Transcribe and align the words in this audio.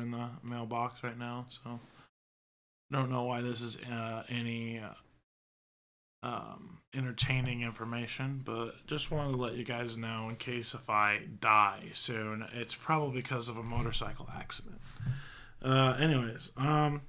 in 0.00 0.10
the 0.10 0.28
mailbox 0.42 1.02
right 1.02 1.18
now, 1.18 1.46
so 1.48 1.78
don't 2.92 3.10
know 3.10 3.24
why 3.24 3.40
this 3.40 3.60
is 3.60 3.78
uh, 3.90 4.24
any 4.28 4.80
uh, 4.80 4.94
um, 6.22 6.78
entertaining 6.94 7.62
information, 7.62 8.42
but 8.44 8.86
just 8.86 9.10
wanted 9.10 9.32
to 9.32 9.36
let 9.36 9.54
you 9.54 9.64
guys 9.64 9.96
know 9.96 10.28
in 10.28 10.36
case 10.36 10.74
if 10.74 10.90
I 10.90 11.20
die 11.40 11.84
soon, 11.92 12.46
it's 12.52 12.74
probably 12.74 13.20
because 13.20 13.48
of 13.48 13.56
a 13.56 13.62
motorcycle 13.62 14.28
accident. 14.36 14.80
Uh, 15.62 15.96
anyways, 16.00 16.50
um, 16.56 17.02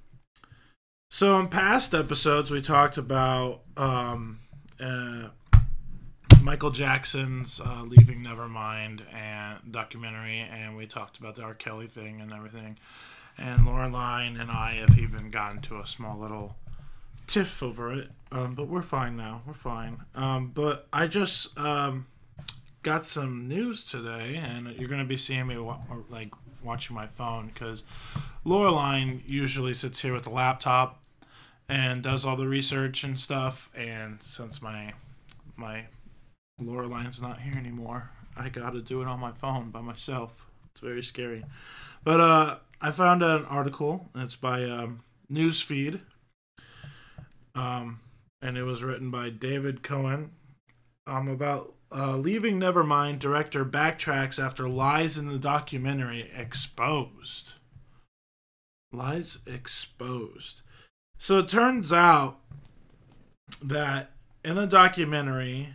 so 1.10 1.38
in 1.40 1.48
past 1.48 1.94
episodes 1.94 2.50
we 2.50 2.60
talked 2.60 2.96
about 2.96 3.62
um, 3.76 4.38
uh, 4.80 5.28
Michael 6.42 6.70
Jackson's 6.70 7.60
uh, 7.60 7.84
"Leaving 7.86 8.24
Nevermind" 8.24 9.02
and 9.14 9.60
documentary, 9.70 10.40
and 10.40 10.76
we 10.76 10.86
talked 10.86 11.18
about 11.18 11.36
the 11.36 11.42
R. 11.42 11.54
Kelly 11.54 11.86
thing 11.86 12.20
and 12.20 12.32
everything. 12.32 12.78
And 13.38 13.60
Laureline 13.60 14.40
and 14.40 14.50
I 14.50 14.74
have 14.74 14.98
even 14.98 15.30
gotten 15.30 15.60
to 15.62 15.78
a 15.78 15.86
small 15.86 16.18
little 16.18 16.56
tiff 17.28 17.62
over 17.62 17.92
it, 17.92 18.10
um, 18.32 18.54
but 18.54 18.66
we're 18.66 18.82
fine 18.82 19.16
now. 19.16 19.42
We're 19.46 19.54
fine. 19.54 19.98
Um, 20.16 20.50
but 20.52 20.88
I 20.92 21.06
just 21.06 21.56
um, 21.56 22.06
got 22.82 23.06
some 23.06 23.46
news 23.46 23.84
today, 23.84 24.34
and 24.34 24.66
you're 24.76 24.88
going 24.88 25.00
to 25.00 25.06
be 25.06 25.16
seeing 25.16 25.46
me 25.46 25.58
wa- 25.58 25.78
or, 25.88 26.04
like 26.10 26.32
watching 26.62 26.96
my 26.96 27.06
phone 27.06 27.50
because 27.54 27.84
Laureline 28.44 29.22
usually 29.26 29.74
sits 29.74 30.00
here 30.00 30.12
with 30.12 30.26
a 30.26 30.30
laptop 30.30 31.00
and 31.68 32.02
does 32.02 32.26
all 32.26 32.36
the 32.36 32.48
research 32.48 33.04
and 33.04 33.18
stuff. 33.18 33.70
And 33.76 34.20
since 34.20 34.60
my 34.60 34.92
my 35.56 35.84
Laureline's 36.66 37.20
not 37.20 37.40
here 37.40 37.56
anymore, 37.56 38.10
I 38.36 38.48
got 38.48 38.72
to 38.72 38.80
do 38.80 39.02
it 39.02 39.08
on 39.08 39.20
my 39.20 39.32
phone 39.32 39.70
by 39.70 39.80
myself. 39.80 40.46
It's 40.70 40.80
very 40.80 41.02
scary. 41.02 41.44
But 42.02 42.20
uh, 42.20 42.58
I 42.80 42.90
found 42.90 43.22
an 43.22 43.44
article. 43.44 44.08
It's 44.14 44.36
by 44.36 44.64
um, 44.64 45.00
Newsfeed 45.30 46.00
um, 47.54 48.00
and 48.40 48.56
it 48.56 48.64
was 48.64 48.82
written 48.82 49.10
by 49.10 49.30
David 49.30 49.82
Cohen. 49.82 50.30
Um, 51.06 51.26
about 51.26 51.74
uh, 51.90 52.16
leaving 52.16 52.60
Nevermind, 52.60 53.18
director 53.18 53.64
backtracks 53.64 54.42
after 54.42 54.68
lies 54.68 55.18
in 55.18 55.26
the 55.26 55.38
documentary 55.38 56.30
exposed. 56.34 57.54
Lies 58.92 59.38
exposed. 59.46 60.62
So 61.18 61.40
it 61.40 61.48
turns 61.48 61.92
out 61.92 62.38
that 63.60 64.12
in 64.44 64.54
the 64.54 64.66
documentary, 64.66 65.74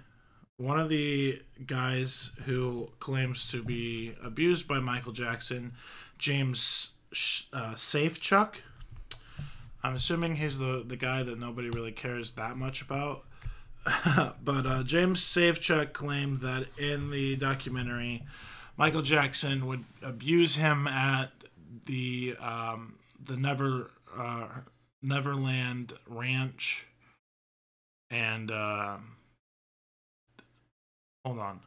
one 0.57 0.79
of 0.79 0.89
the 0.89 1.41
guys 1.65 2.31
who 2.45 2.89
claims 2.99 3.49
to 3.51 3.63
be 3.63 4.15
abused 4.23 4.67
by 4.67 4.79
Michael 4.79 5.11
Jackson, 5.11 5.73
James 6.17 6.91
uh, 7.53 7.73
Safechuck, 7.73 8.55
I'm 9.83 9.95
assuming 9.95 10.35
he's 10.35 10.59
the 10.59 10.83
the 10.85 10.97
guy 10.97 11.23
that 11.23 11.39
nobody 11.39 11.69
really 11.69 11.91
cares 11.91 12.31
that 12.31 12.57
much 12.57 12.81
about. 12.81 13.23
but 14.43 14.65
uh, 14.65 14.83
James 14.83 15.21
Safechuck 15.21 15.93
claimed 15.93 16.39
that 16.39 16.67
in 16.77 17.09
the 17.09 17.37
documentary, 17.37 18.23
Michael 18.75 19.01
Jackson 19.01 19.65
would 19.67 19.85
abuse 20.03 20.55
him 20.55 20.87
at 20.87 21.31
the 21.85 22.35
um, 22.41 22.95
the 23.23 23.37
Never 23.37 23.91
uh, 24.17 24.47
Neverland 25.01 25.93
Ranch, 26.07 26.87
and 28.09 28.51
uh, 28.51 28.97
hold 31.27 31.39
on. 31.39 31.59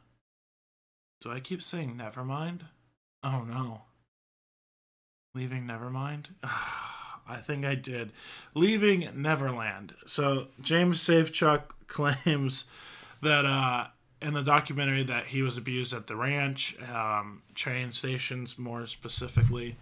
Do 1.21 1.31
I 1.31 1.41
keep 1.41 1.63
saying 1.63 1.95
Nevermind? 1.99 2.61
Oh 3.23 3.45
no. 3.47 3.83
Leaving 5.35 5.67
Nevermind. 5.67 6.27
I 6.43 7.37
think 7.37 7.67
I 7.67 7.75
did. 7.75 8.13
Leaving 8.55 9.09
Neverland. 9.15 9.95
So 10.07 10.49
James 10.63 10.99
Safechuck 10.99 11.73
claims 11.87 12.65
that 13.21 13.45
uh, 13.45 13.89
in 14.23 14.33
the 14.33 14.43
documentary 14.43 15.05
that 15.05 15.27
he 15.27 15.43
was 15.43 15.59
abused 15.59 15.93
at 15.93 16.07
the 16.07 16.17
ranch, 16.17 16.77
um, 16.91 17.43
train 17.55 17.93
stations 17.93 18.59
more 18.59 18.87
specifically, 18.87 19.77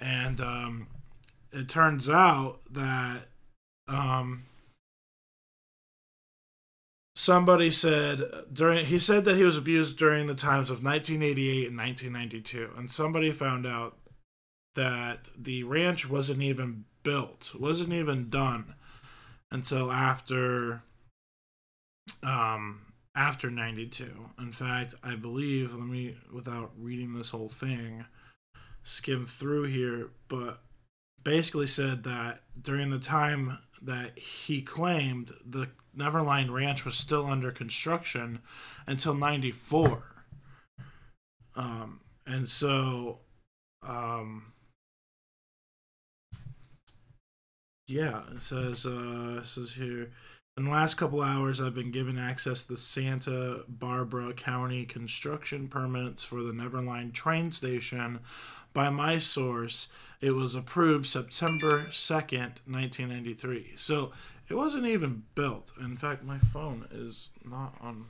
and 0.00 0.40
um, 0.40 0.88
it 1.52 1.68
turns 1.68 2.10
out 2.10 2.58
that 2.72 3.20
um, 3.86 4.42
somebody 7.16 7.70
said 7.70 8.20
during 8.52 8.84
he 8.84 8.98
said 8.98 9.24
that 9.24 9.36
he 9.36 9.42
was 9.42 9.56
abused 9.56 9.98
during 9.98 10.26
the 10.26 10.34
times 10.34 10.70
of 10.70 10.84
1988 10.84 11.68
and 11.68 11.76
1992, 11.76 12.70
and 12.76 12.90
somebody 12.90 13.32
found 13.32 13.66
out 13.66 13.96
that 14.74 15.30
the 15.36 15.64
ranch 15.64 16.08
wasn't 16.08 16.42
even 16.42 16.84
built, 17.02 17.52
wasn't 17.58 17.92
even 17.92 18.28
done 18.28 18.74
until 19.50 19.90
after 19.90 20.82
um 22.22 22.82
after 23.16 23.50
92. 23.50 24.04
In 24.38 24.52
fact, 24.52 24.94
I 25.02 25.16
believe, 25.16 25.74
let 25.74 25.88
me 25.88 26.16
without 26.30 26.72
reading 26.78 27.14
this 27.14 27.30
whole 27.30 27.48
thing, 27.48 28.04
skim 28.84 29.24
through 29.24 29.64
here, 29.64 30.10
but 30.28 30.60
basically 31.24 31.66
said 31.66 32.04
that 32.04 32.42
during 32.60 32.90
the 32.90 32.98
time 32.98 33.58
that 33.80 34.18
he 34.18 34.60
claimed 34.60 35.32
the 35.44 35.68
Neverland 35.96 36.52
Ranch 36.52 36.84
was 36.84 36.94
still 36.94 37.26
under 37.26 37.50
construction 37.50 38.40
until 38.86 39.14
94. 39.14 40.24
Um, 41.54 42.00
and 42.26 42.46
so 42.48 43.20
um, 43.82 44.52
Yeah, 47.88 48.22
it 48.34 48.42
says 48.42 48.84
uh 48.84 49.40
it 49.42 49.46
says 49.46 49.72
here 49.72 50.10
in 50.56 50.64
the 50.64 50.70
last 50.70 50.94
couple 50.94 51.22
hours 51.22 51.60
I've 51.60 51.74
been 51.74 51.92
given 51.92 52.18
access 52.18 52.64
to 52.64 52.72
the 52.72 52.76
Santa 52.76 53.60
Barbara 53.68 54.32
County 54.32 54.84
construction 54.84 55.68
permits 55.68 56.24
for 56.24 56.42
the 56.42 56.52
Neverland 56.52 57.14
train 57.14 57.52
station 57.52 58.20
by 58.72 58.90
my 58.90 59.18
source. 59.18 59.86
It 60.20 60.32
was 60.32 60.54
approved 60.54 61.06
September 61.06 61.86
2nd, 61.90 62.60
1993. 62.66 63.74
So 63.76 64.10
it 64.48 64.54
wasn't 64.54 64.86
even 64.86 65.22
built. 65.34 65.72
In 65.80 65.96
fact, 65.96 66.24
my 66.24 66.38
phone 66.38 66.86
is 66.90 67.30
not 67.44 67.74
on 67.80 68.04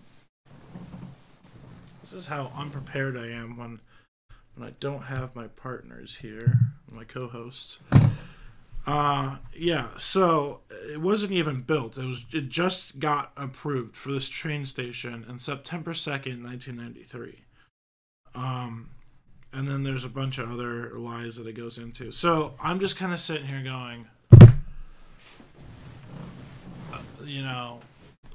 This 2.02 2.12
is 2.12 2.26
how 2.26 2.52
unprepared 2.56 3.16
I 3.16 3.28
am 3.28 3.56
when 3.56 3.80
when 4.54 4.68
I 4.68 4.72
don't 4.80 5.02
have 5.02 5.34
my 5.34 5.48
partners 5.48 6.16
here, 6.16 6.58
my 6.90 7.04
co-hosts. 7.04 7.78
Uh, 8.86 9.38
yeah. 9.54 9.88
So 9.98 10.60
it 10.70 11.00
wasn't 11.00 11.32
even 11.32 11.62
built. 11.62 11.98
It 11.98 12.04
was. 12.04 12.24
It 12.32 12.48
just 12.48 13.00
got 13.00 13.32
approved 13.36 13.96
for 13.96 14.12
this 14.12 14.28
train 14.28 14.64
station 14.64 15.26
in 15.28 15.38
September 15.40 15.92
second, 15.94 16.42
nineteen 16.42 16.76
ninety 16.76 17.02
three. 17.02 17.40
Um, 18.34 18.90
and 19.52 19.66
then 19.66 19.82
there's 19.82 20.04
a 20.04 20.08
bunch 20.08 20.38
of 20.38 20.50
other 20.50 20.90
lies 20.90 21.36
that 21.36 21.46
it 21.46 21.54
goes 21.54 21.78
into. 21.78 22.12
So 22.12 22.54
I'm 22.62 22.78
just 22.78 22.96
kind 22.96 23.12
of 23.12 23.18
sitting 23.18 23.46
here 23.46 23.62
going, 23.62 24.06
uh, 26.92 26.98
you 27.26 27.42
know, 27.42 27.80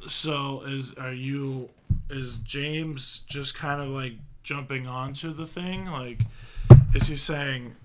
so 0.07 0.63
is 0.65 0.93
are 0.95 1.13
you 1.13 1.69
is 2.09 2.37
James 2.39 3.21
just 3.27 3.55
kind 3.55 3.81
of 3.81 3.87
like 3.89 4.13
jumping 4.43 4.87
onto 4.87 5.33
the 5.33 5.45
thing? 5.45 5.85
Like, 5.85 6.21
is 6.93 7.07
he 7.07 7.15
saying? 7.15 7.75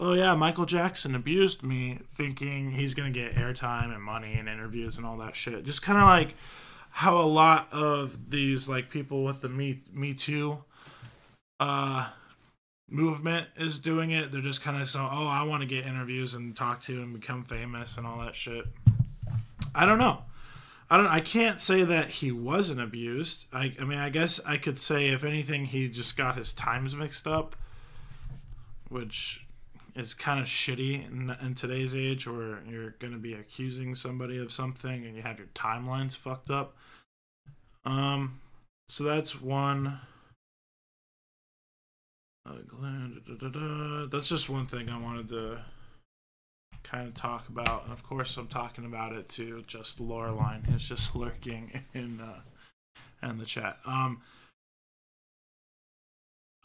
oh 0.00 0.14
yeah, 0.14 0.34
Michael 0.34 0.66
Jackson 0.66 1.14
abused 1.14 1.62
me, 1.62 2.00
thinking 2.14 2.72
he's 2.72 2.94
gonna 2.94 3.10
get 3.10 3.34
airtime 3.34 3.94
and 3.94 4.02
money 4.02 4.34
and 4.34 4.48
interviews 4.48 4.96
and 4.96 5.06
all 5.06 5.16
that 5.18 5.34
shit. 5.36 5.64
Just 5.64 5.82
kind 5.82 5.98
of 5.98 6.04
like 6.04 6.34
how 6.90 7.18
a 7.18 7.26
lot 7.26 7.72
of 7.72 8.30
these 8.30 8.68
like 8.68 8.90
people 8.90 9.24
with 9.24 9.40
the 9.40 9.48
Me 9.48 9.80
Me 9.92 10.14
Too 10.14 10.62
uh, 11.60 12.10
movement 12.88 13.48
is 13.56 13.78
doing 13.78 14.10
it. 14.10 14.30
They're 14.32 14.40
just 14.40 14.62
kind 14.62 14.80
of 14.80 14.88
so 14.88 15.00
oh 15.00 15.26
I 15.26 15.44
want 15.44 15.62
to 15.62 15.68
get 15.68 15.86
interviews 15.86 16.34
and 16.34 16.56
talk 16.56 16.80
to 16.82 17.02
and 17.02 17.18
become 17.18 17.44
famous 17.44 17.96
and 17.96 18.06
all 18.06 18.18
that 18.20 18.34
shit. 18.34 18.66
I 19.74 19.86
don't 19.86 19.98
know. 19.98 20.22
I 20.90 20.96
don't. 20.96 21.06
I 21.06 21.20
can't 21.20 21.60
say 21.60 21.82
that 21.82 22.10
he 22.10 22.30
wasn't 22.30 22.80
abused. 22.80 23.46
I. 23.52 23.74
I 23.80 23.84
mean, 23.84 23.98
I 23.98 24.10
guess 24.10 24.40
I 24.46 24.56
could 24.56 24.78
say 24.78 25.08
if 25.08 25.24
anything, 25.24 25.64
he 25.64 25.88
just 25.88 26.16
got 26.16 26.36
his 26.36 26.52
times 26.52 26.94
mixed 26.94 27.26
up, 27.26 27.56
which 28.88 29.44
is 29.94 30.12
kind 30.12 30.40
of 30.40 30.46
shitty 30.46 31.06
in, 31.06 31.34
in 31.40 31.54
today's 31.54 31.94
age 31.94 32.26
where 32.26 32.58
you're 32.68 32.90
going 32.98 33.12
to 33.12 33.18
be 33.18 33.34
accusing 33.34 33.94
somebody 33.94 34.38
of 34.38 34.50
something 34.50 35.04
and 35.04 35.16
you 35.16 35.22
have 35.22 35.38
your 35.38 35.48
timelines 35.48 36.16
fucked 36.16 36.50
up. 36.50 36.76
Um, 37.84 38.40
so 38.88 39.04
that's 39.04 39.40
one. 39.40 40.00
Uh, 42.46 44.06
that's 44.10 44.28
just 44.28 44.50
one 44.50 44.66
thing 44.66 44.90
I 44.90 44.98
wanted 44.98 45.28
to 45.28 45.60
kind 46.84 47.08
of 47.08 47.14
talk 47.14 47.48
about, 47.48 47.84
and 47.84 47.92
of 47.92 48.02
course 48.02 48.36
I'm 48.36 48.46
talking 48.46 48.84
about 48.84 49.12
it 49.12 49.28
to 49.30 49.62
just 49.66 50.00
Laureline, 50.00 50.64
who's 50.66 50.88
just 50.88 51.16
lurking 51.16 51.82
in 51.92 52.20
uh, 52.20 52.40
in 53.28 53.38
the 53.38 53.44
chat. 53.44 53.78
Um, 53.84 54.22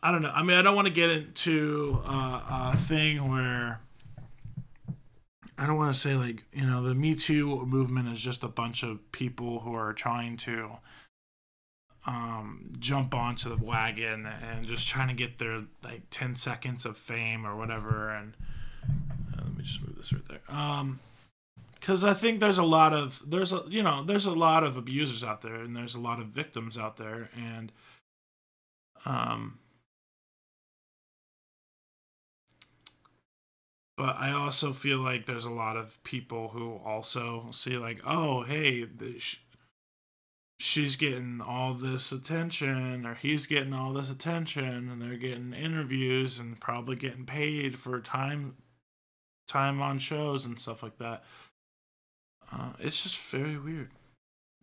I 0.04 0.12
don't 0.12 0.22
know. 0.22 0.32
I 0.34 0.44
mean, 0.44 0.58
I 0.58 0.62
don't 0.62 0.76
want 0.76 0.88
to 0.88 0.94
get 0.94 1.10
into 1.10 2.02
uh, 2.06 2.72
a 2.74 2.78
thing 2.78 3.28
where 3.30 3.80
I 5.58 5.68
don't 5.68 5.78
want 5.78 5.94
to 5.94 6.00
say 6.00 6.16
like 6.16 6.44
you 6.54 6.68
know 6.68 6.84
the 6.84 6.96
Me 6.96 7.16
Too 7.16 7.66
movement 7.66 8.08
is 8.10 8.22
just 8.22 8.44
a 8.44 8.48
bunch 8.48 8.84
of 8.84 9.12
people 9.12 9.62
who 9.62 9.74
are 9.74 9.94
trying 9.94 10.38
to 10.38 10.72
um, 12.06 12.72
jump 12.80 13.14
onto 13.14 13.50
the 13.50 13.64
wagon 13.64 14.26
and 14.26 14.66
just 14.66 14.88
trying 14.88 15.10
to 15.10 15.14
get 15.14 15.38
their 15.38 15.60
like 15.84 16.02
10 16.10 16.36
seconds 16.36 16.86
of 16.86 16.98
fame 16.98 17.46
or 17.46 17.56
whatever 17.56 18.10
and 18.10 18.34
me 19.60 19.66
just 19.66 19.82
move 19.82 19.96
this 19.96 20.12
right 20.14 20.28
there. 20.28 20.42
Um 20.50 21.00
because 21.80 22.04
i 22.04 22.14
think 22.14 22.40
there's 22.40 22.58
a 22.58 22.64
lot 22.64 22.94
of 22.94 23.22
there's 23.30 23.54
a 23.54 23.64
you 23.68 23.82
know 23.82 24.04
there's 24.04 24.26
a 24.26 24.32
lot 24.32 24.64
of 24.64 24.78
abusers 24.78 25.24
out 25.24 25.42
there 25.42 25.56
and 25.56 25.76
there's 25.76 25.96
a 25.96 26.00
lot 26.00 26.20
of 26.20 26.28
victims 26.28 26.78
out 26.78 26.98
there 26.98 27.30
and 27.36 27.72
um 29.06 29.58
but 33.98 34.16
i 34.18 34.32
also 34.32 34.74
feel 34.74 35.00
like 35.00 35.26
there's 35.26 35.46
a 35.46 35.52
lot 35.52 35.78
of 35.78 36.02
people 36.04 36.50
who 36.50 36.80
also 36.86 37.48
see 37.52 37.78
like 37.78 38.00
oh 38.06 38.44
hey 38.44 38.86
sh- 39.18 39.38
she's 40.60 40.98
getting 40.98 41.40
all 41.40 41.74
this 41.74 42.12
attention 42.12 43.06
or 43.06 43.16
he's 43.16 43.48
getting 43.48 43.74
all 43.74 43.94
this 43.94 44.10
attention 44.10 44.90
and 44.92 45.02
they're 45.02 45.16
getting 45.16 45.54
interviews 45.54 46.38
and 46.38 46.60
probably 46.60 46.98
getting 46.98 47.26
paid 47.26 47.80
for 47.80 48.02
time 48.02 48.56
time 49.50 49.82
on 49.82 50.00
shows 50.00 50.46
and 50.46 50.60
stuff 50.60 50.84
like 50.84 50.98
that. 51.00 51.24
Uh, 52.52 52.72
it's 52.80 53.04
just 53.04 53.20
very 53.32 53.58
weird. 53.58 53.90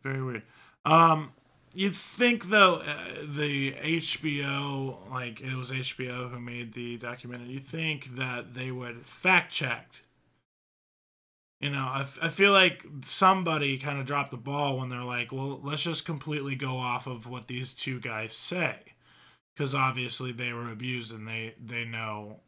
Very 0.02 0.22
weird. 0.22 0.42
Um 0.84 1.32
you'd 1.74 1.94
think 1.94 2.46
though 2.46 2.76
uh, 2.76 2.96
the 3.28 3.72
hbo 3.72 5.10
like 5.10 5.42
it 5.42 5.54
was 5.54 5.70
hbo 5.70 6.30
who 6.30 6.40
made 6.40 6.72
the 6.72 6.96
documentary. 6.96 7.48
You 7.48 7.58
think 7.58 8.16
that 8.16 8.54
they 8.54 8.70
would 8.70 9.04
fact 9.04 9.52
check 9.52 10.02
you 11.60 11.70
know, 11.70 11.88
I, 11.90 12.00
f- 12.00 12.18
I 12.20 12.28
feel 12.28 12.52
like 12.52 12.84
somebody 13.02 13.78
kind 13.78 13.98
of 13.98 14.04
dropped 14.04 14.30
the 14.30 14.36
ball 14.36 14.78
when 14.78 14.88
they're 14.90 15.02
like, 15.02 15.32
well, 15.32 15.60
let's 15.62 15.82
just 15.82 16.04
completely 16.04 16.54
go 16.54 16.76
off 16.76 17.06
of 17.06 17.26
what 17.26 17.48
these 17.48 17.72
two 17.72 17.98
guys 17.98 18.34
say. 18.34 18.76
Because 19.54 19.74
obviously 19.74 20.32
they 20.32 20.52
were 20.52 20.70
abused 20.70 21.14
and 21.14 21.26
they, 21.26 21.54
they 21.64 21.86
know 21.86 22.40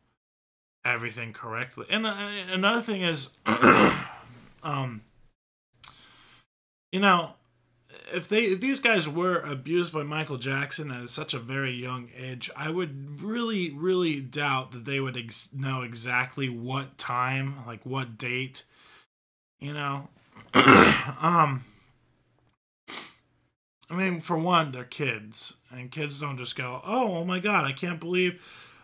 everything 0.92 1.32
correctly. 1.32 1.86
And 1.88 2.06
uh, 2.06 2.14
another 2.50 2.80
thing 2.80 3.02
is, 3.02 3.30
um, 4.62 5.02
you 6.92 7.00
know, 7.00 7.34
if 8.12 8.28
they 8.28 8.44
if 8.44 8.60
these 8.60 8.80
guys 8.80 9.08
were 9.08 9.40
abused 9.40 9.92
by 9.92 10.02
Michael 10.02 10.38
Jackson 10.38 10.90
at 10.90 11.10
such 11.10 11.34
a 11.34 11.38
very 11.38 11.72
young 11.72 12.08
age, 12.16 12.50
I 12.56 12.70
would 12.70 13.20
really 13.22 13.70
really 13.70 14.20
doubt 14.20 14.72
that 14.72 14.84
they 14.84 15.00
would 15.00 15.16
ex- 15.16 15.50
know 15.52 15.82
exactly 15.82 16.48
what 16.48 16.98
time, 16.98 17.66
like 17.66 17.84
what 17.84 18.16
date 18.18 18.64
you 19.60 19.72
know, 19.72 20.08
um, 20.54 21.62
I 23.90 23.96
mean, 23.96 24.20
for 24.20 24.36
one, 24.36 24.70
they're 24.70 24.84
kids, 24.84 25.54
and 25.70 25.90
kids 25.90 26.20
don't 26.20 26.36
just 26.36 26.56
go, 26.56 26.80
"Oh, 26.84 27.16
oh 27.18 27.24
my 27.24 27.40
God, 27.40 27.64
I 27.64 27.72
can't 27.72 27.98
believe 27.98 28.40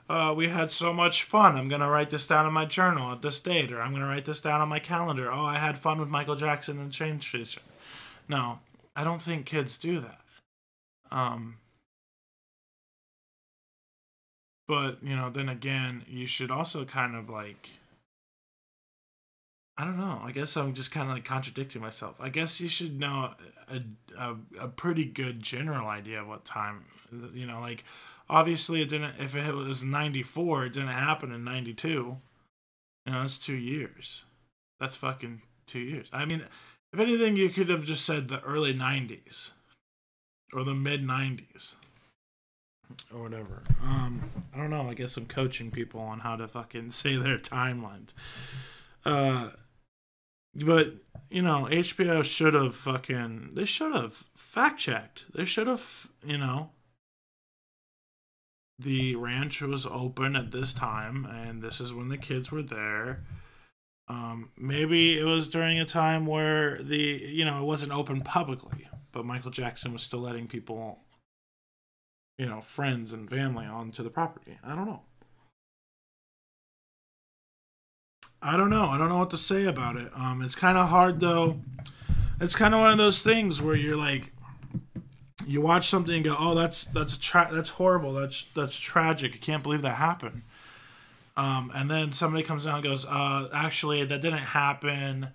uh, 0.09 0.35
we 0.37 0.49
had 0.49 0.71
so 0.71 0.93
much 0.93 1.25
fun. 1.25 1.57
I'm 1.57 1.69
gonna 1.69 1.91
write 1.91 2.11
this 2.11 2.27
down 2.27 2.47
in 2.47 2.53
my 2.53 2.65
journal 2.65 3.13
at 3.13 3.23
this 3.23 3.41
date, 3.41 3.73
or 3.73 3.81
I'm 3.81 3.93
gonna 3.93 4.07
write 4.07 4.25
this 4.27 4.41
down 4.41 4.61
on 4.61 4.69
my 4.69 4.79
calendar. 4.79 5.31
Oh, 5.31 5.45
I 5.45 5.59
had 5.59 5.79
fun 5.79 5.99
with 5.99 6.09
Michael 6.09 6.37
Jackson 6.37 6.79
and 6.79 6.93
Train 6.93 7.21
Station." 7.21 7.63
No, 8.29 8.61
I 8.97 9.05
don't 9.05 9.23
think 9.23 9.47
kids 9.47 9.79
do 9.79 10.01
that. 10.01 10.21
Um, 11.11 11.57
but 14.67 15.03
you 15.03 15.17
know, 15.17 15.31
then 15.31 15.49
again, 15.49 16.05
you 16.09 16.27
should 16.27 16.51
also 16.51 16.85
kind 16.85 17.15
of 17.15 17.29
like 17.31 17.71
I 19.77 19.85
don't 19.85 19.99
know. 19.99 20.21
I 20.23 20.31
guess 20.31 20.57
I'm 20.57 20.73
just 20.73 20.93
kind 20.93 21.09
of 21.09 21.15
like 21.15 21.25
contradicting 21.25 21.83
myself. 21.83 22.15
I 22.21 22.29
guess 22.29 22.61
you 22.61 22.69
should 22.69 23.01
know 23.01 23.35
a, 23.69 23.81
a, 24.17 24.37
a 24.61 24.69
pretty 24.69 25.05
good 25.05 25.41
general 25.41 25.89
idea 25.89 26.21
of 26.21 26.29
what 26.29 26.45
time, 26.45 26.85
you 27.33 27.47
know, 27.47 27.61
like 27.61 27.85
obviously 28.29 28.83
it 28.83 28.89
didn't, 28.89 29.15
if 29.19 29.35
it 29.35 29.55
was 29.55 29.83
94, 29.83 30.67
it 30.67 30.73
didn't 30.73 30.89
happen 30.89 31.33
in 31.33 31.45
92. 31.45 31.87
You 31.89 33.13
know, 33.13 33.21
that's 33.21 33.39
two 33.39 33.57
years. 33.57 34.25
That's 34.81 34.97
fucking 34.97 35.43
two 35.67 35.81
years. 35.81 36.09
I 36.13 36.25
mean, 36.25 36.45
if 36.93 37.01
anything, 37.01 37.37
you 37.37 37.49
could 37.49 37.69
have 37.69 37.85
just 37.85 38.05
said 38.05 38.29
the 38.29 38.41
early 38.43 38.75
90s 38.75 39.51
or 40.53 40.65
the 40.65 40.75
mid 40.75 41.03
90s 41.03 41.75
or 43.13 43.23
whatever. 43.23 43.63
Um, 43.83 44.31
I 44.55 44.59
don't 44.59 44.71
know. 44.71 44.89
I 44.89 44.95
guess 44.95 45.17
I'm 45.17 45.27
coaching 45.27 45.71
people 45.71 46.01
on 46.01 46.21
how 46.21 46.37
to 46.37 46.49
fucking 46.49 46.91
say 46.93 47.17
their 47.17 47.39
timelines. 47.39 48.15
Uh, 49.05 49.51
but 50.55 50.95
you 51.31 51.43
know, 51.43 51.67
HBO 51.71 52.23
should 52.25 52.55
have 52.55 52.75
fucking 52.75 53.51
they 53.55 53.65
should 53.65 53.95
have 53.95 54.15
fact 54.37 54.79
checked. 54.79 55.25
They 55.35 55.45
should 55.45 55.67
have, 55.67 56.09
you 56.25 56.39
know, 56.39 56.71
the 58.79 59.15
ranch 59.17 59.63
was 59.63 59.87
open 59.87 60.37
at 60.37 60.51
this 60.51 60.73
time 60.73 61.25
and 61.25 61.63
this 61.63 61.81
is 61.81 61.93
when 61.93 62.09
the 62.09 62.19
kids 62.19 62.51
were 62.51 62.63
there. 62.63 63.21
Um, 64.09 64.51
maybe 64.59 65.19
it 65.19 65.25
was 65.25 65.49
during 65.49 65.79
a 65.79 65.87
time 65.87 66.27
where 66.27 66.79
the 66.83 67.23
you 67.27 67.45
know 67.45 67.63
it 67.63 67.65
wasn't 67.65 67.93
open 67.93 68.21
publicly, 68.21 68.87
but 69.13 69.25
Michael 69.25 69.51
Jackson 69.51 69.93
was 69.95 70.03
still 70.03 70.21
letting 70.21 70.47
people, 70.47 70.99
you 72.37 72.47
know, 72.47 72.61
friends 72.61 73.15
and 73.15 73.31
family 73.31 73.65
onto 73.65 74.03
the 74.03 74.11
property. 74.11 74.59
I 74.63 74.75
don't 74.75 74.87
know. 74.87 75.03
I 78.43 78.59
don't 78.59 78.69
know. 78.69 78.89
I 78.89 78.99
don't 78.99 79.09
know 79.09 79.19
what 79.19 79.31
to 79.31 79.39
say 79.39 79.65
about 79.65 79.97
it. 79.97 80.09
Um, 80.15 80.43
it's 80.43 80.55
kind 80.55 80.77
of 80.77 80.91
hard 80.91 81.21
though. 81.21 81.61
It's 82.41 82.55
kind 82.55 82.75
of 82.75 82.81
one 82.81 82.93
of 82.93 82.99
those 82.99 83.23
things 83.23 83.63
where 83.63 83.75
you're 83.75 83.97
like, 83.97 84.34
you 85.47 85.61
watch 85.61 85.87
something 85.87 86.15
and 86.15 86.25
go, 86.25 86.37
"Oh, 86.39 86.55
that's 86.55 86.85
that's 86.87 87.17
tra- 87.17 87.51
that's 87.53 87.71
horrible. 87.71 88.13
That's 88.13 88.45
that's 88.55 88.79
tragic. 88.79 89.35
I 89.35 89.39
can't 89.39 89.63
believe 89.63 89.83
that 89.83 89.97
happened." 89.97 90.43
Um, 91.37 91.73
and 91.75 91.91
then 91.91 92.13
somebody 92.13 92.45
comes 92.45 92.67
out 92.67 92.77
and 92.77 92.85
goes, 92.85 93.05
uh, 93.07 93.49
"Actually, 93.53 94.05
that 94.05 94.21
didn't 94.21 94.39
happen." 94.39 95.29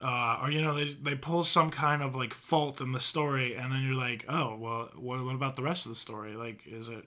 Uh, 0.00 0.40
or 0.42 0.50
you 0.50 0.60
know, 0.60 0.74
they 0.74 0.92
they 0.94 1.14
pull 1.14 1.44
some 1.44 1.70
kind 1.70 2.02
of 2.02 2.14
like 2.14 2.34
fault 2.34 2.80
in 2.80 2.92
the 2.92 3.00
story, 3.00 3.54
and 3.54 3.72
then 3.72 3.82
you're 3.84 3.96
like, 3.96 4.24
"Oh, 4.28 4.56
well, 4.56 4.90
what, 4.96 5.24
what 5.24 5.34
about 5.34 5.56
the 5.56 5.62
rest 5.62 5.86
of 5.86 5.90
the 5.90 5.96
story? 5.96 6.34
Like, 6.34 6.66
is 6.66 6.88
it 6.88 7.04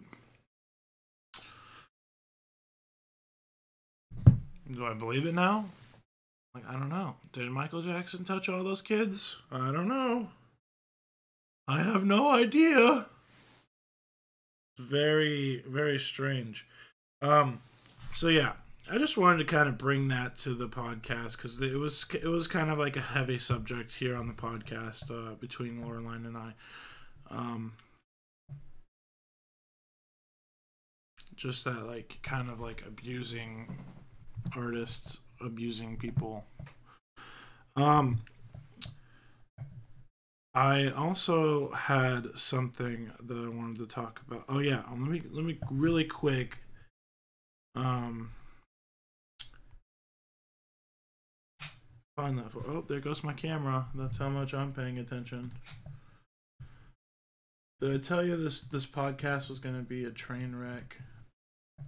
Do 4.71 4.85
I 4.85 4.93
believe 4.93 5.27
it 5.27 5.35
now? 5.35 5.65
Like, 6.55 6.67
I 6.67 6.73
don't 6.73 6.89
know. 6.89 7.15
Did 7.33 7.51
Michael 7.51 7.81
Jackson 7.81 8.23
touch 8.23 8.49
all 8.49 8.63
those 8.63 8.81
kids? 8.81 9.37
I 9.51 9.71
don't 9.71 9.87
know. 9.87 10.29
I 11.67 11.81
have 11.81 12.05
no 12.05 12.29
idea. 12.31 13.07
Very, 14.77 15.63
very 15.67 15.97
strange. 15.97 16.67
Um, 17.21 17.59
so 18.13 18.27
yeah, 18.27 18.53
I 18.91 18.97
just 18.97 19.17
wanted 19.17 19.39
to 19.39 19.45
kind 19.45 19.67
of 19.67 19.77
bring 19.77 20.09
that 20.09 20.35
to 20.39 20.53
the 20.53 20.67
podcast 20.67 21.37
because 21.37 21.59
it 21.59 21.77
was 21.77 22.05
it 22.13 22.27
was 22.27 22.47
kind 22.47 22.69
of 22.69 22.77
like 22.77 22.97
a 22.97 23.01
heavy 23.01 23.39
subject 23.39 23.93
here 23.93 24.15
on 24.15 24.27
the 24.27 24.33
podcast 24.33 25.09
uh, 25.09 25.35
between 25.35 25.83
Laureline 25.83 26.27
and 26.27 26.37
I. 26.37 26.53
Um, 27.31 27.73
just 31.35 31.65
that 31.65 31.85
like 31.87 32.19
kind 32.21 32.49
of 32.49 32.59
like 32.59 32.83
abusing 32.87 33.77
artists 34.55 35.19
abusing 35.41 35.97
people. 35.97 36.45
Um, 37.75 38.21
I 40.55 40.87
also 40.91 41.69
had 41.71 42.27
something 42.35 43.11
that 43.21 43.37
I 43.37 43.49
wanted 43.49 43.77
to 43.79 43.87
talk 43.87 44.21
about. 44.25 44.45
Oh 44.47 44.59
yeah, 44.59 44.83
let 44.89 44.99
me 44.99 45.21
let 45.29 45.43
me 45.43 45.59
really 45.69 46.05
quick. 46.05 46.59
Um, 47.75 48.31
find 52.15 52.37
that. 52.37 52.53
For, 52.53 52.63
oh, 52.67 52.85
there 52.87 53.01
goes 53.01 53.21
my 53.21 53.33
camera. 53.33 53.85
That's 53.95 54.17
how 54.17 54.29
much 54.29 54.53
I'm 54.53 54.71
paying 54.71 54.99
attention. 54.99 55.51
Did 57.81 57.93
I 57.93 57.97
tell 57.97 58.25
you 58.25 58.37
this 58.37 58.61
this 58.61 58.85
podcast 58.85 59.49
was 59.49 59.59
going 59.59 59.75
to 59.75 59.81
be 59.81 60.05
a 60.05 60.11
train 60.11 60.55
wreck? 60.55 60.95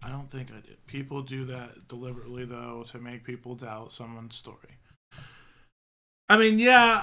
I 0.04 0.10
don't 0.10 0.30
think 0.30 0.52
I 0.52 0.60
did. 0.60 0.86
People 0.88 1.22
do 1.22 1.46
that 1.46 1.88
deliberately, 1.88 2.44
though, 2.44 2.84
to 2.92 3.00
make 3.00 3.24
people 3.24 3.56
doubt 3.56 3.94
someone's 3.94 4.36
story. 4.36 4.76
I 6.30 6.38
mean, 6.38 6.60
yeah, 6.60 7.00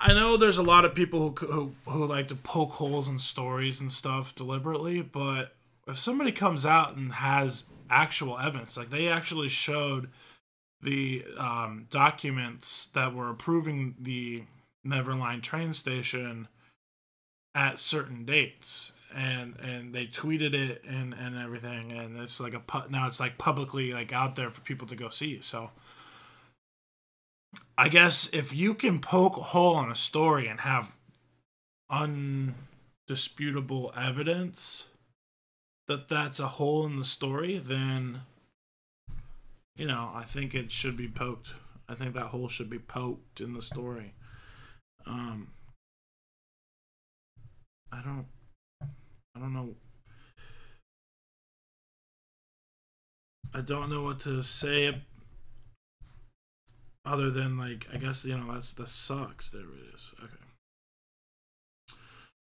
I 0.00 0.12
know 0.14 0.36
there's 0.36 0.58
a 0.58 0.62
lot 0.62 0.84
of 0.84 0.94
people 0.94 1.20
who, 1.20 1.46
who 1.46 1.74
who 1.86 2.04
like 2.04 2.28
to 2.28 2.34
poke 2.34 2.72
holes 2.72 3.08
in 3.08 3.18
stories 3.18 3.80
and 3.80 3.90
stuff 3.90 4.34
deliberately, 4.34 5.00
but 5.00 5.54
if 5.86 5.98
somebody 5.98 6.32
comes 6.32 6.66
out 6.66 6.96
and 6.96 7.12
has 7.12 7.64
actual 7.88 8.38
evidence, 8.38 8.76
like 8.76 8.90
they 8.90 9.08
actually 9.08 9.48
showed 9.48 10.10
the 10.82 11.24
um, 11.38 11.86
documents 11.90 12.88
that 12.88 13.14
were 13.14 13.30
approving 13.30 13.96
the 13.98 14.44
Neverline 14.86 15.42
train 15.42 15.72
station 15.72 16.46
at 17.54 17.78
certain 17.78 18.26
dates, 18.26 18.92
and 19.14 19.56
and 19.60 19.94
they 19.94 20.06
tweeted 20.06 20.52
it 20.52 20.84
and 20.86 21.14
and 21.14 21.38
everything, 21.38 21.90
and 21.92 22.18
it's 22.18 22.38
like 22.38 22.54
a 22.54 22.62
now 22.90 23.06
it's 23.06 23.18
like 23.18 23.38
publicly 23.38 23.92
like 23.92 24.12
out 24.12 24.36
there 24.36 24.50
for 24.50 24.60
people 24.60 24.86
to 24.88 24.94
go 24.94 25.08
see. 25.08 25.40
So 25.40 25.70
I 27.76 27.88
guess 27.88 28.28
if 28.32 28.52
you 28.52 28.74
can 28.74 29.00
poke 29.00 29.36
a 29.36 29.40
hole 29.40 29.80
in 29.82 29.90
a 29.90 29.94
story 29.94 30.48
and 30.48 30.60
have 30.60 30.92
undisputable 31.88 33.92
evidence 33.96 34.88
that 35.86 36.08
that's 36.08 36.40
a 36.40 36.48
hole 36.48 36.84
in 36.86 36.96
the 36.96 37.04
story, 37.04 37.58
then 37.58 38.22
you 39.76 39.86
know 39.86 40.10
I 40.14 40.24
think 40.24 40.54
it 40.54 40.72
should 40.72 40.96
be 40.96 41.08
poked. 41.08 41.54
I 41.88 41.94
think 41.94 42.14
that 42.14 42.26
hole 42.26 42.48
should 42.48 42.68
be 42.68 42.78
poked 42.78 43.40
in 43.40 43.54
the 43.54 43.62
story. 43.62 44.12
Um, 45.06 45.52
I 47.90 48.02
don't, 48.02 48.26
I 48.82 49.40
don't 49.40 49.54
know. 49.54 49.74
I 53.54 53.62
don't 53.62 53.88
know 53.88 54.02
what 54.02 54.20
to 54.20 54.42
say 54.42 55.00
other 57.08 57.30
than 57.30 57.56
like 57.56 57.86
I 57.92 57.96
guess 57.96 58.24
you 58.24 58.36
know 58.36 58.52
that's 58.52 58.72
that 58.74 58.88
sucks. 58.88 59.50
There 59.50 59.62
it 59.62 59.94
is. 59.94 60.12
Okay. 60.22 60.34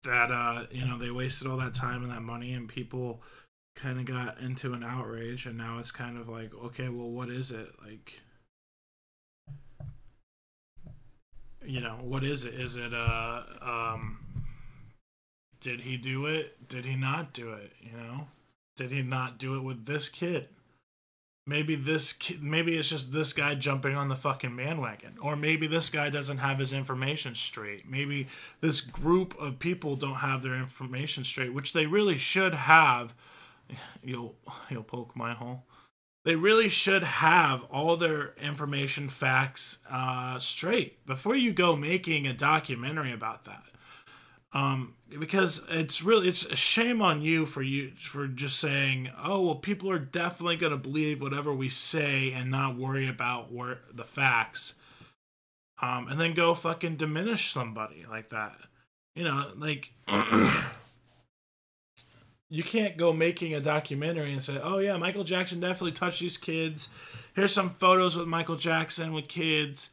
That 0.04 0.30
uh, 0.30 0.66
you 0.70 0.84
know, 0.84 0.98
they 0.98 1.10
wasted 1.10 1.48
all 1.48 1.56
that 1.58 1.74
time 1.74 2.02
and 2.02 2.12
that 2.12 2.22
money, 2.22 2.52
and 2.52 2.68
people 2.68 3.22
kind 3.74 3.98
of 3.98 4.04
got 4.04 4.40
into 4.40 4.72
an 4.74 4.84
outrage, 4.84 5.46
and 5.46 5.56
now 5.56 5.78
it's 5.78 5.90
kind 5.90 6.18
of 6.18 6.28
like, 6.28 6.52
okay, 6.54 6.88
well, 6.88 7.08
what 7.08 7.30
is 7.30 7.50
it 7.50 7.70
like? 7.84 8.20
You 11.64 11.80
know, 11.80 11.98
what 12.02 12.24
is 12.24 12.44
it? 12.44 12.54
Is 12.54 12.76
it 12.76 12.92
uh 12.92 13.42
um? 13.60 14.18
Did 15.60 15.80
he 15.80 15.96
do 15.96 16.26
it? 16.26 16.68
Did 16.68 16.84
he 16.84 16.96
not 16.96 17.32
do 17.32 17.52
it? 17.52 17.72
You 17.80 17.96
know, 17.96 18.26
did 18.76 18.90
he 18.90 19.02
not 19.02 19.38
do 19.38 19.54
it 19.54 19.62
with 19.62 19.86
this 19.86 20.08
kid? 20.08 20.48
Maybe 21.52 21.74
this 21.74 22.18
maybe 22.40 22.78
it's 22.78 22.88
just 22.88 23.12
this 23.12 23.34
guy 23.34 23.54
jumping 23.54 23.94
on 23.94 24.08
the 24.08 24.16
fucking 24.16 24.56
bandwagon 24.56 25.12
or 25.20 25.36
maybe 25.36 25.66
this 25.66 25.90
guy 25.90 26.08
doesn't 26.08 26.38
have 26.38 26.58
his 26.58 26.72
information 26.72 27.34
straight. 27.34 27.86
Maybe 27.86 28.26
this 28.62 28.80
group 28.80 29.38
of 29.38 29.58
people 29.58 29.94
don't 29.94 30.14
have 30.14 30.42
their 30.42 30.54
information 30.54 31.24
straight 31.24 31.52
which 31.52 31.74
they 31.74 31.84
really 31.84 32.16
should 32.16 32.54
have. 32.54 33.14
You'll 34.02 34.34
you'll 34.70 34.82
poke 34.82 35.14
my 35.14 35.34
hole. 35.34 35.64
They 36.24 36.36
really 36.36 36.68
should 36.68 37.02
have 37.02 37.64
all 37.64 37.96
their 37.96 38.34
information 38.34 39.08
facts 39.08 39.78
uh, 39.90 40.38
straight 40.38 41.04
before 41.04 41.36
you 41.36 41.52
go 41.52 41.74
making 41.76 42.26
a 42.26 42.32
documentary 42.32 43.12
about 43.12 43.44
that 43.44 43.71
um, 44.54 44.94
because 45.18 45.62
it's 45.70 46.02
really 46.02 46.28
it's 46.28 46.44
a 46.44 46.56
shame 46.56 47.00
on 47.00 47.22
you 47.22 47.46
for 47.46 47.62
you 47.62 47.92
for 47.96 48.26
just 48.26 48.58
saying 48.58 49.10
oh 49.22 49.40
well 49.40 49.54
people 49.54 49.90
are 49.90 49.98
definitely 49.98 50.56
going 50.56 50.72
to 50.72 50.78
believe 50.78 51.22
whatever 51.22 51.52
we 51.54 51.68
say 51.68 52.32
and 52.32 52.50
not 52.50 52.76
worry 52.76 53.08
about 53.08 53.52
where 53.52 53.80
the 53.92 54.04
facts. 54.04 54.74
Um, 55.80 56.06
and 56.08 56.20
then 56.20 56.34
go 56.34 56.54
fucking 56.54 56.96
diminish 56.96 57.50
somebody 57.52 58.04
like 58.08 58.30
that. 58.30 58.56
You 59.14 59.24
know 59.24 59.52
like 59.56 59.92
you 62.50 62.62
can't 62.62 62.96
go 62.96 63.12
making 63.12 63.54
a 63.54 63.60
documentary 63.60 64.32
and 64.32 64.44
say 64.44 64.60
oh 64.62 64.78
yeah 64.78 64.96
michael 64.96 65.24
jackson 65.24 65.60
definitely 65.60 65.92
touched 65.92 66.20
these 66.20 66.36
kids. 66.36 66.88
Here's 67.34 67.52
some 67.52 67.70
photos 67.70 68.16
with 68.16 68.28
michael 68.28 68.56
jackson 68.56 69.12
with 69.12 69.28
kids 69.28 69.90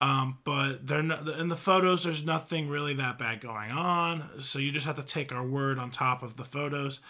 um, 0.00 0.38
but 0.44 0.86
they're 0.86 1.02
not 1.02 1.28
in 1.28 1.48
the 1.48 1.56
photos. 1.56 2.04
There's 2.04 2.24
nothing 2.24 2.68
really 2.68 2.94
that 2.94 3.18
bad 3.18 3.40
going 3.40 3.70
on, 3.70 4.40
so 4.40 4.58
you 4.58 4.70
just 4.70 4.86
have 4.86 4.96
to 4.96 5.02
take 5.02 5.32
our 5.32 5.46
word 5.46 5.78
on 5.78 5.90
top 5.90 6.22
of 6.22 6.36
the 6.36 6.44
photos. 6.44 7.00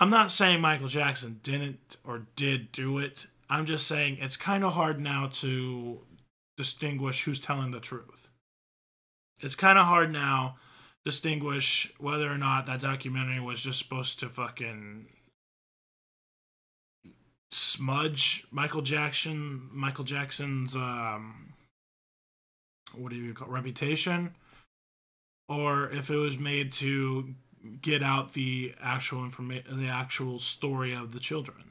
I'm 0.00 0.10
not 0.10 0.32
saying 0.32 0.60
Michael 0.60 0.88
Jackson 0.88 1.40
didn't 1.42 1.98
or 2.04 2.26
did 2.36 2.72
do 2.72 2.98
it. 2.98 3.26
I'm 3.50 3.66
just 3.66 3.86
saying 3.86 4.18
it's 4.20 4.36
kind 4.36 4.64
of 4.64 4.72
hard 4.72 4.98
now 4.98 5.28
to 5.34 6.00
distinguish 6.56 7.24
who's 7.24 7.38
telling 7.38 7.70
the 7.70 7.80
truth. 7.80 8.30
It's 9.40 9.54
kind 9.54 9.78
of 9.78 9.86
hard 9.86 10.10
now 10.10 10.56
distinguish 11.04 11.92
whether 11.98 12.30
or 12.30 12.38
not 12.38 12.66
that 12.66 12.80
documentary 12.80 13.40
was 13.40 13.62
just 13.62 13.78
supposed 13.78 14.20
to 14.20 14.28
fucking 14.28 15.06
smudge 17.50 18.46
Michael 18.50 18.82
Jackson, 18.82 19.68
Michael 19.72 20.04
Jackson's 20.04 20.76
um, 20.76 21.51
what 22.94 23.10
do 23.10 23.16
you 23.16 23.34
call 23.34 23.48
reputation, 23.48 24.34
or 25.48 25.90
if 25.90 26.10
it 26.10 26.16
was 26.16 26.38
made 26.38 26.72
to 26.72 27.34
get 27.80 28.02
out 28.02 28.32
the 28.32 28.74
actual 28.80 29.24
information, 29.24 29.80
the 29.80 29.88
actual 29.88 30.38
story 30.38 30.94
of 30.94 31.12
the 31.12 31.20
children. 31.20 31.64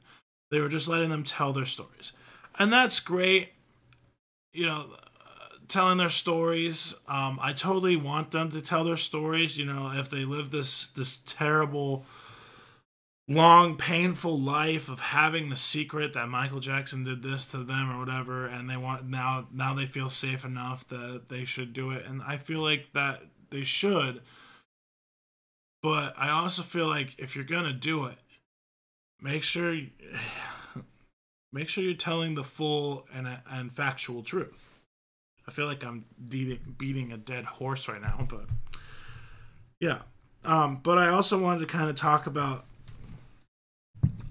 They 0.49 0.59
were 0.59 0.69
just 0.69 0.87
letting 0.87 1.09
them 1.09 1.23
tell 1.23 1.53
their 1.53 1.65
stories, 1.65 2.11
and 2.59 2.71
that's 2.71 2.99
great. 2.99 3.53
You 4.53 4.65
know, 4.65 4.87
telling 5.71 5.97
their 5.97 6.09
stories. 6.09 6.93
Um, 7.07 7.39
I 7.41 7.53
totally 7.53 7.95
want 7.95 8.31
them 8.31 8.49
to 8.49 8.61
tell 8.61 8.83
their 8.83 8.97
stories. 8.97 9.57
You 9.57 9.65
know, 9.65 9.91
if 9.95 10.09
they 10.09 10.25
live 10.25 10.51
this 10.51 10.87
this 10.87 11.17
terrible 11.25 12.05
long 13.33 13.77
painful 13.77 14.39
life 14.39 14.89
of 14.89 15.00
having 15.00 15.50
the 15.50 15.55
secret 15.55 16.13
that 16.13 16.27
Michael 16.27 16.59
Jackson 16.59 17.03
did 17.03 17.21
this 17.23 17.47
to 17.47 17.63
them 17.63 17.91
or 17.91 18.00
whatever 18.00 18.45
and 18.45 18.69
they 18.69 18.77
want 18.77 19.05
now 19.05 19.47
now 19.51 19.73
they 19.73 19.85
feel 19.85 20.09
safe 20.09 20.45
enough 20.45 20.88
that 20.89 21.29
they 21.29 21.45
should 21.45 21.73
do 21.73 21.91
it. 21.91 22.05
And 22.05 22.21
I 22.21 22.38
feel 22.38 22.61
like 22.61 22.93
that 22.93 23.23
they 23.50 23.63
should. 23.63 24.21
But 25.83 26.13
I 26.17 26.29
also 26.29 26.61
feel 26.61 26.88
like 26.88 27.17
if 27.17 27.35
you're 27.35 27.45
going 27.45 27.65
to 27.65 27.73
do 27.73 28.05
it 28.05 28.17
make 29.21 29.43
sure 29.43 29.77
make 31.53 31.69
sure 31.69 31.83
you're 31.83 31.93
telling 31.93 32.35
the 32.35 32.43
full 32.43 33.07
and 33.13 33.27
and 33.50 33.71
factual 33.71 34.23
truth. 34.23 34.83
I 35.47 35.51
feel 35.51 35.65
like 35.65 35.83
I'm 35.83 36.05
de- 36.27 36.59
beating 36.77 37.11
a 37.11 37.17
dead 37.17 37.45
horse 37.45 37.88
right 37.88 38.01
now 38.01 38.25
but 38.29 38.45
yeah. 39.79 40.00
Um, 40.43 40.79
but 40.81 40.97
I 40.97 41.09
also 41.09 41.38
wanted 41.39 41.59
to 41.59 41.65
kind 41.67 41.89
of 41.89 41.95
talk 41.95 42.25
about 42.25 42.65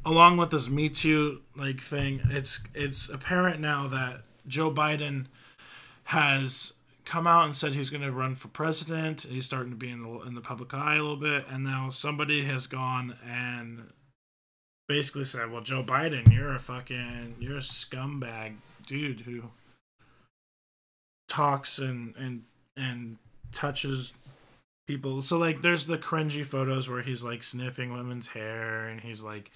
along 0.05 0.37
with 0.37 0.51
this 0.51 0.69
Me 0.69 0.89
Too 0.89 1.43
like 1.57 1.81
thing, 1.81 2.21
it's 2.31 2.61
it's 2.75 3.09
apparent 3.09 3.61
now 3.61 3.87
that 3.89 4.23
Joe 4.47 4.71
Biden 4.71 5.27
has 6.05 6.73
come 7.05 7.27
out 7.27 7.45
and 7.45 7.57
said 7.57 7.75
he's 7.75 7.91
going 7.91 8.03
to 8.03 8.13
run 8.13 8.35
for 8.35 8.49
president. 8.49 9.23
He's 9.23 9.45
starting 9.45 9.71
to 9.71 9.77
be 9.77 9.91
in 9.91 10.03
the 10.03 10.21
in 10.23 10.35
the 10.35 10.41
public 10.41 10.73
eye 10.73 10.97
a 10.97 11.03
little 11.03 11.17
bit, 11.17 11.45
and 11.49 11.65
now 11.65 11.91
somebody 11.91 12.45
has 12.45 12.67
gone 12.67 13.17
and 13.27 13.91
basically 14.89 15.25
said, 15.25 15.51
"Well, 15.51 15.63
Joe 15.63 15.83
Biden, 15.83 16.33
you're 16.33 16.55
a 16.55 16.59
fucking 16.59 17.37
you're 17.39 17.57
a 17.57 17.61
scumbag 17.61 18.57
dude 18.87 19.21
who 19.21 19.51
talks 21.29 21.79
and 21.79 22.15
and 22.17 22.45
and 22.77 23.19
touches 23.53 24.13
people." 24.87 25.21
So 25.23 25.39
like, 25.39 25.63
there's 25.63 25.87
the 25.87 25.99
cringy 25.99 26.45
photos 26.45 26.89
where 26.89 27.03
he's 27.03 27.23
like 27.23 27.43
sniffing 27.43 27.93
women's 27.93 28.29
hair 28.29 28.87
and 28.87 29.01
he's 29.01 29.23
like 29.23 29.51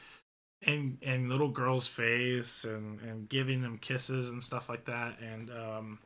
and 0.66 0.98
and 1.02 1.28
little 1.28 1.50
girl's 1.50 1.88
face 1.88 2.64
and 2.64 3.00
and 3.00 3.28
giving 3.28 3.60
them 3.60 3.78
kisses 3.78 4.30
and 4.30 4.42
stuff 4.42 4.68
like 4.68 4.84
that. 4.84 5.18
And 5.20 5.50
um 5.50 5.98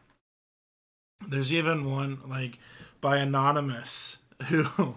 there's 1.26 1.52
even 1.52 1.90
one 1.90 2.20
like 2.26 2.58
by 3.00 3.18
anonymous 3.18 4.18
who 4.46 4.96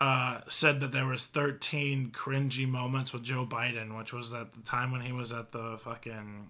uh 0.00 0.40
said 0.48 0.80
that 0.80 0.92
there 0.92 1.06
was 1.06 1.26
13 1.26 2.10
cringy 2.10 2.68
moments 2.68 3.12
with 3.12 3.22
Joe 3.22 3.46
Biden 3.46 3.96
which 3.96 4.12
was 4.12 4.32
at 4.32 4.52
the 4.52 4.60
time 4.62 4.92
when 4.92 5.00
he 5.00 5.12
was 5.12 5.32
at 5.32 5.52
the 5.52 5.76
fucking 5.78 6.46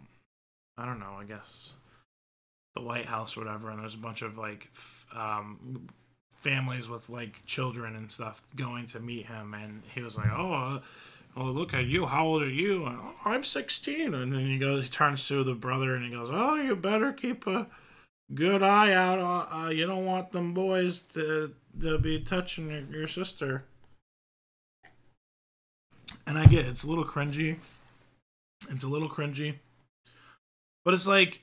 I 0.76 0.86
don't 0.86 1.00
know 1.00 1.16
I 1.18 1.24
guess 1.24 1.74
the 2.74 2.80
White 2.80 3.06
House 3.06 3.36
or 3.36 3.40
whatever. 3.40 3.70
And 3.70 3.80
there's 3.80 3.94
a 3.94 3.98
bunch 3.98 4.22
of 4.22 4.38
like 4.38 4.68
f- 4.72 5.06
um 5.14 5.88
families 6.34 6.88
with 6.88 7.08
like 7.08 7.44
children 7.46 7.94
and 7.94 8.10
stuff 8.10 8.42
going 8.56 8.86
to 8.86 9.00
meet 9.00 9.26
him. 9.26 9.54
And 9.54 9.82
he 9.94 10.02
was 10.02 10.16
like 10.16 10.30
oh 10.30 10.52
uh, 10.52 10.80
oh 11.36 11.44
look 11.44 11.74
at 11.74 11.86
you. 11.86 12.06
How 12.06 12.26
old 12.26 12.42
are 12.42 12.48
you? 12.48 12.86
And, 12.86 12.98
oh, 13.00 13.14
i'm 13.24 13.44
16 13.44 14.14
and 14.14 14.32
then 14.32 14.46
he 14.46 14.58
goes 14.58 14.84
he 14.84 14.90
turns 14.90 15.26
to 15.28 15.44
the 15.44 15.54
brother 15.54 15.94
and 15.94 16.04
he 16.04 16.10
goes 16.10 16.28
oh 16.30 16.56
you 16.56 16.74
better 16.76 17.12
keep 17.12 17.46
a 17.46 17.68
good 18.34 18.62
eye 18.62 18.92
out. 18.92 19.48
Uh, 19.52 19.68
you 19.68 19.86
don't 19.86 20.06
want 20.06 20.32
them 20.32 20.54
boys 20.54 21.00
to 21.00 21.52
to 21.80 21.98
be 21.98 22.20
touching 22.20 22.70
your, 22.70 22.98
your 22.98 23.06
sister. 23.06 23.64
And 26.26 26.38
i 26.38 26.46
get 26.46 26.66
it, 26.66 26.68
it's 26.68 26.84
a 26.84 26.88
little 26.88 27.04
cringy. 27.04 27.58
It's 28.70 28.84
a 28.84 28.88
little 28.88 29.08
cringy. 29.08 29.56
But 30.84 30.94
it's 30.94 31.06
like 31.06 31.42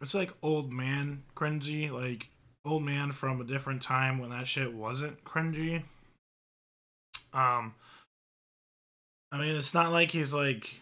it's 0.00 0.14
like 0.14 0.32
old 0.42 0.72
man 0.72 1.22
cringy 1.34 1.90
like 1.90 2.28
old 2.64 2.82
man 2.82 3.12
from 3.12 3.40
a 3.40 3.44
different 3.44 3.82
time 3.82 4.18
when 4.18 4.30
that 4.30 4.46
shit 4.46 4.72
wasn't 4.74 5.24
cringy. 5.24 5.82
Um 7.32 7.74
I 9.36 9.38
mean, 9.38 9.54
it's 9.54 9.74
not 9.74 9.92
like 9.92 10.12
he's 10.12 10.32
like, 10.32 10.80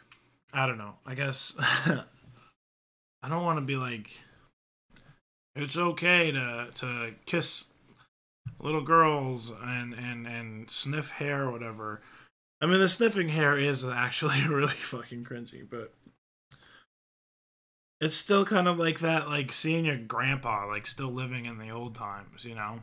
I 0.52 0.68
don't 0.68 0.78
know. 0.78 0.94
I 1.04 1.16
guess 1.16 1.54
I 1.58 3.28
don't 3.28 3.42
want 3.42 3.58
to 3.58 3.64
be 3.64 3.74
like, 3.74 4.20
it's 5.56 5.76
okay 5.76 6.30
to 6.30 6.68
to 6.76 7.14
kiss 7.26 7.70
little 8.60 8.82
girls 8.82 9.52
and 9.60 9.92
and 9.92 10.28
and 10.28 10.70
sniff 10.70 11.10
hair 11.10 11.42
or 11.42 11.50
whatever. 11.50 12.00
I 12.60 12.66
mean, 12.66 12.78
the 12.78 12.88
sniffing 12.88 13.30
hair 13.30 13.58
is 13.58 13.84
actually 13.84 14.40
really 14.48 14.68
fucking 14.68 15.24
cringy, 15.24 15.68
but 15.68 15.92
it's 18.00 18.14
still 18.14 18.44
kind 18.44 18.68
of 18.68 18.78
like 18.78 19.00
that, 19.00 19.26
like 19.26 19.52
seeing 19.52 19.84
your 19.84 19.96
grandpa 19.96 20.68
like 20.68 20.86
still 20.86 21.10
living 21.10 21.46
in 21.46 21.58
the 21.58 21.70
old 21.70 21.96
times, 21.96 22.44
you 22.44 22.54
know. 22.54 22.78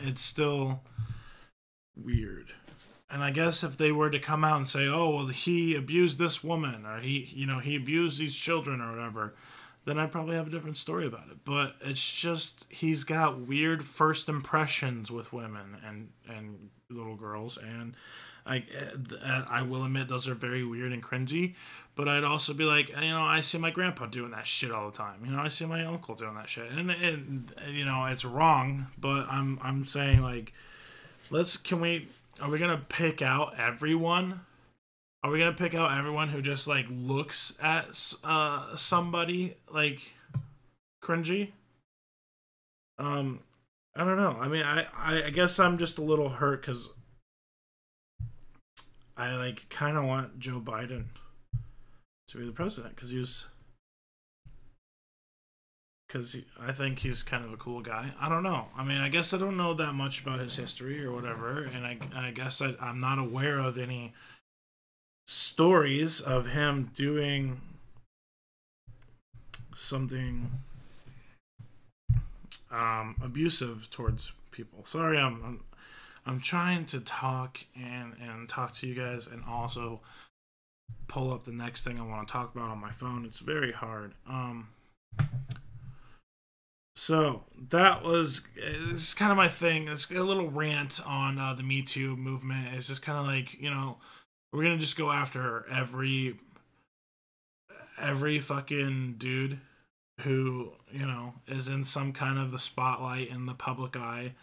It's 0.00 0.22
still 0.22 0.80
weird. 1.94 2.52
And 3.08 3.22
I 3.22 3.30
guess 3.30 3.62
if 3.62 3.76
they 3.76 3.92
were 3.92 4.10
to 4.10 4.18
come 4.18 4.44
out 4.44 4.56
and 4.56 4.66
say, 4.66 4.88
"Oh, 4.88 5.10
well, 5.10 5.26
he 5.26 5.76
abused 5.76 6.18
this 6.18 6.42
woman," 6.42 6.84
or 6.84 7.00
he, 7.00 7.30
you 7.32 7.46
know, 7.46 7.60
he 7.60 7.76
abused 7.76 8.18
these 8.18 8.34
children, 8.34 8.80
or 8.80 8.90
whatever, 8.90 9.34
then 9.84 9.98
I'd 9.98 10.10
probably 10.10 10.34
have 10.34 10.48
a 10.48 10.50
different 10.50 10.76
story 10.76 11.06
about 11.06 11.28
it. 11.30 11.44
But 11.44 11.76
it's 11.80 12.12
just 12.12 12.66
he's 12.68 13.04
got 13.04 13.40
weird 13.40 13.84
first 13.84 14.28
impressions 14.28 15.10
with 15.10 15.32
women 15.32 15.76
and 15.86 16.08
and 16.28 16.70
little 16.90 17.14
girls, 17.14 17.56
and 17.56 17.94
I 18.44 18.58
eh, 18.58 19.42
I 19.48 19.62
will 19.62 19.84
admit 19.84 20.08
those 20.08 20.28
are 20.28 20.34
very 20.34 20.64
weird 20.64 20.92
and 20.92 21.02
cringy. 21.02 21.54
But 21.94 22.08
I'd 22.08 22.24
also 22.24 22.52
be 22.52 22.64
like, 22.64 22.88
you 22.88 23.10
know, 23.10 23.22
I 23.22 23.40
see 23.40 23.58
my 23.58 23.70
grandpa 23.70 24.06
doing 24.06 24.32
that 24.32 24.46
shit 24.46 24.70
all 24.70 24.90
the 24.90 24.96
time. 24.96 25.24
You 25.24 25.32
know, 25.32 25.40
I 25.40 25.48
see 25.48 25.64
my 25.64 25.84
uncle 25.84 26.14
doing 26.14 26.34
that 26.34 26.48
shit, 26.48 26.70
and 26.70 26.90
and 26.90 27.52
you 27.70 27.84
know, 27.84 28.06
it's 28.06 28.24
wrong. 28.24 28.88
But 28.98 29.26
I'm 29.30 29.58
I'm 29.62 29.86
saying 29.86 30.22
like, 30.22 30.52
let's 31.30 31.56
can 31.56 31.80
we 31.80 32.08
are 32.40 32.50
we 32.50 32.58
gonna 32.58 32.84
pick 32.88 33.22
out 33.22 33.58
everyone? 33.58 34.40
Are 35.22 35.30
we 35.30 35.38
gonna 35.38 35.52
pick 35.52 35.74
out 35.74 35.96
everyone 35.96 36.28
who 36.28 36.42
just 36.42 36.66
like 36.66 36.86
looks 36.90 37.54
at 37.60 38.14
uh 38.22 38.76
somebody 38.76 39.56
like 39.70 40.12
cringy? 41.02 41.52
Um, 42.98 43.40
I 43.94 44.04
don't 44.04 44.16
know. 44.16 44.36
I 44.40 44.48
mean, 44.48 44.62
I 44.62 44.86
I, 44.96 45.30
guess 45.30 45.58
I'm 45.58 45.78
just 45.78 45.98
a 45.98 46.02
little 46.02 46.28
hurt 46.28 46.62
because 46.62 46.90
I 49.16 49.36
like 49.36 49.68
kind 49.68 49.96
of 49.96 50.04
want 50.04 50.38
Joe 50.38 50.60
Biden 50.60 51.06
to 52.28 52.38
be 52.38 52.44
the 52.44 52.52
president 52.52 52.94
because 52.94 53.10
he 53.10 53.18
was 53.18 53.46
because 56.16 56.36
I 56.58 56.72
think 56.72 57.00
he's 57.00 57.22
kind 57.22 57.44
of 57.44 57.52
a 57.52 57.56
cool 57.56 57.82
guy. 57.82 58.10
I 58.18 58.30
don't 58.30 58.42
know. 58.42 58.68
I 58.76 58.84
mean, 58.84 58.98
I 58.98 59.10
guess 59.10 59.34
I 59.34 59.38
don't 59.38 59.56
know 59.56 59.74
that 59.74 59.92
much 59.92 60.22
about 60.22 60.40
his 60.40 60.56
history 60.56 61.04
or 61.04 61.12
whatever, 61.12 61.62
and 61.62 61.86
I, 61.86 61.98
I 62.14 62.30
guess 62.30 62.62
I, 62.62 62.74
I'm 62.80 62.98
not 62.98 63.18
aware 63.18 63.58
of 63.58 63.76
any 63.76 64.14
stories 65.26 66.20
of 66.20 66.48
him 66.48 66.90
doing 66.94 67.60
something 69.74 70.50
um, 72.70 73.16
abusive 73.22 73.90
towards 73.90 74.32
people. 74.52 74.86
Sorry, 74.86 75.18
I'm, 75.18 75.42
I'm 75.44 75.60
I'm 76.24 76.40
trying 76.40 76.86
to 76.86 77.00
talk 77.00 77.58
and 77.76 78.14
and 78.26 78.48
talk 78.48 78.72
to 78.76 78.86
you 78.86 78.94
guys, 78.94 79.26
and 79.26 79.42
also 79.46 80.00
pull 81.08 81.30
up 81.30 81.44
the 81.44 81.52
next 81.52 81.84
thing 81.84 82.00
I 82.00 82.02
want 82.02 82.26
to 82.26 82.32
talk 82.32 82.54
about 82.54 82.70
on 82.70 82.80
my 82.80 82.90
phone. 82.90 83.26
It's 83.26 83.40
very 83.40 83.72
hard. 83.72 84.14
Um, 84.26 84.68
so 87.06 87.44
that 87.70 88.02
was 88.02 88.40
it's 88.56 89.14
kind 89.14 89.30
of 89.30 89.36
my 89.36 89.46
thing. 89.46 89.86
It's 89.86 90.10
a 90.10 90.14
little 90.14 90.50
rant 90.50 91.00
on 91.06 91.38
uh, 91.38 91.54
the 91.54 91.62
Me 91.62 91.80
Too 91.80 92.16
movement. 92.16 92.74
It's 92.74 92.88
just 92.88 93.02
kind 93.02 93.16
of 93.16 93.26
like 93.26 93.62
you 93.62 93.70
know 93.70 93.98
we're 94.52 94.64
gonna 94.64 94.76
just 94.76 94.98
go 94.98 95.12
after 95.12 95.64
every 95.70 96.34
every 97.96 98.40
fucking 98.40 99.14
dude 99.18 99.60
who 100.22 100.72
you 100.90 101.06
know 101.06 101.34
is 101.46 101.68
in 101.68 101.84
some 101.84 102.12
kind 102.12 102.40
of 102.40 102.50
the 102.50 102.58
spotlight 102.58 103.30
in 103.30 103.46
the 103.46 103.54
public 103.54 103.96
eye. 103.96 104.34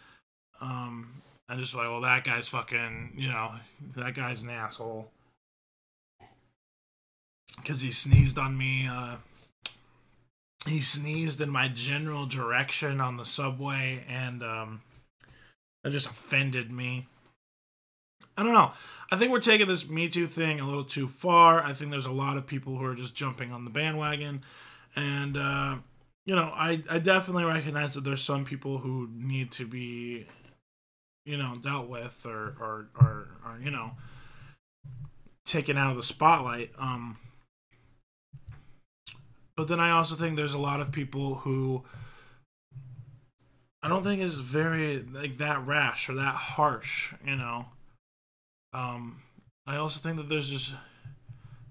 Um, 0.62 1.20
and 1.50 1.60
just 1.60 1.74
like, 1.74 1.88
well, 1.88 2.00
that 2.00 2.24
guy's 2.24 2.48
fucking, 2.48 3.12
you 3.18 3.28
know, 3.28 3.52
that 3.94 4.14
guy's 4.14 4.42
an 4.42 4.48
asshole 4.48 5.10
because 7.56 7.82
he 7.82 7.90
sneezed 7.90 8.38
on 8.38 8.56
me. 8.56 8.88
Uh, 8.90 9.16
he 10.66 10.80
sneezed 10.80 11.40
in 11.40 11.50
my 11.50 11.68
general 11.68 12.26
direction 12.26 13.00
on 13.00 13.16
the 13.16 13.24
subway, 13.24 14.04
and 14.08 14.42
um, 14.42 14.82
that 15.82 15.90
just 15.90 16.08
offended 16.08 16.70
me. 16.70 17.06
I 18.36 18.42
don't 18.42 18.52
know. 18.52 18.72
I 19.10 19.16
think 19.16 19.30
we're 19.30 19.40
taking 19.40 19.68
this 19.68 19.88
Me 19.88 20.08
Too 20.08 20.26
thing 20.26 20.58
a 20.58 20.66
little 20.66 20.84
too 20.84 21.06
far. 21.06 21.62
I 21.62 21.72
think 21.72 21.90
there's 21.90 22.06
a 22.06 22.12
lot 22.12 22.36
of 22.36 22.46
people 22.46 22.76
who 22.76 22.84
are 22.84 22.94
just 22.94 23.14
jumping 23.14 23.52
on 23.52 23.64
the 23.64 23.70
bandwagon, 23.70 24.42
and 24.96 25.36
uh, 25.36 25.76
you 26.26 26.34
know, 26.34 26.50
I 26.54 26.82
I 26.90 26.98
definitely 26.98 27.44
recognize 27.44 27.94
that 27.94 28.04
there's 28.04 28.22
some 28.22 28.44
people 28.44 28.78
who 28.78 29.08
need 29.12 29.52
to 29.52 29.66
be, 29.66 30.26
you 31.26 31.36
know, 31.36 31.58
dealt 31.60 31.88
with 31.88 32.24
or 32.26 32.56
or 32.58 32.88
or, 32.98 33.28
or 33.44 33.58
you 33.62 33.70
know, 33.70 33.92
taken 35.44 35.76
out 35.76 35.90
of 35.90 35.96
the 35.96 36.02
spotlight. 36.02 36.72
Um, 36.78 37.16
but 39.56 39.68
then 39.68 39.80
I 39.80 39.90
also 39.90 40.14
think 40.14 40.36
there's 40.36 40.54
a 40.54 40.58
lot 40.58 40.80
of 40.80 40.92
people 40.92 41.36
who 41.36 41.84
I 43.82 43.88
don't 43.88 44.02
think 44.02 44.22
is 44.22 44.36
very 44.36 45.00
like 45.02 45.38
that 45.38 45.66
rash 45.66 46.08
or 46.08 46.14
that 46.14 46.34
harsh, 46.34 47.12
you 47.24 47.36
know. 47.36 47.66
Um 48.72 49.16
I 49.66 49.76
also 49.76 50.00
think 50.00 50.16
that 50.16 50.28
there's 50.28 50.50
just 50.50 50.74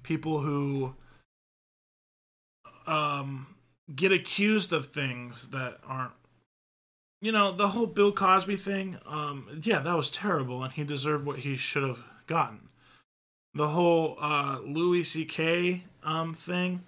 people 0.03 0.39
who 0.39 0.95
um 2.85 3.47
get 3.93 4.11
accused 4.11 4.73
of 4.73 4.87
things 4.87 5.49
that 5.49 5.79
aren't 5.85 6.13
you 7.21 7.31
know, 7.31 7.53
the 7.53 7.69
whole 7.69 7.85
Bill 7.85 8.11
Cosby 8.11 8.57
thing, 8.57 8.99
um 9.05 9.47
yeah, 9.63 9.79
that 9.79 9.95
was 9.95 10.11
terrible 10.11 10.63
and 10.63 10.71
he 10.71 10.83
deserved 10.83 11.25
what 11.25 11.39
he 11.39 11.55
should 11.55 11.83
have 11.83 12.03
gotten. 12.27 12.69
The 13.55 13.69
whole 13.69 14.17
uh 14.21 14.59
Louis 14.63 15.03
CK 15.03 15.81
um 16.03 16.33
thing, 16.33 16.83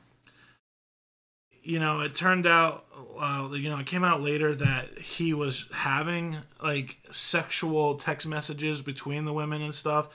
you 1.66 1.80
know, 1.80 2.02
it 2.02 2.14
turned 2.14 2.46
out, 2.46 2.86
uh, 3.20 3.50
you 3.54 3.70
know, 3.70 3.80
it 3.80 3.88
came 3.88 4.04
out 4.04 4.22
later 4.22 4.56
that 4.56 5.00
he 5.00 5.34
was 5.34 5.68
having 5.74 6.38
like 6.62 7.00
sexual 7.10 7.96
text 7.96 8.28
messages 8.28 8.84
between 8.84 9.26
the 9.26 9.34
women 9.34 9.64
and 9.64 9.74
stuff, 9.74 10.10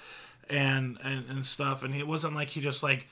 and 0.49 0.97
and, 1.03 1.29
and 1.29 1.45
stuff, 1.45 1.83
and 1.83 1.93
it 1.95 2.07
wasn't 2.07 2.37
like 2.37 2.51
he 2.51 2.61
just 2.61 2.85
like 2.85 3.09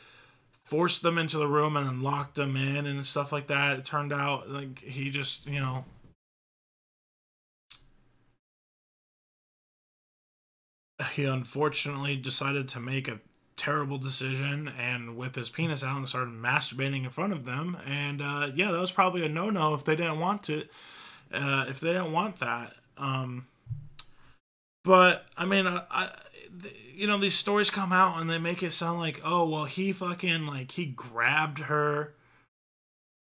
forced 0.63 1.03
them 1.03 1.19
into 1.19 1.37
the 1.37 1.49
room 1.49 1.77
and 1.77 1.87
then 1.87 2.03
locked 2.03 2.37
them 2.37 2.55
in 2.57 2.87
and 2.87 3.05
stuff 3.05 3.33
like 3.33 3.49
that. 3.49 3.79
It 3.79 3.85
turned 3.85 4.13
out 4.13 4.49
like 4.49 4.79
he 4.81 5.11
just, 5.11 5.47
you 5.47 5.59
know. 5.61 5.85
He 11.13 11.25
unfortunately 11.25 12.17
decided 12.17 12.69
to 12.69 12.81
make 12.81 13.09
a 13.09 13.21
terrible 13.59 13.99
decision 13.99 14.73
and 14.79 15.17
whip 15.17 15.35
his 15.35 15.51
penis 15.51 15.85
out 15.85 15.99
and 15.99 16.09
started 16.09 16.33
masturbating 16.33 17.05
in 17.05 17.11
front 17.11 17.35
of 17.35 17.45
them. 17.45 17.77
And 17.87 18.23
uh, 18.23 18.51
yeah, 18.55 18.73
that 18.73 18.81
was 18.81 18.93
probably 18.93 19.27
a 19.27 19.29
no 19.29 19.51
no 19.51 19.75
if 19.75 19.85
they 19.85 19.97
didn't 19.97 20.21
want 20.21 20.45
to, 20.45 20.65
Uh, 21.31 21.67
if 21.69 21.81
they 21.81 21.93
didn't 21.93 22.13
want 22.13 22.39
that. 22.39 22.73
Um, 22.97 23.47
but 24.83 25.27
I 25.37 25.45
mean, 25.45 25.67
I, 25.67 25.85
I, 25.91 26.09
you 26.95 27.07
know, 27.07 27.19
these 27.19 27.35
stories 27.35 27.69
come 27.71 27.93
out 27.93 28.19
and 28.19 28.31
they 28.31 28.39
make 28.39 28.63
it 28.63 28.73
sound 28.73 28.99
like, 28.99 29.21
oh, 29.23 29.47
well, 29.49 29.67
he 29.67 29.93
fucking 29.93 30.47
like 30.47 30.73
he 30.73 30.87
grabbed 30.87 31.59
her. 31.65 32.15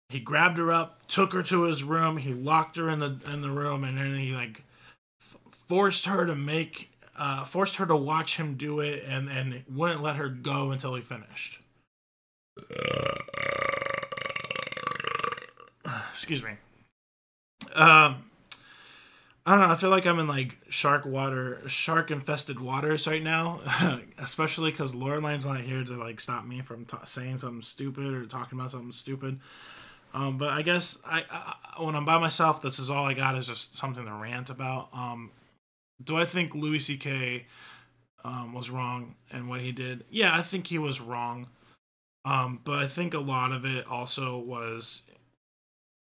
He 0.09 0.19
grabbed 0.19 0.57
her 0.57 0.71
up, 0.71 1.07
took 1.07 1.33
her 1.33 1.41
to 1.43 1.63
his 1.63 1.83
room. 1.83 2.17
He 2.17 2.33
locked 2.33 2.75
her 2.75 2.89
in 2.89 2.99
the 2.99 3.17
in 3.31 3.41
the 3.41 3.49
room, 3.49 3.83
and 3.83 3.97
then 3.97 4.15
he 4.15 4.33
like 4.35 4.63
f- 5.19 5.37
forced 5.49 6.05
her 6.05 6.25
to 6.25 6.35
make 6.35 6.91
uh, 7.17 7.45
forced 7.45 7.77
her 7.77 7.85
to 7.85 7.95
watch 7.95 8.37
him 8.37 8.55
do 8.55 8.79
it 8.79 9.03
and, 9.07 9.29
and 9.29 9.63
wouldn't 9.69 10.01
let 10.01 10.15
her 10.15 10.29
go 10.29 10.71
until 10.71 10.95
he 10.95 11.01
finished. 11.01 11.59
Excuse 16.11 16.43
me. 16.43 16.51
Um, 17.75 18.23
I 19.45 19.51
don't 19.51 19.59
know. 19.59 19.73
I 19.73 19.75
feel 19.75 19.89
like 19.89 20.05
I'm 20.05 20.19
in 20.19 20.27
like 20.27 20.57
shark 20.69 21.05
water, 21.05 21.61
shark 21.67 22.11
infested 22.11 22.59
waters 22.61 23.07
right 23.07 23.21
now, 23.21 23.59
especially 24.17 24.71
because 24.71 24.95
Laureline's 24.95 25.45
not 25.45 25.59
here 25.59 25.83
to 25.83 25.93
like 25.95 26.21
stop 26.21 26.45
me 26.45 26.61
from 26.61 26.85
t- 26.85 26.95
saying 27.05 27.39
something 27.39 27.61
stupid 27.61 28.13
or 28.13 28.25
talking 28.25 28.57
about 28.57 28.71
something 28.71 28.93
stupid. 28.93 29.39
Um, 30.13 30.37
but 30.37 30.49
I 30.49 30.61
guess 30.61 30.97
I, 31.05 31.25
I, 31.29 31.83
when 31.83 31.95
I'm 31.95 32.05
by 32.05 32.19
myself, 32.19 32.61
this 32.61 32.79
is 32.79 32.89
all 32.89 33.05
I 33.05 33.13
got 33.13 33.35
is 33.35 33.47
just 33.47 33.75
something 33.75 34.05
to 34.05 34.13
rant 34.13 34.49
about. 34.49 34.87
Um, 34.93 35.31
do 36.03 36.17
I 36.17 36.25
think 36.25 36.55
Louis 36.55 36.79
C.K. 36.79 37.45
Um, 38.25 38.53
was 38.53 38.69
wrong 38.69 39.15
in 39.31 39.47
what 39.47 39.59
he 39.59 39.71
did? 39.71 40.05
Yeah, 40.09 40.33
I 40.33 40.41
think 40.41 40.67
he 40.67 40.77
was 40.77 41.01
wrong. 41.01 41.47
Um, 42.25 42.61
but 42.63 42.79
I 42.79 42.87
think 42.87 43.13
a 43.13 43.19
lot 43.19 43.51
of 43.51 43.65
it 43.65 43.85
also 43.85 44.37
was, 44.37 45.01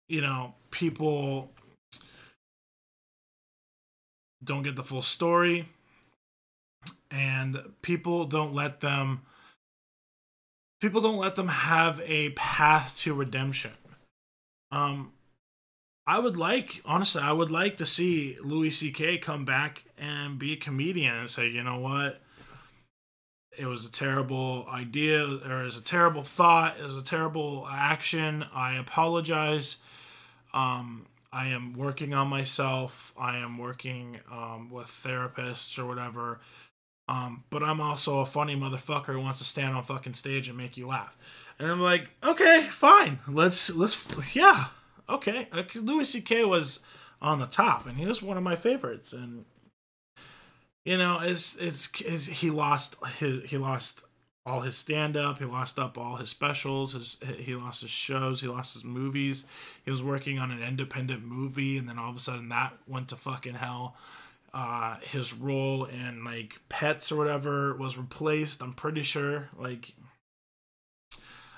you 0.10 0.22
know, 0.22 0.56
people 0.72 1.52
don't 4.44 4.64
get 4.64 4.76
the 4.76 4.84
full 4.84 5.02
story 5.02 5.66
and 7.12 7.62
people 7.82 8.26
don't 8.26 8.54
let 8.54 8.80
them 8.80 9.22
people 10.82 11.02
don't 11.02 11.18
let 11.18 11.36
them 11.36 11.48
have 11.48 12.02
a 12.06 12.30
path 12.32 12.98
to 13.00 13.14
redemption 13.14 13.72
um 14.72 15.12
I 16.08 16.20
would 16.20 16.38
like, 16.38 16.82
honestly, 16.86 17.22
I 17.22 17.34
would 17.34 17.52
like 17.52 17.78
to 17.78 17.86
see 17.86 18.38
Louis 18.42 18.70
C.K. 18.70 19.18
come 19.18 19.44
back 19.44 19.84
and 19.98 20.40
be 20.40 20.54
a 20.54 20.56
comedian 20.56 21.14
and 21.14 21.30
say, 21.30 21.50
you 21.50 21.62
know 21.64 21.80
what? 21.80 22.22
It 23.60 23.66
was 23.66 23.86
a 23.86 23.92
terrible 23.92 24.66
idea, 24.72 25.22
or 25.26 25.62
it 25.62 25.66
was 25.66 25.76
a 25.76 25.82
terrible 25.82 26.24
thought, 26.24 26.78
it 26.80 26.84
was 26.84 26.96
a 26.96 27.04
terrible 27.04 27.68
action. 27.70 28.46
I 28.54 28.78
apologize. 28.78 29.78
Um, 30.54 31.08
I 31.34 31.48
am 31.48 31.74
working 31.74 32.14
on 32.14 32.30
myself. 32.30 33.14
I 33.20 33.40
am 33.40 33.58
working 33.58 34.20
um, 34.32 34.70
with 34.70 34.88
therapists 34.88 35.78
or 35.78 35.86
whatever. 35.86 36.40
Um, 37.10 37.44
but 37.50 37.64
I'm 37.64 37.82
also 37.82 38.20
a 38.20 38.26
funny 38.26 38.56
motherfucker 38.56 39.14
who 39.14 39.22
wants 39.22 39.40
to 39.40 39.46
stand 39.46 39.76
on 39.76 39.84
fucking 39.84 40.14
stage 40.14 40.48
and 40.48 40.58
make 40.58 40.78
you 40.78 40.88
laugh. 40.88 41.18
And 41.60 41.70
I'm 41.70 41.82
like, 41.82 42.10
okay, 42.24 42.62
fine. 42.70 43.20
Let's 43.28 43.70
let's 43.72 44.36
yeah, 44.36 44.68
okay. 45.10 45.48
Louis 45.76 46.10
C.K. 46.10 46.46
was 46.46 46.80
on 47.22 47.40
the 47.40 47.46
top, 47.46 47.86
and 47.86 47.98
he 47.98 48.06
was 48.06 48.22
one 48.22 48.38
of 48.38 48.44
my 48.44 48.56
favorites. 48.56 49.14
And 49.14 49.46
you 50.86 50.98
know, 50.98 51.20
it's 51.22 51.56
it's, 51.56 51.90
it's 52.02 52.26
he 52.26 52.50
lost 52.50 52.96
his 53.20 53.50
he 53.50 53.58
lost 53.58 54.04
all 54.46 54.62
his 54.62 54.78
stand 54.78 55.18
up. 55.18 55.40
He 55.40 55.46
lost 55.46 55.78
up 55.78 55.98
all 55.98 56.16
his 56.16 56.30
specials. 56.30 56.94
His 56.94 57.18
he 57.38 57.56
lost 57.56 57.82
his 57.82 57.90
shows. 57.90 58.42
He 58.42 58.48
lost 58.48 58.74
his 58.74 58.86
movies. 58.86 59.46
He 59.84 59.92
was 59.92 60.02
working 60.02 60.40
on 60.40 60.52
an 60.52 60.64
independent 60.64 61.24
movie, 61.24 61.78
and 61.78 61.88
then 61.88 62.00
all 62.00 62.10
of 62.10 62.16
a 62.16 62.20
sudden 62.20 62.50
that 62.50 62.74
went 62.88 63.10
to 63.10 63.16
fucking 63.16 63.56
hell. 63.56 63.96
Uh, 64.54 64.98
his 65.02 65.34
role 65.34 65.86
in 65.86 66.24
like 66.24 66.60
Pets 66.70 67.12
or 67.12 67.18
whatever 67.18 67.76
was 67.76 67.98
replaced. 67.98 68.64
I'm 68.64 68.74
pretty 68.74 69.04
sure. 69.04 69.50
Like, 69.58 69.92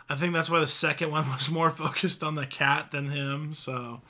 I 0.10 0.16
think 0.16 0.34
that's 0.34 0.50
why 0.50 0.60
the 0.60 0.68
second 0.68 1.12
one 1.12 1.30
was 1.32 1.50
more 1.50 1.70
focused 1.70 2.24
on 2.24 2.36
the 2.36 2.48
cat 2.48 2.92
than 2.92 3.10
him. 3.10 3.54
So, 3.54 4.02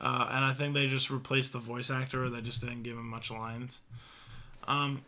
uh, 0.00 0.28
and 0.32 0.44
I 0.44 0.52
think 0.52 0.74
they 0.74 0.86
just 0.88 1.10
replaced 1.10 1.52
the 1.52 1.58
voice 1.58 1.90
actor. 1.90 2.28
They 2.28 2.40
just 2.40 2.60
didn't 2.60 2.82
give 2.82 2.96
him 2.96 3.08
much 3.08 3.30
lines. 3.30 3.80
Um, 4.66 5.02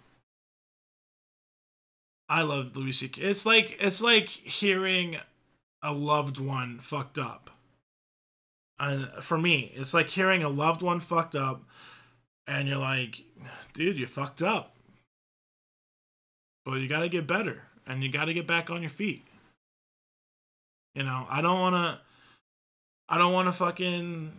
I 2.28 2.42
love 2.42 2.76
Louis 2.76 2.92
C.K. 2.92 3.20
It's 3.22 3.44
like 3.44 3.76
it's 3.80 4.00
like 4.00 4.28
hearing 4.28 5.16
a 5.82 5.92
loved 5.92 6.38
one 6.38 6.78
fucked 6.78 7.18
up. 7.18 7.50
And 8.78 9.08
for 9.20 9.38
me, 9.38 9.72
it's 9.76 9.94
like 9.94 10.08
hearing 10.08 10.42
a 10.42 10.48
loved 10.48 10.82
one 10.82 10.98
fucked 10.98 11.36
up, 11.36 11.62
and 12.46 12.66
you're 12.66 12.78
like, 12.78 13.22
dude, 13.74 13.96
you 13.96 14.06
fucked 14.06 14.42
up. 14.42 14.74
But 16.64 16.80
you 16.80 16.88
got 16.88 17.00
to 17.00 17.08
get 17.08 17.26
better, 17.26 17.62
and 17.86 18.02
you 18.02 18.10
got 18.10 18.24
to 18.24 18.34
get 18.34 18.46
back 18.46 18.70
on 18.70 18.80
your 18.80 18.90
feet. 18.90 19.24
You 20.94 21.02
know, 21.04 21.26
I 21.28 21.40
don't 21.40 21.60
want 21.60 21.74
to. 21.74 22.00
I 23.08 23.18
don't 23.18 23.32
want 23.32 23.48
to 23.48 23.52
fucking. 23.52 24.32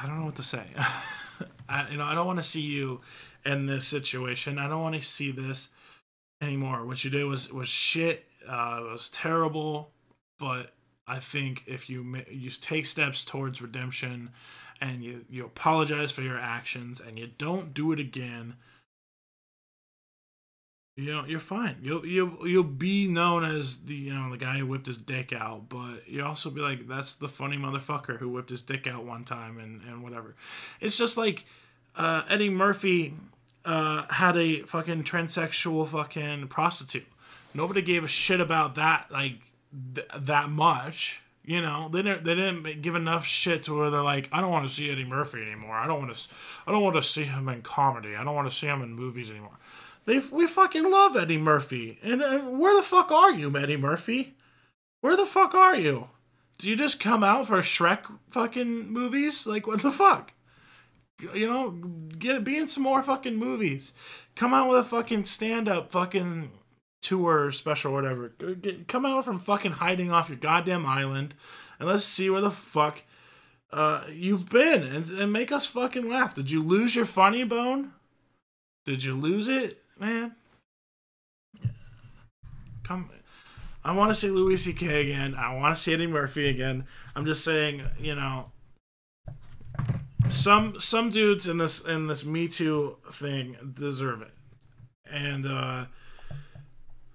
I 0.00 0.06
don't 0.06 0.20
know 0.20 0.26
what 0.26 0.36
to 0.36 0.42
say. 0.42 0.64
I, 1.68 1.88
you 1.90 1.96
know, 1.96 2.04
I 2.04 2.14
don't 2.14 2.26
want 2.26 2.38
to 2.38 2.44
see 2.44 2.60
you 2.60 3.00
in 3.44 3.66
this 3.66 3.86
situation. 3.86 4.58
I 4.58 4.68
don't 4.68 4.82
want 4.82 4.96
to 4.96 5.02
see 5.02 5.30
this 5.32 5.70
anymore. 6.40 6.84
What 6.84 7.04
you 7.04 7.10
did 7.10 7.24
was 7.24 7.50
was 7.52 7.68
shit. 7.68 8.26
Uh, 8.46 8.80
it 8.80 8.92
was 8.92 9.10
terrible. 9.10 9.90
But 10.38 10.72
I 11.06 11.18
think 11.18 11.64
if 11.66 11.88
you 11.88 12.22
you 12.30 12.50
take 12.50 12.86
steps 12.86 13.24
towards 13.24 13.62
redemption, 13.62 14.30
and 14.80 15.02
you 15.02 15.24
you 15.30 15.44
apologize 15.44 16.12
for 16.12 16.22
your 16.22 16.38
actions, 16.38 17.00
and 17.00 17.18
you 17.18 17.28
don't 17.38 17.72
do 17.72 17.92
it 17.92 18.00
again, 18.00 18.56
you 20.96 21.12
know 21.12 21.24
you're 21.26 21.40
fine. 21.40 21.76
You'll 21.82 22.04
you'll 22.04 22.46
you'll 22.46 22.64
be 22.64 23.08
known 23.08 23.44
as 23.44 23.84
the 23.84 23.94
you 23.94 24.14
know 24.14 24.30
the 24.30 24.36
guy 24.36 24.58
who 24.58 24.66
whipped 24.66 24.86
his 24.86 24.98
dick 24.98 25.32
out, 25.32 25.68
but 25.68 26.06
you 26.06 26.24
also 26.24 26.50
be 26.50 26.60
like 26.60 26.86
that's 26.86 27.14
the 27.14 27.28
funny 27.28 27.56
motherfucker 27.56 28.18
who 28.18 28.28
whipped 28.28 28.50
his 28.50 28.62
dick 28.62 28.86
out 28.86 29.04
one 29.04 29.24
time 29.24 29.58
and 29.58 29.82
and 29.82 30.02
whatever. 30.02 30.34
It's 30.80 30.98
just 30.98 31.16
like 31.16 31.46
uh, 31.96 32.22
Eddie 32.28 32.50
Murphy 32.50 33.14
uh, 33.64 34.04
had 34.10 34.36
a 34.36 34.60
fucking 34.62 35.04
transsexual 35.04 35.88
fucking 35.88 36.48
prostitute. 36.48 37.06
Nobody 37.54 37.80
gave 37.82 38.04
a 38.04 38.08
shit 38.08 38.40
about 38.40 38.74
that 38.74 39.06
like 39.10 39.38
th- 39.94 40.08
that 40.18 40.50
much. 40.50 41.22
You 41.44 41.60
know, 41.60 41.88
they 41.90 42.02
didn't 42.02 42.24
they 42.24 42.34
didn't 42.34 42.82
give 42.82 42.94
enough 42.94 43.24
shit 43.24 43.64
to 43.64 43.76
where 43.76 43.90
they're 43.90 44.02
like, 44.02 44.28
I 44.30 44.40
don't 44.42 44.50
want 44.50 44.68
to 44.68 44.74
see 44.74 44.90
Eddie 44.90 45.04
Murphy 45.04 45.42
anymore. 45.42 45.74
I 45.74 45.86
don't 45.86 45.98
want 45.98 46.14
to 46.14 46.28
I 46.66 46.72
don't 46.72 46.82
want 46.82 46.96
to 46.96 47.02
see 47.02 47.24
him 47.24 47.48
in 47.48 47.62
comedy. 47.62 48.14
I 48.14 48.24
don't 48.24 48.34
want 48.34 48.48
to 48.48 48.54
see 48.54 48.66
him 48.66 48.82
in 48.82 48.92
movies 48.92 49.30
anymore. 49.30 49.58
They 50.04 50.18
we 50.18 50.46
fucking 50.46 50.90
love 50.90 51.16
Eddie 51.16 51.38
Murphy. 51.38 51.98
And 52.02 52.22
uh, 52.22 52.38
where 52.40 52.76
the 52.76 52.82
fuck 52.82 53.10
are 53.10 53.32
you, 53.32 53.56
Eddie 53.56 53.76
Murphy? 53.76 54.34
Where 55.00 55.16
the 55.16 55.26
fuck 55.26 55.54
are 55.54 55.76
you? 55.76 56.08
Do 56.58 56.68
you 56.68 56.76
just 56.76 57.00
come 57.00 57.24
out 57.24 57.46
for 57.46 57.58
Shrek 57.58 58.04
fucking 58.28 58.88
movies? 58.88 59.46
Like 59.46 59.66
what 59.66 59.82
the 59.82 59.90
fuck? 59.90 60.32
you 61.34 61.46
know, 61.46 61.70
get 62.18 62.44
be 62.44 62.56
in 62.56 62.68
some 62.68 62.82
more 62.82 63.02
fucking 63.02 63.36
movies. 63.36 63.92
Come 64.34 64.54
out 64.54 64.68
with 64.68 64.78
a 64.78 64.84
fucking 64.84 65.24
stand 65.24 65.68
up 65.68 65.90
fucking 65.90 66.50
tour 67.00 67.50
special 67.52 67.92
or 67.92 67.94
whatever. 67.94 68.28
Get, 68.28 68.88
come 68.88 69.06
out 69.06 69.24
from 69.24 69.38
fucking 69.38 69.72
hiding 69.72 70.10
off 70.10 70.28
your 70.28 70.38
goddamn 70.38 70.86
island 70.86 71.34
and 71.78 71.88
let's 71.88 72.04
see 72.04 72.30
where 72.30 72.40
the 72.40 72.50
fuck 72.50 73.02
uh, 73.72 74.04
you've 74.10 74.50
been 74.50 74.82
and, 74.82 75.10
and 75.10 75.32
make 75.32 75.52
us 75.52 75.66
fucking 75.66 76.08
laugh. 76.08 76.34
Did 76.34 76.50
you 76.50 76.62
lose 76.62 76.94
your 76.94 77.04
funny 77.04 77.44
bone? 77.44 77.92
Did 78.84 79.04
you 79.04 79.14
lose 79.14 79.48
it, 79.48 79.81
man? 79.98 80.32
Come 82.84 83.10
I 83.84 83.92
want 83.94 84.10
to 84.10 84.14
see 84.14 84.28
Louis 84.28 84.56
C.K. 84.56 85.10
again. 85.10 85.34
I 85.34 85.54
want 85.54 85.74
to 85.74 85.80
see 85.80 85.92
Eddie 85.92 86.06
Murphy 86.06 86.48
again. 86.48 86.84
I'm 87.16 87.26
just 87.26 87.42
saying, 87.42 87.82
you 87.98 88.14
know, 88.14 88.52
some 90.28 90.78
some 90.78 91.10
dudes 91.10 91.48
in 91.48 91.58
this 91.58 91.80
in 91.80 92.06
this 92.06 92.24
Me 92.24 92.46
Too 92.46 92.96
thing 93.10 93.56
deserve 93.74 94.22
it, 94.22 94.30
and 95.10 95.44
uh, 95.46 95.86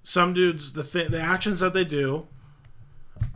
some 0.04 0.34
dudes 0.34 0.74
the 0.74 0.84
th- 0.84 1.08
the 1.08 1.22
actions 1.22 1.62
that 1.62 1.74
they 1.74 1.86
do, 1.86 2.28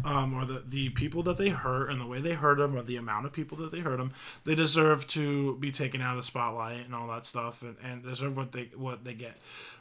um, 0.04 0.34
or 0.34 0.46
the 0.46 0.64
the 0.66 0.90
people 0.90 1.24
that 1.24 1.38
they 1.38 1.50
hurt 1.50 1.90
and 1.90 2.00
the 2.00 2.08
way 2.08 2.20
they 2.20 2.34
hurt 2.34 2.58
them, 2.58 2.76
or 2.76 2.82
the 2.82 2.98
amount 2.98 3.26
of 3.26 3.34
people 3.34 3.58
that 3.60 3.72
they 3.72 3.80
hurt 3.80 3.98
them, 3.98 4.14
they 4.44 4.56
deserve 4.56 5.08
to 5.08 5.58
be 5.58 5.72
taken 5.72 6.02
out 6.02 6.12
of 6.12 6.18
the 6.18 6.24
spotlight 6.24 6.86
and 6.86 6.96
all 6.96 7.08
that 7.08 7.26
stuff, 7.26 7.62
and, 7.62 7.76
and 7.84 8.04
deserve 8.04 8.38
what 8.38 8.52
they 8.52 8.70
what 8.76 9.04
they 9.04 9.14
get. 9.14 9.38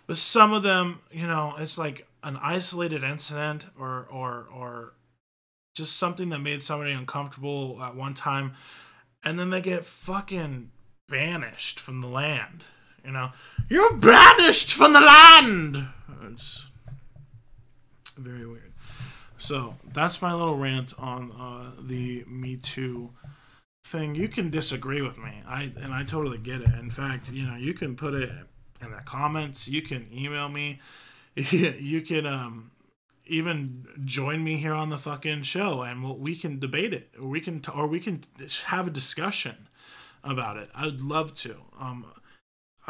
But 0.06 0.16
some 0.16 0.52
of 0.52 0.62
them, 0.62 1.00
you 1.10 1.26
know, 1.26 1.54
it's 1.58 1.78
like 1.78 2.06
an 2.22 2.38
isolated 2.42 3.04
incident 3.04 3.66
or 3.78 4.06
or 4.10 4.46
or 4.54 4.92
just 5.74 5.96
something 5.96 6.30
that 6.30 6.40
made 6.40 6.62
somebody 6.62 6.92
uncomfortable 6.92 7.78
at 7.80 7.94
one 7.94 8.12
time 8.12 8.54
and 9.22 9.38
then 9.38 9.50
they 9.50 9.60
get 9.60 9.84
fucking 9.84 10.70
banished 11.08 11.78
from 11.78 12.00
the 12.00 12.08
land. 12.08 12.64
You 13.04 13.12
know, 13.12 13.30
you're 13.68 13.94
banished 13.94 14.72
from 14.72 14.92
the 14.92 15.00
land. 15.00 15.88
It's 16.32 16.66
very 18.16 18.46
weird. 18.46 18.69
So 19.40 19.76
that's 19.92 20.20
my 20.20 20.34
little 20.34 20.56
rant 20.56 20.92
on 20.98 21.32
uh, 21.32 21.72
the 21.80 22.24
Me 22.26 22.56
Too 22.56 23.10
thing. 23.84 24.14
You 24.14 24.28
can 24.28 24.50
disagree 24.50 25.00
with 25.02 25.18
me, 25.18 25.42
I 25.46 25.72
and 25.80 25.94
I 25.94 26.04
totally 26.04 26.38
get 26.38 26.60
it. 26.60 26.70
In 26.78 26.90
fact, 26.90 27.32
you 27.32 27.46
know, 27.46 27.56
you 27.56 27.74
can 27.74 27.96
put 27.96 28.14
it 28.14 28.30
in 28.82 28.90
the 28.90 29.00
comments. 29.04 29.66
You 29.66 29.82
can 29.82 30.08
email 30.12 30.48
me. 30.48 30.78
you 31.34 32.02
can 32.02 32.26
um, 32.26 32.70
even 33.30 33.86
join 34.04 34.42
me 34.42 34.56
here 34.56 34.74
on 34.74 34.90
the 34.90 34.98
fucking 34.98 35.42
show 35.44 35.82
and 35.82 36.02
we 36.18 36.34
can 36.34 36.58
debate 36.58 36.92
it 36.92 37.10
or 37.18 37.28
we 37.28 37.40
can 37.40 37.60
t- 37.60 37.72
or 37.72 37.86
we 37.86 38.00
can 38.00 38.20
have 38.66 38.88
a 38.88 38.90
discussion 38.90 39.68
about 40.24 40.56
it 40.56 40.68
i 40.74 40.84
would 40.84 41.00
love 41.00 41.32
to 41.32 41.54
um 41.78 42.04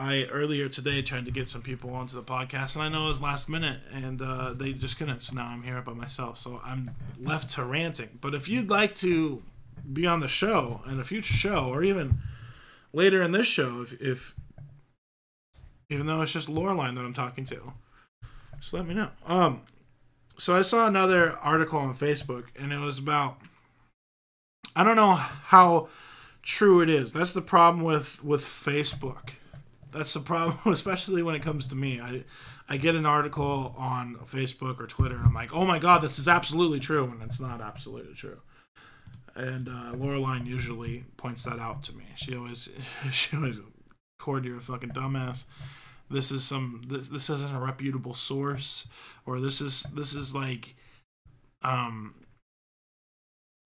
i 0.00 0.24
earlier 0.24 0.68
today 0.68 1.02
tried 1.02 1.24
to 1.24 1.30
get 1.30 1.48
some 1.48 1.62
people 1.62 1.90
onto 1.90 2.16
the 2.16 2.22
podcast 2.22 2.74
and 2.74 2.82
i 2.82 2.88
know 2.88 3.04
it 3.04 3.08
was 3.08 3.20
last 3.20 3.48
minute 3.48 3.80
and 3.92 4.22
uh, 4.22 4.52
they 4.52 4.72
just 4.72 4.98
couldn't 4.98 5.22
so 5.22 5.34
now 5.34 5.46
i'm 5.46 5.62
here 5.62 5.80
by 5.82 5.92
myself 5.92 6.36
so 6.38 6.60
i'm 6.64 6.90
left 7.20 7.50
to 7.50 7.64
ranting 7.64 8.08
but 8.20 8.34
if 8.34 8.48
you'd 8.48 8.70
like 8.70 8.94
to 8.94 9.42
be 9.92 10.06
on 10.06 10.20
the 10.20 10.28
show 10.28 10.82
in 10.90 10.98
a 11.00 11.04
future 11.04 11.34
show 11.34 11.68
or 11.68 11.82
even 11.82 12.18
later 12.92 13.22
in 13.22 13.32
this 13.32 13.46
show 13.46 13.82
if, 13.82 14.00
if 14.00 14.34
even 15.88 16.06
though 16.06 16.22
it's 16.22 16.32
just 16.32 16.48
Laureline 16.48 16.94
that 16.94 17.04
i'm 17.04 17.14
talking 17.14 17.44
to 17.44 17.72
just 18.58 18.72
let 18.72 18.86
me 18.86 18.94
know 18.94 19.08
um 19.26 19.62
so 20.40 20.54
I 20.54 20.62
saw 20.62 20.86
another 20.86 21.32
article 21.42 21.78
on 21.78 21.94
Facebook, 21.94 22.46
and 22.58 22.72
it 22.72 22.78
was 22.78 22.98
about. 22.98 23.38
I 24.74 24.84
don't 24.84 24.96
know 24.96 25.12
how 25.12 25.88
true 26.40 26.80
it 26.80 26.88
is. 26.88 27.12
That's 27.12 27.34
the 27.34 27.42
problem 27.42 27.84
with 27.84 28.24
with 28.24 28.42
Facebook. 28.42 29.32
That's 29.92 30.12
the 30.14 30.20
problem, 30.20 30.58
especially 30.72 31.22
when 31.22 31.34
it 31.34 31.42
comes 31.42 31.68
to 31.68 31.76
me. 31.76 32.00
I 32.00 32.24
I 32.68 32.76
get 32.76 32.94
an 32.94 33.06
article 33.06 33.74
on 33.76 34.16
Facebook 34.24 34.80
or 34.80 34.86
Twitter, 34.86 35.16
and 35.16 35.26
I'm 35.26 35.34
like, 35.34 35.54
oh 35.54 35.64
my 35.64 35.78
god, 35.78 36.02
this 36.02 36.18
is 36.18 36.28
absolutely 36.28 36.80
true, 36.80 37.04
and 37.04 37.22
it's 37.22 37.40
not 37.40 37.60
absolutely 37.60 38.14
true. 38.14 38.40
And 39.34 39.68
uh, 39.68 39.92
Laureline 39.94 40.46
usually 40.46 41.04
points 41.16 41.44
that 41.44 41.58
out 41.58 41.82
to 41.84 41.96
me. 41.96 42.04
She 42.14 42.36
always 42.36 42.68
she 43.10 43.36
always, 43.36 43.58
Cord, 44.18 44.44
you're 44.44 44.58
a 44.58 44.60
fucking 44.60 44.90
dumbass 44.90 45.46
this 46.12 46.32
is 46.32 46.42
some 46.42 46.82
this 46.88 47.06
this 47.06 47.30
isn't 47.30 47.54
a 47.54 47.60
reputable 47.60 48.14
source 48.14 48.88
or 49.26 49.38
this 49.38 49.60
is 49.60 49.84
this 49.94 50.12
is 50.12 50.34
like 50.34 50.74
um, 51.62 52.14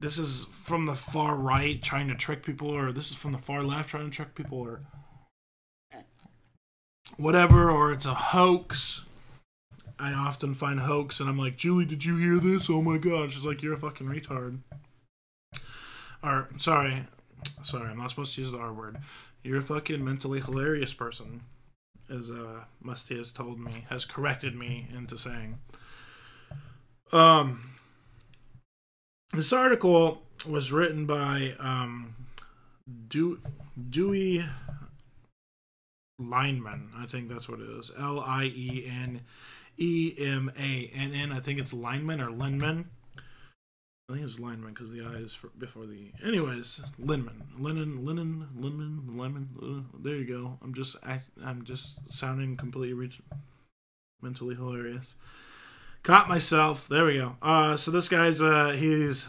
this 0.01 0.19
is 0.19 0.45
from 0.51 0.87
the 0.87 0.95
far 0.95 1.39
right 1.39 1.83
trying 1.83 2.09
to 2.09 2.15
trick 2.15 2.43
people, 2.43 2.69
or 2.69 2.93
this 2.93 3.11
is 3.11 3.17
from 3.17 3.33
the 3.33 3.39
far 3.39 3.63
left 3.63 3.91
trying 3.91 4.11
to 4.11 4.15
trick 4.15 4.35
people, 4.35 4.59
or 4.59 4.83
whatever, 7.17 7.71
or 7.71 7.93
it's 7.93 8.07
a 8.07 8.15
hoax. 8.15 9.03
I 9.99 10.13
often 10.13 10.55
find 10.55 10.81
hoax, 10.81 11.21
and 11.21 11.29
I'm 11.29 11.39
like, 11.39 11.57
Julie, 11.57 11.85
did 11.85 12.05
you 12.05 12.17
hear 12.17 12.39
this? 12.39 12.69
Oh 12.69 12.83
my 12.83 12.99
god! 12.99 13.33
She's 13.33 13.45
like, 13.45 13.63
you're 13.63 13.75
a 13.75 13.79
fucking 13.79 14.07
retard. 14.07 14.59
Or 16.23 16.49
sorry, 16.59 17.05
sorry, 17.63 17.91
I'm 17.91 17.99
not 17.99 18.11
supposed 18.11 18.35
to 18.35 18.41
use 18.41 18.53
the 18.53 18.59
R 18.59 18.73
word. 18.73 18.99
You're 19.43 19.59
a 19.59 19.63
fucking 19.63 20.05
mentally 20.05 20.41
hilarious 20.41 20.95
person, 20.95 21.43
as 22.11 22.31
uh, 22.31 22.65
Musty 22.83 23.17
has 23.17 23.31
told 23.31 23.61
me, 23.61 23.85
has 23.91 24.05
corrected 24.05 24.55
me 24.55 24.89
into 24.95 25.19
saying. 25.19 25.59
Um, 27.13 27.61
this 29.33 29.53
article 29.53 30.23
was 30.47 30.73
written 30.73 31.07
by 31.07 31.53
um, 31.59 32.15
Dewey 33.09 34.45
Lineman. 36.19 36.91
I 36.97 37.07
think 37.07 37.29
that's 37.29 37.49
what 37.49 37.61
it 37.61 37.69
is. 37.69 37.91
L 37.99 38.21
I 38.21 38.45
E 38.45 38.87
N 38.89 39.23
E 39.77 40.15
M 40.19 40.53
A 40.59 40.91
N 40.95 41.13
N. 41.13 41.33
I 41.33 41.41
think 41.41 41.59
it's 41.59 41.73
lineman 41.73 42.21
or 42.21 42.29
Linman. 42.31 42.85
I 44.11 44.13
think 44.13 44.25
it's 44.27 44.39
lineman 44.39 44.75
because 44.75 44.93
the 44.93 45.01
I 45.03 45.15
is 45.15 45.35
for, 45.35 45.49
before 45.59 45.87
the. 45.87 46.13
Anyways, 46.23 46.81
Linman, 47.03 47.43
Linen, 47.59 48.05
Linen, 48.05 48.47
Linman, 48.57 49.19
Lemon. 49.19 49.49
Uh, 49.93 49.99
there 50.03 50.17
you 50.17 50.27
go. 50.27 50.59
I'm 50.63 50.75
just 50.75 50.97
I, 51.03 51.21
I'm 51.43 51.65
just 51.65 52.13
sounding 52.13 52.57
completely 52.57 52.93
re- 52.93 53.21
mentally 54.23 54.55
hilarious. 54.55 55.17
Caught 56.03 56.29
myself. 56.29 56.87
There 56.87 57.07
we 57.07 57.15
go. 57.15 57.37
Uh, 57.41 57.77
so 57.77 57.91
this 57.91 58.11
guy's 58.11 58.43
uh, 58.43 58.77
he's 58.79 59.29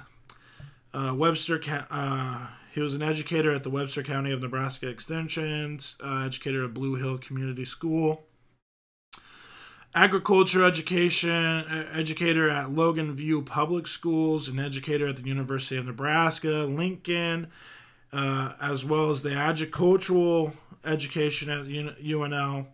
uh, 0.93 1.13
Webster. 1.17 1.58
Ca- 1.58 1.88
Uh, 1.89 2.48
he 2.75 2.81
was 2.81 2.93
an 2.93 3.01
educator 3.01 3.51
at 3.51 3.63
the 3.63 3.69
Webster 3.69 4.03
County 4.03 4.31
of 4.31 4.41
Nebraska 4.41 4.88
Extensions, 4.88 5.97
uh, 6.03 6.23
educator 6.25 6.63
at 6.63 6.73
Blue 6.73 6.95
Hill 6.95 7.17
Community 7.17 7.65
School 7.65 8.27
agriculture 9.95 10.63
education 10.63 11.63
educator 11.93 12.49
at 12.49 12.69
Logan 12.69 13.15
View 13.15 13.41
Public 13.41 13.88
Schools, 13.88 14.49
an 14.49 14.59
educator 14.59 15.07
at 15.07 15.15
the 15.15 15.23
University 15.23 15.77
of 15.77 15.85
Nebraska, 15.85 16.67
Lincoln, 16.69 17.47
uh, 18.11 18.53
as 18.61 18.83
well 18.85 19.09
as 19.09 19.23
the 19.23 19.33
agricultural 19.33 20.53
education 20.83 21.49
at 21.49 21.65
UNL. 21.65 22.67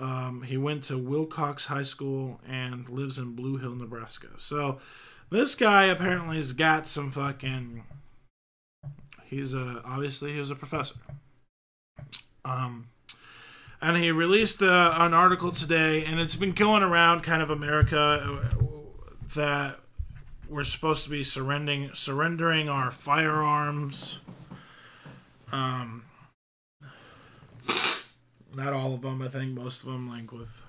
Um, 0.00 0.42
he 0.42 0.56
went 0.56 0.82
to 0.84 0.98
Wilcox 0.98 1.66
High 1.66 1.84
School 1.84 2.40
and 2.48 2.88
lives 2.88 3.18
in 3.18 3.36
Blue 3.36 3.58
Hill, 3.58 3.76
Nebraska. 3.76 4.28
So 4.38 4.80
this 5.30 5.54
guy 5.54 5.84
apparently 5.84 6.38
has 6.38 6.52
got 6.52 6.88
some 6.88 7.12
fucking. 7.12 7.84
He's 9.30 9.54
a 9.54 9.80
obviously 9.84 10.32
he 10.32 10.40
was 10.40 10.50
a 10.50 10.56
professor. 10.56 10.96
Um, 12.44 12.88
and 13.80 13.96
he 13.96 14.10
released 14.10 14.60
uh, 14.60 14.94
an 14.96 15.14
article 15.14 15.52
today, 15.52 16.04
and 16.04 16.18
it's 16.18 16.34
been 16.34 16.50
going 16.50 16.82
around 16.82 17.22
kind 17.22 17.40
of 17.40 17.48
America 17.48 17.96
uh, 17.96 18.64
that 19.36 19.78
we're 20.48 20.64
supposed 20.64 21.04
to 21.04 21.10
be 21.10 21.22
surrendering 21.22 21.90
surrendering 21.94 22.68
our 22.68 22.90
firearms. 22.90 24.18
Um, 25.52 26.02
not 28.52 28.72
all 28.72 28.94
of 28.94 29.02
them, 29.02 29.22
I 29.22 29.28
think 29.28 29.52
most 29.52 29.84
of 29.84 29.92
them, 29.92 30.08
like 30.08 30.32
with 30.32 30.60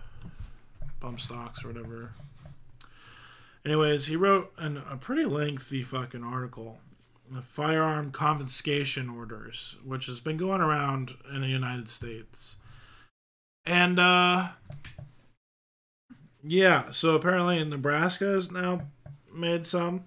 bump 1.00 1.20
stocks 1.20 1.66
or 1.66 1.70
whatever. 1.70 2.12
Anyways, 3.66 4.06
he 4.06 4.16
wrote 4.16 4.54
an, 4.60 4.84
a 4.88 4.98
pretty 4.98 5.26
lengthy 5.26 5.82
fucking 5.82 6.24
article. 6.24 6.80
Firearm 7.42 8.12
confiscation 8.12 9.10
orders, 9.10 9.78
which 9.86 10.08
has 10.08 10.20
been 10.20 10.38
going 10.38 10.62
around 10.62 11.14
in 11.34 11.42
the 11.42 11.48
United 11.48 11.88
States 11.88 12.58
and 13.66 14.00
uh 14.00 14.48
yeah, 16.44 16.90
so 16.92 17.16
apparently 17.16 17.64
Nebraska 17.64 18.26
has 18.26 18.52
now 18.52 18.88
made 19.34 19.66
some 19.66 20.06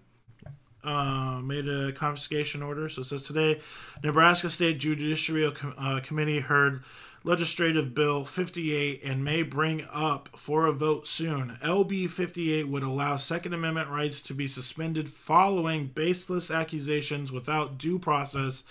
uh, 0.82 1.40
made 1.42 1.68
a 1.68 1.92
confiscation 1.92 2.62
order. 2.62 2.88
So 2.88 3.00
it 3.00 3.04
says 3.04 3.22
today, 3.22 3.60
Nebraska 4.02 4.50
State 4.50 4.78
Judiciary 4.78 5.50
uh, 5.78 6.00
Committee 6.02 6.40
heard 6.40 6.82
legislative 7.24 7.94
bill 7.94 8.24
58 8.24 9.02
and 9.02 9.24
may 9.24 9.42
bring 9.42 9.82
up 9.90 10.28
for 10.36 10.66
a 10.66 10.72
vote 10.72 11.08
soon. 11.08 11.56
LB 11.62 12.10
58 12.10 12.68
would 12.68 12.82
allow 12.82 13.16
Second 13.16 13.54
Amendment 13.54 13.88
rights 13.88 14.20
to 14.20 14.34
be 14.34 14.46
suspended 14.46 15.08
following 15.08 15.86
baseless 15.86 16.50
accusations 16.50 17.32
without 17.32 17.78
due 17.78 17.98
process. 17.98 18.62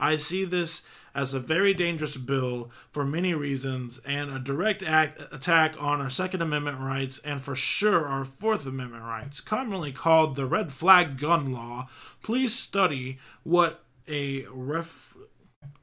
I 0.00 0.16
see 0.16 0.44
this 0.44 0.82
as 1.14 1.34
a 1.34 1.40
very 1.40 1.72
dangerous 1.72 2.16
bill 2.16 2.70
for 2.90 3.04
many 3.04 3.32
reasons 3.34 4.00
and 4.04 4.30
a 4.30 4.38
direct 4.38 4.82
act, 4.82 5.20
attack 5.32 5.80
on 5.80 6.00
our 6.00 6.10
Second 6.10 6.42
Amendment 6.42 6.78
rights 6.80 7.20
and 7.20 7.40
for 7.42 7.54
sure 7.54 8.06
our 8.06 8.24
Fourth 8.24 8.66
Amendment 8.66 9.04
rights, 9.04 9.40
commonly 9.40 9.92
called 9.92 10.34
the 10.34 10.46
red 10.46 10.72
flag 10.72 11.18
gun 11.18 11.52
law. 11.52 11.88
Please 12.22 12.54
study 12.54 13.18
what 13.44 13.84
a 14.08 14.44
ref 14.50 15.14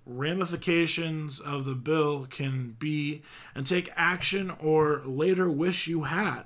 ramifications 0.08 1.40
of 1.40 1.66
the 1.66 1.76
bill 1.76 2.26
can 2.30 2.76
be 2.80 3.22
and 3.54 3.66
take 3.66 3.92
action 3.96 4.52
or 4.62 5.02
later 5.06 5.52
wish 5.52 5.88
you 5.88 6.04
had. 6.04 6.44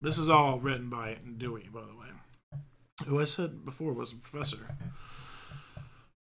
This 0.00 0.18
is 0.18 0.28
all 0.28 0.60
written 0.60 0.88
by 0.88 1.18
Dewey, 1.36 1.68
by 1.72 1.80
the 1.80 1.96
way, 1.96 2.60
who 3.06 3.20
I 3.20 3.24
said 3.24 3.64
before 3.64 3.92
was 3.92 4.12
a 4.12 4.16
professor. 4.16 4.76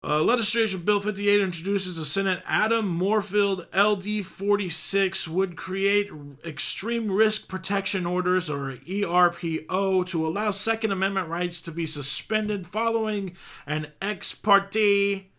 Uh, 0.08 0.22
legislation 0.22 0.82
Bill 0.82 1.02
58 1.02 1.42
introduces 1.42 1.98
a 1.98 2.06
Senate 2.06 2.40
Adam 2.46 3.00
Morfeld 3.00 3.66
LD 3.76 4.24
46 4.24 5.28
would 5.28 5.58
create 5.58 6.12
extreme 6.46 7.12
risk 7.12 7.48
protection 7.48 8.06
orders 8.06 8.48
or 8.48 8.74
ERPO 8.88 10.06
to 10.06 10.28
allow 10.28 10.52
Second 10.52 10.92
Amendment 10.92 11.28
rights 11.28 11.60
to 11.62 11.72
be 11.72 11.88
suspended 11.88 12.68
following 12.68 13.36
an 13.66 13.88
ex 14.00 14.36
parte 14.36 15.32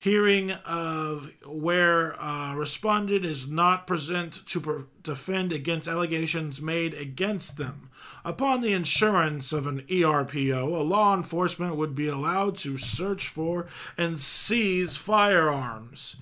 hearing 0.00 0.52
of 0.64 1.30
where 1.44 2.10
a 2.12 2.54
respondent 2.56 3.24
is 3.24 3.48
not 3.48 3.86
present 3.86 4.46
to 4.46 4.86
defend 5.02 5.52
against 5.52 5.88
allegations 5.88 6.62
made 6.62 6.94
against 6.94 7.56
them. 7.56 7.90
Upon 8.24 8.60
the 8.60 8.72
insurance 8.72 9.52
of 9.52 9.66
an 9.66 9.80
ERPO, 9.82 10.62
a 10.62 10.82
law 10.82 11.14
enforcement 11.16 11.76
would 11.76 11.94
be 11.94 12.06
allowed 12.06 12.56
to 12.58 12.76
search 12.76 13.28
for 13.28 13.66
and 13.96 14.18
seize 14.18 14.96
firearms 14.96 16.16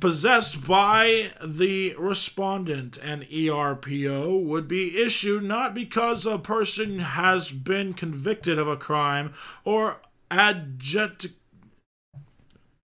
possessed 0.00 0.66
by 0.66 1.30
the 1.42 1.94
respondent. 1.98 2.98
An 2.98 3.22
ERPO 3.22 4.44
would 4.44 4.68
be 4.68 5.00
issued 5.00 5.42
not 5.42 5.74
because 5.74 6.26
a 6.26 6.38
person 6.38 6.98
has 6.98 7.50
been 7.50 7.94
convicted 7.94 8.58
of 8.58 8.68
a 8.68 8.76
crime 8.76 9.32
or 9.64 10.02
adjudicate 10.30 11.36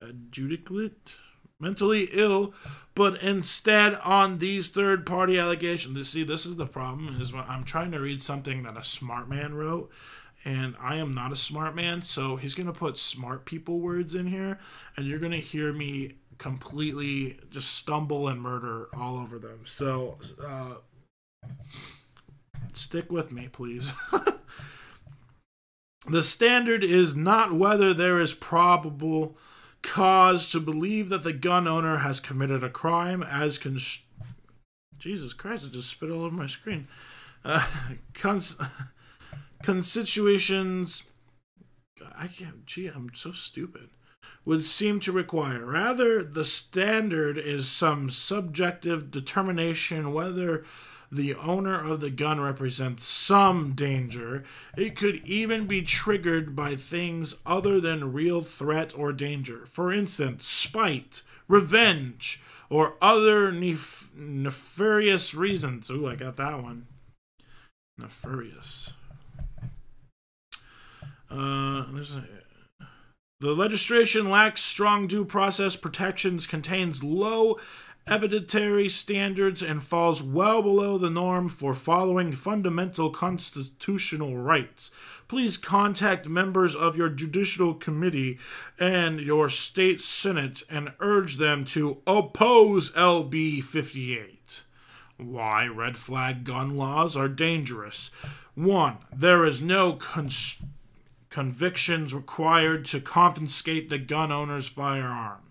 adjudicate 0.00 1.14
mentally 1.60 2.08
ill, 2.12 2.54
but 2.94 3.22
instead 3.22 3.94
on 4.04 4.38
these 4.38 4.68
third 4.68 5.04
party 5.04 5.38
allegations. 5.38 5.96
You 5.96 6.04
see, 6.04 6.24
this 6.24 6.46
is 6.46 6.56
the 6.56 6.66
problem 6.66 7.20
is 7.20 7.32
when 7.32 7.44
I'm 7.46 7.64
trying 7.64 7.92
to 7.92 8.00
read 8.00 8.22
something 8.22 8.62
that 8.62 8.76
a 8.76 8.82
smart 8.82 9.28
man 9.28 9.54
wrote. 9.54 9.90
And 10.42 10.74
I 10.80 10.96
am 10.96 11.14
not 11.14 11.32
a 11.32 11.36
smart 11.36 11.76
man, 11.76 12.00
so 12.00 12.36
he's 12.36 12.54
gonna 12.54 12.72
put 12.72 12.96
smart 12.96 13.44
people 13.44 13.78
words 13.78 14.14
in 14.14 14.26
here, 14.26 14.58
and 14.96 15.06
you're 15.06 15.18
gonna 15.18 15.36
hear 15.36 15.70
me 15.70 16.14
completely 16.38 17.38
just 17.50 17.74
stumble 17.74 18.26
and 18.26 18.40
murder 18.40 18.88
all 18.96 19.18
over 19.18 19.38
them. 19.38 19.60
So, 19.66 20.16
uh, 20.42 20.76
stick 22.72 23.12
with 23.12 23.32
me, 23.32 23.50
please. 23.52 23.92
the 26.08 26.22
standard 26.22 26.82
is 26.82 27.14
not 27.14 27.52
whether 27.52 27.92
there 27.92 28.18
is 28.18 28.32
probable 28.32 29.36
cause 29.82 30.50
to 30.52 30.60
believe 30.60 31.08
that 31.08 31.22
the 31.22 31.32
gun 31.32 31.66
owner 31.66 31.98
has 31.98 32.20
committed 32.20 32.62
a 32.62 32.70
crime 32.70 33.22
as 33.22 33.58
con- 33.58 33.78
Jesus 34.98 35.32
Christ, 35.32 35.64
it 35.64 35.72
just 35.72 35.88
spit 35.88 36.10
all 36.10 36.24
over 36.24 36.34
my 36.34 36.46
screen. 36.46 36.86
Uh, 37.44 37.66
cons- 38.14 38.56
constitutions. 39.62 41.02
I 42.16 42.26
can't. 42.26 42.66
Gee, 42.66 42.88
I'm 42.88 43.10
so 43.14 43.32
stupid. 43.32 43.90
Would 44.44 44.64
seem 44.64 45.00
to 45.00 45.12
require. 45.12 45.64
Rather, 45.64 46.22
the 46.22 46.44
standard 46.44 47.38
is 47.38 47.68
some 47.68 48.10
subjective 48.10 49.10
determination 49.10 50.12
whether 50.12 50.64
the 51.10 51.34
owner 51.34 51.78
of 51.78 52.00
the 52.00 52.10
gun 52.10 52.40
represents 52.40 53.04
some 53.04 53.72
danger. 53.72 54.44
It 54.76 54.96
could 54.96 55.16
even 55.24 55.66
be 55.66 55.82
triggered 55.82 56.54
by 56.54 56.76
things 56.76 57.34
other 57.44 57.80
than 57.80 58.12
real 58.12 58.42
threat 58.42 58.96
or 58.96 59.12
danger. 59.12 59.66
For 59.66 59.92
instance, 59.92 60.46
spite, 60.46 61.22
revenge, 61.48 62.40
or 62.68 62.94
other 63.02 63.50
nef- 63.50 64.10
nefarious 64.14 65.34
reasons. 65.34 65.90
Ooh, 65.90 66.06
I 66.06 66.14
got 66.14 66.36
that 66.36 66.62
one. 66.62 66.86
Nefarious. 67.98 68.92
Uh, 71.28 71.86
there's 71.92 72.16
a, 72.16 72.24
the 73.40 73.52
legislation 73.52 74.28
lacks 74.28 74.60
strong 74.60 75.06
due 75.06 75.24
process 75.24 75.74
protections, 75.74 76.46
contains 76.46 77.02
low 77.02 77.58
evidentiary 78.10 78.90
standards, 78.90 79.62
and 79.62 79.82
falls 79.82 80.22
well 80.22 80.60
below 80.60 80.98
the 80.98 81.08
norm 81.08 81.48
for 81.48 81.72
following 81.72 82.32
fundamental 82.32 83.08
constitutional 83.10 84.36
rights. 84.36 84.90
Please 85.28 85.56
contact 85.56 86.28
members 86.28 86.74
of 86.74 86.96
your 86.96 87.08
judicial 87.08 87.72
committee 87.72 88.36
and 88.80 89.20
your 89.20 89.48
state 89.48 90.00
senate 90.00 90.64
and 90.68 90.92
urge 90.98 91.36
them 91.36 91.64
to 91.64 92.02
oppose 92.04 92.90
LB 92.90 93.62
58. 93.62 94.64
Why 95.16 95.66
red 95.66 95.96
flag 95.96 96.42
gun 96.44 96.76
laws 96.76 97.16
are 97.16 97.28
dangerous. 97.28 98.10
1. 98.56 98.96
There 99.14 99.44
is 99.44 99.62
no 99.62 99.98
convictions 101.30 102.12
required 102.12 102.84
to 102.86 103.00
confiscate 103.00 103.88
the 103.88 103.98
gun 103.98 104.32
owner's 104.32 104.68
firearm. 104.68 105.49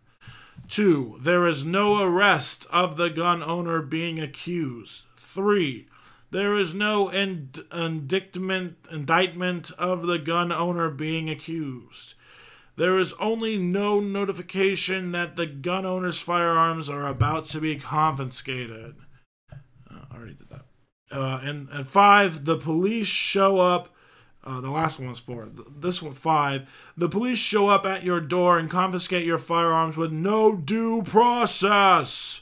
Two, 0.70 1.18
there 1.22 1.48
is 1.48 1.66
no 1.66 2.00
arrest 2.00 2.68
of 2.72 2.96
the 2.96 3.10
gun 3.10 3.42
owner 3.42 3.82
being 3.82 4.20
accused. 4.20 5.06
Three, 5.18 5.88
there 6.30 6.54
is 6.54 6.76
no 6.76 7.10
ind- 7.10 7.66
indictment, 7.74 8.78
indictment 8.92 9.72
of 9.72 10.06
the 10.06 10.20
gun 10.20 10.52
owner 10.52 10.92
being 10.92 11.28
accused. 11.28 12.14
There 12.76 13.00
is 13.00 13.14
only 13.20 13.58
no 13.58 14.00
notification 14.00 15.12
that 15.12 15.36
the 15.36 15.48
gun 15.48 15.88
owner's 15.88 16.22
firearms 16.22 16.88
are 16.88 17.08
about 17.08 17.48
to 17.48 17.60
be 17.60 17.76
confiscated. 17.76 18.96
Uh, 19.52 20.06
I 20.12 20.16
already 20.16 20.36
did 20.36 20.50
that. 20.50 20.66
Uh, 21.12 21.40
and, 21.42 21.68
and 21.72 21.88
five, 21.88 22.46
the 22.46 22.58
police 22.58 23.08
show 23.08 23.58
up 23.58 23.90
uh, 24.50 24.62
the 24.62 24.72
last 24.72 24.98
one 24.98 25.10
was 25.10 25.20
four. 25.20 25.48
This 25.78 26.02
one 26.02 26.14
five. 26.14 26.68
The 26.98 27.08
police 27.08 27.38
show 27.38 27.68
up 27.68 27.86
at 27.86 28.04
your 28.04 28.20
door 28.20 28.58
and 28.58 28.68
confiscate 28.68 29.24
your 29.24 29.38
firearms 29.38 29.96
with 29.96 30.12
no 30.12 30.56
due 30.56 31.04
process. 31.04 32.42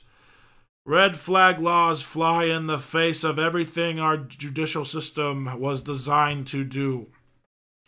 Red 0.86 1.17
flag 1.17 1.60
laws 1.60 2.02
fly 2.02 2.46
in 2.46 2.67
the 2.67 2.80
face 2.80 3.26
of 3.26 3.38
everything 3.38 4.00
our 4.00 4.15
judicial 4.15 4.86
system 4.86 5.60
was 5.60 5.82
designed 5.82 6.48
to 6.48 6.63
do. 6.63 7.08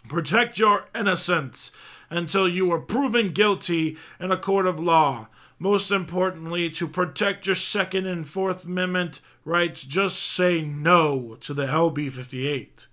Protect 0.09 0.59
your 0.59 0.89
innocence 0.93 1.71
until 2.09 2.45
you 2.45 2.69
are 2.73 2.81
proven 2.81 3.31
guilty 3.31 3.95
in 4.19 4.33
a 4.33 4.37
court 4.37 4.65
of 4.65 4.81
law. 4.81 5.29
Most 5.59 5.91
importantly, 5.91 6.69
to 6.71 6.89
protect 6.89 7.45
your 7.45 7.55
Second 7.55 8.05
and 8.05 8.27
Fourth 8.27 8.65
Amendment 8.65 9.21
rights, 9.45 9.85
just 9.85 10.21
say 10.21 10.61
no 10.61 11.37
to 11.39 11.53
the 11.53 11.67
LB 11.67 12.11
58 12.11 12.87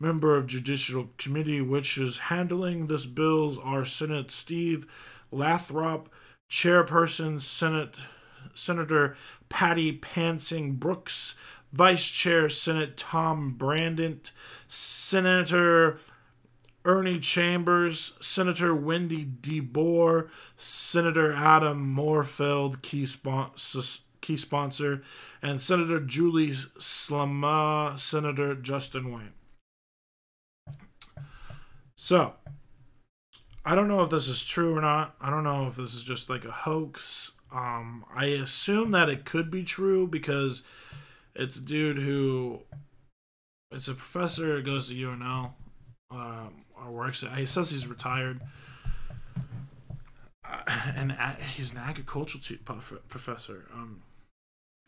member 0.00 0.36
of 0.36 0.46
Judicial 0.46 1.08
Committee, 1.18 1.60
which 1.60 1.98
is 1.98 2.18
handling 2.18 2.86
this 2.86 3.06
bills 3.06 3.58
are 3.58 3.84
Senate 3.84 4.30
Steve 4.30 4.86
Lathrop, 5.30 6.08
Chairperson 6.50 7.40
Senate 7.40 7.98
Senator 8.54 9.16
Patty 9.48 9.92
Pansing 9.92 10.74
Brooks, 10.74 11.34
Vice 11.72 12.08
Chair 12.08 12.48
Senate 12.48 12.96
Tom 12.96 13.52
Brandt, 13.52 14.32
Senator 14.66 15.98
Ernie 16.84 17.18
Chambers, 17.18 18.14
Senator 18.20 18.74
Wendy 18.74 19.24
DeBoer, 19.24 20.28
Senator 20.56 21.32
Adam 21.34 21.94
Morfeld, 21.94 22.80
key, 22.82 23.04
spon- 23.04 23.50
key 24.22 24.36
sponsor, 24.36 25.02
and 25.42 25.60
Senator 25.60 26.00
Julie 26.00 26.50
Slama, 26.50 27.98
Senator 27.98 28.54
Justin 28.54 29.12
Wayne. 29.12 29.32
So, 32.00 32.34
I 33.64 33.74
don't 33.74 33.88
know 33.88 34.04
if 34.04 34.10
this 34.10 34.28
is 34.28 34.44
true 34.44 34.76
or 34.76 34.80
not. 34.80 35.16
I 35.20 35.30
don't 35.30 35.42
know 35.42 35.66
if 35.66 35.74
this 35.74 35.94
is 35.94 36.04
just 36.04 36.30
like 36.30 36.44
a 36.44 36.50
hoax. 36.52 37.32
Um, 37.50 38.04
I 38.14 38.26
assume 38.26 38.92
that 38.92 39.08
it 39.08 39.24
could 39.24 39.50
be 39.50 39.64
true 39.64 40.06
because 40.06 40.62
it's 41.34 41.56
a 41.56 41.60
dude 41.60 41.98
who 41.98 42.60
it's 43.72 43.88
a 43.88 43.94
professor 43.94 44.62
goes 44.62 44.90
to 44.90 44.94
UNL 44.94 45.54
um, 46.12 46.64
or 46.80 46.92
works. 46.92 47.24
He 47.34 47.44
says 47.44 47.72
he's 47.72 47.88
retired, 47.88 48.42
uh, 50.48 50.62
and 50.94 51.10
he's 51.56 51.72
an 51.72 51.78
agricultural 51.78 52.58
professor. 53.08 53.66
Um, 53.74 54.02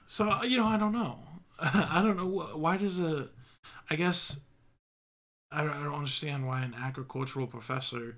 so 0.06 0.44
you 0.44 0.58
know, 0.58 0.66
I 0.66 0.78
don't 0.78 0.92
know. 0.92 1.18
I 1.60 2.02
don't 2.04 2.16
know 2.16 2.56
why 2.56 2.76
does 2.76 3.00
a. 3.00 3.30
I 3.90 3.96
guess 3.96 4.40
I 5.52 5.62
don't, 5.62 5.70
I 5.70 5.84
don't 5.84 5.94
understand 5.94 6.46
why 6.46 6.62
an 6.62 6.74
agricultural 6.74 7.48
professor 7.48 8.16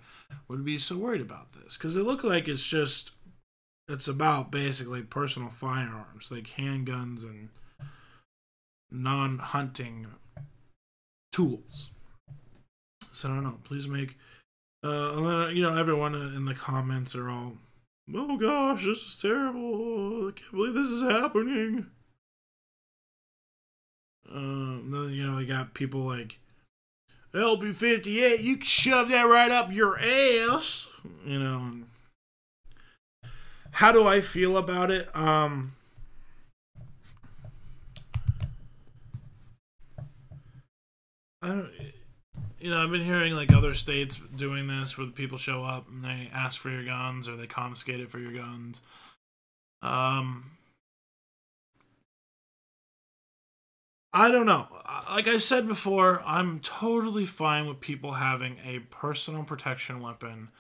would 0.49 0.65
be 0.65 0.79
so 0.79 0.99
worried 0.99 1.23
about 1.23 1.53
this 1.53 1.77
because 1.77 1.97
it 1.97 2.05
looked 2.05 2.25
like 2.25 2.47
it's 2.47 2.67
just 2.67 3.13
it's 3.89 4.09
about 4.09 4.51
basically 4.51 5.03
personal 5.03 5.49
firearms 5.49 6.31
like 6.31 6.45
handguns 6.45 7.25
and 7.25 7.49
non-hunting 8.91 10.07
tools. 11.33 11.89
So 13.13 13.29
I 13.29 13.35
don't 13.35 13.45
know. 13.45 13.59
Please 13.65 13.89
make 13.89 14.17
uh, 14.85 15.49
you 15.53 15.63
know 15.63 15.77
everyone 15.77 16.15
in 16.15 16.45
the 16.45 16.55
comments 16.55 17.15
are 17.15 17.31
all, 17.31 17.55
oh 18.15 18.37
gosh, 18.37 18.85
this 18.85 18.99
is 18.99 19.19
terrible. 19.21 20.29
I 20.29 20.33
can't 20.33 20.53
believe 20.53 20.75
this 20.75 20.89
is 20.89 21.03
happening. 21.03 21.87
Um, 24.31 24.91
then 24.91 25.13
you 25.13 25.27
know 25.27 25.39
you 25.39 25.47
got 25.47 25.75
people 25.75 26.01
like 26.01 26.39
LB58, 27.35 28.43
you 28.43 28.57
can 28.59 28.67
shove 28.67 29.09
that 29.09 29.25
right 29.25 29.51
up 29.51 29.73
your 29.73 29.99
ass. 29.99 30.89
You 31.25 31.39
know. 31.39 31.73
How 33.73 33.91
do 33.91 34.07
I 34.07 34.21
feel 34.21 34.57
about 34.57 34.91
it? 34.91 35.15
Um. 35.17 35.73
I 41.41 41.49
don't. 41.49 41.71
You 42.61 42.71
know, 42.71 42.79
I've 42.79 42.93
been 42.93 43.05
hearing 43.05 43.35
like 43.35 43.53
other 43.53 43.75
states 43.75 44.21
doing 44.37 44.69
this 44.69 44.97
where 44.97 45.09
people 45.09 45.37
show 45.37 45.65
up 45.65 45.89
and 45.89 46.05
they 46.05 46.31
ask 46.33 46.61
for 46.61 46.71
your 46.71 46.85
guns 46.85 47.29
or 47.29 47.35
they 47.35 47.49
confiscate 47.49 47.99
it 47.99 48.09
for 48.09 48.21
your 48.21 48.33
guns. 48.33 48.83
Um, 49.83 50.52
I 54.15 54.31
don't 54.31 54.47
know. 54.47 54.67
Like 55.11 55.27
I 55.27 55.39
said 55.39 55.67
before, 55.67 56.23
I'm 56.27 56.61
totally 56.61 57.25
fine 57.25 57.67
with 57.67 57.81
people 57.81 58.13
having 58.13 58.59
a 58.65 58.81
personal 58.81 59.43
protection 59.45 60.01
weapon, 60.01 60.51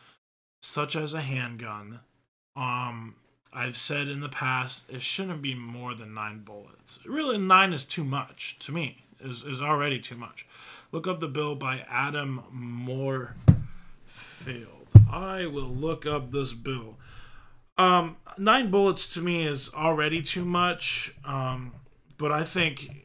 such 0.62 0.96
as 0.96 1.12
a 1.12 1.20
handgun. 1.20 2.00
Um, 2.56 3.16
I've 3.52 3.76
said 3.76 4.08
in 4.08 4.20
the 4.20 4.30
past 4.30 4.88
it 4.90 5.02
shouldn't 5.02 5.42
be 5.42 5.54
more 5.54 5.94
than 5.94 6.14
nine 6.14 6.40
bullets. 6.40 6.98
Really, 7.04 7.36
nine 7.36 7.74
is 7.74 7.84
too 7.84 8.04
much 8.04 8.58
to 8.60 8.72
me. 8.72 9.04
is 9.20 9.44
is 9.44 9.60
already 9.60 9.98
too 9.98 10.16
much. 10.16 10.46
Look 10.90 11.06
up 11.06 11.20
the 11.20 11.28
bill 11.28 11.54
by 11.54 11.84
Adam 11.88 12.42
Moorfield. 12.50 13.36
I 15.10 15.46
will 15.46 15.68
look 15.68 16.06
up 16.06 16.32
this 16.32 16.54
bill. 16.54 16.96
Um, 17.76 18.16
nine 18.38 18.70
bullets 18.70 19.12
to 19.14 19.20
me 19.20 19.46
is 19.46 19.70
already 19.74 20.22
too 20.22 20.44
much. 20.46 21.14
Um, 21.24 21.72
but 22.16 22.32
I 22.32 22.44
think 22.44 23.01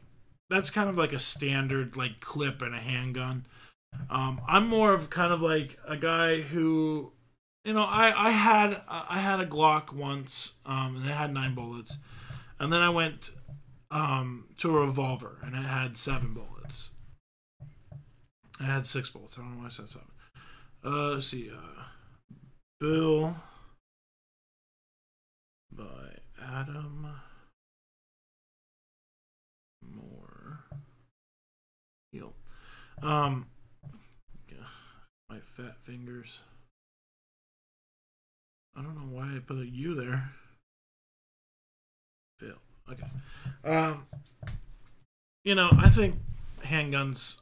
that's 0.50 0.70
kind 0.70 0.88
of 0.88 0.96
like 0.96 1.12
a 1.12 1.18
standard 1.18 1.96
like 1.96 2.20
clip 2.20 2.62
and 2.62 2.74
a 2.74 2.78
handgun. 2.78 3.46
Um, 4.10 4.40
I'm 4.46 4.66
more 4.66 4.92
of 4.92 5.10
kind 5.10 5.32
of 5.32 5.40
like 5.40 5.78
a 5.86 5.96
guy 5.96 6.40
who, 6.40 7.12
you 7.64 7.72
know, 7.72 7.84
I 7.84 8.12
I 8.16 8.30
had 8.30 8.80
I 8.88 9.18
had 9.18 9.40
a 9.40 9.46
Glock 9.46 9.92
once, 9.92 10.52
um, 10.66 10.96
and 10.96 11.06
it 11.06 11.12
had 11.12 11.32
nine 11.32 11.54
bullets, 11.54 11.98
and 12.58 12.72
then 12.72 12.82
I 12.82 12.90
went 12.90 13.30
um 13.90 14.44
to 14.58 14.76
a 14.76 14.86
revolver 14.86 15.38
and 15.42 15.54
it 15.54 15.64
had 15.64 15.96
seven 15.96 16.34
bullets. 16.34 16.90
I 18.60 18.64
had 18.64 18.86
six 18.86 19.08
bullets. 19.08 19.38
I 19.38 19.42
don't 19.42 19.54
know 19.54 19.60
why 19.60 19.66
I 19.66 19.70
said 19.70 19.88
seven. 19.88 20.08
Uh, 20.84 21.14
let's 21.14 21.28
see. 21.28 21.50
Uh, 21.50 21.84
Bill 22.80 23.34
by 25.72 26.18
Adam. 26.42 27.08
Um, 33.02 33.46
my 35.28 35.38
fat 35.38 35.76
fingers. 35.82 36.40
I 38.76 38.82
don't 38.82 38.94
know 38.94 39.16
why 39.16 39.36
I 39.36 39.40
put 39.40 39.58
a 39.58 39.66
U 39.66 39.94
there. 39.94 40.30
Fail. 42.38 42.56
Okay. 42.90 43.06
Um, 43.64 44.06
you 45.44 45.54
know, 45.54 45.68
I 45.72 45.90
think 45.90 46.16
handguns. 46.62 47.40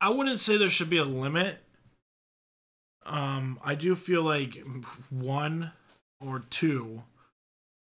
I 0.00 0.10
wouldn't 0.10 0.40
say 0.40 0.56
there 0.58 0.68
should 0.68 0.90
be 0.90 0.98
a 0.98 1.04
limit. 1.04 1.58
Um, 3.06 3.58
I 3.64 3.74
do 3.74 3.94
feel 3.94 4.22
like 4.22 4.62
one 5.10 5.72
or 6.20 6.40
two, 6.50 7.02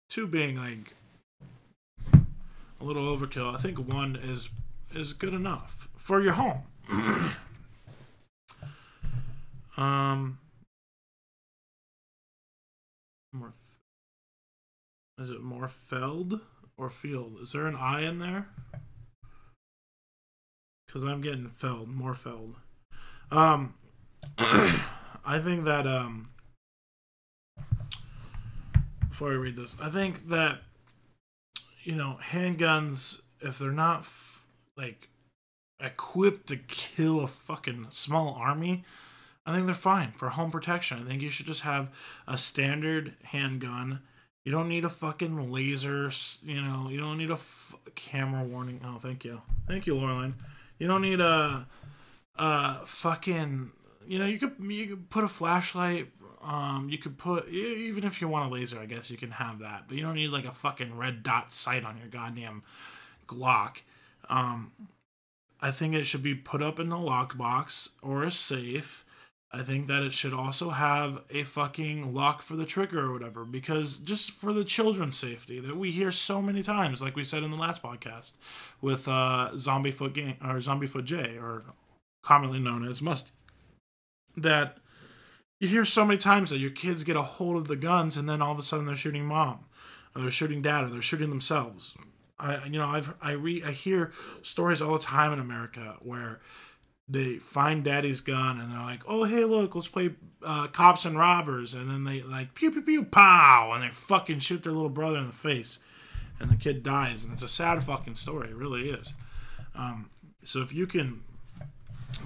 two 0.09 0.27
being 0.27 0.57
like 0.57 0.93
a 2.79 2.83
little 2.83 3.03
overkill. 3.03 3.53
I 3.53 3.57
think 3.57 3.91
one 3.91 4.15
is 4.15 4.49
is 4.95 5.13
good 5.13 5.33
enough 5.33 5.87
for 5.97 6.21
your 6.21 6.33
home. 6.33 6.63
Um, 9.77 10.39
more. 13.33 13.53
Is 15.19 15.29
it 15.29 15.41
more 15.41 15.67
felled 15.67 16.39
or 16.77 16.89
Field? 16.89 17.39
Is 17.41 17.51
there 17.51 17.67
an 17.67 17.75
I 17.75 18.01
in 18.01 18.19
there? 18.19 18.47
Because 20.87 21.03
I'm 21.03 21.21
getting 21.21 21.47
felled, 21.47 21.89
more 21.89 22.13
felled. 22.13 22.55
Um, 23.31 23.73
I 24.37 25.39
think 25.43 25.65
that 25.65 25.87
um, 25.87 26.29
before 29.09 29.31
I 29.31 29.35
read 29.35 29.55
this, 29.55 29.75
I 29.81 29.89
think 29.89 30.29
that 30.29 30.59
you 31.83 31.95
know 31.95 32.17
handguns, 32.21 33.21
if 33.41 33.59
they're 33.59 33.71
not 33.71 34.05
like 34.77 35.09
equipped 35.79 36.47
to 36.47 36.57
kill 36.57 37.21
a 37.21 37.27
fucking 37.27 37.87
small 37.89 38.33
army, 38.39 38.83
I 39.45 39.53
think 39.53 39.65
they're 39.65 39.75
fine 39.75 40.11
for 40.11 40.29
home 40.29 40.51
protection. 40.51 40.99
I 40.99 41.07
think 41.07 41.21
you 41.21 41.29
should 41.29 41.45
just 41.45 41.61
have 41.61 41.89
a 42.27 42.37
standard 42.37 43.13
handgun. 43.23 44.01
You 44.43 44.51
don't 44.51 44.69
need 44.69 44.85
a 44.85 44.89
fucking 44.89 45.51
laser, 45.51 46.11
you 46.43 46.61
know, 46.61 46.89
you 46.89 46.99
don't 46.99 47.17
need 47.17 47.31
a 47.31 47.33
f- 47.33 47.75
camera 47.95 48.43
warning. 48.43 48.79
Oh, 48.85 48.97
thank 48.99 49.25
you. 49.25 49.41
Thank 49.67 49.87
you, 49.87 49.95
Laureline. 49.95 50.35
You 50.77 50.87
don't 50.87 51.01
need 51.01 51.19
a, 51.19 51.67
a 52.37 52.73
fucking, 52.85 53.71
you 54.07 54.19
know, 54.19 54.25
you 54.25 54.37
could 54.37 54.55
you 54.59 54.87
could 54.87 55.09
put 55.09 55.23
a 55.23 55.27
flashlight. 55.27 56.09
Um, 56.43 56.89
you 56.91 56.99
could 56.99 57.17
put 57.17 57.47
even 57.49 58.03
if 58.03 58.21
you 58.21 58.27
want 58.27 58.51
a 58.51 58.53
laser, 58.53 58.79
I 58.79 58.85
guess 58.85 59.09
you 59.09 59.17
can 59.17 59.31
have 59.31 59.59
that, 59.59 59.85
but 59.87 59.97
you 59.97 60.03
don't 60.03 60.13
need 60.13 60.29
like 60.29 60.45
a 60.45 60.51
fucking 60.51 60.95
red 60.95 61.23
dot 61.23 61.51
sight 61.51 61.83
on 61.83 61.97
your 61.97 62.07
goddamn 62.07 62.61
Glock. 63.27 63.81
Um, 64.29 64.71
I 65.61 65.71
think 65.71 65.95
it 65.95 66.05
should 66.05 66.23
be 66.23 66.35
put 66.35 66.61
up 66.61 66.79
in 66.79 66.91
a 66.91 66.97
lockbox 66.97 67.89
or 68.03 68.23
a 68.23 68.31
safe. 68.31 69.05
I 69.51 69.63
think 69.63 69.87
that 69.87 70.03
it 70.03 70.11
should 70.11 70.33
also 70.33 70.69
have 70.71 71.23
a 71.29 71.43
fucking 71.43 72.13
lock 72.13 72.41
for 72.41 72.57
the 72.57 72.65
trigger 72.65 73.05
or 73.05 73.13
whatever, 73.13 73.45
because 73.45 73.99
just 73.99 74.31
for 74.31 74.51
the 74.51 74.65
children's 74.65 75.15
safety 75.15 75.61
that 75.61 75.77
we 75.77 75.91
hear 75.91 76.11
so 76.11 76.41
many 76.41 76.61
times, 76.61 77.01
like 77.01 77.15
we 77.15 77.23
said 77.23 77.41
in 77.41 77.51
the 77.51 77.57
last 77.57 77.81
podcast 77.81 78.33
with 78.81 79.07
uh, 79.07 79.57
Zombie 79.57 79.91
Foot 79.91 80.13
Gang 80.13 80.35
or 80.43 80.59
Zombie 80.59 80.87
Foot 80.87 81.05
J, 81.05 81.37
or 81.37 81.63
commonly 82.21 82.59
known 82.59 82.85
as 82.85 83.01
Musty, 83.01 83.31
that 84.35 84.77
you 85.61 85.69
hear 85.69 85.85
so 85.85 86.03
many 86.03 86.17
times 86.17 86.49
that 86.49 86.57
your 86.57 86.71
kids 86.71 87.05
get 87.05 87.15
a 87.15 87.21
hold 87.21 87.55
of 87.55 87.69
the 87.69 87.77
guns 87.77 88.17
and 88.17 88.27
then 88.27 88.41
all 88.41 88.51
of 88.51 88.59
a 88.59 88.63
sudden 88.63 88.85
they're 88.87 88.95
shooting 88.95 89.25
mom, 89.25 89.65
or 90.13 90.23
they're 90.23 90.31
shooting 90.31 90.61
dad, 90.61 90.83
or 90.83 90.87
they're 90.87 91.01
shooting 91.01 91.29
themselves. 91.29 91.95
I 92.39 92.65
you 92.65 92.79
know 92.79 92.87
I've 92.87 93.13
I 93.21 93.31
re 93.31 93.63
I 93.65 93.71
hear 93.71 94.11
stories 94.41 94.81
all 94.81 94.93
the 94.93 94.99
time 94.99 95.31
in 95.31 95.39
America 95.39 95.97
where 96.01 96.39
they 97.07 97.35
find 97.35 97.83
daddy's 97.83 98.19
gun 98.21 98.59
and 98.59 98.71
they're 98.71 98.79
like, 98.79 99.03
oh 99.07 99.23
hey 99.23 99.45
look, 99.45 99.75
let's 99.75 99.87
play 99.87 100.11
uh, 100.43 100.67
cops 100.67 101.05
and 101.05 101.17
robbers, 101.17 101.73
and 101.73 101.89
then 101.89 102.03
they 102.03 102.21
like 102.21 102.53
pew 102.55 102.71
pew 102.71 102.81
pew 102.81 103.03
pow, 103.03 103.71
and 103.73 103.83
they 103.83 103.89
fucking 103.89 104.39
shoot 104.39 104.63
their 104.63 104.73
little 104.73 104.89
brother 104.89 105.19
in 105.19 105.27
the 105.27 105.33
face, 105.33 105.79
and 106.39 106.49
the 106.49 106.55
kid 106.55 106.83
dies, 106.83 107.23
and 107.23 107.33
it's 107.33 107.43
a 107.43 107.47
sad 107.47 107.83
fucking 107.83 108.15
story, 108.15 108.49
it 108.49 108.55
really 108.55 108.89
is. 108.89 109.13
Um, 109.75 110.09
so 110.43 110.61
if 110.61 110.73
you 110.73 110.87
can 110.87 111.21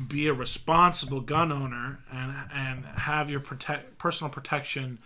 be 0.07 0.28
a 0.28 0.34
responsible 0.34 1.22
gun 1.22 1.51
owner 1.51 1.99
and 2.12 2.34
and 2.53 2.86
have 2.86 3.30
your 3.30 3.39
protect 3.39 3.97
personal 3.97 4.32
protection 4.32 4.99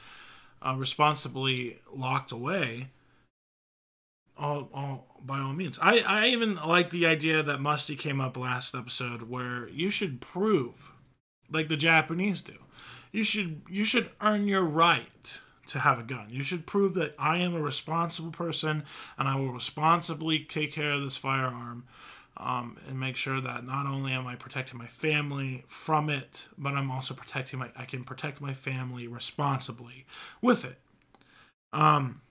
uh, 0.62 0.76
responsibly 0.78 1.80
locked 1.94 2.32
away 2.32 2.90
all, 4.38 4.70
all 4.74 5.22
by 5.26 5.40
all 5.40 5.54
means. 5.54 5.80
I, 5.82 6.04
I 6.06 6.28
even 6.28 6.56
like 6.56 6.90
the 6.90 7.06
idea 7.06 7.44
that 7.44 7.62
Musty 7.62 7.96
came 7.96 8.20
up 8.20 8.38
last 8.38 8.76
episode 8.76 9.24
where 9.24 9.70
you 9.70 9.90
should 9.90 10.22
prove, 10.22 10.92
like 11.52 11.70
the 11.70 11.78
Japanese 11.78 12.42
do, 12.42 12.54
you 13.12 13.24
should 13.24 13.62
you 13.70 13.84
should 13.84 14.10
earn 14.22 14.48
your 14.48 14.64
right 14.64 15.40
to 15.68 15.80
have 15.80 16.00
a 16.00 16.04
gun. 16.04 16.28
You 16.30 16.44
should 16.44 16.66
prove 16.66 16.94
that 16.96 17.16
I 17.18 17.38
am 17.38 17.56
a 17.56 17.62
responsible 17.62 18.32
person 18.32 18.84
and 19.18 19.28
I 19.28 19.36
will 19.38 19.52
responsibly 19.52 20.40
take 20.40 20.74
care 20.74 20.92
of 20.92 21.02
this 21.02 21.18
firearm. 21.18 21.86
Um, 22.36 22.78
and 22.90 23.00
make 23.00 23.16
sure 23.16 23.40
that 23.40 23.64
not 23.64 23.86
only 23.86 24.12
am 24.12 24.26
I 24.26 24.34
protecting 24.34 24.80
my 24.80 24.88
family 24.88 25.66
from 25.68 26.10
it, 26.10 26.50
but 26.58 26.74
I'm 26.74 26.90
also 26.90 27.14
protecting 27.14 27.60
my 27.60 27.70
I 27.76 27.86
can 27.86 28.04
protect 28.04 28.42
my 28.42 28.56
family 28.56 29.08
responsibly 29.08 30.08
with 30.42 30.66
it. 30.66 30.80
Um, 31.72 32.22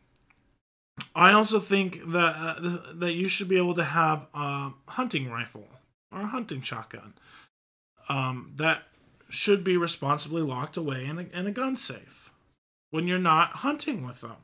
I 1.14 1.32
also 1.32 1.58
think 1.58 2.00
that 2.12 2.34
uh, 2.36 2.92
that 2.94 3.14
you 3.14 3.28
should 3.28 3.48
be 3.48 3.58
able 3.58 3.74
to 3.74 3.84
have 3.84 4.26
a 4.34 4.72
hunting 4.88 5.30
rifle 5.30 5.68
or 6.10 6.22
a 6.22 6.26
hunting 6.26 6.62
shotgun. 6.62 7.14
Um, 8.08 8.52
that 8.56 8.84
should 9.28 9.64
be 9.64 9.76
responsibly 9.76 10.42
locked 10.42 10.76
away 10.76 11.06
in 11.06 11.18
a, 11.18 11.38
in 11.38 11.46
a 11.46 11.52
gun 11.52 11.76
safe 11.76 12.30
when 12.90 13.06
you're 13.06 13.18
not 13.18 13.50
hunting 13.50 14.06
with 14.06 14.20
them. 14.20 14.36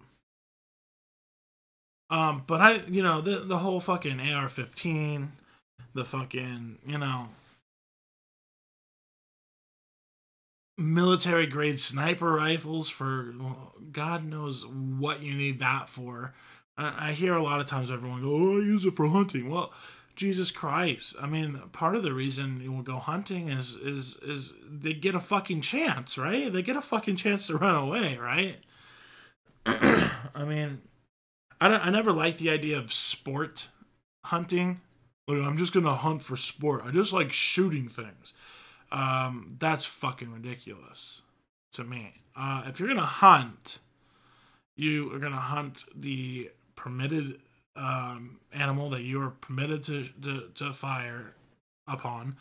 Um, 2.11 2.44
but 2.46 2.61
I, 2.61 2.74
you 2.88 3.03
know, 3.03 3.20
the 3.20 3.40
the 3.40 3.59
whole 3.59 3.80
fucking 3.80 4.18
AR-15, 4.18 5.28
the 5.92 6.05
fucking, 6.05 6.78
you 6.86 6.99
know, 6.99 7.28
military 10.79 11.47
grade 11.47 11.81
sniper 11.81 12.33
rifles 12.33 12.89
for 12.89 13.35
God 13.93 14.24
knows 14.24 14.64
what 14.64 15.22
you 15.22 15.35
need 15.35 15.59
that 15.59 15.89
for. 15.89 16.35
I, 16.81 17.11
hear 17.12 17.35
a 17.35 17.43
lot 17.43 17.59
of 17.59 17.66
times 17.66 17.91
everyone 17.91 18.22
go, 18.22 18.33
"Oh, 18.33 18.59
I 18.59 18.62
use 18.62 18.85
it 18.85 18.93
for 18.93 19.09
hunting." 19.09 19.51
Well, 19.51 19.72
Jesus 20.14 20.53
Christ! 20.53 21.16
I 21.20 21.26
mean, 21.26 21.61
part 21.72 21.97
of 21.97 22.05
the 22.05 22.12
reason 22.12 22.61
you 22.61 22.70
will 22.70 22.83
go 22.83 22.99
hunting 22.99 23.49
is 23.49 23.74
is 23.74 24.16
is 24.22 24.53
they 24.64 24.95
get 24.95 25.16
a 25.16 25.20
fucking 25.20 25.62
chance, 25.62 26.16
right? 26.16 26.53
They 26.53 26.62
get 26.62 26.76
a 26.76 26.81
fucking 26.81 27.16
chance 27.16 27.49
to 27.49 27.57
run 27.57 27.74
away, 27.74 28.16
right? 28.16 28.59
I 29.66 30.45
mean, 30.47 30.83
I 31.61 31.68
don't, 31.68 31.85
I 31.85 31.91
never 31.91 32.12
liked 32.12 32.39
the 32.39 32.51
idea 32.51 32.79
of 32.79 32.93
sport 32.93 33.68
hunting. 34.26 34.81
Like, 35.26 35.41
I'm 35.41 35.57
just 35.57 35.74
gonna 35.74 35.95
hunt 35.95 36.22
for 36.22 36.37
sport. 36.37 36.83
I 36.85 36.93
just 36.93 37.12
like 37.12 37.33
shooting 37.33 37.89
things. 37.89 38.35
Um, 38.91 39.57
that's 39.59 39.84
fucking 39.84 40.32
ridiculous 40.32 41.22
to 41.72 41.84
me. 41.84 42.14
Uh, 42.34 42.62
if 42.66 42.78
you're 42.78 42.89
gonna 42.89 43.03
hunt, 43.03 43.78
you 44.76 45.12
are 45.12 45.18
gonna 45.18 45.36
hunt 45.36 45.84
the 45.95 46.51
permitted 46.76 47.41
um, 47.76 48.39
animal 48.53 48.91
that 48.91 49.03
you 49.03 49.20
are 49.20 49.30
permitted 49.30 49.82
to, 49.84 50.05
to 50.22 50.49
to 50.55 50.72
fire 50.72 51.34
upon, 51.86 52.36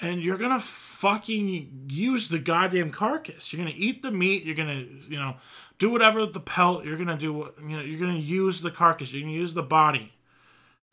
and 0.00 0.20
you're 0.20 0.36
gonna 0.36 0.60
fucking 0.60 1.86
use 1.88 2.28
the 2.28 2.38
goddamn 2.38 2.90
carcass. 2.90 3.52
You're 3.52 3.64
gonna 3.64 3.76
eat 3.76 4.02
the 4.02 4.10
meat. 4.10 4.44
You're 4.44 4.56
gonna 4.56 4.84
you 5.08 5.18
know 5.18 5.36
do 5.78 5.90
whatever 5.90 6.26
the 6.26 6.40
pelt. 6.40 6.84
You're 6.84 6.98
gonna 6.98 7.16
do 7.16 7.32
what 7.32 7.54
you 7.62 7.76
know. 7.76 7.82
You're 7.82 8.00
gonna 8.00 8.18
use 8.18 8.60
the 8.60 8.70
carcass. 8.70 9.12
You're 9.12 9.22
gonna 9.22 9.32
use 9.32 9.54
the 9.54 9.62
body. 9.62 10.12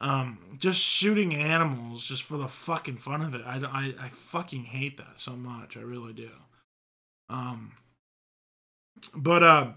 Um, 0.05 0.37
just 0.59 0.79
shooting 0.79 1.33
animals 1.33 2.07
just 2.07 2.21
for 2.21 2.37
the 2.37 2.47
fucking 2.47 2.97
fun 2.97 3.23
of 3.23 3.33
it. 3.33 3.41
I, 3.43 3.55
I, 3.57 4.05
I 4.05 4.09
fucking 4.09 4.65
hate 4.65 4.97
that 4.97 5.19
so 5.19 5.31
much. 5.35 5.75
I 5.75 5.79
really 5.79 6.13
do. 6.13 6.29
Um, 7.27 7.71
but 9.15 9.41
uh, 9.41 9.71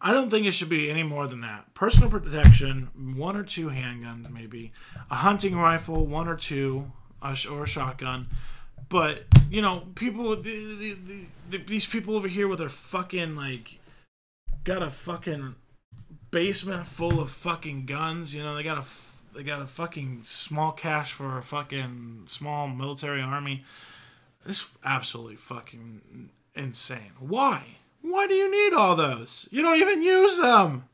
I 0.00 0.12
don't 0.12 0.28
think 0.28 0.46
it 0.46 0.54
should 0.54 0.68
be 0.68 0.90
any 0.90 1.04
more 1.04 1.28
than 1.28 1.42
that. 1.42 1.72
Personal 1.72 2.10
protection, 2.10 2.90
one 3.16 3.36
or 3.36 3.44
two 3.44 3.68
handguns, 3.68 4.28
maybe 4.28 4.72
a 5.08 5.14
hunting 5.14 5.54
rifle, 5.54 6.04
one 6.04 6.26
or 6.26 6.34
two, 6.34 6.90
or 7.22 7.62
a 7.62 7.66
shotgun. 7.66 8.26
But 8.88 9.22
you 9.50 9.62
know, 9.62 9.86
people, 9.94 10.34
the, 10.34 10.42
the, 10.42 10.96
the, 11.50 11.58
these 11.58 11.86
people 11.86 12.16
over 12.16 12.26
here 12.26 12.48
with 12.48 12.58
their 12.58 12.68
fucking 12.68 13.36
like, 13.36 13.78
got 14.64 14.82
a 14.82 14.90
fucking 14.90 15.54
basement 16.32 16.88
full 16.88 17.20
of 17.20 17.30
fucking 17.30 17.86
guns. 17.86 18.34
You 18.34 18.42
know, 18.42 18.56
they 18.56 18.64
got 18.64 18.78
a 18.78 19.13
they 19.34 19.42
got 19.42 19.62
a 19.62 19.66
fucking 19.66 20.22
small 20.22 20.72
cache 20.72 21.12
for 21.12 21.38
a 21.38 21.42
fucking 21.42 22.24
small 22.26 22.68
military 22.68 23.20
army. 23.20 23.62
It's 24.46 24.76
absolutely 24.84 25.36
fucking 25.36 26.30
insane. 26.54 27.12
Why? 27.18 27.62
Why 28.02 28.26
do 28.26 28.34
you 28.34 28.50
need 28.50 28.76
all 28.76 28.96
those? 28.96 29.48
You 29.50 29.62
don't 29.62 29.80
even 29.80 30.02
use 30.02 30.38
them. 30.38 30.84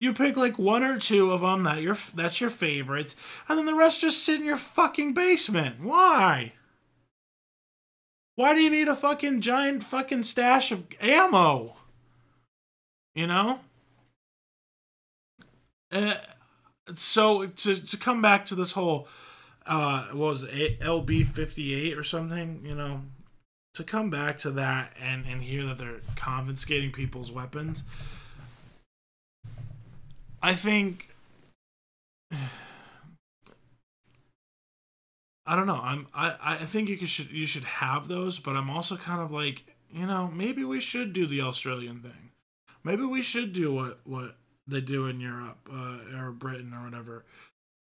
You 0.00 0.12
pick 0.12 0.36
like 0.36 0.58
one 0.58 0.82
or 0.82 0.98
two 0.98 1.32
of 1.32 1.42
them 1.42 1.62
that 1.64 1.82
your 1.82 1.96
that's 2.14 2.40
your 2.40 2.50
favorites, 2.50 3.14
and 3.48 3.56
then 3.56 3.66
the 3.66 3.74
rest 3.74 4.00
just 4.00 4.24
sit 4.24 4.40
in 4.40 4.46
your 4.46 4.56
fucking 4.56 5.14
basement. 5.14 5.80
Why? 5.80 6.54
Why 8.34 8.54
do 8.54 8.60
you 8.60 8.70
need 8.70 8.88
a 8.88 8.96
fucking 8.96 9.42
giant 9.42 9.84
fucking 9.84 10.22
stash 10.24 10.72
of 10.72 10.86
ammo? 11.00 11.76
You 13.14 13.26
know? 13.26 13.60
Uh, 15.92 16.14
so 16.94 17.46
to 17.46 17.74
to 17.74 17.96
come 17.96 18.22
back 18.22 18.46
to 18.46 18.54
this 18.54 18.72
whole 18.72 19.08
uh 19.66 20.08
what 20.08 20.28
was 20.28 20.44
LB 20.44 21.26
fifty 21.26 21.74
eight 21.74 21.96
or 21.96 22.02
something, 22.02 22.62
you 22.64 22.74
know, 22.74 23.02
to 23.74 23.84
come 23.84 24.10
back 24.10 24.38
to 24.38 24.50
that 24.52 24.92
and 25.00 25.24
and 25.26 25.42
hear 25.42 25.64
that 25.66 25.78
they're 25.78 26.00
confiscating 26.16 26.90
people's 26.92 27.32
weapons, 27.32 27.84
I 30.42 30.54
think. 30.54 31.08
I 35.44 35.56
don't 35.56 35.66
know. 35.66 35.80
I'm 35.82 36.06
I, 36.14 36.36
I 36.40 36.54
think 36.54 36.88
you 36.88 37.06
should 37.06 37.32
you 37.32 37.46
should 37.46 37.64
have 37.64 38.06
those, 38.06 38.38
but 38.38 38.54
I'm 38.54 38.70
also 38.70 38.96
kind 38.96 39.20
of 39.20 39.32
like, 39.32 39.64
you 39.92 40.06
know, 40.06 40.30
maybe 40.32 40.62
we 40.62 40.78
should 40.78 41.12
do 41.12 41.26
the 41.26 41.40
Australian 41.40 42.00
thing. 42.00 42.30
Maybe 42.84 43.02
we 43.02 43.22
should 43.22 43.52
do 43.52 43.74
what 43.74 43.98
what 44.04 44.36
they 44.66 44.80
do 44.80 45.06
in 45.06 45.20
Europe 45.20 45.68
uh, 45.72 45.98
or 46.16 46.32
Britain 46.32 46.72
or 46.74 46.84
whatever. 46.84 47.24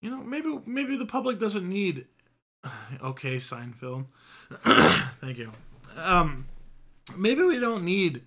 You 0.03 0.11
know, 0.11 0.23
maybe 0.23 0.59
maybe 0.67 0.97
the 0.97 1.07
public 1.07 1.39
doesn't 1.39 1.69
need 1.69 2.07
okay, 3.03 3.37
Seinfeld. 3.37 4.07
Thank 5.21 5.39
you. 5.39 5.53
Um 5.97 6.47
maybe 7.17 7.43
we 7.43 7.59
don't 7.59 7.85
need 7.85 8.23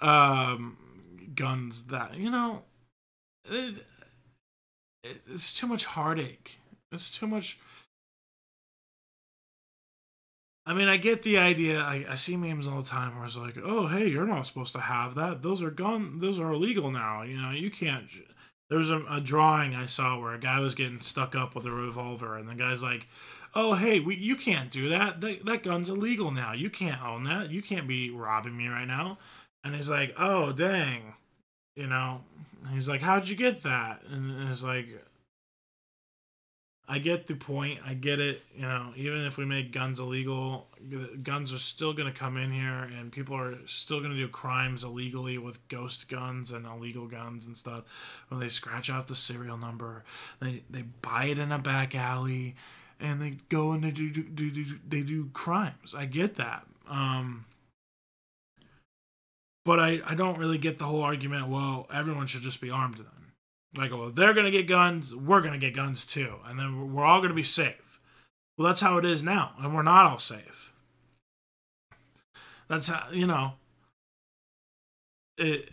um 0.00 0.76
guns 1.34 1.86
that, 1.86 2.16
you 2.16 2.30
know, 2.30 2.64
it, 3.44 3.76
it, 5.02 5.22
it's 5.30 5.52
too 5.52 5.66
much 5.66 5.84
heartache. 5.84 6.58
It's 6.90 7.10
too 7.10 7.26
much 7.26 7.58
I 10.64 10.74
mean, 10.74 10.88
I 10.88 10.96
get 10.96 11.22
the 11.22 11.38
idea. 11.38 11.80
I, 11.80 12.06
I 12.08 12.14
see 12.14 12.36
memes 12.36 12.68
all 12.68 12.80
the 12.80 12.88
time 12.88 13.16
where 13.16 13.24
it's 13.24 13.36
like, 13.36 13.58
"Oh, 13.62 13.88
hey, 13.88 14.06
you're 14.06 14.26
not 14.26 14.46
supposed 14.46 14.72
to 14.74 14.80
have 14.80 15.14
that. 15.16 15.42
Those 15.42 15.60
are 15.62 15.70
gun. 15.70 16.20
Those 16.20 16.38
are 16.38 16.52
illegal 16.52 16.90
now. 16.90 17.22
You 17.22 17.40
know, 17.40 17.50
you 17.50 17.70
can't." 17.70 18.04
There 18.70 18.78
was 18.78 18.90
a, 18.90 19.04
a 19.10 19.20
drawing 19.20 19.74
I 19.74 19.86
saw 19.86 20.18
where 20.20 20.34
a 20.34 20.38
guy 20.38 20.60
was 20.60 20.74
getting 20.74 21.00
stuck 21.00 21.34
up 21.34 21.54
with 21.54 21.66
a 21.66 21.70
revolver, 21.70 22.36
and 22.36 22.48
the 22.48 22.54
guy's 22.54 22.82
like, 22.82 23.08
"Oh, 23.54 23.74
hey, 23.74 23.98
we, 23.98 24.14
you 24.16 24.36
can't 24.36 24.70
do 24.70 24.88
that. 24.90 25.20
that. 25.20 25.44
That 25.44 25.62
gun's 25.64 25.90
illegal 25.90 26.30
now. 26.30 26.52
You 26.52 26.70
can't 26.70 27.02
own 27.02 27.24
that. 27.24 27.50
You 27.50 27.60
can't 27.60 27.88
be 27.88 28.10
robbing 28.10 28.56
me 28.56 28.68
right 28.68 28.86
now." 28.86 29.18
And 29.64 29.74
he's 29.74 29.90
like, 29.90 30.14
"Oh, 30.16 30.52
dang." 30.52 31.14
You 31.74 31.88
know, 31.88 32.20
he's 32.72 32.88
like, 32.88 33.00
"How'd 33.00 33.28
you 33.28 33.34
get 33.34 33.64
that?" 33.64 34.02
And 34.08 34.48
it's 34.48 34.62
like, 34.62 34.86
I 36.92 36.98
get 36.98 37.26
the 37.26 37.34
point. 37.34 37.80
I 37.86 37.94
get 37.94 38.20
it. 38.20 38.42
You 38.54 38.66
know, 38.66 38.92
even 38.96 39.22
if 39.22 39.38
we 39.38 39.46
make 39.46 39.72
guns 39.72 39.98
illegal, 39.98 40.66
guns 41.22 41.50
are 41.50 41.58
still 41.58 41.94
going 41.94 42.12
to 42.12 42.18
come 42.18 42.36
in 42.36 42.52
here, 42.52 42.86
and 42.98 43.10
people 43.10 43.34
are 43.34 43.54
still 43.66 44.00
going 44.00 44.10
to 44.10 44.16
do 44.18 44.28
crimes 44.28 44.84
illegally 44.84 45.38
with 45.38 45.66
ghost 45.68 46.06
guns 46.10 46.50
and 46.50 46.66
illegal 46.66 47.06
guns 47.06 47.46
and 47.46 47.56
stuff. 47.56 47.84
When 48.28 48.40
they 48.40 48.50
scratch 48.50 48.90
off 48.90 49.06
the 49.06 49.14
serial 49.14 49.56
number, 49.56 50.04
they 50.38 50.64
they 50.68 50.82
buy 51.00 51.24
it 51.30 51.38
in 51.38 51.50
a 51.50 51.58
back 51.58 51.94
alley, 51.94 52.56
and 53.00 53.22
they 53.22 53.38
go 53.48 53.72
and 53.72 53.82
they 53.82 53.90
do 53.90 54.10
do, 54.10 54.24
do, 54.24 54.50
do 54.50 54.64
they 54.86 55.00
do 55.00 55.30
crimes. 55.32 55.94
I 55.94 56.04
get 56.04 56.34
that. 56.34 56.66
Um, 56.90 57.46
but 59.64 59.80
I, 59.80 60.02
I 60.06 60.14
don't 60.14 60.36
really 60.36 60.58
get 60.58 60.76
the 60.76 60.84
whole 60.84 61.02
argument. 61.02 61.48
Well, 61.48 61.86
everyone 61.90 62.26
should 62.26 62.42
just 62.42 62.60
be 62.60 62.68
armed 62.68 62.96
then. 62.98 63.21
Like, 63.76 63.90
well, 63.90 64.10
they're 64.10 64.34
going 64.34 64.44
to 64.44 64.50
get 64.50 64.66
guns, 64.66 65.14
we're 65.14 65.40
going 65.40 65.54
to 65.54 65.58
get 65.58 65.74
guns 65.74 66.04
too. 66.04 66.34
And 66.46 66.58
then 66.58 66.92
we're 66.92 67.04
all 67.04 67.20
going 67.20 67.30
to 67.30 67.34
be 67.34 67.42
safe. 67.42 68.00
Well, 68.56 68.66
that's 68.68 68.80
how 68.80 68.98
it 68.98 69.04
is 69.04 69.22
now. 69.22 69.52
And 69.58 69.74
we're 69.74 69.82
not 69.82 70.10
all 70.10 70.18
safe. 70.18 70.72
That's 72.68 72.88
how, 72.88 73.10
you 73.10 73.26
know, 73.26 73.54
it, 75.38 75.70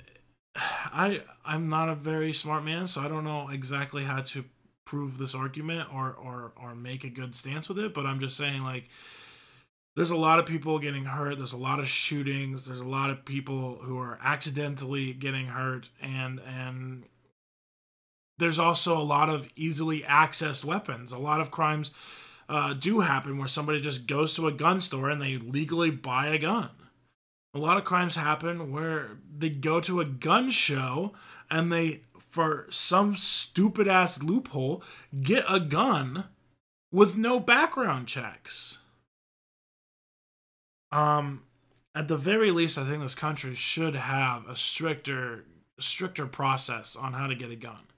I, 0.55 1.21
I'm 1.45 1.69
not 1.69 1.89
a 1.89 1.95
very 1.95 2.33
smart 2.33 2.63
man, 2.63 2.87
so 2.87 3.01
I 3.01 3.07
don't 3.09 3.23
know 3.23 3.49
exactly 3.49 4.03
how 4.03 4.21
to 4.21 4.45
prove 4.85 5.17
this 5.17 5.35
argument 5.35 5.93
or, 5.93 6.13
or, 6.13 6.53
or 6.61 6.75
make 6.75 7.03
a 7.03 7.09
good 7.09 7.35
stance 7.35 7.69
with 7.69 7.79
it. 7.79 7.93
But 7.93 8.05
I'm 8.05 8.19
just 8.19 8.37
saying, 8.37 8.63
like, 8.63 8.89
there's 9.95 10.11
a 10.11 10.17
lot 10.17 10.39
of 10.39 10.45
people 10.45 10.79
getting 10.79 11.05
hurt. 11.05 11.37
There's 11.37 11.53
a 11.53 11.57
lot 11.57 11.79
of 11.79 11.87
shootings. 11.87 12.65
There's 12.65 12.79
a 12.79 12.87
lot 12.87 13.09
of 13.09 13.25
people 13.25 13.79
who 13.81 13.99
are 13.99 14.17
accidentally 14.23 15.13
getting 15.13 15.47
hurt, 15.47 15.89
and 16.01 16.39
and 16.39 17.03
there's 18.39 18.59
also 18.59 18.97
a 18.97 19.03
lot 19.03 19.29
of 19.29 19.47
easily 19.55 20.01
accessed 20.01 20.65
weapons. 20.65 21.11
A 21.11 21.19
lot 21.19 21.41
of 21.41 21.51
crimes 21.51 21.91
uh, 22.47 22.73
do 22.73 23.01
happen 23.01 23.37
where 23.37 23.47
somebody 23.47 23.79
just 23.79 24.07
goes 24.07 24.33
to 24.35 24.47
a 24.47 24.51
gun 24.51 24.81
store 24.81 25.09
and 25.09 25.21
they 25.21 25.37
legally 25.37 25.91
buy 25.91 26.27
a 26.27 26.39
gun. 26.39 26.71
A 27.53 27.59
lot 27.59 27.77
of 27.77 27.83
crimes 27.83 28.15
happen 28.15 28.71
where 28.71 29.17
they 29.37 29.49
go 29.49 29.81
to 29.81 29.99
a 29.99 30.05
gun 30.05 30.49
show 30.49 31.13
and 31.49 31.71
they, 31.71 32.01
for 32.17 32.67
some 32.69 33.17
stupid 33.17 33.87
ass 33.87 34.23
loophole, 34.23 34.83
get 35.21 35.43
a 35.49 35.59
gun 35.59 36.25
with 36.91 37.17
no 37.17 37.39
background 37.39 38.07
checks. 38.07 38.79
Um, 40.91 41.43
at 41.93 42.07
the 42.07 42.17
very 42.17 42.51
least, 42.51 42.77
I 42.77 42.87
think 42.87 43.01
this 43.01 43.15
country 43.15 43.53
should 43.53 43.95
have 43.95 44.47
a 44.47 44.55
stricter, 44.55 45.45
stricter 45.79 46.25
process 46.25 46.95
on 46.95 47.13
how 47.13 47.27
to 47.27 47.35
get 47.35 47.51
a 47.51 47.55
gun. 47.55 47.88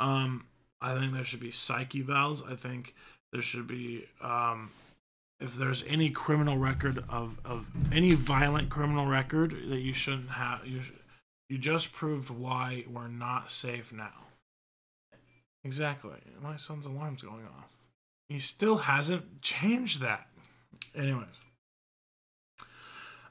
Um, 0.00 0.46
I 0.80 0.98
think 0.98 1.12
there 1.12 1.24
should 1.24 1.40
be 1.40 1.52
psyche 1.52 2.00
valves. 2.00 2.42
I 2.42 2.56
think 2.56 2.94
there 3.32 3.42
should 3.42 3.66
be 3.66 4.06
um, 4.22 4.70
if 5.38 5.54
there's 5.54 5.84
any 5.86 6.10
criminal 6.10 6.56
record 6.56 7.04
of, 7.08 7.38
of 7.44 7.68
any 7.92 8.12
violent 8.12 8.70
criminal 8.70 9.06
record 9.06 9.52
that 9.52 9.80
you 9.80 9.92
shouldn't 9.92 10.30
have 10.30 10.66
you 10.66 10.80
you 11.48 11.58
just 11.58 11.92
proved 11.92 12.30
why 12.30 12.84
we're 12.88 13.08
not 13.08 13.50
safe 13.50 13.92
now. 13.92 14.12
Exactly. 15.64 16.16
My 16.40 16.56
son's 16.56 16.86
alarm's 16.86 17.22
going 17.22 17.44
off. 17.44 17.76
He 18.28 18.38
still 18.38 18.76
hasn't 18.76 19.42
changed 19.42 20.00
that. 20.00 20.28
Anyways. 20.94 21.40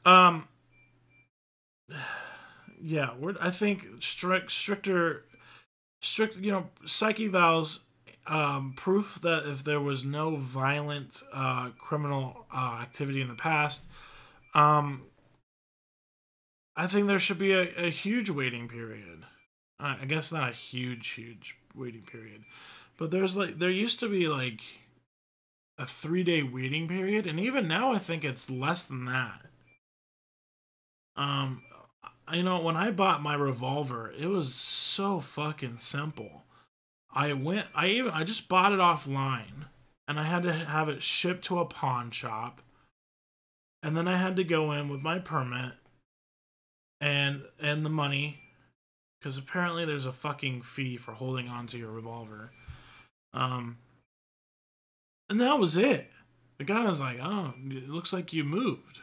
Um 0.05 0.45
yeah, 2.82 3.11
we're 3.17 3.36
I 3.41 3.49
think 3.49 3.86
strict 4.01 4.51
stricter 4.51 5.26
strict, 6.02 6.38
you 6.38 6.52
know, 6.52 6.70
psyche 6.86 7.30
evals 7.30 7.80
um, 8.28 8.74
proof 8.76 9.20
that 9.22 9.45
if 9.45 9.64
there 9.64 9.82
was 9.82 10.06
no 10.06 10.36
violent 10.36 11.24
uh, 11.34 11.70
criminal 11.78 12.45
uh, 12.54 12.80
activity 12.82 13.22
in 13.22 13.28
the 13.28 13.36
past, 13.36 13.86
um, 14.54 15.04
I 16.76 16.88
think 16.88 17.08
there 17.08 17.20
should 17.20 17.39
be 17.39 17.52
a, 17.52 17.70
a 17.78 17.89
huge 17.89 18.30
waiting 18.30 18.68
period. 18.68 19.26
I 19.82 20.06
guess 20.06 20.32
not 20.34 20.50
a 20.50 20.54
huge, 20.54 21.08
huge 21.10 21.56
waiting 21.74 22.02
period, 22.02 22.43
but 22.97 23.12
there's 23.12 23.38
like 23.38 23.60
there 23.60 23.70
used 23.70 24.02
to 24.02 24.10
be 24.10 24.28
like 24.28 24.62
a 25.78 25.86
three 25.86 26.24
day 26.24 26.43
waiting 26.43 26.88
period, 26.88 27.26
and 27.26 27.39
even 27.39 27.68
now 27.68 27.93
I 27.93 27.97
think 27.97 28.26
it's 28.26 28.50
less 28.50 28.86
than 28.86 29.06
that. 29.06 29.45
Um, 31.16 31.64
you 32.34 32.44
know, 32.44 32.62
when 32.62 32.76
I 32.76 32.92
bought 32.92 33.22
my 33.22 33.36
revolver, 33.36 34.14
it 34.18 34.28
was 34.28 34.54
so 34.54 35.20
fucking 35.20 35.78
simple. 35.78 36.44
I 37.12 37.34
went, 37.34 37.68
I 37.76 37.88
even, 37.88 38.12
I 38.12 38.24
just 38.24 38.48
bought 38.48 38.72
it 38.72 38.80
offline 38.80 39.66
and 40.08 40.20
I 40.20 40.24
had 40.24 40.44
to 40.44 40.54
have 40.54 40.90
it 40.90 41.04
shipped 41.04 41.46
to 41.46 41.60
a 41.60 41.66
pawn 41.66 42.12
shop. 42.12 42.62
And 43.82 43.96
then 43.96 44.08
I 44.08 44.18
had 44.18 44.36
to 44.36 44.44
go 44.44 44.72
in 44.74 44.90
with 44.90 45.02
my 45.02 45.20
permit 45.20 45.74
and, 47.00 47.44
and 47.62 47.86
the 47.86 47.90
money. 47.90 48.42
Because 49.20 49.38
apparently 49.38 49.84
there's 49.84 50.06
a 50.06 50.14
fucking 50.14 50.62
fee 50.62 50.96
for 50.96 51.12
holding 51.12 51.50
onto 51.50 51.78
your 51.78 51.92
revolver. 51.92 52.52
Um, 53.34 53.78
and 55.30 55.42
that 55.42 55.60
was 55.60 55.76
it. 55.76 56.10
The 56.58 56.64
guy 56.64 56.86
was 56.86 57.02
like, 57.02 57.20
oh, 57.22 57.54
it 57.70 57.90
looks 57.90 58.14
like 58.14 58.34
you 58.34 58.44
moved 58.44 59.02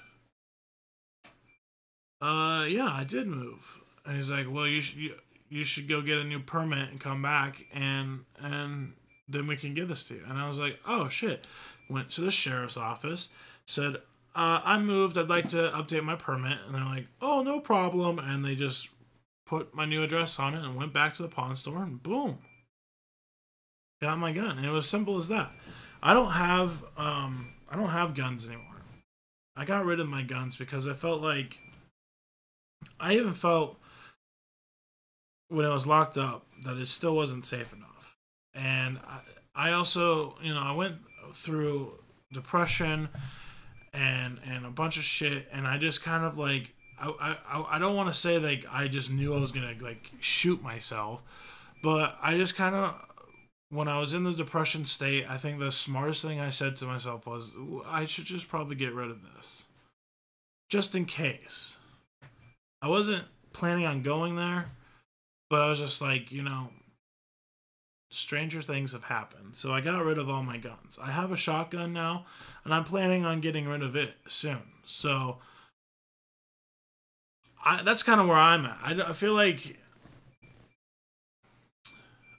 uh, 2.26 2.64
yeah, 2.64 2.88
I 2.90 3.04
did 3.04 3.26
move. 3.26 3.80
And 4.04 4.16
he's 4.16 4.30
like, 4.30 4.46
well, 4.50 4.66
you 4.66 4.80
should 4.80 4.98
you, 4.98 5.14
you 5.48 5.64
should 5.64 5.88
go 5.88 6.00
get 6.02 6.18
a 6.18 6.24
new 6.24 6.40
permit 6.40 6.90
and 6.90 7.00
come 7.00 7.22
back, 7.22 7.66
and 7.72 8.24
and 8.38 8.94
then 9.28 9.46
we 9.46 9.56
can 9.56 9.74
give 9.74 9.88
this 9.88 10.04
to 10.04 10.14
you. 10.14 10.22
And 10.28 10.38
I 10.38 10.48
was 10.48 10.58
like, 10.58 10.78
oh 10.86 11.08
shit. 11.08 11.44
Went 11.88 12.10
to 12.10 12.20
the 12.20 12.32
sheriff's 12.32 12.76
office, 12.76 13.28
said, 13.66 13.94
uh, 14.34 14.60
I 14.64 14.76
moved. 14.80 15.16
I'd 15.16 15.28
like 15.28 15.48
to 15.50 15.70
update 15.70 16.02
my 16.02 16.16
permit. 16.16 16.58
And 16.66 16.74
they're 16.74 16.84
like, 16.84 17.06
oh, 17.22 17.42
no 17.42 17.60
problem. 17.60 18.18
And 18.18 18.44
they 18.44 18.56
just 18.56 18.88
put 19.46 19.72
my 19.72 19.84
new 19.84 20.02
address 20.02 20.38
on 20.40 20.54
it 20.54 20.64
and 20.64 20.74
went 20.74 20.92
back 20.92 21.14
to 21.14 21.22
the 21.22 21.28
pawn 21.28 21.54
store, 21.56 21.82
and 21.82 22.02
boom, 22.02 22.38
got 24.02 24.18
my 24.18 24.32
gun. 24.32 24.58
And 24.58 24.66
it 24.66 24.70
was 24.70 24.88
simple 24.88 25.16
as 25.16 25.28
that. 25.28 25.52
I 26.02 26.12
don't 26.12 26.32
have 26.32 26.84
um 26.96 27.54
I 27.70 27.76
don't 27.76 27.88
have 27.88 28.14
guns 28.14 28.46
anymore. 28.46 28.82
I 29.56 29.64
got 29.64 29.86
rid 29.86 30.00
of 30.00 30.08
my 30.08 30.22
guns 30.22 30.56
because 30.56 30.86
I 30.86 30.92
felt 30.92 31.22
like 31.22 31.60
I 32.98 33.14
even 33.14 33.34
felt 33.34 33.78
when 35.48 35.64
it 35.64 35.72
was 35.72 35.86
locked 35.86 36.18
up 36.18 36.46
that 36.64 36.76
it 36.76 36.86
still 36.86 37.14
wasn't 37.14 37.44
safe 37.44 37.72
enough. 37.72 38.16
And 38.54 38.98
I, 39.06 39.20
I 39.54 39.72
also, 39.72 40.36
you 40.42 40.52
know, 40.52 40.60
I 40.60 40.72
went 40.72 40.96
through 41.32 41.92
depression 42.32 43.08
and 43.92 44.38
and 44.44 44.66
a 44.66 44.70
bunch 44.70 44.96
of 44.96 45.04
shit, 45.04 45.48
and 45.52 45.66
I 45.66 45.78
just 45.78 46.02
kind 46.02 46.24
of 46.24 46.38
like 46.38 46.74
I 46.98 47.36
I, 47.48 47.76
I 47.76 47.78
don't 47.78 47.96
want 47.96 48.12
to 48.12 48.18
say 48.18 48.38
like 48.38 48.66
I 48.70 48.88
just 48.88 49.10
knew 49.10 49.34
I 49.34 49.40
was 49.40 49.52
gonna 49.52 49.74
like 49.80 50.10
shoot 50.20 50.62
myself, 50.62 51.22
but 51.82 52.16
I 52.22 52.36
just 52.36 52.56
kind 52.56 52.74
of 52.74 53.02
when 53.70 53.88
I 53.88 53.98
was 53.98 54.12
in 54.12 54.24
the 54.24 54.32
depression 54.32 54.84
state, 54.84 55.28
I 55.28 55.38
think 55.38 55.58
the 55.58 55.72
smartest 55.72 56.24
thing 56.24 56.40
I 56.40 56.50
said 56.50 56.76
to 56.76 56.86
myself 56.86 57.26
was 57.26 57.52
I 57.86 58.06
should 58.06 58.24
just 58.24 58.48
probably 58.48 58.76
get 58.76 58.94
rid 58.94 59.10
of 59.10 59.22
this, 59.22 59.64
just 60.68 60.94
in 60.94 61.04
case. 61.04 61.78
I 62.86 62.88
wasn't 62.88 63.24
planning 63.52 63.84
on 63.84 64.02
going 64.02 64.36
there, 64.36 64.70
but 65.50 65.60
I 65.60 65.68
was 65.68 65.80
just 65.80 66.00
like, 66.00 66.30
you 66.30 66.44
know, 66.44 66.68
stranger 68.12 68.62
things 68.62 68.92
have 68.92 69.02
happened. 69.02 69.56
So 69.56 69.72
I 69.72 69.80
got 69.80 70.04
rid 70.04 70.18
of 70.18 70.30
all 70.30 70.44
my 70.44 70.56
guns. 70.56 70.96
I 71.02 71.10
have 71.10 71.32
a 71.32 71.36
shotgun 71.36 71.92
now, 71.92 72.26
and 72.64 72.72
I'm 72.72 72.84
planning 72.84 73.24
on 73.24 73.40
getting 73.40 73.66
rid 73.66 73.82
of 73.82 73.96
it 73.96 74.14
soon. 74.28 74.62
So 74.86 75.38
I, 77.64 77.82
that's 77.82 78.04
kind 78.04 78.20
of 78.20 78.28
where 78.28 78.36
I'm 78.36 78.64
at. 78.64 78.78
I, 78.80 79.10
I 79.10 79.12
feel 79.14 79.34
like 79.34 79.80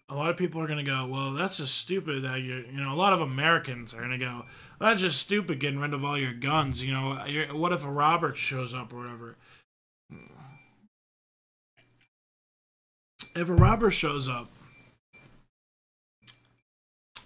a 0.08 0.16
lot 0.16 0.30
of 0.30 0.38
people 0.38 0.62
are 0.62 0.68
going 0.68 0.78
to 0.78 0.89
go, 0.89 1.08
well, 1.08 1.34
that's 1.34 1.58
just 1.58 1.78
stupid 1.78 2.24
that 2.24 2.39
you 2.39 2.64
you 2.72 2.80
know, 2.80 2.93
a 2.93 2.95
lot 2.95 3.12
of 3.12 3.20
Americans 3.20 3.93
are 3.93 3.98
going 3.98 4.12
to 4.12 4.18
go, 4.18 4.43
that's 4.80 5.02
just 5.02 5.20
stupid 5.20 5.60
getting 5.60 5.80
rid 5.80 5.93
of 5.93 6.06
all 6.06 6.18
your 6.18 6.32
guns. 6.32 6.82
You 6.82 6.93
know, 6.93 7.22
what 7.52 7.74
if 7.74 7.84
a 7.84 7.91
robber 7.91 8.34
shows 8.34 8.74
up 8.74 8.93
or 8.93 9.00
whatever? 9.00 9.36
If 13.38 13.50
a 13.50 13.54
robber 13.54 13.92
shows 13.92 14.28
up, 14.28 14.50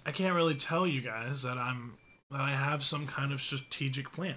I 0.05 0.11
can't 0.11 0.35
really 0.35 0.55
tell 0.55 0.85
you 0.85 0.99
guys 0.99 1.43
that 1.43 1.57
I'm 1.57 1.93
that 2.29 2.41
I 2.41 2.51
have 2.51 2.83
some 2.83 3.07
kind 3.07 3.31
of 3.31 3.39
strategic 3.39 4.11
plan. 4.11 4.35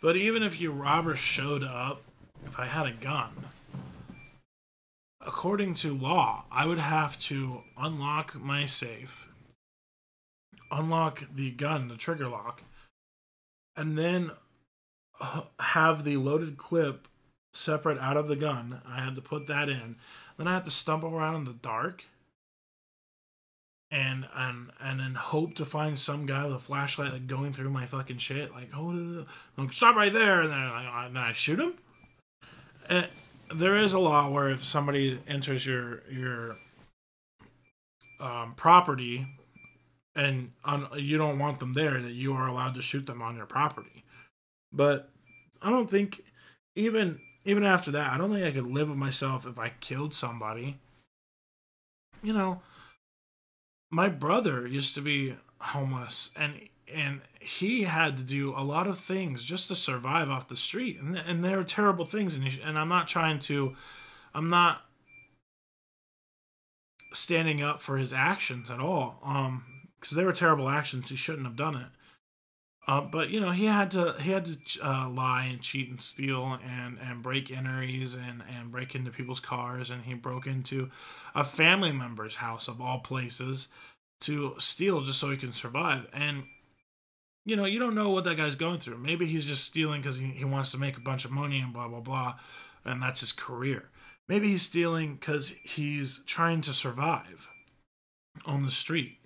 But 0.00 0.16
even 0.16 0.42
if 0.42 0.58
your 0.58 0.72
robber 0.72 1.16
showed 1.16 1.62
up, 1.62 2.00
if 2.46 2.58
I 2.58 2.64
had 2.64 2.86
a 2.86 2.92
gun, 2.92 3.28
according 5.20 5.74
to 5.76 5.94
law, 5.94 6.44
I 6.50 6.64
would 6.64 6.78
have 6.78 7.18
to 7.24 7.64
unlock 7.76 8.34
my 8.34 8.64
safe, 8.64 9.28
unlock 10.70 11.24
the 11.34 11.50
gun, 11.50 11.88
the 11.88 11.96
trigger 11.96 12.28
lock, 12.28 12.62
and 13.76 13.98
then 13.98 14.30
have 15.60 16.04
the 16.04 16.16
loaded 16.16 16.56
clip 16.56 17.06
separate 17.52 17.98
out 17.98 18.16
of 18.16 18.28
the 18.28 18.36
gun. 18.36 18.80
I 18.86 19.00
had 19.00 19.14
to 19.14 19.20
put 19.20 19.46
that 19.46 19.68
in. 19.68 19.96
Then 20.36 20.48
I 20.48 20.54
have 20.54 20.64
to 20.64 20.70
stumble 20.70 21.14
around 21.14 21.36
in 21.36 21.44
the 21.44 21.52
dark 21.52 22.04
and 23.90 24.26
and 24.34 24.70
and 24.80 25.00
then 25.00 25.14
hope 25.14 25.54
to 25.54 25.64
find 25.64 25.98
some 25.98 26.26
guy 26.26 26.44
with 26.44 26.56
a 26.56 26.58
flashlight 26.58 27.12
like 27.12 27.26
going 27.26 27.52
through 27.52 27.70
my 27.70 27.86
fucking 27.86 28.16
shit 28.16 28.50
like 28.52 28.68
oh 28.74 29.24
like, 29.56 29.72
stop 29.72 29.94
right 29.94 30.12
there 30.12 30.40
and 30.40 30.50
then 30.50 30.58
I, 30.58 31.08
then 31.12 31.22
I 31.22 31.32
shoot 31.32 31.60
him. 31.60 31.74
And 32.88 33.08
there 33.54 33.76
is 33.76 33.92
a 33.92 33.98
law 33.98 34.28
where 34.28 34.50
if 34.50 34.64
somebody 34.64 35.20
enters 35.28 35.66
your 35.66 36.02
your 36.10 36.56
um, 38.20 38.54
property 38.56 39.26
and 40.16 40.52
on, 40.64 40.86
you 40.96 41.18
don't 41.18 41.38
want 41.38 41.58
them 41.58 41.74
there, 41.74 42.00
that 42.00 42.12
you 42.12 42.34
are 42.34 42.46
allowed 42.46 42.74
to 42.76 42.82
shoot 42.82 43.06
them 43.06 43.22
on 43.22 43.36
your 43.36 43.46
property. 43.46 44.04
But 44.72 45.10
I 45.62 45.70
don't 45.70 45.90
think 45.90 46.22
even 46.74 47.20
even 47.44 47.64
after 47.64 47.90
that, 47.90 48.12
I 48.12 48.18
don't 48.18 48.30
think 48.30 48.44
I 48.44 48.52
could 48.52 48.66
live 48.66 48.88
with 48.88 48.98
myself 48.98 49.46
if 49.46 49.58
I 49.58 49.72
killed 49.80 50.14
somebody. 50.14 50.78
You 52.22 52.32
know, 52.32 52.62
my 53.90 54.08
brother 54.08 54.66
used 54.66 54.94
to 54.94 55.00
be 55.00 55.36
homeless 55.60 56.30
and 56.36 56.68
and 56.92 57.20
he 57.40 57.84
had 57.84 58.18
to 58.18 58.22
do 58.22 58.52
a 58.54 58.60
lot 58.60 58.86
of 58.86 58.98
things 58.98 59.44
just 59.44 59.68
to 59.68 59.76
survive 59.76 60.28
off 60.28 60.48
the 60.48 60.56
street 60.56 61.00
and, 61.00 61.16
and 61.16 61.42
they 61.42 61.54
are 61.54 61.64
terrible 61.64 62.04
things 62.04 62.34
and, 62.34 62.44
he, 62.44 62.60
and 62.60 62.78
i'm 62.78 62.88
not 62.88 63.08
trying 63.08 63.38
to 63.38 63.74
i'm 64.34 64.50
not 64.50 64.84
standing 67.12 67.62
up 67.62 67.80
for 67.80 67.96
his 67.96 68.12
actions 68.12 68.70
at 68.70 68.80
all 68.80 69.18
um 69.24 69.64
because 69.98 70.16
they 70.16 70.24
were 70.24 70.32
terrible 70.32 70.68
actions 70.68 71.08
he 71.08 71.16
shouldn't 71.16 71.46
have 71.46 71.56
done 71.56 71.76
it 71.76 71.88
uh, 72.86 73.00
but 73.00 73.30
you 73.30 73.40
know 73.40 73.50
he 73.50 73.64
had 73.64 73.90
to 73.92 74.14
he 74.20 74.30
had 74.30 74.44
to 74.44 74.56
uh, 74.82 75.08
lie 75.08 75.46
and 75.50 75.62
cheat 75.62 75.88
and 75.88 76.00
steal 76.00 76.58
and 76.64 76.98
and 77.00 77.22
break 77.22 77.50
entries 77.50 78.14
and 78.14 78.42
and 78.48 78.70
break 78.70 78.94
into 78.94 79.10
people's 79.10 79.40
cars. 79.40 79.90
And 79.90 80.02
he 80.02 80.14
broke 80.14 80.46
into 80.46 80.90
a 81.34 81.44
family 81.44 81.92
member's 81.92 82.36
house 82.36 82.68
of 82.68 82.80
all 82.80 82.98
places 82.98 83.68
to 84.20 84.54
steal 84.58 85.00
just 85.00 85.18
so 85.18 85.30
he 85.30 85.36
can 85.36 85.52
survive. 85.52 86.06
And 86.12 86.44
you 87.46 87.56
know 87.56 87.64
you 87.64 87.78
don't 87.78 87.94
know 87.94 88.10
what 88.10 88.24
that 88.24 88.36
guy's 88.36 88.56
going 88.56 88.78
through. 88.78 88.98
Maybe 88.98 89.24
he's 89.24 89.46
just 89.46 89.64
stealing 89.64 90.02
because 90.02 90.18
he, 90.18 90.26
he 90.26 90.44
wants 90.44 90.70
to 90.72 90.78
make 90.78 90.98
a 90.98 91.00
bunch 91.00 91.24
of 91.24 91.30
money 91.30 91.60
and 91.60 91.72
blah 91.72 91.88
blah 91.88 92.00
blah 92.00 92.34
and 92.84 93.02
that's 93.02 93.20
his 93.20 93.32
career. 93.32 93.88
Maybe 94.28 94.48
he's 94.48 94.62
stealing 94.62 95.14
because 95.14 95.54
he's 95.62 96.20
trying 96.26 96.60
to 96.62 96.72
survive 96.74 97.48
on 98.44 98.62
the 98.62 98.70
street. 98.70 99.18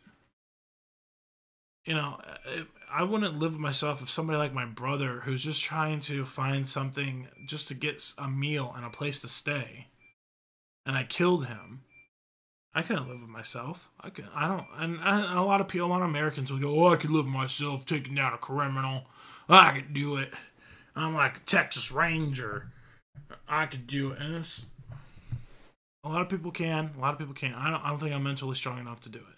You 1.84 1.94
know 1.94 2.20
I 2.90 3.02
wouldn't 3.02 3.38
live 3.38 3.52
with 3.52 3.60
myself 3.60 4.02
if 4.02 4.10
somebody 4.10 4.38
like 4.38 4.54
my 4.54 4.64
brother, 4.64 5.20
who's 5.20 5.44
just 5.44 5.62
trying 5.62 6.00
to 6.00 6.24
find 6.24 6.66
something 6.66 7.28
just 7.46 7.68
to 7.68 7.74
get 7.74 8.12
a 8.18 8.28
meal 8.28 8.72
and 8.76 8.84
a 8.84 8.90
place 8.90 9.20
to 9.20 9.28
stay, 9.28 9.88
and 10.86 10.96
I 10.96 11.04
killed 11.04 11.46
him. 11.46 11.82
I 12.74 12.82
couldn't 12.82 13.08
live 13.08 13.20
with 13.20 13.30
myself. 13.30 13.90
I 14.00 14.10
can 14.10 14.26
I 14.34 14.46
don't. 14.46 14.66
And, 14.76 14.98
and 15.02 15.38
a 15.38 15.42
lot 15.42 15.60
of 15.60 15.68
people, 15.68 15.88
a 15.88 15.90
lot 15.90 16.02
of 16.02 16.08
Americans 16.08 16.52
will 16.52 16.60
go, 16.60 16.84
"Oh, 16.84 16.92
I 16.92 16.96
could 16.96 17.10
live 17.10 17.24
with 17.24 17.34
myself, 17.34 17.84
taking 17.84 18.14
down 18.14 18.34
a 18.34 18.38
criminal. 18.38 19.06
I 19.48 19.72
could 19.72 19.92
do 19.92 20.16
it. 20.16 20.32
I'm 20.94 21.14
like 21.14 21.38
a 21.38 21.40
Texas 21.40 21.90
Ranger. 21.90 22.70
I 23.48 23.66
could 23.66 23.86
do 23.86 24.12
it." 24.12 24.18
And 24.20 24.36
it's 24.36 24.66
a 26.04 26.08
lot 26.08 26.22
of 26.22 26.28
people 26.28 26.50
can. 26.50 26.90
A 26.96 27.00
lot 27.00 27.12
of 27.12 27.18
people 27.18 27.34
can't. 27.34 27.56
I 27.56 27.70
don't. 27.70 27.84
I 27.84 27.90
don't 27.90 27.98
think 27.98 28.14
I'm 28.14 28.22
mentally 28.22 28.54
strong 28.54 28.78
enough 28.78 29.00
to 29.00 29.08
do 29.08 29.18
it. 29.18 29.37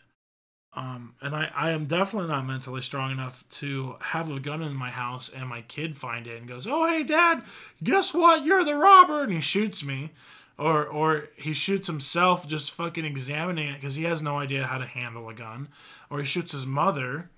Um, 0.73 1.15
and 1.21 1.35
I, 1.35 1.51
I 1.55 1.71
am 1.71 1.87
definitely 1.87 2.29
not 2.29 2.47
mentally 2.47 2.81
strong 2.83 3.11
enough 3.11 3.45
to 3.51 3.97
have 4.01 4.31
a 4.31 4.39
gun 4.39 4.63
in 4.63 4.77
my 4.77 4.91
house 4.91 5.29
and 5.29 5.49
my 5.49 5.63
kid 5.63 5.97
find 5.97 6.29
it 6.29 6.39
and 6.39 6.49
goes, 6.49 6.67
"Oh, 6.69 6.87
hey, 6.87 7.03
Dad, 7.03 7.43
guess 7.83 8.15
what? 8.15 8.45
You're 8.45 8.65
the 8.65 8.77
robber!" 8.77 9.25
and 9.25 9.33
he 9.33 9.41
shoots 9.41 9.83
me, 9.83 10.11
or 10.57 10.87
or 10.87 11.29
he 11.37 11.55
shoots 11.55 11.89
himself 11.89 12.47
just 12.47 12.71
fucking 12.71 13.05
examining 13.05 13.69
it 13.69 13.81
because 13.81 13.97
he 13.97 14.05
has 14.05 14.23
no 14.23 14.39
idea 14.39 14.65
how 14.65 14.79
to 14.79 14.87
handle 14.87 15.29
a 15.29 15.35
gun, 15.35 15.69
or 16.09 16.21
he 16.21 16.25
shoots 16.25 16.53
his 16.53 16.67
mother. 16.67 17.31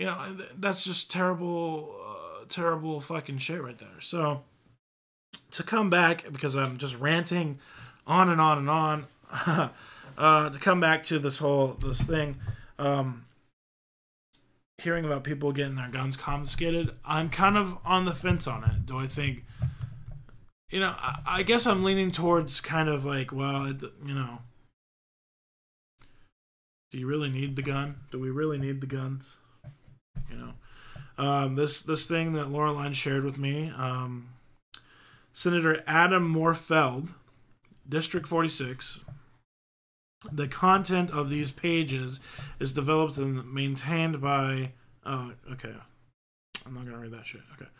You 0.00 0.06
know, 0.06 0.36
that's 0.58 0.84
just 0.84 1.12
terrible, 1.12 1.94
uh, 2.04 2.44
terrible 2.48 2.98
fucking 2.98 3.38
shit 3.38 3.62
right 3.62 3.78
there. 3.78 4.00
So 4.00 4.42
to 5.52 5.62
come 5.62 5.90
back 5.90 6.24
because 6.32 6.56
I'm 6.56 6.78
just 6.78 6.98
ranting 6.98 7.60
on 8.04 8.28
and 8.28 8.40
on 8.40 8.58
and 8.58 8.70
on. 8.70 9.06
uh, 10.18 10.50
to 10.50 10.58
come 10.58 10.80
back 10.80 11.04
to 11.04 11.20
this 11.20 11.38
whole 11.38 11.68
this 11.80 12.02
thing 12.02 12.36
um, 12.78 13.26
hearing 14.78 15.04
about 15.04 15.24
people 15.24 15.52
getting 15.52 15.76
their 15.76 15.88
guns 15.88 16.16
confiscated, 16.16 16.92
I'm 17.04 17.30
kind 17.30 17.56
of 17.56 17.78
on 17.84 18.04
the 18.04 18.14
fence 18.14 18.46
on 18.46 18.64
it. 18.64 18.86
Do 18.86 18.98
I 18.98 19.06
think, 19.06 19.44
you 20.70 20.80
know, 20.80 20.94
I, 20.96 21.20
I 21.26 21.42
guess 21.42 21.66
I'm 21.66 21.84
leaning 21.84 22.10
towards 22.10 22.60
kind 22.60 22.88
of 22.88 23.04
like, 23.04 23.32
well, 23.32 23.66
it, 23.66 23.82
you 24.04 24.14
know, 24.14 24.40
do 26.90 26.98
you 26.98 27.06
really 27.06 27.30
need 27.30 27.56
the 27.56 27.62
gun? 27.62 27.96
Do 28.12 28.20
we 28.20 28.30
really 28.30 28.58
need 28.58 28.80
the 28.80 28.86
guns? 28.86 29.38
You 30.30 30.36
know, 30.36 30.52
um, 31.18 31.56
this 31.56 31.82
this 31.82 32.06
thing 32.06 32.34
that 32.34 32.46
Laureline 32.46 32.94
shared 32.94 33.24
with 33.24 33.36
me, 33.36 33.72
um, 33.76 34.28
Senator 35.32 35.82
Adam 35.88 36.32
Morfeld, 36.32 37.12
District 37.88 38.28
46, 38.28 39.00
the 40.32 40.48
content 40.48 41.10
of 41.10 41.30
these 41.30 41.50
pages 41.50 42.20
is 42.58 42.72
developed 42.72 43.18
and 43.18 43.52
maintained 43.52 44.20
by. 44.20 44.72
Oh, 45.04 45.32
okay. 45.52 45.74
I'm 46.66 46.74
not 46.74 46.86
gonna 46.86 46.98
read 46.98 47.12
that 47.12 47.26
shit. 47.26 47.42
Okay. 47.54 47.70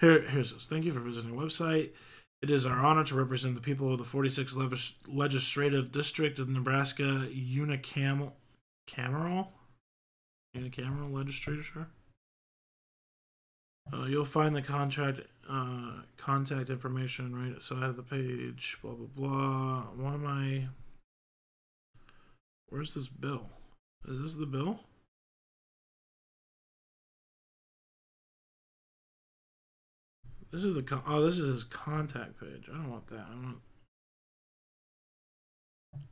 Here, 0.00 0.20
here's 0.22 0.52
this. 0.52 0.66
Thank 0.66 0.84
you 0.84 0.92
for 0.92 1.00
visiting 1.00 1.30
the 1.30 1.42
website. 1.42 1.90
It 2.40 2.50
is 2.50 2.66
our 2.66 2.78
honor 2.78 3.02
to 3.04 3.16
represent 3.16 3.56
the 3.56 3.60
people 3.60 3.92
of 3.92 3.98
the 3.98 4.04
46th 4.04 4.94
Legislative 5.08 5.90
District 5.90 6.38
of 6.38 6.48
Nebraska 6.48 7.26
unicameral, 7.32 8.32
cameral, 8.86 9.52
unicameral 10.56 11.12
legislature. 11.12 11.88
Uh, 13.92 14.06
you'll 14.08 14.24
find 14.24 14.54
the 14.54 14.62
contract 14.62 15.20
uh, 15.48 15.92
contact 16.16 16.68
information 16.68 17.34
right 17.34 17.60
side 17.62 17.84
of 17.84 17.96
the 17.96 18.02
page. 18.02 18.76
Blah 18.82 18.92
blah 18.92 19.06
blah. 19.16 19.80
One 19.96 20.14
of 20.14 20.24
I? 20.24 20.68
Where's 22.68 22.94
this 22.94 23.08
bill? 23.08 23.48
Is 24.06 24.20
this 24.20 24.34
the 24.34 24.46
bill? 24.46 24.80
This 30.50 30.64
is 30.64 30.74
the 30.74 31.02
oh, 31.06 31.24
this 31.24 31.38
is 31.38 31.52
his 31.52 31.64
contact 31.64 32.40
page. 32.40 32.68
I 32.72 32.76
don't 32.76 32.90
want 32.90 33.06
that. 33.08 33.26
I 33.30 33.34
want. 33.34 33.58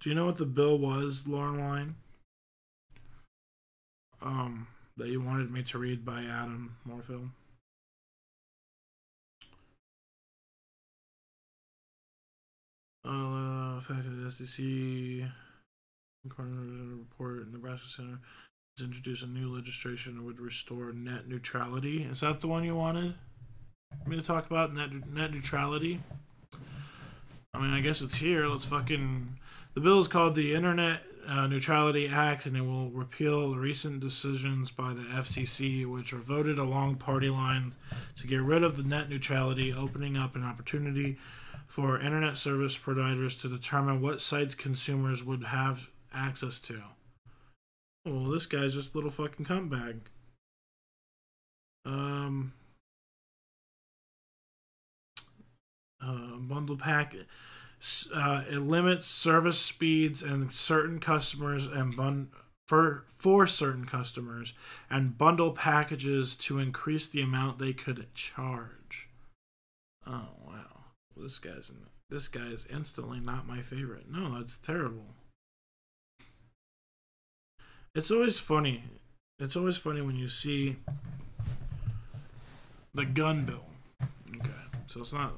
Do 0.00 0.08
you 0.10 0.14
know 0.14 0.26
what 0.26 0.36
the 0.36 0.46
bill 0.46 0.78
was, 0.78 1.22
Laureline? 1.22 1.94
Um, 4.20 4.66
that 4.96 5.08
you 5.08 5.20
wanted 5.20 5.50
me 5.50 5.62
to 5.64 5.78
read 5.78 6.04
by 6.04 6.22
Adam 6.22 6.76
Morfield. 6.88 7.30
Uh, 13.04 13.80
fact 13.80 14.06
of 14.06 14.16
the 14.16 14.30
SEC. 14.30 15.30
Coroner 16.28 16.96
report 16.96 17.42
in 17.42 17.52
Nebraska 17.52 17.88
Center 17.88 18.20
has 18.76 18.84
introduced 18.84 19.22
a 19.22 19.26
new 19.26 19.54
legislation 19.54 20.16
that 20.16 20.22
would 20.22 20.40
restore 20.40 20.92
net 20.92 21.28
neutrality. 21.28 22.02
Is 22.02 22.20
that 22.20 22.40
the 22.40 22.48
one 22.48 22.64
you 22.64 22.76
wanted 22.76 23.14
me 24.06 24.16
to 24.16 24.22
talk 24.22 24.46
about? 24.46 24.74
Net 24.74 24.90
net 25.12 25.32
neutrality. 25.32 26.00
I 27.54 27.58
mean, 27.58 27.70
I 27.70 27.80
guess 27.80 28.02
it's 28.02 28.14
here. 28.14 28.46
Let's 28.46 28.66
fucking 28.66 29.38
The 29.74 29.80
bill 29.80 29.98
is 29.98 30.08
called 30.08 30.34
the 30.34 30.54
Internet 30.54 31.02
uh, 31.26 31.46
Neutrality 31.46 32.06
Act, 32.06 32.46
and 32.46 32.56
it 32.56 32.60
will 32.60 32.90
repeal 32.90 33.56
recent 33.56 34.00
decisions 34.00 34.70
by 34.70 34.92
the 34.92 35.02
FCC, 35.02 35.86
which 35.86 36.12
are 36.12 36.18
voted 36.18 36.58
along 36.58 36.96
party 36.96 37.30
lines 37.30 37.76
to 38.16 38.26
get 38.26 38.42
rid 38.42 38.62
of 38.62 38.76
the 38.76 38.84
net 38.84 39.08
neutrality, 39.08 39.72
opening 39.72 40.16
up 40.16 40.36
an 40.36 40.44
opportunity 40.44 41.16
for 41.66 41.98
internet 41.98 42.36
service 42.36 42.76
providers 42.76 43.34
to 43.36 43.48
determine 43.48 44.00
what 44.00 44.20
sites 44.20 44.54
consumers 44.54 45.24
would 45.24 45.44
have 45.44 45.88
access 46.16 46.58
to. 46.60 46.82
Well, 48.04 48.30
this 48.30 48.46
guy's 48.46 48.74
just 48.74 48.94
a 48.94 48.98
little 48.98 49.10
fucking 49.10 49.44
cunt 49.44 49.68
bag. 49.68 50.00
Um, 51.84 52.52
uh, 56.00 56.36
bundle 56.38 56.76
pack. 56.76 57.14
Uh, 58.14 58.44
it 58.48 58.60
limits 58.60 59.06
service 59.06 59.58
speeds 59.60 60.22
and 60.22 60.52
certain 60.52 60.98
customers 60.98 61.66
and 61.66 61.96
bun 61.96 62.30
for 62.66 63.04
for 63.14 63.46
certain 63.46 63.84
customers 63.84 64.52
and 64.90 65.16
bundle 65.16 65.52
packages 65.52 66.34
to 66.34 66.58
increase 66.58 67.06
the 67.08 67.22
amount 67.22 67.58
they 67.58 67.72
could 67.72 68.12
charge. 68.14 69.08
Oh 70.06 70.28
wow, 70.46 70.84
this 71.16 71.38
guy's 71.38 71.70
in, 71.70 71.76
this 72.08 72.28
guy 72.28 72.46
is 72.46 72.66
instantly 72.72 73.20
not 73.20 73.46
my 73.46 73.60
favorite. 73.60 74.10
No, 74.10 74.34
that's 74.34 74.58
terrible. 74.58 75.14
It's 77.96 78.10
always 78.12 78.38
funny. 78.38 78.84
It's 79.40 79.56
always 79.56 79.76
funny 79.76 80.02
when 80.02 80.14
you 80.14 80.28
see 80.28 80.76
the 82.94 83.06
gun 83.06 83.44
bill. 83.44 83.64
Okay, 84.36 84.50
so 84.86 85.00
it's 85.00 85.12
not 85.12 85.32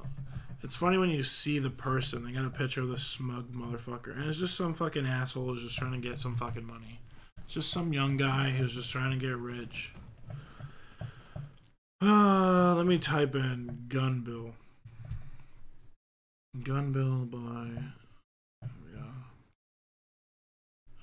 it's 0.61 0.75
funny 0.75 0.97
when 0.97 1.09
you 1.09 1.23
see 1.23 1.59
the 1.59 1.69
person. 1.69 2.23
They 2.23 2.31
got 2.31 2.43
a 2.45 2.49
picture 2.49 2.81
of 2.81 2.89
the 2.89 2.97
smug 2.97 3.53
motherfucker, 3.53 4.15
and 4.15 4.25
it's 4.25 4.39
just 4.39 4.57
some 4.57 4.73
fucking 4.73 5.05
asshole 5.05 5.45
who's 5.45 5.63
just 5.63 5.77
trying 5.77 5.93
to 5.93 6.09
get 6.09 6.19
some 6.19 6.35
fucking 6.35 6.65
money. 6.65 6.99
It's 7.45 7.53
just 7.53 7.71
some 7.71 7.93
young 7.93 8.17
guy 8.17 8.49
who's 8.49 8.73
just 8.73 8.91
trying 8.91 9.17
to 9.17 9.25
get 9.25 9.37
rich. 9.37 9.93
Uh, 12.01 12.75
let 12.75 12.85
me 12.85 12.97
type 12.97 13.35
in 13.35 13.85
gun 13.87 14.21
bill. 14.21 14.53
Gun 16.61 16.91
bill 16.91 17.25
by. 17.25 17.69
There 18.61 18.71
we 18.85 18.99
go. 18.99 19.05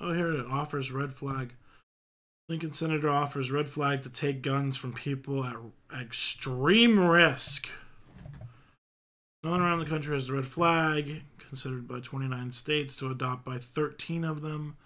Oh, 0.00 0.12
here 0.12 0.32
it 0.32 0.46
offers 0.46 0.92
red 0.92 1.12
flag. 1.12 1.54
Lincoln 2.48 2.72
Senator 2.72 3.08
offers 3.08 3.50
red 3.50 3.68
flag 3.68 4.02
to 4.02 4.10
take 4.10 4.42
guns 4.42 4.76
from 4.76 4.92
people 4.92 5.44
at 5.44 5.56
extreme 6.00 6.98
risk. 6.98 7.68
Known 9.42 9.60
around 9.60 9.80
the 9.80 9.86
country 9.86 10.14
has 10.14 10.28
the 10.28 10.34
red 10.34 10.46
flag, 10.46 11.22
considered 11.38 11.88
by 11.88 12.00
29 12.00 12.52
states 12.52 12.94
to 12.96 13.10
adopt 13.10 13.44
by 13.44 13.58
13 13.58 14.24
of 14.24 14.42
them. 14.42 14.76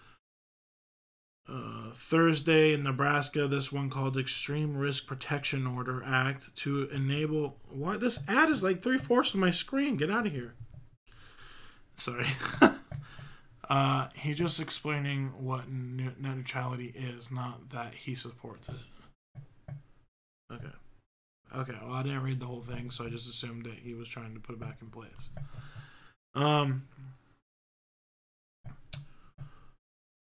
Uh, 1.48 1.90
Thursday 1.94 2.72
in 2.72 2.84
Nebraska, 2.84 3.48
this 3.48 3.72
one 3.72 3.90
called 3.90 4.16
Extreme 4.16 4.76
Risk 4.76 5.06
Protection 5.06 5.66
Order 5.66 6.02
Act 6.06 6.54
to 6.56 6.88
enable. 6.90 7.56
Why 7.68 7.96
this 7.96 8.20
ad 8.28 8.50
is 8.50 8.62
like 8.62 8.80
three 8.80 8.98
fourths 8.98 9.34
of 9.34 9.40
my 9.40 9.50
screen? 9.50 9.96
Get 9.96 10.10
out 10.10 10.26
of 10.26 10.32
here. 10.32 10.54
Sorry. 11.96 12.26
uh, 13.70 14.08
he 14.14 14.34
just 14.34 14.58
explaining 14.60 15.28
what 15.38 15.70
net 15.70 16.20
neutrality 16.20 16.92
is, 16.94 17.30
not 17.30 17.70
that 17.70 17.94
he 17.94 18.16
supports 18.16 18.68
it. 18.68 19.74
Okay. 20.52 20.72
Okay, 21.56 21.76
well, 21.82 21.94
I 21.94 22.02
didn't 22.02 22.22
read 22.22 22.40
the 22.40 22.46
whole 22.46 22.60
thing, 22.60 22.90
so 22.90 23.06
I 23.06 23.08
just 23.08 23.28
assumed 23.28 23.64
that 23.66 23.74
he 23.74 23.94
was 23.94 24.08
trying 24.08 24.34
to 24.34 24.40
put 24.40 24.54
it 24.54 24.60
back 24.60 24.78
in 24.82 24.88
place. 24.88 25.30
Um, 26.34 26.88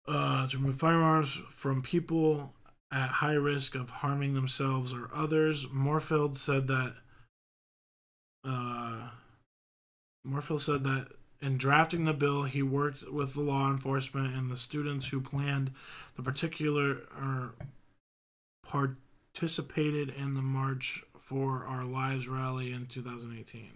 uh, 0.09 0.49
to 0.49 0.57
remove 0.57 0.77
firearms 0.77 1.35
from 1.51 1.83
people 1.83 2.53
at 2.93 3.09
high 3.09 3.35
risk 3.35 3.77
of 3.77 3.91
harming 3.91 4.35
themselves 4.35 4.93
or 4.93 5.09
others. 5.15 5.67
Morfeld 5.67 6.37
said 6.37 6.67
that. 6.67 6.97
Uh, 8.45 9.11
Morfeld 10.27 10.61
said 10.61 10.83
that 10.85 11.09
in 11.43 11.57
drafting 11.57 12.05
the 12.05 12.13
bill, 12.13 12.43
he 12.43 12.63
worked 12.63 13.11
with 13.11 13.35
the 13.35 13.41
law 13.41 13.71
enforcement 13.71 14.35
and 14.35 14.51
the 14.51 14.57
students 14.57 15.09
who 15.09 15.21
planned 15.21 15.73
the 16.17 16.23
particular 16.23 17.03
or 17.19 17.55
participated 18.63 20.11
in 20.11 20.35
the 20.35 20.43
March 20.43 21.03
for 21.17 21.65
Our 21.65 21.85
Lives 21.85 22.29
rally 22.29 22.73
in 22.73 22.87
2018. 22.87 23.71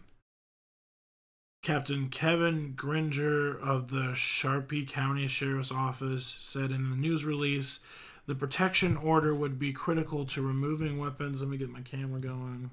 Captain 1.62 2.10
Kevin 2.10 2.74
Gringer 2.76 3.58
of 3.58 3.88
the 3.88 4.14
Sarpy 4.14 4.84
County 4.84 5.26
Sheriff's 5.26 5.72
Office 5.72 6.36
said 6.38 6.70
in 6.70 6.90
the 6.90 6.96
news 6.96 7.24
release 7.24 7.80
the 8.26 8.34
protection 8.34 8.98
order 8.98 9.34
would 9.34 9.58
be 9.58 9.72
critical 9.72 10.26
to 10.26 10.42
removing 10.42 10.98
weapons. 10.98 11.40
Let 11.40 11.50
me 11.50 11.56
get 11.56 11.70
my 11.70 11.80
camera 11.80 12.20
going. 12.20 12.70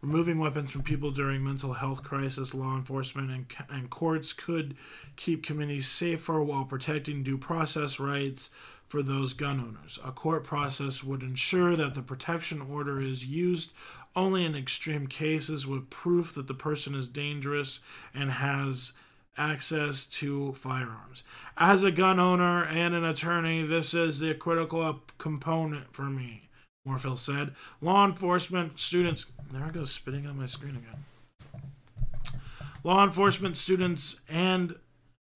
Removing 0.00 0.38
weapons 0.38 0.70
from 0.70 0.82
people 0.82 1.10
during 1.10 1.42
mental 1.42 1.72
health 1.72 2.04
crisis, 2.04 2.54
law 2.54 2.76
enforcement 2.76 3.30
and, 3.32 3.46
and 3.68 3.90
courts 3.90 4.32
could 4.32 4.76
keep 5.16 5.42
communities 5.42 5.88
safer 5.88 6.40
while 6.40 6.64
protecting 6.64 7.24
due 7.24 7.38
process 7.38 7.98
rights 7.98 8.50
for 8.86 9.02
those 9.02 9.34
gun 9.34 9.58
owners. 9.58 9.98
A 10.04 10.12
court 10.12 10.44
process 10.44 11.02
would 11.02 11.22
ensure 11.22 11.74
that 11.74 11.94
the 11.94 12.02
protection 12.02 12.62
order 12.62 13.00
is 13.00 13.26
used 13.26 13.72
only 14.14 14.44
in 14.44 14.54
extreme 14.54 15.08
cases 15.08 15.66
with 15.66 15.90
proof 15.90 16.32
that 16.34 16.46
the 16.46 16.54
person 16.54 16.94
is 16.94 17.08
dangerous 17.08 17.80
and 18.14 18.30
has 18.30 18.92
access 19.36 20.06
to 20.06 20.52
firearms. 20.52 21.22
As 21.56 21.82
a 21.82 21.90
gun 21.90 22.18
owner 22.18 22.64
and 22.64 22.94
an 22.94 23.04
attorney, 23.04 23.62
this 23.62 23.94
is 23.94 24.20
the 24.20 24.34
critical 24.34 25.02
component 25.18 25.92
for 25.92 26.04
me, 26.04 26.48
Morfeld 26.86 27.18
said. 27.18 27.54
Law 27.80 28.04
enforcement 28.04 28.80
students. 28.80 29.26
There 29.50 29.64
I 29.64 29.70
go, 29.70 29.84
spitting 29.84 30.26
on 30.26 30.38
my 30.38 30.46
screen 30.46 30.76
again. 30.76 32.42
Law 32.84 33.02
enforcement 33.02 33.56
students 33.56 34.20
and 34.28 34.74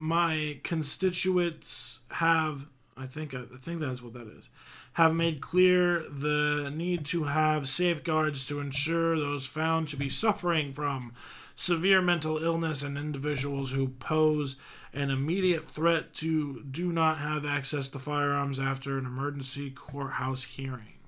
my 0.01 0.61
constituents 0.63 2.01
have 2.11 2.67
I 2.95 3.07
think 3.07 3.35
I 3.35 3.45
think 3.59 3.81
that's 3.81 4.03
what 4.03 4.13
that 4.13 4.27
is. 4.27 4.51
Have 4.95 5.15
made 5.15 5.41
clear 5.41 6.01
the 6.11 6.71
need 6.75 7.07
to 7.07 7.25
have 7.25 7.69
safeguards 7.69 8.45
to 8.47 8.61
ensure 8.61 9.19
those 9.19 9.47
found 9.47 9.89
to 9.89 9.97
be 9.97 10.11
suffering 10.11 10.75
from 10.75 11.15
severe 11.55 12.03
mental 12.03 12.37
illness 12.37 12.83
and 12.83 12.99
individuals 12.99 13.73
who 13.73 13.89
pose 13.89 14.57
an 14.93 15.11
immediate 15.11 15.65
threat 15.65 16.13
to 16.15 16.63
do 16.65 16.93
not 16.93 17.19
have 17.19 17.47
access 17.47 17.89
to 17.91 17.99
firearms 17.99 18.59
after 18.59 18.99
an 18.99 19.07
emergency 19.07 19.71
courthouse 19.71 20.45
hearing. 20.45 20.99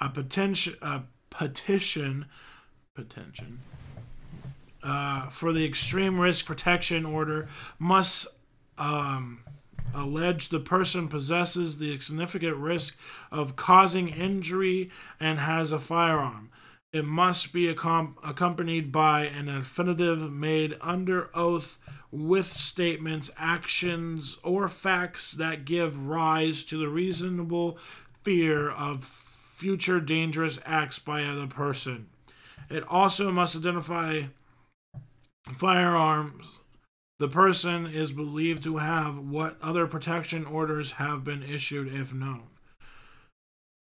A 0.00 0.08
potential 0.08 0.74
a 0.82 1.02
petition, 1.30 2.26
petition 2.94 3.60
uh, 4.82 5.28
for 5.28 5.52
the 5.52 5.64
extreme 5.64 6.18
risk 6.20 6.46
protection 6.46 7.04
order 7.04 7.48
must 7.78 8.26
um, 8.78 9.40
allege 9.94 10.48
the 10.48 10.60
person 10.60 11.08
possesses 11.08 11.78
the 11.78 11.98
significant 12.00 12.56
risk 12.56 12.98
of 13.30 13.56
causing 13.56 14.08
injury 14.08 14.90
and 15.18 15.38
has 15.38 15.72
a 15.72 15.78
firearm. 15.78 16.50
It 16.92 17.04
must 17.04 17.52
be 17.52 17.72
accom- 17.72 18.14
accompanied 18.26 18.90
by 18.90 19.24
an 19.24 19.48
affidavit 19.48 20.32
made 20.32 20.76
under 20.80 21.28
oath 21.36 21.78
with 22.10 22.46
statements, 22.46 23.30
actions, 23.36 24.38
or 24.42 24.68
facts 24.70 25.32
that 25.32 25.66
give 25.66 26.06
rise 26.06 26.64
to 26.64 26.78
the 26.78 26.88
reasonable 26.88 27.76
fear 28.22 28.70
of 28.70 29.04
future 29.58 29.98
dangerous 29.98 30.60
acts 30.64 31.00
by 31.00 31.24
other 31.24 31.48
person. 31.48 32.06
It 32.70 32.84
also 32.88 33.32
must 33.32 33.56
identify 33.56 34.22
firearms 35.46 36.60
the 37.18 37.28
person 37.28 37.86
is 37.86 38.12
believed 38.12 38.62
to 38.62 38.76
have 38.76 39.18
what 39.18 39.56
other 39.60 39.88
protection 39.88 40.46
orders 40.46 40.92
have 40.92 41.24
been 41.24 41.42
issued 41.42 41.92
if 41.92 42.14
known. 42.14 42.44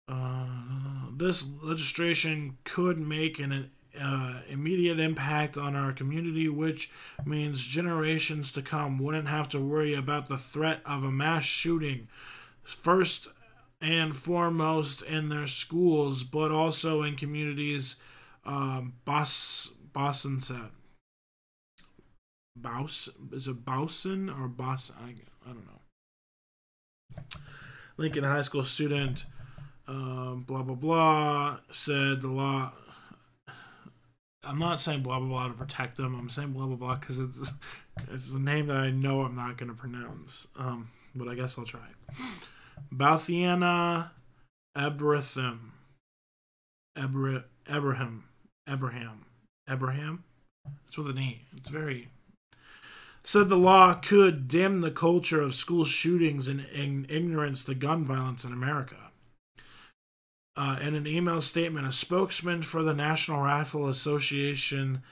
Uh, 0.08 1.06
this 1.16 1.46
legislation 1.62 2.58
could 2.64 2.98
make 2.98 3.38
an 3.38 3.70
uh, 4.00 4.40
immediate 4.48 4.98
impact 4.98 5.56
on 5.56 5.76
our 5.76 5.92
community, 5.92 6.48
which 6.48 6.90
means 7.24 7.64
generations 7.64 8.50
to 8.50 8.62
come 8.62 8.98
wouldn't 8.98 9.28
have 9.28 9.48
to 9.50 9.60
worry 9.60 9.94
about 9.94 10.28
the 10.28 10.36
threat 10.36 10.80
of 10.84 11.04
a 11.04 11.12
mass 11.12 11.44
shooting, 11.44 12.08
first 12.64 13.28
and 13.80 14.16
foremost 14.16 15.02
in 15.02 15.28
their 15.28 15.46
schools, 15.46 16.22
but 16.22 16.50
also 16.50 17.02
in 17.02 17.16
communities. 17.16 17.96
Um, 18.44 18.94
Bos- 19.04 19.70
Boston 19.92 20.40
said. 20.40 20.70
Baus 22.60 23.08
is 23.32 23.46
it 23.48 23.64
Bausen 23.64 24.28
or 24.28 24.48
Bos? 24.48 24.92
I, 25.00 25.14
I 25.48 25.52
don't 25.52 25.66
know. 25.66 27.22
Lincoln 27.96 28.24
High 28.24 28.42
School 28.42 28.64
student, 28.64 29.24
um, 29.86 30.44
blah 30.46 30.62
blah 30.62 30.74
blah, 30.74 31.58
said 31.70 32.20
the 32.20 32.28
law. 32.28 32.72
I'm 34.42 34.58
not 34.58 34.80
saying 34.80 35.02
blah 35.02 35.18
blah 35.18 35.28
blah 35.28 35.48
to 35.48 35.54
protect 35.54 35.96
them. 35.96 36.14
I'm 36.14 36.30
saying 36.30 36.52
blah 36.52 36.66
blah 36.66 36.76
blah 36.76 36.96
because 36.96 37.18
it's 37.18 37.52
it's 38.10 38.32
a 38.32 38.38
name 38.38 38.66
that 38.66 38.76
I 38.76 38.90
know 38.90 39.22
I'm 39.22 39.36
not 39.36 39.56
going 39.56 39.68
to 39.68 39.76
pronounce. 39.76 40.48
Um, 40.56 40.88
but 41.14 41.28
I 41.28 41.34
guess 41.34 41.58
I'll 41.58 41.64
try. 41.64 41.86
Balthiana 42.92 44.10
Abratham. 44.74 45.72
Abra- 46.96 47.44
Abraham. 47.68 48.24
Abraham. 48.68 49.26
Abraham. 49.68 50.24
It's 50.86 50.98
with 50.98 51.08
an 51.08 51.18
E. 51.18 51.42
It's 51.56 51.68
very. 51.68 52.08
Said 53.22 53.48
the 53.48 53.56
law 53.56 53.94
could 53.94 54.48
dim 54.48 54.80
the 54.80 54.90
culture 54.90 55.40
of 55.40 55.54
school 55.54 55.84
shootings 55.84 56.48
and, 56.48 56.66
and 56.74 57.10
ignorance 57.10 57.64
to 57.64 57.74
gun 57.74 58.04
violence 58.04 58.44
in 58.44 58.52
America. 58.52 58.96
Uh, 60.56 60.78
in 60.82 60.94
an 60.94 61.06
email 61.06 61.40
statement, 61.40 61.86
a 61.86 61.92
spokesman 61.92 62.62
for 62.62 62.82
the 62.82 62.94
National 62.94 63.42
Rifle 63.42 63.88
Association, 63.88 65.02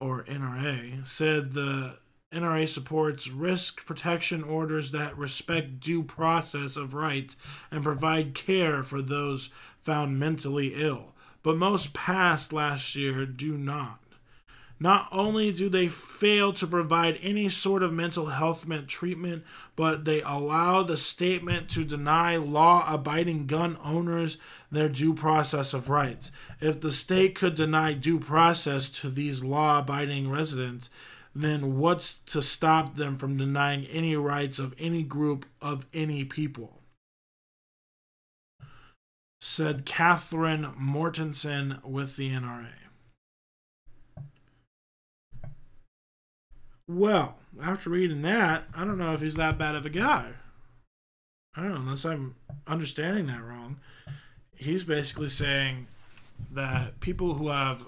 or 0.00 0.24
NRA, 0.24 1.06
said 1.06 1.52
the 1.52 1.98
NRA 2.32 2.68
supports 2.68 3.30
risk 3.30 3.86
protection 3.86 4.42
orders 4.42 4.90
that 4.90 5.16
respect 5.16 5.80
due 5.80 6.02
process 6.02 6.76
of 6.76 6.92
rights 6.92 7.36
and 7.70 7.82
provide 7.82 8.34
care 8.34 8.82
for 8.84 9.00
those 9.00 9.48
found 9.80 10.18
mentally 10.18 10.74
ill. 10.74 11.14
But 11.42 11.56
most 11.56 11.94
passed 11.94 12.52
last 12.52 12.94
year 12.94 13.24
do 13.24 13.56
not. 13.56 14.00
Not 14.80 15.08
only 15.10 15.50
do 15.50 15.68
they 15.68 15.88
fail 15.88 16.52
to 16.52 16.66
provide 16.66 17.18
any 17.22 17.48
sort 17.48 17.82
of 17.82 17.92
mental 17.92 18.26
health 18.26 18.66
treatment, 18.86 19.44
but 19.74 20.04
they 20.04 20.20
allow 20.22 20.82
the 20.82 20.96
statement 20.96 21.68
to 21.70 21.84
deny 21.84 22.36
law 22.36 22.84
abiding 22.92 23.46
gun 23.46 23.76
owners 23.82 24.36
their 24.70 24.88
due 24.88 25.14
process 25.14 25.72
of 25.72 25.88
rights. 25.88 26.30
If 26.60 26.80
the 26.80 26.92
state 26.92 27.34
could 27.34 27.54
deny 27.54 27.94
due 27.94 28.20
process 28.20 28.88
to 29.00 29.10
these 29.10 29.42
law 29.42 29.80
abiding 29.80 30.30
residents, 30.30 30.90
then 31.42 31.78
what's 31.78 32.18
to 32.18 32.42
stop 32.42 32.96
them 32.96 33.16
from 33.16 33.36
denying 33.36 33.84
any 33.86 34.16
rights 34.16 34.58
of 34.58 34.74
any 34.78 35.02
group 35.02 35.46
of 35.60 35.86
any 35.92 36.24
people? 36.24 36.80
Said 39.40 39.84
Catherine 39.84 40.72
Mortensen 40.80 41.84
with 41.84 42.16
the 42.16 42.30
NRA. 42.30 42.72
Well, 46.88 47.36
after 47.62 47.90
reading 47.90 48.22
that, 48.22 48.66
I 48.74 48.84
don't 48.84 48.98
know 48.98 49.12
if 49.12 49.20
he's 49.20 49.36
that 49.36 49.58
bad 49.58 49.74
of 49.74 49.84
a 49.84 49.90
guy. 49.90 50.26
I 51.54 51.60
don't 51.60 51.70
know, 51.70 51.80
unless 51.80 52.04
I'm 52.04 52.34
understanding 52.66 53.26
that 53.26 53.44
wrong. 53.44 53.78
He's 54.56 54.84
basically 54.84 55.28
saying 55.28 55.86
that 56.50 57.00
people 57.00 57.34
who 57.34 57.48
have 57.48 57.84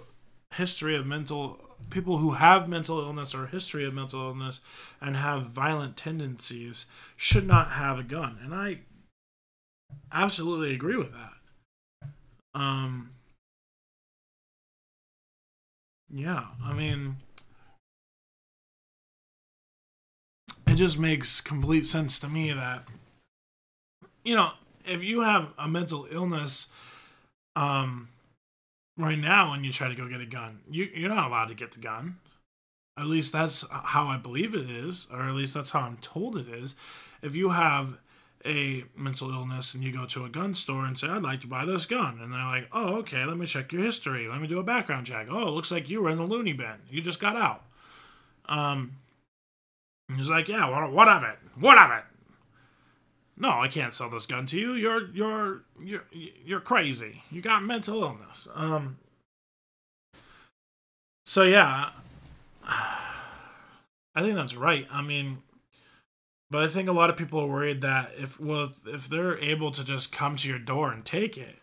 history 0.54 0.96
of 0.96 1.06
mental 1.06 1.69
people 1.88 2.18
who 2.18 2.32
have 2.32 2.68
mental 2.68 3.00
illness 3.00 3.34
or 3.34 3.46
history 3.46 3.84
of 3.84 3.94
mental 3.94 4.20
illness 4.28 4.60
and 5.00 5.16
have 5.16 5.46
violent 5.46 5.96
tendencies 5.96 6.86
should 7.16 7.46
not 7.46 7.72
have 7.72 7.98
a 7.98 8.02
gun. 8.02 8.38
And 8.42 8.54
I 8.54 8.80
absolutely 10.12 10.74
agree 10.74 10.96
with 10.96 11.12
that. 11.12 11.32
Um 12.54 13.10
yeah, 16.12 16.46
I 16.62 16.72
mean 16.74 17.16
it 20.66 20.74
just 20.74 20.98
makes 20.98 21.40
complete 21.40 21.86
sense 21.86 22.18
to 22.18 22.28
me 22.28 22.52
that 22.52 22.84
you 24.24 24.34
know 24.34 24.52
if 24.84 25.02
you 25.02 25.20
have 25.20 25.48
a 25.58 25.68
mental 25.68 26.06
illness 26.10 26.68
um 27.56 28.08
right 29.00 29.18
now 29.18 29.50
when 29.50 29.64
you 29.64 29.72
try 29.72 29.88
to 29.88 29.94
go 29.94 30.08
get 30.08 30.20
a 30.20 30.26
gun. 30.26 30.60
You, 30.70 30.88
you're 30.94 31.14
not 31.14 31.28
allowed 31.28 31.46
to 31.46 31.54
get 31.54 31.72
the 31.72 31.80
gun. 31.80 32.16
At 32.98 33.06
least 33.06 33.32
that's 33.32 33.64
how 33.70 34.06
i 34.06 34.18
believe 34.18 34.54
it 34.54 34.68
is 34.68 35.06
or 35.10 35.22
at 35.22 35.34
least 35.34 35.54
that's 35.54 35.70
how 35.70 35.80
i'm 35.80 35.96
told 35.98 36.36
it 36.36 36.48
is. 36.48 36.74
If 37.22 37.34
you 37.34 37.50
have 37.50 37.98
a 38.44 38.84
mental 38.96 39.30
illness 39.30 39.74
and 39.74 39.82
you 39.82 39.92
go 39.92 40.06
to 40.06 40.24
a 40.24 40.28
gun 40.28 40.54
store 40.54 40.86
and 40.86 40.98
say 40.98 41.08
i'd 41.08 41.22
like 41.22 41.42
to 41.42 41.46
buy 41.46 41.66
this 41.66 41.84
gun 41.84 42.18
and 42.22 42.32
they're 42.32 42.40
like 42.40 42.66
oh 42.72 42.96
okay 42.96 43.24
let 43.24 43.36
me 43.36 43.46
check 43.46 43.72
your 43.72 43.82
history. 43.82 44.28
Let 44.28 44.40
me 44.40 44.48
do 44.48 44.58
a 44.58 44.62
background 44.62 45.06
check. 45.06 45.28
Oh 45.30 45.48
it 45.48 45.52
looks 45.52 45.70
like 45.70 45.88
you 45.88 46.02
were 46.02 46.10
in 46.10 46.18
the 46.18 46.24
loony 46.24 46.52
bin. 46.52 46.76
You 46.90 47.00
just 47.00 47.20
got 47.20 47.36
out. 47.36 47.64
Um 48.48 48.96
He's 50.16 50.30
like, 50.30 50.48
yeah, 50.48 50.68
what, 50.68 50.92
what 50.92 51.08
of 51.08 51.22
it? 51.22 51.38
What 51.58 51.78
of 51.78 51.96
it? 51.98 52.04
No, 53.40 53.48
I 53.58 53.68
can't 53.68 53.94
sell 53.94 54.10
this 54.10 54.26
gun 54.26 54.44
to 54.46 54.58
you. 54.58 54.74
You're 54.74 55.08
you're 55.12 55.62
you're 55.82 56.04
you're 56.44 56.60
crazy. 56.60 57.22
You 57.30 57.40
got 57.40 57.64
mental 57.64 58.02
illness. 58.02 58.46
Um. 58.54 58.98
So 61.24 61.44
yeah, 61.44 61.88
I 62.64 64.20
think 64.20 64.34
that's 64.34 64.54
right. 64.54 64.86
I 64.92 65.00
mean, 65.00 65.38
but 66.50 66.64
I 66.64 66.68
think 66.68 66.90
a 66.90 66.92
lot 66.92 67.08
of 67.08 67.16
people 67.16 67.40
are 67.40 67.46
worried 67.46 67.80
that 67.80 68.12
if 68.18 68.38
well 68.38 68.72
if 68.86 69.08
they're 69.08 69.38
able 69.38 69.70
to 69.70 69.84
just 69.84 70.12
come 70.12 70.36
to 70.36 70.48
your 70.48 70.58
door 70.58 70.92
and 70.92 71.02
take 71.02 71.38
it, 71.38 71.56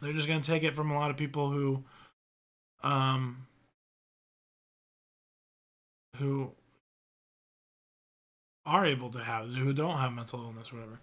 they're 0.00 0.14
just 0.14 0.28
gonna 0.28 0.40
take 0.40 0.62
it 0.62 0.74
from 0.74 0.90
a 0.90 0.94
lot 0.94 1.10
of 1.10 1.18
people 1.18 1.50
who, 1.50 1.84
um, 2.82 3.46
who 6.16 6.52
are 8.66 8.84
able 8.84 9.10
to 9.10 9.20
have, 9.20 9.54
who 9.54 9.72
don't 9.72 9.98
have 9.98 10.12
mental 10.12 10.42
illness, 10.42 10.72
whatever. 10.72 10.98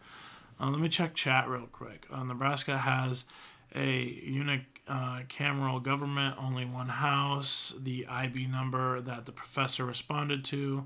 Uh, 0.59 0.69
let 0.69 0.79
me 0.79 0.89
check 0.89 1.15
chat 1.15 1.47
real 1.47 1.67
quick. 1.71 2.05
Uh, 2.11 2.23
Nebraska 2.23 2.77
has 2.77 3.25
a 3.73 4.21
unicameral 4.21 5.75
uh, 5.77 5.79
government, 5.79 6.35
only 6.39 6.65
one 6.65 6.89
house. 6.89 7.73
The 7.81 8.05
IB 8.07 8.47
number 8.47 9.01
that 9.01 9.25
the 9.25 9.31
professor 9.31 9.85
responded 9.85 10.45
to. 10.45 10.85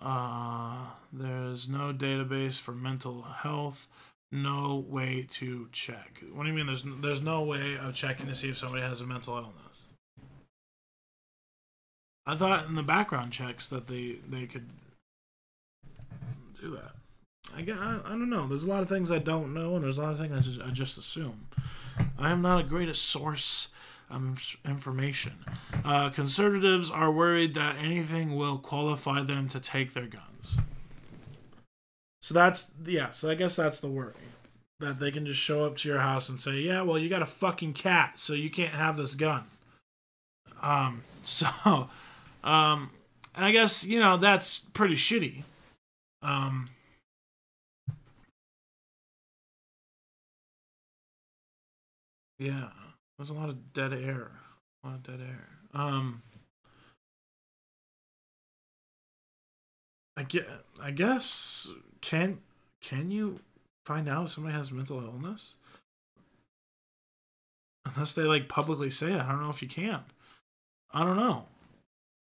Uh, 0.00 0.86
there's 1.12 1.68
no 1.68 1.92
database 1.92 2.58
for 2.58 2.72
mental 2.72 3.22
health. 3.22 3.88
No 4.32 4.84
way 4.88 5.26
to 5.32 5.68
check. 5.72 6.22
What 6.32 6.44
do 6.44 6.48
you 6.48 6.54
mean? 6.54 6.66
There's 6.66 6.84
there's 7.00 7.22
no 7.22 7.42
way 7.42 7.78
of 7.78 7.94
checking 7.94 8.26
to 8.26 8.34
see 8.34 8.48
if 8.48 8.58
somebody 8.58 8.82
has 8.82 9.00
a 9.00 9.06
mental 9.06 9.36
illness. 9.36 9.82
I 12.26 12.34
thought 12.34 12.66
in 12.68 12.74
the 12.74 12.82
background 12.82 13.32
checks 13.32 13.68
that 13.68 13.86
they 13.86 14.18
they 14.28 14.46
could 14.46 14.68
do 16.60 16.70
that. 16.70 16.92
I, 17.54 17.60
I, 17.60 18.00
I 18.04 18.10
don't 18.10 18.30
know. 18.30 18.46
There's 18.46 18.64
a 18.64 18.68
lot 18.68 18.82
of 18.82 18.88
things 18.88 19.10
I 19.10 19.18
don't 19.18 19.54
know, 19.54 19.76
and 19.76 19.84
there's 19.84 19.98
a 19.98 20.02
lot 20.02 20.12
of 20.12 20.18
things 20.18 20.36
I 20.36 20.40
just 20.40 20.60
I 20.60 20.70
just 20.70 20.98
assume. 20.98 21.46
I 22.18 22.30
am 22.30 22.42
not 22.42 22.60
a 22.60 22.64
greatest 22.64 23.04
source 23.04 23.68
of 24.10 24.56
information. 24.64 25.32
Uh, 25.84 26.10
conservatives 26.10 26.90
are 26.90 27.10
worried 27.10 27.54
that 27.54 27.76
anything 27.82 28.36
will 28.36 28.58
qualify 28.58 29.22
them 29.22 29.48
to 29.48 29.60
take 29.60 29.94
their 29.94 30.06
guns. 30.06 30.58
So 32.22 32.34
that's 32.34 32.70
yeah. 32.84 33.10
So 33.12 33.30
I 33.30 33.34
guess 33.34 33.56
that's 33.56 33.80
the 33.80 33.88
worry 33.88 34.12
that 34.80 34.98
they 34.98 35.10
can 35.10 35.26
just 35.26 35.40
show 35.40 35.64
up 35.64 35.76
to 35.78 35.88
your 35.88 36.00
house 36.00 36.28
and 36.28 36.40
say, 36.40 36.56
"Yeah, 36.56 36.82
well, 36.82 36.98
you 36.98 37.08
got 37.08 37.22
a 37.22 37.26
fucking 37.26 37.72
cat, 37.74 38.18
so 38.18 38.32
you 38.32 38.50
can't 38.50 38.74
have 38.74 38.96
this 38.96 39.14
gun." 39.14 39.44
Um. 40.62 41.02
So 41.26 41.48
um, 42.44 42.90
I 43.34 43.50
guess 43.50 43.84
you 43.84 43.98
know 43.98 44.16
that's 44.16 44.58
pretty 44.58 44.94
shitty. 44.94 45.42
Um, 46.22 46.68
yeah, 52.38 52.68
there's 53.18 53.30
a 53.30 53.34
lot 53.34 53.48
of 53.48 53.72
dead 53.72 53.92
air. 53.92 54.30
A 54.84 54.88
lot 54.88 54.96
of 54.96 55.02
dead 55.04 55.20
air. 55.20 55.48
Um, 55.74 56.22
I 60.16 60.22
get. 60.24 60.46
I 60.82 60.90
guess 60.90 61.68
can 62.00 62.38
can 62.80 63.10
you 63.10 63.36
find 63.84 64.08
out 64.08 64.24
if 64.24 64.30
somebody 64.30 64.56
has 64.56 64.72
mental 64.72 65.02
illness? 65.02 65.56
Unless 67.84 68.14
they 68.14 68.22
like 68.22 68.48
publicly 68.48 68.90
say 68.90 69.12
it, 69.12 69.20
I 69.20 69.28
don't 69.28 69.42
know 69.42 69.50
if 69.50 69.62
you 69.62 69.68
can. 69.68 70.00
I 70.92 71.04
don't 71.04 71.16
know. 71.16 71.46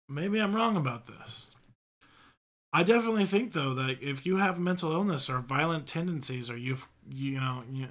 Maybe 0.09 0.39
I'm 0.39 0.55
wrong 0.55 0.77
about 0.77 1.07
this. 1.07 1.50
I 2.73 2.83
definitely 2.83 3.25
think 3.25 3.51
though 3.51 3.73
that 3.73 4.01
if 4.01 4.25
you 4.25 4.37
have 4.37 4.59
mental 4.59 4.91
illness 4.93 5.29
or 5.29 5.39
violent 5.39 5.87
tendencies 5.87 6.49
or 6.49 6.57
you've 6.57 6.87
you 7.09 7.39
know 7.39 7.63
you, 7.69 7.87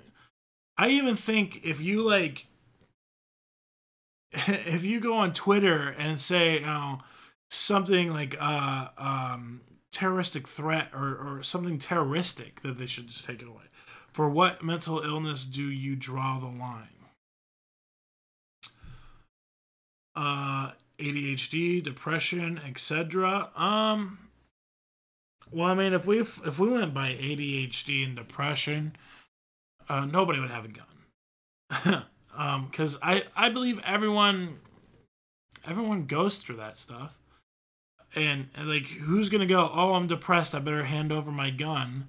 I 0.78 0.88
even 0.88 1.16
think 1.16 1.64
if 1.64 1.80
you 1.80 2.08
like 2.08 2.46
if 4.32 4.84
you 4.84 5.00
go 5.00 5.16
on 5.16 5.32
Twitter 5.32 5.94
and 5.98 6.18
say 6.18 6.60
you 6.60 6.66
know 6.66 7.00
something 7.50 8.12
like 8.12 8.36
uh 8.40 8.88
um 8.96 9.60
terroristic 9.92 10.48
threat 10.48 10.88
or 10.94 11.16
or 11.16 11.42
something 11.42 11.78
terroristic 11.78 12.62
that 12.62 12.78
they 12.78 12.86
should 12.86 13.08
just 13.08 13.26
take 13.26 13.42
it 13.42 13.48
away. 13.48 13.64
For 14.12 14.30
what 14.30 14.62
mental 14.62 15.00
illness 15.00 15.44
do 15.44 15.62
you 15.62 15.94
draw 15.94 16.38
the 16.38 16.46
line? 16.46 16.86
Uh 20.16 20.72
ADHD, 20.98 21.82
depression, 21.82 22.58
etc. 22.66 23.50
Um 23.54 24.29
well, 25.52 25.66
I 25.66 25.74
mean, 25.74 25.92
if 25.92 26.06
we 26.06 26.20
if 26.20 26.58
we 26.58 26.68
went 26.68 26.94
by 26.94 27.10
ADHD 27.10 28.04
and 28.04 28.16
depression, 28.16 28.96
uh, 29.88 30.04
nobody 30.04 30.40
would 30.40 30.50
have 30.50 30.64
a 30.64 30.68
gun. 30.68 32.04
because 32.70 32.94
um, 32.96 33.00
I 33.02 33.24
I 33.36 33.48
believe 33.48 33.80
everyone 33.84 34.60
everyone 35.66 36.06
goes 36.06 36.38
through 36.38 36.56
that 36.56 36.76
stuff, 36.76 37.18
and, 38.14 38.48
and 38.54 38.68
like 38.68 38.86
who's 38.86 39.28
gonna 39.28 39.46
go? 39.46 39.70
Oh, 39.72 39.94
I'm 39.94 40.06
depressed. 40.06 40.54
I 40.54 40.60
better 40.60 40.84
hand 40.84 41.10
over 41.10 41.32
my 41.32 41.50
gun, 41.50 42.08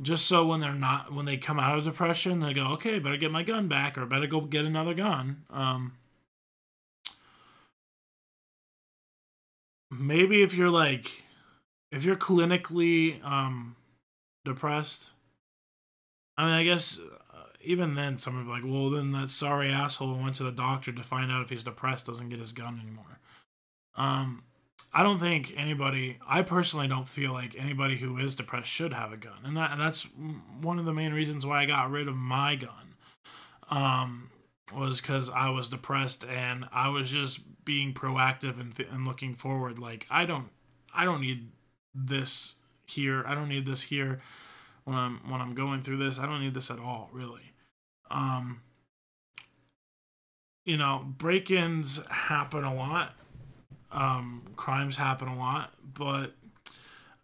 just 0.00 0.26
so 0.26 0.46
when 0.46 0.60
they're 0.60 0.74
not 0.74 1.12
when 1.12 1.26
they 1.26 1.36
come 1.36 1.60
out 1.60 1.78
of 1.78 1.84
depression, 1.84 2.40
they 2.40 2.52
go, 2.52 2.66
okay, 2.72 2.98
better 2.98 3.16
get 3.16 3.30
my 3.30 3.42
gun 3.42 3.68
back 3.68 3.96
or 3.96 4.06
better 4.06 4.26
go 4.26 4.40
get 4.40 4.64
another 4.64 4.94
gun. 4.94 5.44
Um, 5.50 5.92
maybe 9.90 10.42
if 10.42 10.54
you're 10.54 10.70
like 10.70 11.23
if 11.94 12.04
you're 12.04 12.16
clinically 12.16 13.22
um 13.24 13.76
depressed 14.44 15.10
i 16.36 16.44
mean 16.44 16.54
i 16.54 16.64
guess 16.64 16.98
uh, 17.32 17.44
even 17.62 17.94
then 17.94 18.18
someone 18.18 18.48
like 18.48 18.62
well 18.64 18.90
then 18.90 19.12
that 19.12 19.30
sorry 19.30 19.70
asshole 19.70 20.14
went 20.14 20.36
to 20.36 20.42
the 20.42 20.52
doctor 20.52 20.92
to 20.92 21.02
find 21.02 21.30
out 21.30 21.42
if 21.42 21.50
he's 21.50 21.64
depressed 21.64 22.06
doesn't 22.06 22.28
get 22.28 22.38
his 22.38 22.52
gun 22.52 22.80
anymore. 22.82 23.18
Um 23.96 24.42
i 24.92 25.02
don't 25.02 25.18
think 25.18 25.52
anybody 25.56 26.18
i 26.28 26.42
personally 26.42 26.88
don't 26.88 27.08
feel 27.08 27.32
like 27.32 27.56
anybody 27.58 27.96
who 27.96 28.18
is 28.18 28.34
depressed 28.34 28.70
should 28.70 28.92
have 28.92 29.12
a 29.12 29.16
gun. 29.16 29.38
And 29.44 29.56
that 29.56 29.78
that's 29.78 30.02
one 30.60 30.78
of 30.78 30.84
the 30.84 30.92
main 30.92 31.12
reasons 31.12 31.46
why 31.46 31.62
i 31.62 31.66
got 31.66 31.90
rid 31.90 32.08
of 32.08 32.16
my 32.16 32.56
gun 32.56 32.96
um 33.70 34.28
was 34.74 35.00
because 35.00 35.30
i 35.30 35.48
was 35.48 35.68
depressed 35.68 36.24
and 36.26 36.66
i 36.72 36.88
was 36.88 37.10
just 37.10 37.40
being 37.64 37.94
proactive 37.94 38.60
and, 38.60 38.74
th- 38.76 38.88
and 38.92 39.06
looking 39.06 39.34
forward. 39.34 39.78
Like 39.78 40.06
i 40.10 40.26
don't 40.26 40.48
i 40.94 41.04
don't 41.04 41.20
need 41.20 41.48
this 41.94 42.56
here. 42.86 43.24
I 43.26 43.34
don't 43.34 43.48
need 43.48 43.66
this 43.66 43.82
here 43.82 44.20
when 44.84 44.96
i'm 44.96 45.20
when 45.30 45.40
i'm 45.40 45.54
going 45.54 45.82
through 45.82 45.98
this. 45.98 46.18
I 46.18 46.26
don't 46.26 46.40
need 46.40 46.54
this 46.54 46.70
at 46.70 46.78
all 46.78 47.08
really. 47.12 47.52
Um 48.10 48.60
you 50.64 50.76
know 50.76 51.04
break-ins 51.18 52.04
happen 52.08 52.64
a 52.64 52.74
lot. 52.74 53.14
Um 53.90 54.42
crimes 54.56 54.96
happen 54.96 55.28
a 55.28 55.38
lot 55.38 55.72
but 55.94 56.32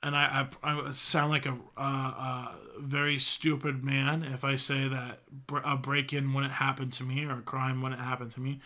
and 0.02 0.16
I, 0.16 0.48
I, 0.62 0.80
I 0.86 0.90
sound 0.92 1.30
like 1.30 1.46
a, 1.46 1.58
a, 1.76 1.82
a, 1.82 2.56
very 2.78 3.18
stupid 3.18 3.84
man 3.84 4.24
if 4.24 4.42
I 4.42 4.56
say 4.56 4.88
that 4.88 5.20
a 5.62 5.76
break 5.76 6.14
in 6.14 6.32
wouldn't 6.32 6.54
happen 6.54 6.88
to 6.92 7.04
me 7.04 7.26
or 7.26 7.32
a 7.32 7.42
crime 7.42 7.82
wouldn't 7.82 8.00
happen 8.00 8.30
to 8.30 8.40
me. 8.40 8.60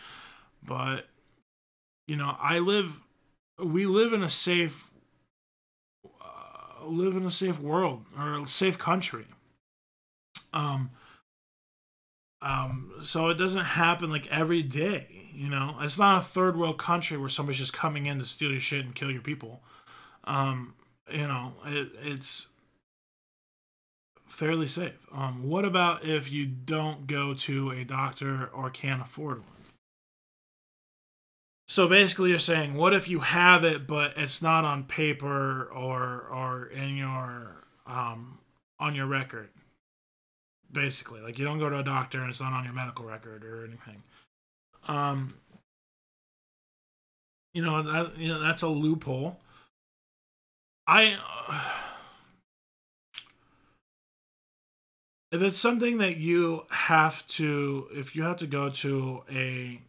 But 0.63 1.09
you 2.07 2.17
know, 2.17 2.37
I 2.39 2.61
live, 2.61 3.01
we 3.59 3.87
live 3.87 4.13
in 4.13 4.23
a 4.23 4.31
safe, 4.31 4.91
live 6.89 7.17
in 7.17 7.25
a 7.25 7.31
safe 7.31 7.61
world 7.61 8.05
or 8.19 8.43
a 8.43 8.47
safe 8.47 8.79
country. 8.79 9.27
Um, 10.53 10.91
um, 12.41 12.93
so 13.03 13.29
it 13.29 13.35
doesn't 13.35 13.65
happen 13.65 14.11
like 14.11 14.27
every 14.29 14.63
day, 14.63 15.31
you 15.33 15.49
know. 15.49 15.77
It's 15.81 15.99
not 15.99 16.19
a 16.19 16.23
third 16.23 16.57
world 16.57 16.79
country 16.79 17.17
where 17.17 17.29
somebody's 17.29 17.59
just 17.59 17.73
coming 17.73 18.07
in 18.07 18.19
to 18.19 18.25
steal 18.25 18.51
your 18.51 18.61
shit 18.61 18.85
and 18.85 18.95
kill 18.95 19.11
your 19.11 19.23
people. 19.23 19.63
Um, 20.25 20.75
you 21.11 21.27
know, 21.27 21.55
it, 21.67 21.89
it's 22.03 22.49
fairly 24.27 24.67
safe. 24.67 25.07
Um, 25.13 25.49
what 25.49 25.65
about 25.65 26.05
if 26.05 26.31
you 26.31 26.47
don't 26.47 27.07
go 27.07 27.35
to 27.35 27.71
a 27.71 27.85
doctor 27.85 28.51
or 28.53 28.71
can't 28.71 29.01
afford 29.01 29.39
one? 29.39 29.64
So 31.75 31.89
basically, 31.89 32.31
you're 32.31 32.39
saying, 32.39 32.75
what 32.75 32.95
if 32.95 33.09
you 33.09 33.19
have 33.19 33.65
it, 33.65 33.89
but 33.89 34.13
it's 34.17 34.41
not 34.41 34.65
on 34.65 34.85
paper 34.85 35.65
or 35.75 36.21
or 36.21 36.67
in 36.67 36.97
your 36.97 37.65
um, 37.85 38.39
on 38.79 38.95
your 38.95 39.07
record? 39.07 39.49
Basically, 40.71 41.21
like 41.21 41.37
you 41.37 41.45
don't 41.45 41.59
go 41.59 41.69
to 41.69 41.81
a 41.81 41.83
doctor 41.83 42.21
and 42.21 42.31
it's 42.31 42.41
not 42.41 42.53
on 42.53 42.63
your 42.63 42.75
medical 42.75 43.05
record 43.05 43.45
or 43.45 43.65
anything. 43.65 44.05
Um, 44.87 45.35
you 47.55 47.65
know 47.65 47.83
that 47.83 48.19
you 48.19 48.29
know 48.29 48.39
that's 48.39 48.63
a 48.63 48.69
loophole. 48.69 49.41
I. 50.87 51.19
Uh, 51.49 51.61
if 55.33 55.43
it's 55.43 55.59
something 55.59 55.99
that 55.99 56.19
you 56.19 56.67
have 56.71 57.27
to 57.27 57.89
if 57.91 58.15
you 58.15 58.23
have 58.23 58.37
to 58.37 58.47
go 58.47 58.71
to 58.71 59.25
a 59.29 59.81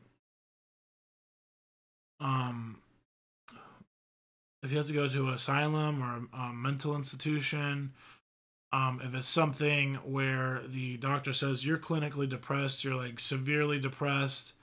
um, 2.20 2.78
if 4.63 4.72
you 4.72 4.78
have 4.78 4.88
to 4.88 4.93
go 4.93 5.07
to 5.07 5.28
an 5.28 5.34
asylum 5.34 6.01
or 6.01 6.28
a, 6.34 6.47
a 6.49 6.53
mental 6.53 6.95
institution, 6.95 7.93
um, 8.72 8.99
if 9.03 9.13
it's 9.13 9.28
something 9.28 9.95
where 10.03 10.61
the 10.68 10.97
doctor 10.97 11.34
says 11.34 11.66
you're 11.66 11.78
clinically 11.78 12.28
depressed, 12.28 12.84
you're 12.84 12.95
like 12.95 13.20
severely 13.20 13.80
depressed, 13.80 14.53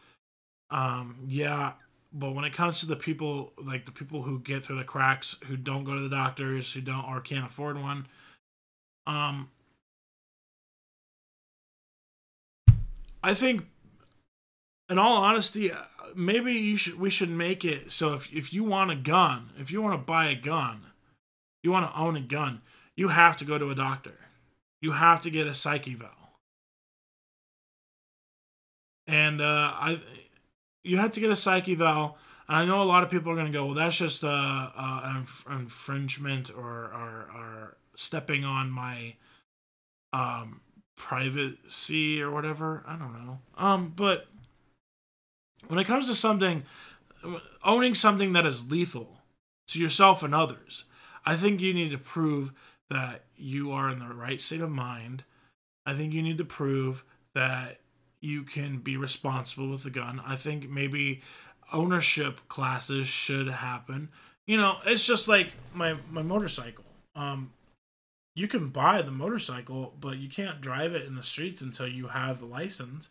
um, 0.71 1.17
yeah. 1.27 1.73
But 2.13 2.35
when 2.35 2.45
it 2.45 2.53
comes 2.53 2.81
to 2.81 2.87
the 2.87 2.97
people, 2.97 3.53
like 3.57 3.87
the 3.87 3.93
people 3.93 4.23
who 4.23 4.39
get 4.41 4.65
through 4.65 4.77
the 4.77 4.85
cracks, 4.85 5.37
who 5.47 5.57
don't 5.57 5.85
go 5.85 5.95
to 5.95 6.01
the 6.01 6.15
doctors, 6.15 6.73
who 6.73 6.83
don't 6.83 7.07
or 7.07 7.21
can't 7.21 7.47
afford 7.47 7.81
one, 7.81 8.07
um, 9.07 9.49
I 13.23 13.35
think, 13.35 13.67
in 14.91 14.99
all 14.99 15.23
honesty, 15.23 15.71
maybe 16.15 16.53
you 16.53 16.77
should 16.77 16.99
we 16.99 17.11
should 17.11 17.31
make 17.31 17.65
it 17.65 17.91
so 17.91 18.13
if 18.15 18.33
if 18.33 18.53
you 18.53 18.65
want 18.65 18.91
a 18.91 18.97
gun, 18.97 19.51
if 19.59 19.71
you 19.71 19.83
want 19.83 19.95
to 19.95 20.05
buy 20.05 20.27
a 20.27 20.35
gun, 20.35 20.87
you 21.63 21.71
want 21.71 21.91
to 21.91 21.99
own 21.99 22.17
a 22.17 22.21
gun, 22.21 22.63
you 22.97 23.09
have 23.09 23.37
to 23.39 23.45
go 23.45 23.59
to 23.59 23.71
a 23.71 23.75
doctor. 23.75 24.15
You 24.81 24.93
have 24.93 25.23
to 25.23 25.31
get 25.31 25.47
a 25.47 25.55
psych 25.55 25.89
eval. 25.89 26.09
And 29.07 29.41
uh, 29.41 29.45
I, 29.75 30.01
you 30.83 30.97
have 30.97 31.13
to 31.13 31.21
get 31.21 31.31
a 31.31 31.37
psych 31.37 31.69
eval. 31.69 32.19
And 32.49 32.57
I 32.57 32.65
know 32.65 32.83
a 32.83 32.85
lot 32.85 33.05
of 33.05 33.11
people 33.11 33.31
are 33.33 33.37
going 33.37 33.47
to 33.47 33.53
go, 33.53 33.67
well, 33.67 33.75
that's 33.75 33.97
just 33.97 34.25
uh, 34.25 34.29
uh, 34.29 35.01
an 35.05 35.27
infringement 35.51 36.51
or, 36.51 36.63
or, 36.63 37.29
or 37.35 37.77
stepping 37.95 38.45
on 38.45 38.71
my 38.71 39.15
um, 40.13 40.61
privacy 40.97 42.21
or 42.21 42.31
whatever. 42.31 42.83
I 42.87 42.97
don't 42.97 43.13
know. 43.13 43.39
Um, 43.57 43.93
but 43.95 44.27
when 45.69 45.79
it 45.79 45.87
comes 45.87 46.09
to 46.09 46.15
something, 46.15 46.65
owning 47.65 47.95
something 47.95 48.33
that 48.33 48.47
is 48.47 48.71
lethal 48.71 49.23
to 49.69 49.81
yourself 49.81 50.23
and 50.23 50.35
others, 50.35 50.85
I 51.25 51.37
think 51.37 51.61
you 51.61 51.73
need 51.73 51.91
to 51.91 51.99
prove 51.99 52.53
that 52.91 53.25
you 53.37 53.73
are 53.73 53.91
in 53.91 53.99
the 53.99 54.07
right 54.07 54.41
state 54.41 54.61
of 54.61 54.71
mind. 54.71 55.25
I 55.87 55.95
think 55.95 56.13
you 56.13 56.23
need 56.23 56.39
to 56.39 56.45
prove 56.45 57.05
that 57.35 57.79
you 58.21 58.43
can 58.43 58.79
be 58.79 58.97
responsible 58.97 59.71
with 59.71 59.83
the 59.83 59.91
gun. 59.91 60.21
I 60.25 60.37
think 60.37 60.69
maybe 60.69 61.23
ownership 61.73 62.49
classes 62.49 63.07
should 63.09 63.49
happen. 63.49 64.11
You 64.47 64.57
know, 64.57 64.77
it's 64.87 65.07
just 65.07 65.29
like 65.29 65.53
my 65.75 65.97
my 66.11 66.23
motorcycle. 66.23 66.85
Um 67.15 67.53
you 68.35 68.49
can 68.49 68.69
buy 68.69 69.03
the 69.03 69.11
motorcycle, 69.11 69.95
but 70.01 70.17
you 70.17 70.29
can't 70.29 70.61
drive 70.61 70.95
it 70.95 71.07
in 71.07 71.17
the 71.17 71.23
streets 71.23 71.61
until 71.61 71.87
you 71.87 72.09
have 72.09 72.39
the 72.39 72.47
license 72.47 73.11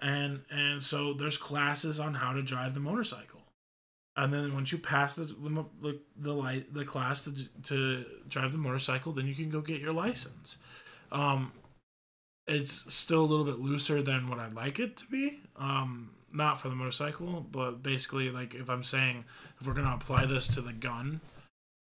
and 0.00 0.40
and 0.50 0.82
so 0.82 1.12
there's 1.12 1.36
classes 1.36 2.00
on 2.00 2.14
how 2.14 2.32
to 2.32 2.42
drive 2.42 2.74
the 2.74 2.80
motorcycle. 2.80 3.40
And 4.16 4.32
then 4.32 4.52
once 4.52 4.72
you 4.72 4.78
pass 4.78 5.14
the 5.14 5.24
the, 5.24 6.00
the 6.16 6.34
light 6.34 6.72
the 6.74 6.84
class 6.84 7.24
to, 7.24 7.32
to 7.64 8.04
drive 8.28 8.52
the 8.52 8.58
motorcycle 8.58 9.12
then 9.12 9.26
you 9.26 9.34
can 9.34 9.50
go 9.50 9.60
get 9.60 9.80
your 9.80 9.92
license. 9.92 10.58
Um 11.12 11.52
it's 12.46 12.92
still 12.92 13.20
a 13.20 13.26
little 13.26 13.44
bit 13.44 13.60
looser 13.60 14.02
than 14.02 14.28
what 14.28 14.38
i'd 14.38 14.54
like 14.54 14.78
it 14.78 14.96
to 14.98 15.06
be. 15.06 15.40
Um 15.56 16.10
not 16.32 16.60
for 16.60 16.68
the 16.68 16.74
motorcycle 16.74 17.46
but 17.50 17.82
basically 17.82 18.30
like 18.30 18.54
if 18.54 18.70
i'm 18.70 18.84
saying 18.84 19.24
if 19.60 19.66
we're 19.66 19.74
going 19.74 19.86
to 19.86 19.94
apply 19.94 20.26
this 20.26 20.46
to 20.46 20.60
the 20.60 20.72
gun 20.72 21.20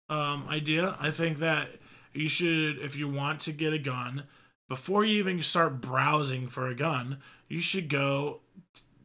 um 0.08 0.46
idea 0.48 0.96
i 1.00 1.10
think 1.10 1.38
that 1.38 1.68
you 2.12 2.28
should 2.28 2.78
if 2.78 2.96
you 2.96 3.08
want 3.08 3.40
to 3.40 3.52
get 3.52 3.72
a 3.72 3.78
gun 3.78 4.22
before 4.68 5.04
you 5.04 5.18
even 5.18 5.42
start 5.42 5.80
browsing 5.80 6.48
for 6.48 6.68
a 6.68 6.74
gun 6.74 7.18
you 7.48 7.60
should 7.60 7.88
go 7.88 8.40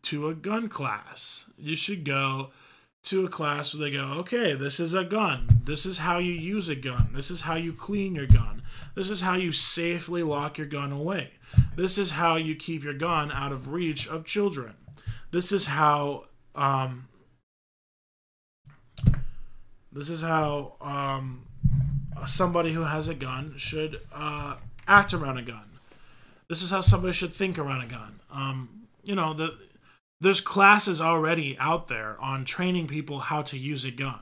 to 0.03 0.27
a 0.27 0.35
gun 0.35 0.67
class. 0.67 1.45
You 1.57 1.75
should 1.75 2.03
go 2.03 2.51
to 3.03 3.25
a 3.25 3.29
class 3.29 3.73
where 3.73 3.83
they 3.89 3.95
go, 3.95 4.03
okay, 4.19 4.53
this 4.53 4.79
is 4.79 4.93
a 4.93 5.03
gun. 5.03 5.47
This 5.63 5.85
is 5.85 5.99
how 5.99 6.19
you 6.19 6.33
use 6.33 6.69
a 6.69 6.75
gun. 6.75 7.09
This 7.13 7.31
is 7.31 7.41
how 7.41 7.55
you 7.55 7.73
clean 7.73 8.15
your 8.15 8.27
gun. 8.27 8.61
This 8.95 9.09
is 9.09 9.21
how 9.21 9.35
you 9.35 9.51
safely 9.51 10.23
lock 10.23 10.57
your 10.57 10.67
gun 10.67 10.91
away. 10.91 11.31
This 11.75 11.97
is 11.97 12.11
how 12.11 12.35
you 12.35 12.55
keep 12.55 12.83
your 12.83 12.93
gun 12.93 13.31
out 13.31 13.51
of 13.51 13.71
reach 13.71 14.07
of 14.07 14.25
children. 14.25 14.75
This 15.31 15.51
is 15.51 15.65
how 15.65 16.25
um, 16.55 17.07
this 19.91 20.09
is 20.09 20.21
how 20.21 20.75
um, 20.81 21.47
somebody 22.25 22.73
who 22.73 22.83
has 22.83 23.07
a 23.07 23.13
gun 23.13 23.53
should 23.57 23.99
uh, 24.13 24.57
act 24.87 25.13
around 25.13 25.37
a 25.37 25.41
gun. 25.41 25.70
This 26.51 26.63
is 26.63 26.69
how 26.69 26.81
somebody 26.81 27.13
should 27.13 27.33
think 27.33 27.57
around 27.57 27.79
a 27.79 27.87
gun. 27.87 28.19
Um, 28.29 28.81
you 29.05 29.15
know, 29.15 29.33
the 29.33 29.57
there's 30.19 30.41
classes 30.41 30.99
already 30.99 31.55
out 31.57 31.87
there 31.87 32.17
on 32.19 32.43
training 32.43 32.87
people 32.87 33.19
how 33.19 33.41
to 33.43 33.57
use 33.57 33.85
a 33.85 33.91
gun. 33.91 34.19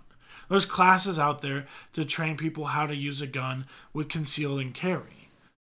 There's 0.47 0.67
classes 0.67 1.17
out 1.17 1.41
there 1.41 1.65
to 1.93 2.05
train 2.05 2.37
people 2.37 2.65
how 2.65 2.85
to 2.85 2.95
use 2.95 3.19
a 3.23 3.25
gun 3.25 3.65
with 3.93 4.09
conceal 4.09 4.59
and 4.59 4.75
carry, 4.75 5.29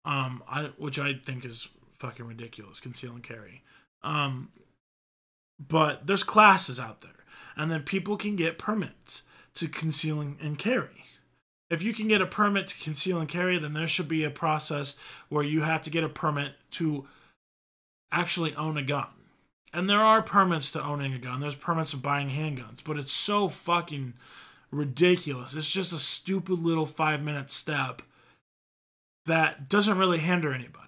um, 0.05 0.45
I, 0.49 0.71
which 0.79 0.97
I 0.97 1.15
think 1.15 1.45
is 1.45 1.71
fucking 1.99 2.25
ridiculous. 2.25 2.79
Conceal 2.79 3.15
and 3.15 3.25
carry. 3.25 3.65
Um, 4.05 4.51
but 5.59 6.07
there's 6.07 6.23
classes 6.23 6.79
out 6.79 7.01
there, 7.01 7.25
and 7.57 7.69
then 7.69 7.83
people 7.83 8.17
can 8.17 8.37
get 8.37 8.59
permits 8.59 9.25
to 9.55 9.67
conceal 9.67 10.21
and 10.21 10.57
carry. 10.57 11.05
If 11.75 11.83
you 11.83 11.93
can 11.93 12.09
get 12.09 12.23
a 12.23 12.27
permit 12.27 12.69
to 12.69 12.79
conceal 12.79 13.19
and 13.19 13.29
carry, 13.29 13.59
then 13.59 13.73
there 13.73 13.89
should 13.89 14.09
be 14.09 14.25
a 14.25 14.31
process 14.31 14.97
where 15.29 15.43
you 15.43 15.63
have 15.63 15.83
to 15.83 15.91
get 15.91 16.05
a 16.05 16.09
permit 16.09 16.53
to 16.73 17.07
actually 18.13 18.55
own 18.55 18.79
a 18.79 18.83
gun. 18.83 19.09
And 19.73 19.91
there 19.91 20.01
are 20.01 20.23
permits 20.23 20.71
to 20.73 20.83
owning 20.83 21.13
a 21.13 21.19
gun. 21.19 21.41
There's 21.41 21.57
permits 21.57 21.93
of 21.93 22.01
buying 22.01 22.31
handguns, 22.31 22.83
but 22.85 22.97
it's 22.97 23.13
so 23.13 23.49
fucking 23.49 24.15
ridiculous. 24.71 25.57
It's 25.57 25.73
just 25.73 25.93
a 25.93 25.99
stupid 25.99 26.61
little 26.61 26.87
five 26.87 27.23
minute 27.23 27.51
step 27.51 28.03
that 29.27 29.69
doesn't 29.69 29.99
really 29.99 30.19
hinder 30.19 30.53
anybody. 30.53 30.84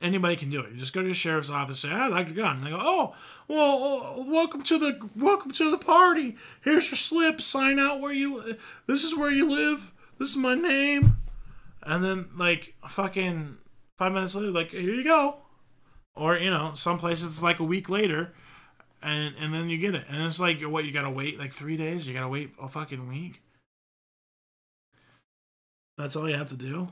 Anybody 0.00 0.36
can 0.36 0.50
do 0.50 0.60
it. 0.60 0.72
You 0.72 0.78
just 0.78 0.92
go 0.92 1.00
to 1.00 1.06
your 1.06 1.14
sheriff's 1.14 1.50
office, 1.50 1.80
say, 1.80 1.90
"I'd 1.90 2.12
like 2.12 2.26
your 2.26 2.36
gun," 2.36 2.56
and 2.56 2.66
they 2.66 2.70
go, 2.70 2.78
"Oh, 2.80 3.14
well, 3.48 4.18
uh, 4.18 4.24
welcome 4.30 4.62
to 4.62 4.78
the 4.78 5.08
welcome 5.16 5.50
to 5.52 5.70
the 5.70 5.78
party. 5.78 6.36
Here's 6.62 6.90
your 6.90 6.96
slip. 6.96 7.40
Sign 7.40 7.78
out 7.78 8.00
where 8.00 8.12
you. 8.12 8.56
This 8.86 9.04
is 9.04 9.16
where 9.16 9.30
you 9.30 9.50
live. 9.50 9.92
This 10.18 10.30
is 10.30 10.36
my 10.36 10.54
name." 10.54 11.18
And 11.82 12.02
then, 12.02 12.28
like, 12.36 12.74
fucking 12.88 13.58
five 13.98 14.12
minutes 14.12 14.34
later, 14.34 14.50
like, 14.50 14.70
here 14.70 14.80
you 14.80 15.04
go. 15.04 15.36
Or 16.16 16.36
you 16.36 16.50
know, 16.50 16.72
some 16.74 16.98
places 16.98 17.26
it's 17.26 17.42
like 17.42 17.58
a 17.60 17.64
week 17.64 17.88
later, 17.88 18.34
and 19.02 19.34
and 19.38 19.52
then 19.52 19.68
you 19.68 19.78
get 19.78 19.94
it, 19.94 20.04
and 20.08 20.22
it's 20.24 20.38
like 20.38 20.62
what 20.62 20.84
you 20.84 20.92
gotta 20.92 21.10
wait 21.10 21.38
like 21.38 21.52
three 21.52 21.76
days. 21.76 22.06
You 22.06 22.14
gotta 22.14 22.28
wait 22.28 22.52
a 22.60 22.68
fucking 22.68 23.08
week. 23.08 23.42
That's 25.98 26.16
all 26.16 26.28
you 26.28 26.36
have 26.36 26.48
to 26.48 26.56
do. 26.56 26.88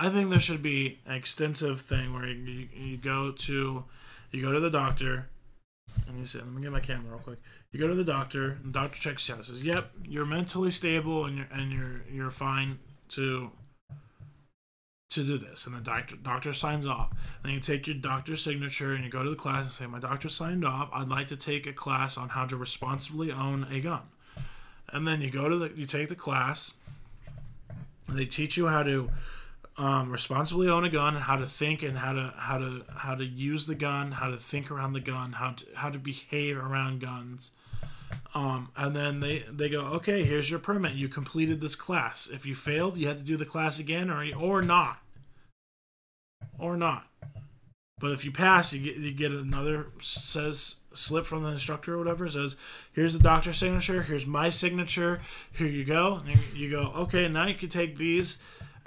I 0.00 0.08
think 0.08 0.30
there 0.30 0.40
should 0.40 0.62
be 0.62 0.98
an 1.04 1.14
extensive 1.14 1.82
thing 1.82 2.14
where 2.14 2.26
you, 2.26 2.68
you 2.74 2.96
go 2.96 3.32
to 3.32 3.84
you 4.30 4.42
go 4.42 4.50
to 4.50 4.58
the 4.58 4.70
doctor 4.70 5.28
and 6.08 6.18
you 6.18 6.24
say, 6.24 6.38
"Let 6.38 6.48
me 6.48 6.62
get 6.62 6.72
my 6.72 6.80
camera 6.80 7.10
real 7.10 7.18
quick." 7.18 7.38
You 7.70 7.78
go 7.78 7.86
to 7.86 7.94
the 7.94 8.04
doctor, 8.04 8.52
and 8.52 8.72
the 8.72 8.78
doctor 8.78 8.96
checks 8.96 9.28
you 9.28 9.34
out. 9.34 9.44
Says, 9.44 9.62
"Yep, 9.62 9.92
you're 10.04 10.24
mentally 10.24 10.70
stable 10.70 11.26
and 11.26 11.36
you're 11.36 11.48
and 11.52 11.70
you're 11.70 12.00
you're 12.10 12.30
fine 12.30 12.78
to 13.10 13.50
to 15.10 15.26
do 15.26 15.36
this." 15.36 15.66
And 15.66 15.76
the 15.76 15.80
doctor 15.80 16.16
doctor 16.16 16.54
signs 16.54 16.86
off. 16.86 17.12
Then 17.42 17.52
you 17.52 17.60
take 17.60 17.86
your 17.86 17.96
doctor's 17.96 18.42
signature 18.42 18.94
and 18.94 19.04
you 19.04 19.10
go 19.10 19.22
to 19.22 19.28
the 19.28 19.36
class 19.36 19.64
and 19.64 19.72
say, 19.72 19.86
"My 19.86 19.98
doctor 19.98 20.30
signed 20.30 20.64
off. 20.64 20.88
I'd 20.94 21.10
like 21.10 21.26
to 21.26 21.36
take 21.36 21.66
a 21.66 21.74
class 21.74 22.16
on 22.16 22.30
how 22.30 22.46
to 22.46 22.56
responsibly 22.56 23.30
own 23.30 23.64
a 23.64 23.82
gun." 23.82 24.04
And 24.88 25.06
then 25.06 25.20
you 25.20 25.30
go 25.30 25.50
to 25.50 25.58
the 25.58 25.76
you 25.76 25.84
take 25.84 26.08
the 26.08 26.16
class. 26.16 26.72
They 28.08 28.24
teach 28.24 28.56
you 28.56 28.68
how 28.68 28.82
to 28.82 29.10
um, 29.78 30.10
responsibly 30.10 30.68
own 30.68 30.84
a 30.84 30.90
gun, 30.90 31.14
how 31.14 31.36
to 31.36 31.46
think 31.46 31.82
and 31.82 31.98
how 31.98 32.12
to 32.12 32.34
how 32.36 32.58
to 32.58 32.84
how 32.96 33.14
to 33.14 33.24
use 33.24 33.66
the 33.66 33.74
gun, 33.74 34.12
how 34.12 34.30
to 34.30 34.36
think 34.36 34.70
around 34.70 34.92
the 34.92 35.00
gun, 35.00 35.32
how 35.32 35.52
to 35.52 35.66
how 35.74 35.90
to 35.90 35.98
behave 35.98 36.56
around 36.56 37.00
guns. 37.00 37.52
Um, 38.34 38.70
and 38.76 38.94
then 38.94 39.20
they 39.20 39.44
they 39.50 39.68
go, 39.68 39.82
okay, 39.86 40.24
here's 40.24 40.50
your 40.50 40.60
permit. 40.60 40.94
You 40.94 41.08
completed 41.08 41.60
this 41.60 41.76
class. 41.76 42.28
If 42.28 42.44
you 42.46 42.54
failed, 42.54 42.96
you 42.96 43.06
had 43.08 43.16
to 43.16 43.22
do 43.22 43.36
the 43.36 43.44
class 43.44 43.78
again, 43.78 44.10
or 44.10 44.24
or 44.36 44.62
not, 44.62 44.98
or 46.58 46.76
not. 46.76 47.06
But 47.98 48.12
if 48.12 48.24
you 48.24 48.32
pass, 48.32 48.72
you 48.72 48.80
get 48.80 48.96
you 48.96 49.12
get 49.12 49.32
another 49.32 49.88
says 50.00 50.76
slip 50.92 51.26
from 51.26 51.42
the 51.42 51.50
instructor 51.50 51.94
or 51.94 51.98
whatever 51.98 52.28
says, 52.28 52.56
here's 52.92 53.12
the 53.12 53.22
doctor's 53.22 53.58
signature, 53.58 54.02
here's 54.02 54.26
my 54.26 54.50
signature, 54.50 55.20
here 55.52 55.68
you 55.68 55.84
go. 55.84 56.20
And 56.26 56.56
you 56.56 56.70
go, 56.70 56.92
okay, 56.96 57.28
now 57.28 57.46
you 57.46 57.54
can 57.54 57.68
take 57.68 57.96
these 57.96 58.38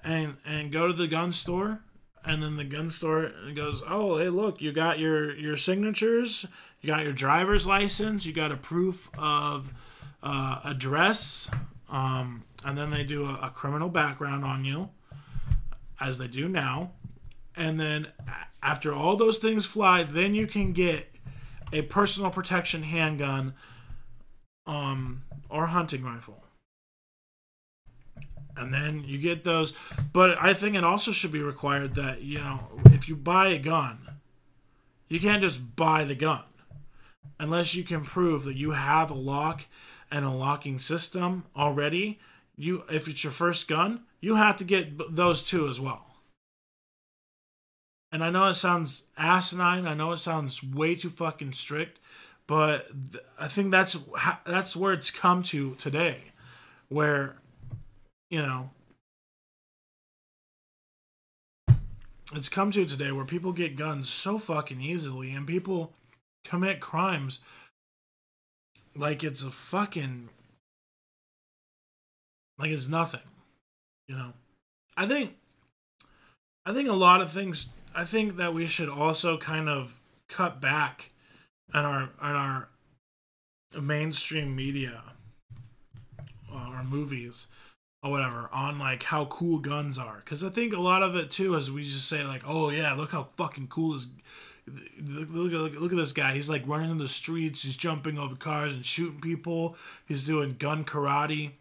and 0.03 0.37
and 0.45 0.71
go 0.71 0.87
to 0.87 0.93
the 0.93 1.07
gun 1.07 1.31
store 1.31 1.79
and 2.25 2.41
then 2.41 2.57
the 2.57 2.63
gun 2.63 2.89
store 2.89 3.31
goes 3.53 3.81
oh 3.87 4.17
hey 4.17 4.29
look 4.29 4.61
you 4.61 4.71
got 4.71 4.99
your 4.99 5.35
your 5.35 5.57
signatures 5.57 6.45
you 6.81 6.87
got 6.87 7.03
your 7.03 7.13
driver's 7.13 7.65
license 7.65 8.25
you 8.25 8.33
got 8.33 8.51
a 8.51 8.57
proof 8.57 9.09
of 9.17 9.73
uh, 10.21 10.59
address 10.63 11.49
um, 11.89 12.43
and 12.65 12.77
then 12.77 12.89
they 12.89 13.03
do 13.03 13.25
a, 13.25 13.33
a 13.43 13.49
criminal 13.49 13.89
background 13.89 14.43
on 14.43 14.65
you 14.65 14.89
as 15.99 16.17
they 16.17 16.27
do 16.27 16.49
now. 16.49 16.91
And 17.55 17.79
then 17.79 18.07
after 18.61 18.93
all 18.93 19.15
those 19.15 19.37
things 19.37 19.65
fly 19.65 20.03
then 20.03 20.33
you 20.33 20.47
can 20.47 20.73
get 20.73 21.09
a 21.71 21.83
personal 21.83 22.31
protection 22.31 22.83
handgun 22.83 23.53
um, 24.65 25.23
or 25.49 25.67
hunting 25.67 26.03
rifle 26.03 26.42
and 28.57 28.73
then 28.73 29.03
you 29.05 29.17
get 29.17 29.43
those. 29.43 29.73
But 30.11 30.37
I 30.41 30.53
think 30.53 30.75
it 30.75 30.83
also 30.83 31.11
should 31.11 31.31
be 31.31 31.41
required 31.41 31.95
that 31.95 32.21
you 32.21 32.39
know 32.39 32.59
if 32.85 33.07
you 33.07 33.15
buy 33.15 33.47
a 33.47 33.59
gun, 33.59 33.99
you 35.09 35.19
can't 35.19 35.41
just 35.41 35.75
buy 35.75 36.03
the 36.03 36.15
gun 36.15 36.43
unless 37.39 37.75
you 37.75 37.83
can 37.83 38.03
prove 38.03 38.43
that 38.43 38.57
you 38.57 38.71
have 38.71 39.11
a 39.11 39.15
lock 39.15 39.65
and 40.11 40.25
a 40.25 40.29
locking 40.29 40.79
system 40.79 41.45
already. 41.55 42.19
You, 42.55 42.83
if 42.91 43.07
it's 43.07 43.23
your 43.23 43.33
first 43.33 43.67
gun, 43.67 44.03
you 44.21 44.35
have 44.35 44.57
to 44.57 44.63
get 44.63 45.15
those 45.15 45.43
two 45.43 45.67
as 45.67 45.79
well. 45.79 46.05
And 48.11 48.23
I 48.23 48.29
know 48.29 48.47
it 48.47 48.53
sounds 48.53 49.05
asinine. 49.17 49.87
I 49.87 49.95
know 49.95 50.11
it 50.11 50.17
sounds 50.17 50.63
way 50.63 50.93
too 50.93 51.09
fucking 51.09 51.53
strict, 51.53 51.99
but 52.45 52.87
I 53.39 53.47
think 53.47 53.71
that's 53.71 53.97
that's 54.45 54.75
where 54.75 54.93
it's 54.93 55.09
come 55.09 55.41
to 55.43 55.73
today, 55.75 56.31
where 56.89 57.37
you 58.33 58.41
know, 58.41 58.71
it's 62.33 62.49
come 62.49 62.71
to 62.71 62.83
today 62.83 63.11
where 63.11 63.25
people 63.25 63.51
get 63.51 63.75
guns 63.75 64.09
so 64.09 64.39
fucking 64.39 64.81
easily 64.81 65.29
and 65.33 65.45
people 65.45 65.93
commit 66.43 66.79
crimes 66.79 67.41
like 68.95 69.23
it's 69.23 69.43
a 69.43 69.51
fucking 69.51 70.29
like 72.57 72.71
it's 72.71 72.89
nothing 72.89 73.21
you 74.07 74.15
know? 74.15 74.33
I 74.97 75.05
think 75.05 75.37
i 76.65 76.73
think 76.73 76.89
a 76.89 76.93
lot 76.93 77.21
of 77.21 77.31
things 77.31 77.69
i 77.95 78.03
think 78.03 78.37
that 78.37 78.53
we 78.53 78.65
should 78.65 78.89
also 78.89 79.37
kind 79.37 79.69
of 79.69 79.99
cut 80.27 80.59
back 80.59 81.11
on 81.71 81.85
our 81.85 82.09
on 82.19 82.35
our 82.35 82.69
mainstream 83.79 84.55
media 84.55 85.03
uh, 86.51 86.55
our 86.55 86.83
movies 86.83 87.47
or 88.03 88.11
whatever 88.11 88.49
on 88.51 88.77
like 88.77 89.03
how 89.03 89.25
cool 89.25 89.59
guns 89.59 89.97
are. 89.97 90.21
Because 90.23 90.43
i 90.43 90.49
think 90.49 90.73
a 90.73 90.79
lot 90.79 91.01
of 91.01 91.15
it 91.15 91.31
too 91.31 91.55
is 91.55 91.71
we 91.71 91.83
just 91.83 92.07
say 92.07 92.23
like 92.23 92.43
oh 92.45 92.69
yeah 92.69 92.93
look 92.93 93.11
how 93.11 93.23
fucking 93.23 93.67
cool 93.67 93.95
is 93.95 94.07
look, 95.01 95.29
look, 95.51 95.73
look 95.79 95.91
at 95.91 95.97
this 95.97 96.13
guy. 96.13 96.33
He's 96.33 96.49
like 96.49 96.65
running 96.65 96.91
in 96.91 96.97
the 96.97 97.07
streets. 97.07 97.63
He's 97.63 97.75
jumping 97.75 98.17
over 98.17 98.35
cars 98.35 98.73
and 98.73 98.85
shooting 98.85 99.19
people. 99.19 99.75
He's 100.05 100.25
doing 100.25 100.55
gun 100.59 100.83
karate. 100.83 101.51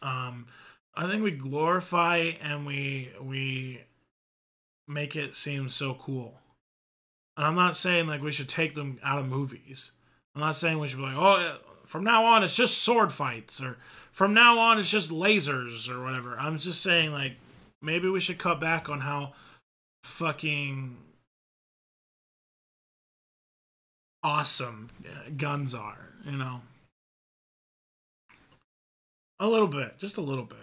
Um 0.00 0.46
i 0.94 1.08
think 1.08 1.22
we 1.22 1.30
glorify 1.32 2.32
and 2.42 2.66
we 2.66 3.10
we 3.20 3.82
make 4.86 5.16
it 5.16 5.34
seem 5.34 5.68
so 5.68 5.94
cool. 5.94 6.38
And 7.36 7.46
i'm 7.46 7.56
not 7.56 7.76
saying 7.76 8.06
like 8.06 8.22
we 8.22 8.32
should 8.32 8.48
take 8.48 8.74
them 8.74 9.00
out 9.02 9.18
of 9.18 9.26
movies. 9.26 9.92
I'm 10.34 10.40
not 10.40 10.56
saying 10.56 10.78
we 10.78 10.88
should 10.88 10.98
be 10.98 11.04
like 11.04 11.16
oh 11.16 11.58
from 11.92 12.04
now 12.04 12.24
on 12.24 12.42
it's 12.42 12.56
just 12.56 12.78
sword 12.78 13.12
fights 13.12 13.60
or 13.60 13.76
from 14.12 14.32
now 14.32 14.58
on 14.58 14.78
it's 14.78 14.90
just 14.90 15.10
lasers 15.10 15.90
or 15.90 16.02
whatever. 16.02 16.34
I'm 16.38 16.56
just 16.56 16.82
saying 16.82 17.12
like 17.12 17.34
maybe 17.82 18.08
we 18.08 18.18
should 18.18 18.38
cut 18.38 18.58
back 18.58 18.88
on 18.88 19.00
how 19.00 19.34
fucking 20.02 20.96
awesome 24.22 24.88
uh, 25.06 25.28
guns 25.36 25.74
are, 25.74 26.08
you 26.24 26.38
know. 26.38 26.62
A 29.38 29.46
little 29.46 29.68
bit, 29.68 29.98
just 29.98 30.16
a 30.16 30.22
little 30.22 30.46
bit. 30.46 30.58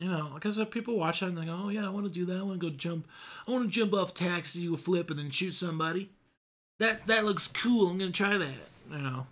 You 0.00 0.08
know, 0.08 0.30
because 0.32 0.58
people 0.70 0.96
watch 0.96 1.20
that 1.20 1.26
and 1.26 1.36
they 1.36 1.44
go, 1.44 1.64
"Oh 1.64 1.68
yeah, 1.68 1.84
I 1.84 1.90
want 1.90 2.06
to 2.06 2.12
do 2.12 2.24
that. 2.24 2.38
I 2.38 2.42
want 2.42 2.58
to 2.58 2.70
go 2.70 2.74
jump. 2.74 3.06
I 3.46 3.50
want 3.50 3.64
to 3.64 3.70
jump 3.70 3.92
off 3.92 4.14
taxi, 4.14 4.74
flip, 4.74 5.10
and 5.10 5.18
then 5.18 5.30
shoot 5.30 5.52
somebody." 5.52 6.08
That 6.78 7.06
that 7.08 7.26
looks 7.26 7.46
cool. 7.46 7.88
I'm 7.88 7.98
gonna 7.98 8.10
try 8.10 8.38
that. 8.38 8.70
You 8.90 8.98
know 8.98 9.26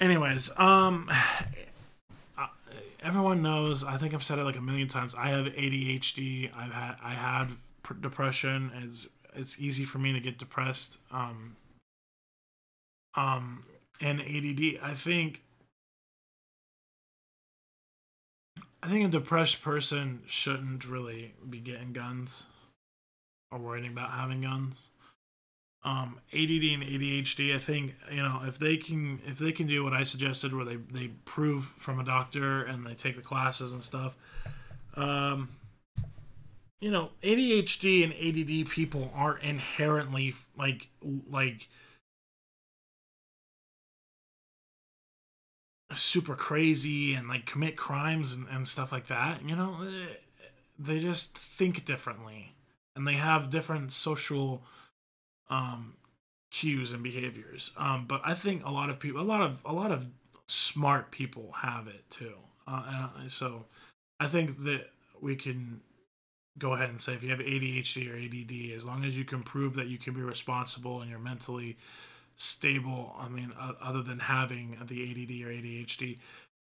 anyways, 0.00 0.50
um, 0.56 1.10
everyone 3.02 3.42
knows. 3.42 3.84
I 3.84 3.96
think 3.96 4.14
I've 4.14 4.22
said 4.22 4.38
it 4.38 4.44
like 4.44 4.56
a 4.56 4.62
million 4.62 4.88
times. 4.88 5.14
I 5.14 5.28
have 5.28 5.46
ADHD. 5.46 6.50
I've 6.56 6.72
had 6.72 6.96
I 7.02 7.10
had 7.10 7.48
depression. 8.00 8.70
It's 8.82 9.06
it's 9.34 9.58
easy 9.60 9.84
for 9.84 9.98
me 9.98 10.12
to 10.12 10.20
get 10.20 10.38
depressed. 10.38 10.98
Um, 11.12 11.56
um, 13.14 13.64
and 14.00 14.20
ADD. 14.20 14.80
I 14.82 14.94
think. 14.94 15.42
I 18.82 18.88
think 18.88 19.08
a 19.08 19.10
depressed 19.10 19.62
person 19.62 20.22
shouldn't 20.26 20.88
really 20.88 21.34
be 21.48 21.58
getting 21.58 21.92
guns 21.92 22.46
or 23.50 23.58
worrying 23.58 23.90
about 23.90 24.10
having 24.10 24.42
guns 24.42 24.88
um, 25.86 26.18
ADD 26.32 26.64
and 26.64 26.82
ADHD, 26.82 27.54
I 27.54 27.58
think 27.58 27.94
you 28.10 28.20
know 28.20 28.42
if 28.44 28.58
they 28.58 28.76
can 28.76 29.20
if 29.24 29.38
they 29.38 29.52
can 29.52 29.68
do 29.68 29.84
what 29.84 29.92
I 29.92 30.02
suggested, 30.02 30.52
where 30.52 30.64
they 30.64 30.76
they 30.76 31.08
prove 31.24 31.64
from 31.64 32.00
a 32.00 32.04
doctor 32.04 32.64
and 32.64 32.84
they 32.84 32.94
take 32.94 33.14
the 33.14 33.22
classes 33.22 33.70
and 33.70 33.80
stuff, 33.80 34.16
um, 34.96 35.48
you 36.80 36.90
know, 36.90 37.10
ADHD 37.22 38.02
and 38.02 38.12
ADD 38.12 38.68
people 38.68 39.12
aren't 39.14 39.44
inherently 39.44 40.34
like 40.58 40.88
like 41.30 41.68
super 45.94 46.34
crazy 46.34 47.14
and 47.14 47.28
like 47.28 47.46
commit 47.46 47.76
crimes 47.76 48.34
and, 48.34 48.48
and 48.50 48.66
stuff 48.66 48.90
like 48.90 49.06
that. 49.06 49.48
You 49.48 49.54
know, 49.54 49.88
they 50.80 50.98
just 50.98 51.38
think 51.38 51.84
differently 51.84 52.56
and 52.96 53.06
they 53.06 53.14
have 53.14 53.50
different 53.50 53.92
social 53.92 54.64
um 55.50 55.94
cues 56.50 56.92
and 56.92 57.02
behaviors. 57.02 57.72
Um, 57.76 58.06
but 58.06 58.20
I 58.24 58.34
think 58.34 58.64
a 58.64 58.70
lot 58.70 58.90
of 58.90 58.98
people, 58.98 59.20
a 59.20 59.22
lot 59.22 59.42
of 59.42 59.62
a 59.64 59.72
lot 59.72 59.90
of 59.90 60.06
smart 60.48 61.10
people 61.10 61.52
have 61.60 61.86
it 61.88 62.08
too. 62.10 62.34
Uh, 62.66 63.08
so 63.28 63.64
I 64.18 64.26
think 64.26 64.62
that 64.64 64.90
we 65.20 65.36
can 65.36 65.80
go 66.58 66.72
ahead 66.72 66.88
and 66.88 67.00
say 67.00 67.14
if 67.14 67.22
you 67.22 67.30
have 67.30 67.38
ADHD 67.38 68.10
or 68.10 68.16
ADD, 68.16 68.74
as 68.76 68.84
long 68.84 69.04
as 69.04 69.18
you 69.18 69.24
can 69.24 69.42
prove 69.42 69.74
that 69.74 69.88
you 69.88 69.98
can 69.98 70.14
be 70.14 70.22
responsible 70.22 71.00
and 71.00 71.10
you're 71.10 71.18
mentally 71.18 71.76
stable, 72.36 73.14
I 73.18 73.28
mean, 73.28 73.52
uh, 73.58 73.72
other 73.80 74.02
than 74.02 74.18
having 74.18 74.78
the 74.86 75.02
ADD 75.10 75.46
or 75.46 75.52
ADHD, 75.52 76.18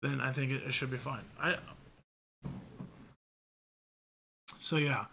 then 0.03 0.21
I 0.21 0.33
think 0.33 0.53
it, 0.53 0.63
it 0.63 0.73
should 0.73 0.91
be 0.91 0.97
fine. 0.97 1.25
I 1.41 1.57
so 4.59 4.77
yeah, 4.77 5.07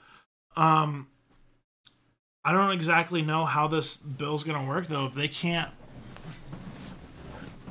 um, 0.55 1.07
I 2.47 2.53
don't 2.53 2.71
exactly 2.71 3.21
know 3.21 3.43
how 3.43 3.67
this 3.67 3.97
bill's 3.97 4.45
gonna 4.45 4.65
work 4.65 4.87
though. 4.87 5.05
If 5.05 5.15
they 5.15 5.27
can't, 5.27 5.69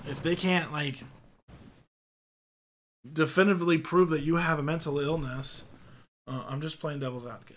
if 0.07 0.21
they 0.21 0.37
can't 0.37 0.71
like 0.71 1.03
definitively 3.11 3.79
prove 3.79 4.11
that 4.11 4.23
you 4.23 4.37
have 4.37 4.59
a 4.59 4.63
mental 4.63 4.99
illness, 4.99 5.65
uh, 6.29 6.45
I'm 6.47 6.61
just 6.61 6.79
playing 6.79 7.01
devil's 7.01 7.27
advocate. 7.27 7.57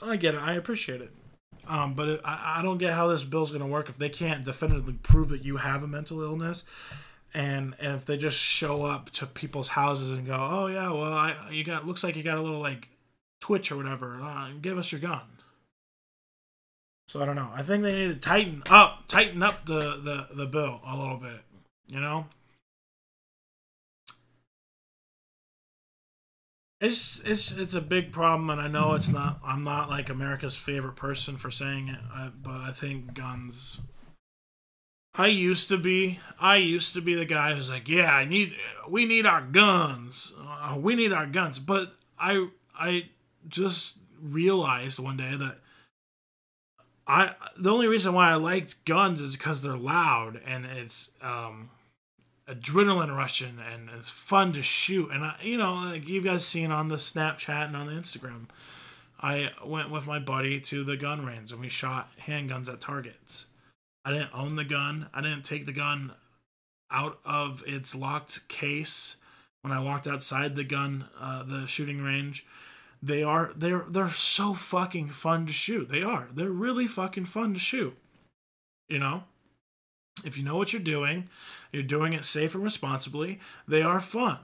I 0.00 0.14
get 0.14 0.36
it. 0.36 0.40
I 0.40 0.54
appreciate 0.54 1.00
it. 1.00 1.10
Um, 1.66 1.94
but 1.94 2.08
it, 2.08 2.20
I, 2.24 2.58
I 2.58 2.62
don't 2.62 2.78
get 2.78 2.92
how 2.92 3.08
this 3.08 3.24
bill's 3.24 3.50
going 3.50 3.62
to 3.62 3.66
work 3.66 3.88
if 3.88 3.98
they 3.98 4.08
can't 4.08 4.44
definitively 4.44 4.92
prove 4.92 5.30
that 5.30 5.44
you 5.44 5.56
have 5.56 5.82
a 5.82 5.88
mental 5.88 6.22
illness, 6.22 6.62
and 7.34 7.74
and 7.80 7.96
if 7.96 8.06
they 8.06 8.16
just 8.16 8.38
show 8.38 8.84
up 8.84 9.10
to 9.10 9.26
people's 9.26 9.66
houses 9.66 10.16
and 10.16 10.24
go, 10.24 10.46
oh 10.48 10.68
yeah, 10.68 10.92
well 10.92 11.12
I 11.12 11.34
you 11.50 11.64
got 11.64 11.88
looks 11.88 12.04
like 12.04 12.14
you 12.14 12.22
got 12.22 12.38
a 12.38 12.42
little 12.42 12.60
like 12.60 12.88
twitch 13.40 13.72
or 13.72 13.76
whatever. 13.76 14.20
Uh, 14.22 14.50
give 14.62 14.78
us 14.78 14.92
your 14.92 15.00
gun. 15.00 15.22
So 17.08 17.22
I 17.22 17.24
don't 17.24 17.36
know. 17.36 17.50
I 17.54 17.62
think 17.62 17.82
they 17.82 17.94
need 17.94 18.12
to 18.12 18.18
tighten 18.18 18.62
up, 18.68 19.04
tighten 19.08 19.42
up 19.42 19.66
the 19.66 19.96
the 19.96 20.28
the 20.34 20.46
bill 20.46 20.80
a 20.86 20.96
little 20.96 21.18
bit. 21.18 21.40
You 21.86 22.00
know. 22.00 22.26
It's 26.80 27.20
it's 27.24 27.52
it's 27.52 27.74
a 27.74 27.80
big 27.80 28.12
problem, 28.12 28.50
and 28.50 28.60
I 28.60 28.68
know 28.68 28.94
it's 28.94 29.08
not. 29.08 29.40
I'm 29.44 29.64
not 29.64 29.88
like 29.88 30.10
America's 30.10 30.56
favorite 30.56 30.96
person 30.96 31.36
for 31.38 31.50
saying 31.50 31.88
it, 31.88 32.00
I, 32.12 32.30
but 32.42 32.56
I 32.56 32.72
think 32.72 33.14
guns. 33.14 33.80
I 35.14 35.28
used 35.28 35.68
to 35.68 35.78
be. 35.78 36.18
I 36.38 36.56
used 36.56 36.92
to 36.94 37.00
be 37.00 37.14
the 37.14 37.24
guy 37.24 37.54
who's 37.54 37.70
like, 37.70 37.88
yeah, 37.88 38.14
I 38.14 38.26
need. 38.26 38.54
We 38.88 39.06
need 39.06 39.24
our 39.24 39.40
guns. 39.40 40.34
Uh, 40.38 40.76
we 40.78 40.94
need 40.94 41.12
our 41.12 41.26
guns. 41.26 41.58
But 41.58 41.94
I 42.18 42.48
I 42.78 43.08
just 43.48 43.96
realized 44.20 44.98
one 44.98 45.16
day 45.16 45.34
that 45.34 45.60
I 47.06 47.34
the 47.56 47.70
only 47.70 47.86
reason 47.86 48.12
why 48.14 48.30
I 48.30 48.34
liked 48.34 48.84
guns 48.84 49.20
is 49.20 49.36
because 49.36 49.62
they're 49.62 49.76
loud 49.76 50.40
and 50.44 50.66
it's 50.66 51.10
um 51.22 51.70
adrenaline 52.48 53.14
rushing 53.14 53.58
and 53.72 53.88
it's 53.96 54.10
fun 54.10 54.52
to 54.52 54.62
shoot. 54.62 55.10
And 55.10 55.24
I, 55.24 55.36
you 55.42 55.58
know, 55.58 55.74
like 55.74 56.08
you 56.08 56.20
guys 56.20 56.46
seen 56.46 56.70
on 56.70 56.88
the 56.88 56.96
Snapchat 56.96 57.66
and 57.66 57.76
on 57.76 57.86
the 57.86 57.92
Instagram, 57.92 58.48
I 59.20 59.50
went 59.64 59.90
with 59.90 60.06
my 60.06 60.18
buddy 60.18 60.60
to 60.60 60.84
the 60.84 60.96
gun 60.96 61.24
range 61.24 61.52
and 61.52 61.60
we 61.60 61.68
shot 61.68 62.10
handguns 62.26 62.68
at 62.68 62.80
targets. 62.80 63.46
I 64.04 64.12
didn't 64.12 64.30
own 64.34 64.56
the 64.56 64.64
gun. 64.64 65.08
I 65.12 65.20
didn't 65.20 65.44
take 65.44 65.66
the 65.66 65.72
gun 65.72 66.12
out 66.90 67.18
of 67.24 67.64
its 67.66 67.94
locked 67.94 68.46
case 68.48 69.16
when 69.62 69.72
I 69.72 69.80
walked 69.80 70.06
outside 70.06 70.54
the 70.54 70.64
gun, 70.64 71.06
uh, 71.20 71.42
the 71.42 71.66
shooting 71.66 72.00
range. 72.00 72.46
They 73.02 73.22
are 73.22 73.52
they're 73.56 73.84
they're 73.88 74.10
so 74.10 74.54
fucking 74.54 75.08
fun 75.08 75.46
to 75.46 75.52
shoot. 75.52 75.88
They 75.88 76.02
are. 76.02 76.28
They're 76.32 76.50
really 76.50 76.86
fucking 76.86 77.26
fun 77.26 77.52
to 77.52 77.58
shoot. 77.58 77.96
You 78.88 78.98
know 78.98 79.24
if 80.24 80.36
you 80.36 80.44
know 80.44 80.56
what 80.56 80.72
you're 80.72 80.82
doing, 80.82 81.28
you're 81.72 81.82
doing 81.82 82.12
it 82.12 82.24
safe 82.24 82.54
and 82.54 82.64
responsibly, 82.64 83.38
they 83.68 83.82
are 83.82 84.00
fun. 84.00 84.38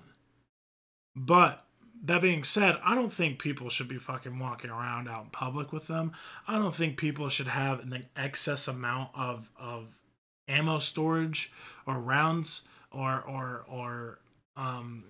But 1.16 1.64
that 2.04 2.22
being 2.22 2.44
said, 2.44 2.78
I 2.84 2.94
don't 2.94 3.12
think 3.12 3.38
people 3.38 3.68
should 3.68 3.88
be 3.88 3.98
fucking 3.98 4.38
walking 4.38 4.70
around 4.70 5.08
out 5.08 5.24
in 5.24 5.30
public 5.30 5.72
with 5.72 5.86
them. 5.86 6.12
I 6.46 6.58
don't 6.58 6.74
think 6.74 6.96
people 6.96 7.28
should 7.28 7.48
have 7.48 7.80
an 7.80 8.06
excess 8.16 8.68
amount 8.68 9.10
of 9.14 9.50
of 9.58 10.00
ammo 10.48 10.78
storage 10.78 11.52
or 11.86 11.98
rounds 11.98 12.62
or 12.90 13.22
or 13.22 13.64
or 13.68 14.18
um 14.56 15.04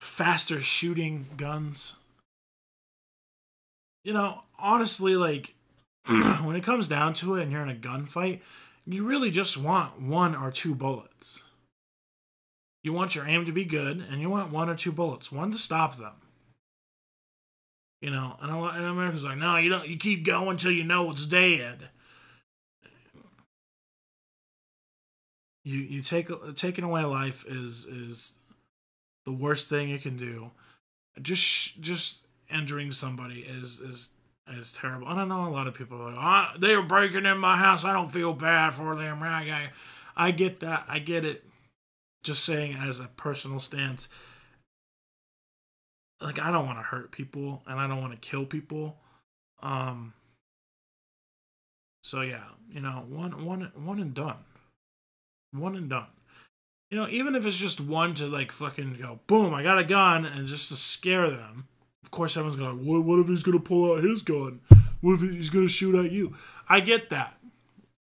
faster 0.00 0.60
shooting 0.60 1.26
guns. 1.36 1.96
You 4.04 4.12
know, 4.12 4.42
honestly 4.58 5.16
like 5.16 5.54
when 6.42 6.56
it 6.56 6.64
comes 6.64 6.88
down 6.88 7.14
to 7.14 7.36
it 7.36 7.42
and 7.42 7.52
you're 7.52 7.62
in 7.62 7.70
a 7.70 7.74
gunfight, 7.74 8.40
you 8.86 9.04
really 9.06 9.30
just 9.30 9.56
want 9.56 10.00
one 10.00 10.34
or 10.34 10.50
two 10.50 10.74
bullets. 10.74 11.42
You 12.82 12.92
want 12.92 13.14
your 13.14 13.26
aim 13.28 13.46
to 13.46 13.52
be 13.52 13.64
good, 13.64 14.04
and 14.10 14.20
you 14.20 14.28
want 14.28 14.50
one 14.50 14.68
or 14.68 14.74
two 14.74 14.90
bullets, 14.90 15.30
one 15.30 15.52
to 15.52 15.58
stop 15.58 15.96
them. 15.96 16.14
You 18.00 18.10
know, 18.10 18.36
and, 18.40 18.50
and 18.50 18.84
America's 18.84 19.22
like, 19.22 19.38
no, 19.38 19.56
you 19.56 19.70
don't. 19.70 19.88
You 19.88 19.96
keep 19.96 20.26
going 20.26 20.56
till 20.56 20.72
you 20.72 20.82
know 20.82 21.08
it's 21.12 21.24
dead. 21.24 21.90
You 25.64 25.78
you 25.78 26.02
take 26.02 26.28
taking 26.56 26.82
away 26.82 27.04
life 27.04 27.44
is 27.46 27.84
is 27.84 28.34
the 29.24 29.32
worst 29.32 29.68
thing 29.68 29.88
you 29.88 30.00
can 30.00 30.16
do. 30.16 30.50
Just 31.20 31.80
just 31.80 32.21
injuring 32.52 32.92
somebody 32.92 33.40
is 33.40 33.80
is 33.80 34.10
is 34.50 34.72
terrible. 34.72 35.06
I 35.06 35.16
don't 35.16 35.28
know 35.28 35.46
a 35.46 35.50
lot 35.50 35.66
of 35.66 35.74
people 35.74 36.00
are 36.00 36.10
like, 36.10 36.18
oh, 36.18 36.58
they 36.58 36.74
are 36.74 36.82
breaking 36.82 37.26
in 37.26 37.38
my 37.38 37.56
house. 37.56 37.84
I 37.84 37.92
don't 37.92 38.10
feel 38.10 38.34
bad 38.34 38.74
for 38.74 38.96
them. 38.96 39.22
I, 39.22 39.70
I 40.16 40.30
get 40.30 40.60
that. 40.60 40.84
I 40.88 40.98
get 40.98 41.24
it. 41.24 41.44
Just 42.22 42.44
saying 42.44 42.74
as 42.74 43.00
a 43.00 43.08
personal 43.16 43.58
stance, 43.58 44.08
like 46.20 46.38
I 46.38 46.52
don't 46.52 46.66
want 46.66 46.78
to 46.78 46.84
hurt 46.84 47.10
people 47.10 47.62
and 47.66 47.80
I 47.80 47.88
don't 47.88 48.00
want 48.00 48.12
to 48.12 48.28
kill 48.28 48.46
people. 48.46 48.96
Um. 49.62 50.12
So 52.04 52.20
yeah, 52.20 52.44
you 52.70 52.80
know, 52.80 53.04
one 53.08 53.44
one 53.44 53.72
one 53.74 54.00
and 54.00 54.14
done. 54.14 54.38
One 55.52 55.76
and 55.76 55.90
done. 55.90 56.06
You 56.90 56.98
know, 56.98 57.08
even 57.08 57.34
if 57.34 57.46
it's 57.46 57.56
just 57.56 57.80
one 57.80 58.14
to 58.14 58.26
like 58.26 58.52
fucking 58.52 58.98
go, 59.00 59.18
boom, 59.26 59.54
I 59.54 59.62
got 59.62 59.78
a 59.78 59.84
gun, 59.84 60.26
and 60.26 60.46
just 60.46 60.68
to 60.68 60.76
scare 60.76 61.28
them 61.30 61.66
of 62.02 62.10
course, 62.10 62.36
everyone's 62.36 62.56
going, 62.56 62.78
to 62.78 62.84
what, 62.84 63.04
what 63.04 63.20
if 63.20 63.28
he's 63.28 63.42
going 63.42 63.58
to 63.58 63.64
pull 63.64 63.92
out 63.92 64.04
his 64.04 64.22
gun? 64.22 64.60
What 65.00 65.14
if 65.14 65.20
he's 65.20 65.50
going 65.50 65.66
to 65.66 65.72
shoot 65.72 66.04
at 66.04 66.12
you? 66.12 66.34
I 66.68 66.80
get 66.80 67.10
that. 67.10 67.36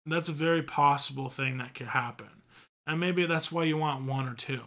That's 0.06 0.30
a 0.30 0.34
very 0.34 0.64
possible 0.64 1.30
thing 1.30 1.58
that 1.58 1.76
could 1.76 1.88
happen. 1.88 2.30
And 2.88 3.00
maybe 3.00 3.26
that's 3.26 3.52
why 3.52 3.66
you 3.66 3.78
want 3.78 4.06
one 4.06 4.28
or 4.28 4.34
two. 4.34 4.62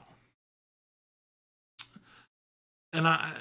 And 2.93 3.09
I, 3.09 3.33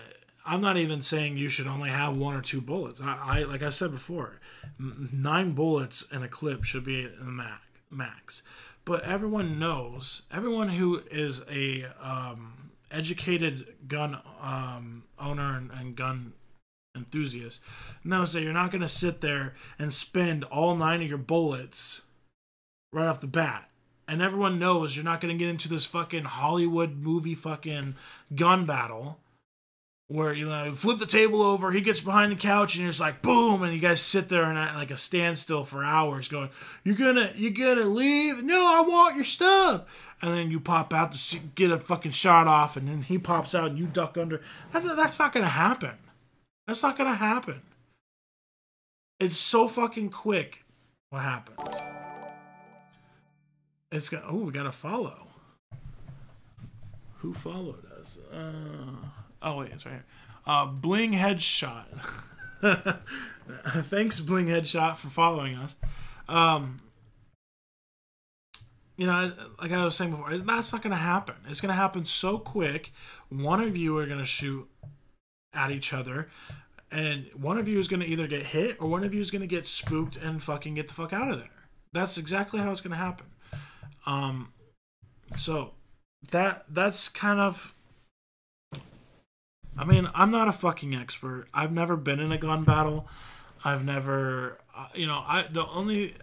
I'm 0.45 0.61
not 0.61 0.77
even 0.77 1.01
saying 1.01 1.37
you 1.37 1.49
should 1.49 1.67
only 1.67 1.89
have 1.89 2.17
one 2.17 2.35
or 2.35 2.41
two 2.41 2.61
bullets. 2.61 2.99
I, 3.01 3.19
I 3.23 3.43
like 3.43 3.61
I 3.61 3.69
said 3.69 3.91
before, 3.91 4.39
nine 4.79 5.51
bullets 5.51 6.03
in 6.11 6.23
a 6.23 6.27
clip 6.27 6.63
should 6.63 6.85
be 6.85 7.03
in 7.03 7.37
the 7.37 7.47
max. 7.89 8.43
But 8.83 9.03
everyone 9.03 9.59
knows, 9.59 10.23
everyone 10.31 10.69
who 10.69 11.01
is 11.11 11.43
a 11.49 11.85
um, 12.01 12.60
educated 12.91 13.65
gun 13.87 14.19
um, 14.41 15.03
owner 15.19 15.57
and, 15.57 15.71
and 15.71 15.95
gun 15.95 16.33
enthusiast 16.95 17.61
knows 18.03 18.33
that 18.33 18.41
you're 18.41 18.53
not 18.53 18.71
going 18.71 18.81
to 18.81 18.89
sit 18.89 19.21
there 19.21 19.53
and 19.79 19.93
spend 19.93 20.43
all 20.45 20.75
nine 20.75 21.01
of 21.01 21.07
your 21.07 21.17
bullets 21.17 22.01
right 22.91 23.07
off 23.07 23.21
the 23.21 23.27
bat. 23.27 23.69
And 24.07 24.21
everyone 24.21 24.59
knows 24.59 24.95
you're 24.95 25.05
not 25.05 25.21
going 25.21 25.33
to 25.33 25.39
get 25.39 25.49
into 25.49 25.69
this 25.69 25.85
fucking 25.85 26.25
Hollywood 26.25 26.97
movie 26.97 27.35
fucking 27.35 27.95
gun 28.35 28.65
battle 28.65 29.19
where 30.11 30.33
you 30.33 30.45
know 30.45 30.73
flip 30.73 30.99
the 30.99 31.05
table 31.05 31.41
over, 31.41 31.71
he 31.71 31.79
gets 31.81 32.01
behind 32.01 32.31
the 32.31 32.35
couch, 32.35 32.75
and 32.75 32.81
you're 32.81 32.89
just 32.89 32.99
like 32.99 33.21
boom, 33.21 33.63
and 33.63 33.73
you 33.73 33.79
guys 33.79 34.01
sit 34.01 34.27
there 34.27 34.43
and 34.43 34.57
at 34.57 34.75
like 34.75 34.91
a 34.91 34.97
standstill 34.97 35.63
for 35.63 35.83
hours, 35.83 36.27
going, 36.27 36.49
"You're 36.83 36.95
gonna, 36.95 37.31
you're 37.35 37.51
gonna 37.51 37.87
leave? 37.87 38.43
No, 38.43 38.65
I 38.65 38.81
want 38.81 39.15
your 39.15 39.23
stuff." 39.23 40.10
And 40.21 40.33
then 40.33 40.51
you 40.51 40.59
pop 40.59 40.93
out 40.93 41.13
to 41.13 41.39
get 41.55 41.71
a 41.71 41.79
fucking 41.79 42.11
shot 42.11 42.47
off, 42.47 42.77
and 42.77 42.87
then 42.87 43.01
he 43.01 43.17
pops 43.17 43.55
out, 43.55 43.71
and 43.71 43.79
you 43.79 43.87
duck 43.87 44.17
under. 44.17 44.41
That, 44.71 44.83
that's 44.95 45.17
not 45.17 45.33
gonna 45.33 45.47
happen. 45.47 45.97
That's 46.67 46.83
not 46.83 46.97
gonna 46.97 47.15
happen. 47.15 47.61
It's 49.19 49.37
so 49.37 49.67
fucking 49.67 50.09
quick. 50.09 50.63
What 51.09 51.23
happens? 51.23 51.75
It's 53.91 54.09
got. 54.09 54.23
Oh, 54.27 54.37
we 54.37 54.51
got 54.51 54.63
to 54.63 54.71
follow. 54.71 55.27
Who 57.17 57.33
followed 57.33 57.85
us? 57.99 58.17
Uh. 58.33 58.95
Oh 59.41 59.57
wait, 59.57 59.71
it's 59.71 59.85
right 59.85 59.93
here. 59.93 60.05
Uh, 60.45 60.65
Bling 60.65 61.13
Headshot. 61.13 61.85
Thanks, 63.83 64.19
Bling 64.21 64.47
Headshot, 64.47 64.97
for 64.97 65.09
following 65.09 65.55
us. 65.55 65.75
Um, 66.27 66.79
you 69.01 69.07
know, 69.07 69.31
like 69.59 69.71
I 69.71 69.83
was 69.83 69.95
saying 69.95 70.11
before, 70.11 70.37
that's 70.37 70.71
not 70.71 70.83
going 70.83 70.91
to 70.91 70.95
happen. 70.95 71.33
It's 71.49 71.59
going 71.59 71.71
to 71.71 71.75
happen 71.75 72.05
so 72.05 72.37
quick. 72.37 72.93
One 73.29 73.59
of 73.59 73.75
you 73.75 73.97
are 73.97 74.05
going 74.05 74.19
to 74.19 74.25
shoot 74.25 74.69
at 75.55 75.71
each 75.71 75.91
other, 75.91 76.29
and 76.91 77.25
one 77.33 77.57
of 77.57 77.67
you 77.67 77.79
is 77.79 77.87
going 77.87 78.01
to 78.01 78.05
either 78.05 78.27
get 78.27 78.45
hit 78.45 78.79
or 78.79 78.87
one 78.87 79.03
of 79.03 79.11
you 79.11 79.19
is 79.19 79.31
going 79.31 79.41
to 79.41 79.47
get 79.47 79.65
spooked 79.67 80.17
and 80.17 80.43
fucking 80.43 80.75
get 80.75 80.87
the 80.87 80.93
fuck 80.93 81.13
out 81.13 81.31
of 81.31 81.39
there. 81.39 81.49
That's 81.91 82.19
exactly 82.19 82.59
how 82.59 82.69
it's 82.69 82.79
going 82.79 82.91
to 82.91 82.97
happen. 82.97 83.25
Um, 84.05 84.53
so 85.35 85.71
that 86.29 86.65
that's 86.69 87.09
kind 87.09 87.39
of. 87.39 87.73
I 89.75 89.83
mean, 89.83 90.09
I'm 90.13 90.29
not 90.29 90.47
a 90.47 90.51
fucking 90.51 90.93
expert. 90.93 91.47
I've 91.55 91.71
never 91.71 91.97
been 91.97 92.19
in 92.19 92.31
a 92.31 92.37
gun 92.37 92.65
battle. 92.65 93.07
I've 93.65 93.83
never, 93.83 94.59
uh, 94.77 94.89
you 94.93 95.07
know, 95.07 95.23
I 95.25 95.47
the 95.49 95.65
only 95.65 96.13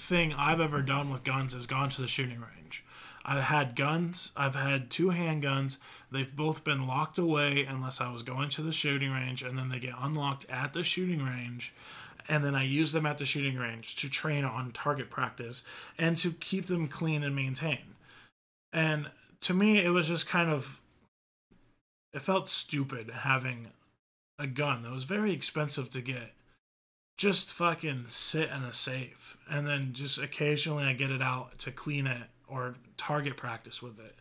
thing 0.00 0.32
I've 0.36 0.60
ever 0.60 0.82
done 0.82 1.10
with 1.10 1.24
guns 1.24 1.54
is 1.54 1.66
gone 1.66 1.90
to 1.90 2.00
the 2.00 2.08
shooting 2.08 2.40
range. 2.40 2.84
I've 3.24 3.44
had 3.44 3.76
guns. 3.76 4.32
I've 4.36 4.54
had 4.54 4.90
two 4.90 5.08
handguns. 5.08 5.76
They've 6.10 6.34
both 6.34 6.64
been 6.64 6.86
locked 6.86 7.18
away 7.18 7.64
unless 7.64 8.00
I 8.00 8.10
was 8.12 8.22
going 8.22 8.48
to 8.50 8.62
the 8.62 8.72
shooting 8.72 9.12
range, 9.12 9.42
and 9.42 9.58
then 9.58 9.68
they 9.68 9.78
get 9.78 9.94
unlocked 10.00 10.46
at 10.48 10.72
the 10.72 10.82
shooting 10.82 11.24
range. 11.24 11.72
And 12.28 12.44
then 12.44 12.54
I 12.54 12.64
use 12.64 12.92
them 12.92 13.06
at 13.06 13.18
the 13.18 13.24
shooting 13.24 13.56
range 13.56 13.96
to 13.96 14.08
train 14.08 14.44
on 14.44 14.72
target 14.72 15.10
practice 15.10 15.62
and 15.98 16.16
to 16.18 16.32
keep 16.32 16.66
them 16.66 16.88
clean 16.88 17.22
and 17.22 17.34
maintained. 17.34 17.94
And 18.72 19.10
to 19.40 19.54
me, 19.54 19.84
it 19.84 19.90
was 19.90 20.08
just 20.08 20.28
kind 20.28 20.50
of, 20.50 20.80
it 22.12 22.22
felt 22.22 22.48
stupid 22.48 23.10
having 23.10 23.68
a 24.38 24.46
gun 24.46 24.82
that 24.82 24.92
was 24.92 25.04
very 25.04 25.32
expensive 25.32 25.90
to 25.90 26.00
get 26.00 26.32
just 27.20 27.52
fucking 27.52 28.04
sit 28.06 28.48
in 28.48 28.62
a 28.62 28.72
safe 28.72 29.36
and 29.46 29.66
then 29.66 29.92
just 29.92 30.16
occasionally 30.16 30.84
I 30.84 30.94
get 30.94 31.10
it 31.10 31.20
out 31.20 31.58
to 31.58 31.70
clean 31.70 32.06
it 32.06 32.22
or 32.48 32.76
target 32.96 33.36
practice 33.36 33.82
with 33.82 34.00
it. 34.00 34.14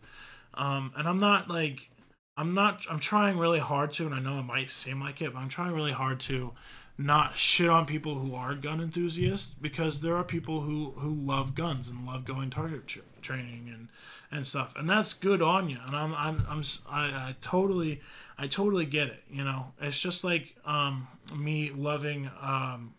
Um, 0.53 0.91
and 0.97 1.07
I'm 1.07 1.17
not 1.17 1.47
like 1.47 1.89
I'm 2.35 2.53
not 2.53 2.85
I'm 2.91 2.99
trying 2.99 3.38
really 3.38 3.59
hard 3.59 3.93
to 3.93 4.05
and 4.05 4.13
I 4.13 4.19
know 4.19 4.39
it 4.39 4.43
might 4.43 4.69
seem 4.69 4.99
like 4.99 5.21
it, 5.21 5.34
but 5.34 5.39
I'm 5.39 5.47
trying 5.47 5.71
really 5.71 5.93
hard 5.93 6.19
to 6.21 6.51
not 6.97 7.38
shit 7.38 7.69
on 7.69 7.85
people 7.85 8.15
who 8.15 8.35
are 8.35 8.53
gun 8.53 8.81
enthusiasts 8.81 9.55
because 9.61 10.01
there 10.01 10.17
are 10.17 10.26
people 10.26 10.59
who 10.59 10.91
who 10.97 11.13
love 11.13 11.55
guns 11.55 11.89
and 11.89 12.05
love 12.05 12.26
going 12.26 12.49
target 12.49 12.85
tra- 12.85 13.03
training 13.21 13.71
and 13.73 13.88
and 14.31 14.45
stuff. 14.45 14.73
And 14.76 14.89
that's 14.89 15.14
good 15.14 15.41
on 15.41 15.69
you. 15.69 15.77
And 15.85 15.95
I'm 15.95 16.14
I'm 16.15 16.45
I'm 16.49 16.64
I, 16.89 17.06
I 17.30 17.35
totally 17.41 18.01
I 18.38 18.47
totally 18.47 18.85
get 18.85 19.07
it 19.07 19.23
you 19.30 19.43
know? 19.43 19.73
It's 19.81 19.99
just 19.99 20.23
like 20.23 20.56
um 20.65 21.07
me 21.35 21.72
loving 21.72 22.30
um 22.41 22.93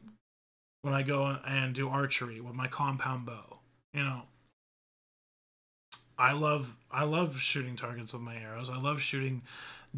when 0.83 0.95
I 0.95 1.03
go 1.03 1.39
and 1.47 1.75
do 1.75 1.89
archery 1.89 2.41
with 2.41 2.55
my 2.55 2.67
compound 2.67 3.27
bow 3.27 3.59
you 3.93 4.03
know? 4.03 4.23
I 6.19 6.33
love 6.33 6.77
I 6.91 7.05
love 7.05 7.41
shooting 7.41 7.77
targets 7.77 8.13
with 8.13 8.23
my 8.23 8.37
arrows. 8.37 8.69
I 8.69 8.79
love 8.79 9.01
shooting 9.01 9.43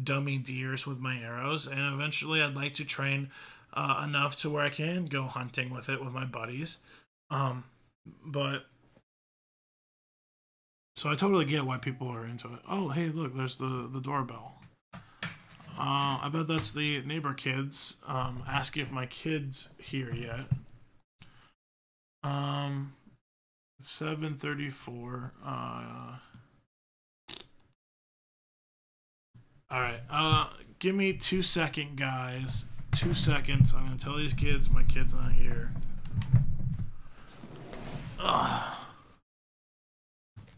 dummy 0.01 0.37
deers 0.37 0.87
with 0.87 0.99
my 0.99 1.17
arrows. 1.17 1.67
And 1.67 1.93
eventually 1.93 2.41
I'd 2.41 2.55
like 2.55 2.75
to 2.75 2.85
train 2.85 3.29
uh, 3.73 4.03
enough 4.07 4.39
to 4.41 4.49
where 4.49 4.63
I 4.63 4.69
can 4.69 5.05
go 5.05 5.23
hunting 5.23 5.69
with 5.69 5.89
it 5.89 6.03
with 6.03 6.13
my 6.13 6.25
buddies. 6.25 6.77
Um, 7.29 7.65
but 8.25 8.65
so 10.95 11.09
I 11.09 11.15
totally 11.15 11.45
get 11.45 11.65
why 11.65 11.77
people 11.77 12.07
are 12.07 12.25
into 12.25 12.47
it. 12.53 12.59
Oh, 12.69 12.89
hey, 12.89 13.09
look, 13.09 13.33
there's 13.33 13.55
the 13.55 13.89
the 13.91 14.01
doorbell. 14.01 14.55
Uh, 15.75 16.21
I 16.21 16.29
bet 16.31 16.47
that's 16.47 16.71
the 16.71 17.01
neighbor 17.01 17.33
kids 17.33 17.95
um, 18.05 18.43
asking 18.47 18.83
if 18.83 18.91
my 18.91 19.07
kid's 19.07 19.69
here 19.79 20.13
yet. 20.13 20.45
Um, 22.23 22.93
seven 23.79 24.35
thirty 24.35 24.69
four. 24.69 25.33
Uh, 25.43 26.17
all 29.71 29.81
right. 29.81 30.01
Uh, 30.09 30.47
give 30.79 30.93
me 30.93 31.13
two 31.13 31.41
second, 31.41 31.97
guys 31.97 32.67
two 32.95 33.13
seconds. 33.13 33.73
I'm 33.73 33.85
gonna 33.85 33.97
tell 33.97 34.15
these 34.15 34.33
kids 34.33 34.69
my 34.69 34.83
kid's 34.83 35.15
not 35.15 35.33
here. 35.33 35.71
Ugh. 38.19 38.77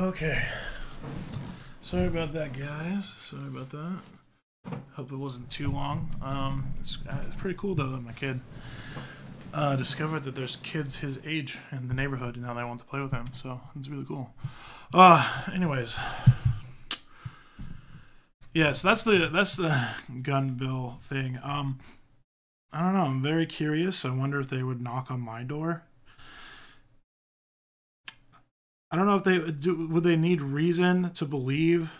Okay. 0.00 0.42
Sorry 1.82 2.06
about 2.06 2.32
that, 2.32 2.58
guys. 2.58 3.12
Sorry 3.20 3.48
about 3.48 3.68
that. 3.68 3.98
Hope 4.94 5.12
it 5.12 5.16
wasn't 5.16 5.50
too 5.50 5.70
long. 5.70 6.08
Um, 6.22 6.72
it's, 6.80 6.96
uh, 7.06 7.18
it's 7.26 7.36
pretty 7.36 7.58
cool 7.58 7.74
though 7.74 7.90
that 7.90 8.00
my 8.00 8.12
kid 8.12 8.40
uh, 9.52 9.76
discovered 9.76 10.22
that 10.22 10.34
there's 10.34 10.56
kids 10.56 10.96
his 10.96 11.20
age 11.26 11.58
in 11.70 11.88
the 11.88 11.92
neighborhood 11.92 12.36
and 12.36 12.46
now 12.46 12.54
they 12.54 12.64
want 12.64 12.80
to 12.80 12.86
play 12.86 13.02
with 13.02 13.12
him. 13.12 13.26
So 13.34 13.60
it's 13.76 13.90
really 13.90 14.06
cool. 14.06 14.32
Uh, 14.94 15.44
anyways, 15.52 15.98
yeah. 18.54 18.72
So 18.72 18.88
that's 18.88 19.04
the 19.04 19.28
that's 19.30 19.56
the 19.56 19.86
gun 20.22 20.54
bill 20.54 20.96
thing. 20.98 21.38
Um, 21.44 21.78
I 22.72 22.80
don't 22.80 22.94
know. 22.94 23.04
I'm 23.04 23.22
very 23.22 23.44
curious. 23.44 24.06
I 24.06 24.16
wonder 24.16 24.40
if 24.40 24.48
they 24.48 24.62
would 24.62 24.80
knock 24.80 25.10
on 25.10 25.20
my 25.20 25.42
door 25.42 25.82
I 28.90 28.96
don't 28.96 29.06
know 29.06 29.16
if 29.16 29.24
they 29.24 29.38
do. 29.52 29.86
Would 29.88 30.02
they 30.02 30.16
need 30.16 30.40
reason 30.40 31.10
to 31.14 31.24
believe 31.24 31.92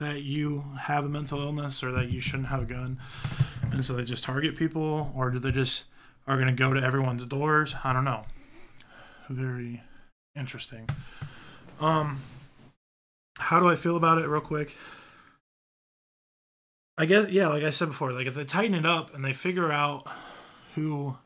that 0.00 0.22
you 0.22 0.64
have 0.80 1.04
a 1.04 1.08
mental 1.08 1.40
illness 1.40 1.82
or 1.82 1.92
that 1.92 2.10
you 2.10 2.20
shouldn't 2.20 2.48
have 2.48 2.62
a 2.62 2.66
gun, 2.66 2.98
and 3.70 3.84
so 3.84 3.94
they 3.94 4.04
just 4.04 4.24
target 4.24 4.56
people, 4.56 5.12
or 5.16 5.30
do 5.30 5.38
they 5.38 5.50
just 5.50 5.84
are 6.26 6.36
going 6.36 6.48
to 6.48 6.54
go 6.54 6.74
to 6.74 6.80
everyone's 6.80 7.24
doors? 7.26 7.74
I 7.84 7.92
don't 7.92 8.04
know. 8.04 8.24
Very 9.28 9.82
interesting. 10.34 10.88
Um, 11.80 12.20
how 13.38 13.58
do 13.58 13.68
I 13.68 13.76
feel 13.76 13.96
about 13.96 14.18
it, 14.18 14.28
real 14.28 14.40
quick? 14.40 14.74
I 16.98 17.06
guess 17.06 17.30
yeah, 17.30 17.48
like 17.48 17.62
I 17.62 17.70
said 17.70 17.88
before, 17.88 18.12
like 18.12 18.26
if 18.26 18.34
they 18.34 18.44
tighten 18.44 18.74
it 18.74 18.84
up 18.84 19.14
and 19.14 19.24
they 19.24 19.32
figure 19.32 19.72
out 19.72 20.06
who 20.74 21.16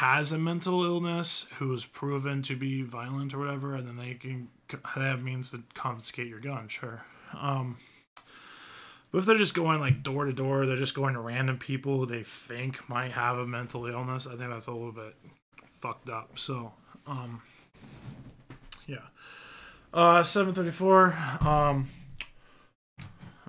has 0.00 0.32
a 0.32 0.38
mental 0.38 0.82
illness 0.82 1.44
who 1.58 1.74
is 1.74 1.84
proven 1.84 2.40
to 2.40 2.56
be 2.56 2.80
violent 2.80 3.34
or 3.34 3.38
whatever, 3.38 3.74
and 3.74 3.86
then 3.86 3.98
they 3.98 4.14
can 4.14 4.48
have 4.94 5.22
means 5.22 5.50
to 5.50 5.62
confiscate 5.74 6.26
your 6.26 6.40
gun. 6.40 6.68
Sure. 6.68 7.04
Um, 7.38 7.76
but 9.12 9.18
if 9.18 9.26
they're 9.26 9.36
just 9.36 9.52
going 9.52 9.78
like 9.78 10.02
door 10.02 10.24
to 10.24 10.32
door, 10.32 10.64
they're 10.64 10.78
just 10.78 10.94
going 10.94 11.12
to 11.12 11.20
random 11.20 11.58
people 11.58 11.98
who 11.98 12.06
they 12.06 12.22
think 12.22 12.88
might 12.88 13.12
have 13.12 13.36
a 13.36 13.46
mental 13.46 13.84
illness. 13.84 14.26
I 14.26 14.36
think 14.36 14.48
that's 14.48 14.68
a 14.68 14.72
little 14.72 14.90
bit 14.90 15.14
fucked 15.66 16.08
up. 16.08 16.38
So, 16.38 16.72
um, 17.06 17.42
yeah. 18.86 19.04
Uh, 19.92 20.22
seven 20.22 20.54
thirty 20.54 20.70
four. 20.70 21.14
Um, 21.42 21.88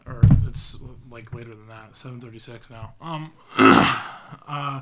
or 0.06 0.20
it's 0.50 0.78
like 1.10 1.34
later 1.34 1.56
than 1.56 1.70
that. 1.70 1.96
Seven 1.96 2.20
thirty 2.20 2.40
six 2.40 2.70
now. 2.70 2.94
Um, 3.00 3.32
uh 3.58 4.82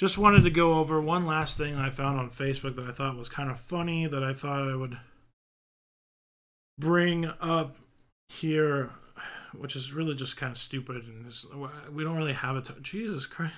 just 0.00 0.16
wanted 0.16 0.42
to 0.42 0.50
go 0.50 0.78
over 0.78 0.98
one 0.98 1.26
last 1.26 1.58
thing 1.58 1.74
I 1.74 1.90
found 1.90 2.18
on 2.18 2.30
Facebook 2.30 2.74
that 2.76 2.86
I 2.86 2.90
thought 2.90 3.18
was 3.18 3.28
kind 3.28 3.50
of 3.50 3.60
funny 3.60 4.06
that 4.06 4.24
I 4.24 4.32
thought 4.32 4.66
I 4.66 4.74
would 4.74 4.96
bring 6.78 7.26
up 7.38 7.76
here, 8.30 8.88
which 9.54 9.76
is 9.76 9.92
really 9.92 10.14
just 10.14 10.38
kind 10.38 10.52
of 10.52 10.56
stupid 10.56 11.04
and 11.04 11.30
we 11.94 12.02
don't 12.02 12.16
really 12.16 12.32
have 12.32 12.56
it. 12.56 12.70
Jesus 12.80 13.26
Christ. 13.26 13.52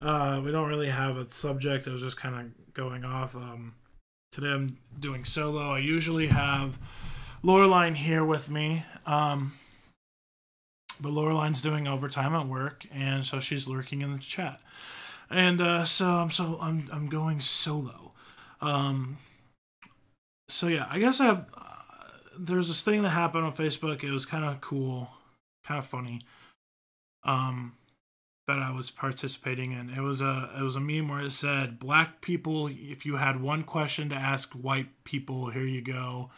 Uh, 0.00 0.40
we 0.44 0.52
don't 0.52 0.68
really 0.68 0.90
have 0.90 1.16
a 1.16 1.26
subject. 1.26 1.88
It 1.88 1.90
was 1.90 2.02
just 2.02 2.16
kind 2.16 2.36
of 2.36 2.72
going 2.72 3.04
off. 3.04 3.34
Um, 3.34 3.74
today 4.30 4.52
I'm 4.52 4.78
doing 5.00 5.24
solo. 5.24 5.72
I 5.72 5.78
usually 5.78 6.28
have 6.28 6.78
Laureline 7.42 7.96
here 7.96 8.24
with 8.24 8.48
me, 8.48 8.84
um, 9.06 9.54
but 11.00 11.12
Laureline's 11.12 11.62
doing 11.62 11.86
overtime 11.86 12.34
at 12.34 12.46
work, 12.46 12.86
and 12.92 13.24
so 13.24 13.40
she's 13.40 13.68
lurking 13.68 14.02
in 14.02 14.12
the 14.12 14.18
chat. 14.18 14.60
And 15.30 15.60
uh, 15.60 15.84
so 15.84 16.06
I'm 16.06 16.30
so 16.30 16.58
I'm 16.60 16.88
I'm 16.92 17.08
going 17.08 17.40
solo. 17.40 18.12
Um, 18.60 19.18
so 20.48 20.68
yeah, 20.68 20.86
I 20.90 20.98
guess 20.98 21.20
I 21.20 21.26
have. 21.26 21.46
Uh, 21.56 21.62
there's 22.38 22.68
this 22.68 22.82
thing 22.82 23.02
that 23.02 23.10
happened 23.10 23.44
on 23.44 23.52
Facebook. 23.52 24.04
It 24.04 24.10
was 24.10 24.26
kind 24.26 24.44
of 24.44 24.60
cool, 24.60 25.08
kind 25.64 25.78
of 25.78 25.86
funny. 25.86 26.20
Um, 27.24 27.72
that 28.46 28.60
I 28.60 28.70
was 28.70 28.90
participating 28.90 29.72
in. 29.72 29.90
It 29.90 30.00
was 30.00 30.20
a 30.20 30.50
it 30.56 30.62
was 30.62 30.76
a 30.76 30.80
meme 30.80 31.08
where 31.08 31.20
it 31.20 31.32
said, 31.32 31.78
"Black 31.78 32.20
people, 32.20 32.68
if 32.68 33.04
you 33.04 33.16
had 33.16 33.40
one 33.40 33.64
question 33.64 34.08
to 34.10 34.14
ask 34.14 34.52
white 34.52 35.04
people, 35.04 35.50
here 35.50 35.66
you 35.66 35.82
go. 35.82 36.30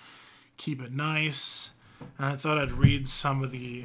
Keep 0.56 0.80
it 0.80 0.92
nice." 0.92 1.72
And 2.16 2.26
I 2.26 2.36
thought 2.36 2.58
I'd 2.58 2.72
read 2.72 3.06
some 3.06 3.42
of 3.42 3.50
the 3.50 3.84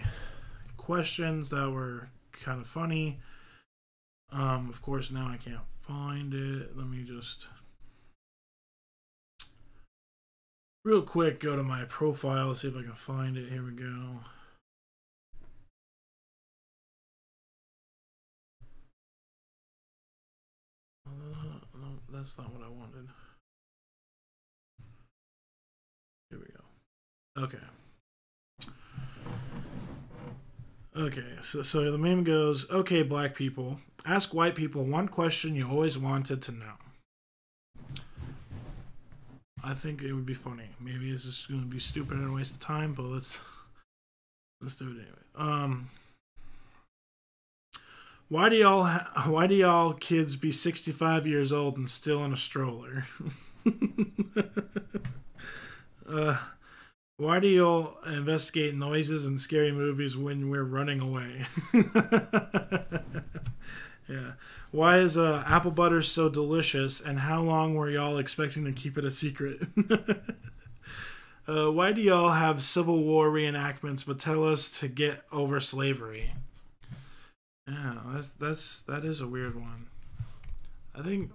questions 0.83 1.49
that 1.49 1.71
were 1.71 2.09
kind 2.33 2.59
of 2.59 2.67
funny. 2.67 3.17
Um, 4.33 4.67
of 4.67 4.81
course, 4.81 5.11
now 5.11 5.29
I 5.31 5.37
can't 5.37 5.61
find 5.79 6.33
it. 6.33 6.75
Let 6.75 6.87
me 6.87 7.03
just 7.03 7.47
real 10.83 11.01
quick 11.01 11.39
go 11.39 11.55
to 11.55 11.63
my 11.63 11.85
profile, 11.85 12.53
see 12.53 12.67
if 12.67 12.75
I 12.75 12.81
can 12.81 12.91
find 12.91 13.37
it. 13.37 13.49
Here 13.49 13.63
we 13.63 13.71
go. 13.71 14.19
Uh, 21.07 21.11
that's 22.11 22.37
not 22.37 22.53
what 22.53 22.61
I 22.61 22.69
wanted. 22.69 23.07
Here 26.29 26.39
we 26.39 26.47
go. 26.47 27.43
Okay. 27.45 27.82
Okay, 30.95 31.25
so, 31.41 31.63
so 31.63 31.91
the 31.91 31.97
meme 31.97 32.23
goes, 32.23 32.69
okay, 32.69 33.01
black 33.01 33.33
people, 33.33 33.79
ask 34.05 34.31
white 34.31 34.53
people 34.53 34.85
one 34.85 35.07
question 35.07 35.55
you 35.55 35.67
always 35.67 35.97
wanted 35.97 36.39
to 36.43 36.51
know. 36.51 36.73
I 39.63 39.73
think 39.73 40.03
it 40.03 40.13
would 40.13 40.27
be 40.27 40.35
funny. 40.35 40.69
Maybe 40.79 41.09
it's 41.09 41.23
just 41.23 41.47
going 41.47 41.61
to 41.61 41.65
be 41.67 41.79
stupid 41.79 42.17
and 42.17 42.29
a 42.29 42.33
waste 42.33 42.55
of 42.55 42.59
time, 42.59 42.93
but 42.93 43.05
let's 43.05 43.39
let's 44.61 44.75
do 44.75 44.89
it 44.89 44.97
anyway. 44.97 45.07
Um, 45.35 45.89
why 48.27 48.49
do 48.49 48.57
y'all 48.57 48.83
ha- 48.83 49.25
why 49.27 49.47
do 49.47 49.55
y'all 49.55 49.93
kids 49.93 50.35
be 50.35 50.51
65 50.51 51.25
years 51.25 51.51
old 51.51 51.77
and 51.77 51.89
still 51.89 52.23
in 52.25 52.33
a 52.33 52.37
stroller? 52.37 53.05
uh, 56.07 56.37
why 57.23 57.39
do 57.39 57.47
y'all 57.47 57.95
investigate 58.05 58.75
noises 58.75 59.25
in 59.25 59.37
scary 59.37 59.71
movies 59.71 60.17
when 60.17 60.49
we're 60.49 60.65
running 60.65 60.99
away? 60.99 61.45
yeah. 64.09 64.33
Why 64.71 64.97
is 64.97 65.17
uh, 65.17 65.43
apple 65.47 65.71
butter 65.71 66.01
so 66.01 66.27
delicious, 66.27 66.99
and 66.99 67.19
how 67.19 67.41
long 67.41 67.75
were 67.75 67.89
y'all 67.89 68.17
expecting 68.17 68.65
to 68.65 68.73
keep 68.73 68.97
it 68.97 69.05
a 69.05 69.11
secret? 69.11 69.65
uh, 71.47 71.71
why 71.71 71.93
do 71.93 72.01
y'all 72.01 72.31
have 72.31 72.61
Civil 72.61 73.01
War 73.03 73.29
reenactments 73.29 74.05
but 74.05 74.19
tell 74.19 74.43
us 74.43 74.79
to 74.79 74.89
get 74.89 75.23
over 75.31 75.61
slavery? 75.61 76.33
Yeah, 77.69 77.99
that's 78.07 78.31
that's 78.31 78.81
that 78.81 79.05
is 79.05 79.21
a 79.21 79.27
weird 79.27 79.55
one. 79.55 79.87
I 80.93 81.01
think 81.01 81.31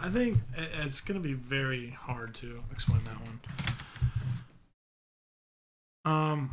I 0.00 0.08
think 0.08 0.38
it's 0.56 1.00
going 1.00 1.20
to 1.20 1.26
be 1.26 1.34
very 1.34 1.90
hard 1.90 2.34
to 2.36 2.62
explain 2.70 3.02
that 3.04 3.16
one. 3.20 3.40
Um, 6.04 6.50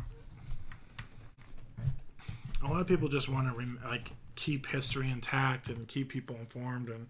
a 2.62 2.68
lot 2.68 2.80
of 2.80 2.86
people 2.86 3.08
just 3.08 3.28
want 3.28 3.48
to 3.48 3.56
re- 3.56 3.78
like 3.84 4.10
keep 4.34 4.66
history 4.66 5.10
intact 5.10 5.68
and 5.68 5.86
keep 5.86 6.08
people 6.08 6.36
informed, 6.36 6.88
and 6.88 7.06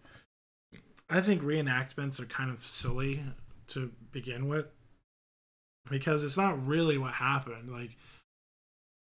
I 1.09 1.21
think 1.21 1.43
reenactments 1.43 2.21
are 2.21 2.27
kind 2.27 2.51
of 2.51 2.63
silly 2.65 3.23
to 3.69 3.91
begin 4.13 4.47
with 4.47 4.67
because 5.89 6.23
it's 6.23 6.37
not 6.37 6.65
really 6.67 6.99
what 6.99 7.15
happened. 7.15 7.73
Like, 7.73 7.97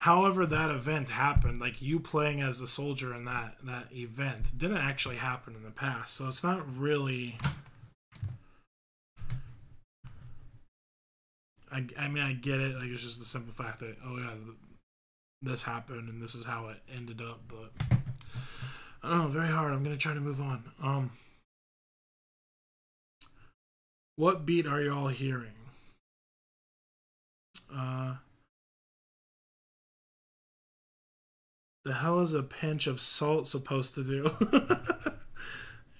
however 0.01 0.45
that 0.45 0.71
event 0.71 1.09
happened, 1.09 1.59
like 1.59 1.81
you 1.81 1.99
playing 1.99 2.41
as 2.41 2.59
the 2.59 2.67
soldier 2.67 3.13
in 3.13 3.25
that 3.25 3.55
that 3.63 3.87
event 3.91 4.57
didn't 4.57 4.77
actually 4.77 5.17
happen 5.17 5.55
in 5.55 5.63
the 5.63 5.71
past. 5.71 6.15
So 6.15 6.27
it's 6.27 6.43
not 6.43 6.63
really. 6.77 7.37
I, 11.71 11.85
I 11.97 12.07
mean 12.07 12.23
I 12.23 12.33
get 12.33 12.59
it 12.59 12.75
like 12.75 12.89
it's 12.89 13.03
just 13.03 13.19
the 13.19 13.25
simple 13.25 13.53
fact 13.53 13.79
that 13.81 13.95
oh 14.03 14.17
yeah 14.17 14.33
this 15.43 15.61
happened 15.61 16.09
and 16.09 16.19
this 16.19 16.33
is 16.33 16.43
how 16.43 16.69
it 16.69 16.77
ended 16.91 17.21
up 17.21 17.41
but 17.47 17.71
I 19.03 19.09
don't 19.09 19.19
know 19.19 19.27
very 19.27 19.49
hard 19.49 19.71
I'm 19.71 19.83
gonna 19.83 19.95
try 19.95 20.15
to 20.15 20.19
move 20.19 20.41
on 20.41 20.63
um 20.81 21.11
what 24.15 24.47
beat 24.47 24.65
are 24.65 24.81
y'all 24.81 25.09
hearing 25.09 25.51
uh, 27.73 28.15
the 31.89 31.95
hell 31.95 32.19
is 32.19 32.35
a 32.35 32.43
pinch 32.43 32.85
of 32.85 33.01
salt 33.01 33.47
supposed 33.47 33.95
to 33.95 34.03
do? 34.03 34.29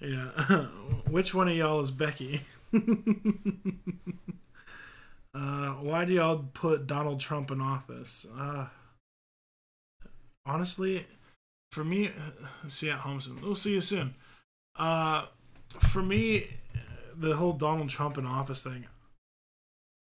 yeah. 0.00 0.28
Which 1.10 1.34
one 1.34 1.48
of 1.48 1.56
y'all 1.56 1.80
is 1.80 1.90
Becky? 1.90 2.42
uh, 5.34 5.72
why 5.80 6.04
do 6.04 6.12
y'all 6.12 6.44
put 6.54 6.86
Donald 6.86 7.18
Trump 7.18 7.50
in 7.50 7.60
office? 7.60 8.24
Uh, 8.38 8.68
honestly, 10.46 11.08
for 11.72 11.82
me, 11.82 12.12
see 12.68 12.86
you 12.86 12.92
at 12.92 13.00
home 13.00 13.20
soon. 13.20 13.40
We'll 13.42 13.56
see 13.56 13.72
you 13.72 13.80
soon. 13.80 14.14
Uh, 14.76 15.26
for 15.80 16.02
me, 16.02 16.50
the 17.16 17.34
whole 17.34 17.54
Donald 17.54 17.88
Trump 17.88 18.16
in 18.16 18.26
office 18.26 18.62
thing, 18.62 18.86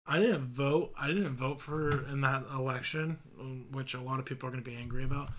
I 0.07 0.21
didn't 0.21 0.47
vote. 0.47 0.95
I 0.99 1.09
didn't 1.09 1.37
vote 1.37 1.61
for 1.61 2.07
in 2.07 2.23
that 2.23 2.45
election, 2.51 3.19
which 3.73 3.93
a 3.93 4.01
lot 4.01 4.19
of 4.19 4.25
people 4.25 4.49
are 4.49 4.53
going 4.53 4.65
to 4.65 4.71
be 4.71 4.77
angry 4.79 5.05
about. 5.05 5.33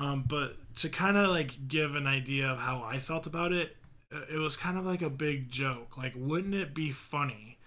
Um, 0.00 0.24
but 0.26 0.56
to 0.76 0.88
kind 0.88 1.18
of 1.18 1.28
like 1.28 1.68
give 1.68 1.94
an 1.94 2.06
idea 2.06 2.46
of 2.46 2.58
how 2.58 2.82
I 2.82 2.98
felt 2.98 3.26
about 3.26 3.52
it, 3.52 3.76
uh, 4.12 4.22
it 4.32 4.38
was 4.38 4.56
kind 4.56 4.78
of 4.78 4.86
like 4.86 5.02
a 5.02 5.10
big 5.10 5.50
joke. 5.50 5.98
Like, 5.98 6.14
wouldn't 6.16 6.54
it 6.54 6.74
be 6.74 6.90
funny? 6.90 7.58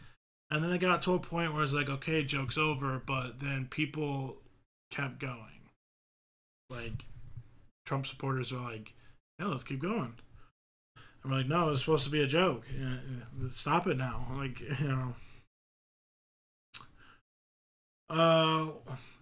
And 0.50 0.64
then 0.64 0.74
it 0.74 0.80
got 0.80 1.04
to 1.04 1.14
a 1.14 1.20
point 1.20 1.54
where 1.54 1.64
it's 1.64 1.74
like, 1.74 1.90
okay, 1.90 2.24
joke's 2.24 2.58
over. 2.58 3.00
But 3.06 3.40
then 3.40 3.68
people 3.70 4.38
kept 4.90 5.20
going. 5.20 5.70
Like, 6.72 7.06
Trump 7.86 8.08
supporters 8.08 8.52
are 8.52 8.72
like, 8.72 8.94
yeah, 9.40 9.46
let's 9.46 9.64
keep 9.64 9.80
going. 9.80 10.16
I'm 11.24 11.32
like, 11.32 11.48
no, 11.48 11.70
it's 11.70 11.82
supposed 11.82 12.06
to 12.06 12.10
be 12.10 12.24
a 12.24 12.28
joke. 12.28 12.64
Uh, 12.84 12.96
uh, 13.46 13.50
stop 13.50 13.86
it 13.86 13.98
now. 13.98 14.26
Like, 14.36 14.60
you 14.80 14.88
know. 14.88 15.14
Uh, 18.14 18.68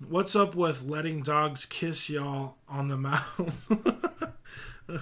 what's 0.09 0.35
up 0.35 0.53
with 0.53 0.83
letting 0.83 1.21
dogs 1.21 1.65
kiss 1.65 2.09
y'all 2.09 2.57
on 2.67 2.89
the 2.89 2.97
mouth? 2.97 4.35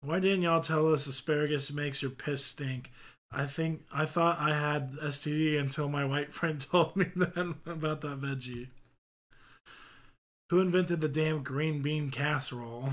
Why 0.00 0.18
didn't 0.18 0.40
y'all 0.40 0.62
tell 0.62 0.90
us 0.90 1.06
asparagus 1.06 1.70
makes 1.70 2.00
your 2.00 2.12
piss 2.12 2.46
stink? 2.46 2.90
I 3.30 3.44
think 3.44 3.82
I 3.92 4.06
thought 4.06 4.38
I 4.38 4.54
had 4.54 4.92
STD 4.92 5.60
until 5.60 5.90
my 5.90 6.06
white 6.06 6.32
friend 6.32 6.58
told 6.70 6.96
me 6.96 7.04
that 7.14 7.56
about 7.66 8.00
that 8.00 8.22
veggie. 8.22 8.68
Who 10.48 10.60
invented 10.60 11.02
the 11.02 11.10
damn 11.10 11.42
green 11.42 11.82
bean 11.82 12.10
casserole? 12.10 12.88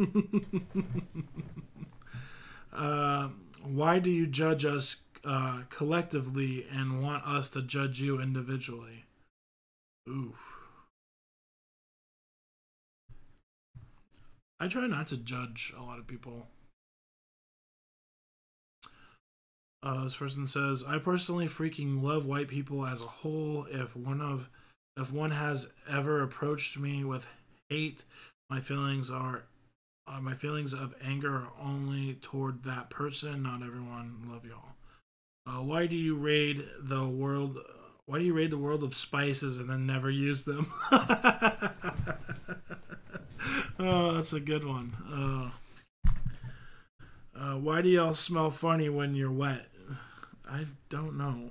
uh, 2.72 3.28
why 3.62 4.00
do 4.00 4.10
you 4.10 4.26
judge 4.26 4.64
us 4.64 4.96
uh, 5.24 5.62
collectively 5.68 6.66
and 6.70 7.02
want 7.02 7.24
us 7.24 7.50
to 7.50 7.62
judge 7.62 8.00
you 8.00 8.20
individually. 8.20 9.04
Ooh. 10.08 10.34
I 14.58 14.68
try 14.68 14.86
not 14.86 15.06
to 15.08 15.16
judge 15.16 15.72
a 15.76 15.82
lot 15.82 15.98
of 15.98 16.06
people. 16.06 16.48
Uh, 19.82 20.04
this 20.04 20.16
person 20.16 20.46
says, 20.46 20.84
"I 20.84 20.98
personally 20.98 21.46
freaking 21.46 22.02
love 22.02 22.26
white 22.26 22.48
people 22.48 22.84
as 22.84 23.00
a 23.00 23.06
whole. 23.06 23.64
If 23.70 23.96
one 23.96 24.20
of, 24.20 24.50
if 24.98 25.10
one 25.10 25.30
has 25.30 25.70
ever 25.88 26.22
approached 26.22 26.78
me 26.78 27.04
with 27.04 27.26
hate, 27.70 28.04
my 28.50 28.60
feelings 28.60 29.10
are, 29.10 29.44
uh, 30.06 30.20
my 30.20 30.34
feelings 30.34 30.74
of 30.74 30.94
anger 31.00 31.34
are 31.34 31.52
only 31.58 32.16
toward 32.16 32.64
that 32.64 32.90
person. 32.90 33.42
Not 33.42 33.62
everyone. 33.62 34.26
Love 34.28 34.44
y'all." 34.44 34.74
Uh, 35.50 35.62
why 35.62 35.86
do 35.86 35.96
you 35.96 36.14
raid 36.16 36.64
the 36.78 37.04
world? 37.04 37.58
Why 38.06 38.18
do 38.18 38.24
you 38.24 38.34
raid 38.34 38.52
the 38.52 38.58
world 38.58 38.84
of 38.84 38.94
spices 38.94 39.58
and 39.58 39.68
then 39.68 39.84
never 39.84 40.08
use 40.08 40.44
them? 40.44 40.72
uh, 40.92 41.68
that's 44.12 44.32
a 44.32 44.38
good 44.38 44.64
one. 44.64 44.92
Uh, 45.12 45.50
uh, 47.36 47.54
why 47.54 47.82
do 47.82 47.88
y'all 47.88 48.12
smell 48.12 48.50
funny 48.50 48.88
when 48.88 49.16
you're 49.16 49.32
wet? 49.32 49.66
I 50.48 50.66
don't 50.88 51.18
know. 51.18 51.50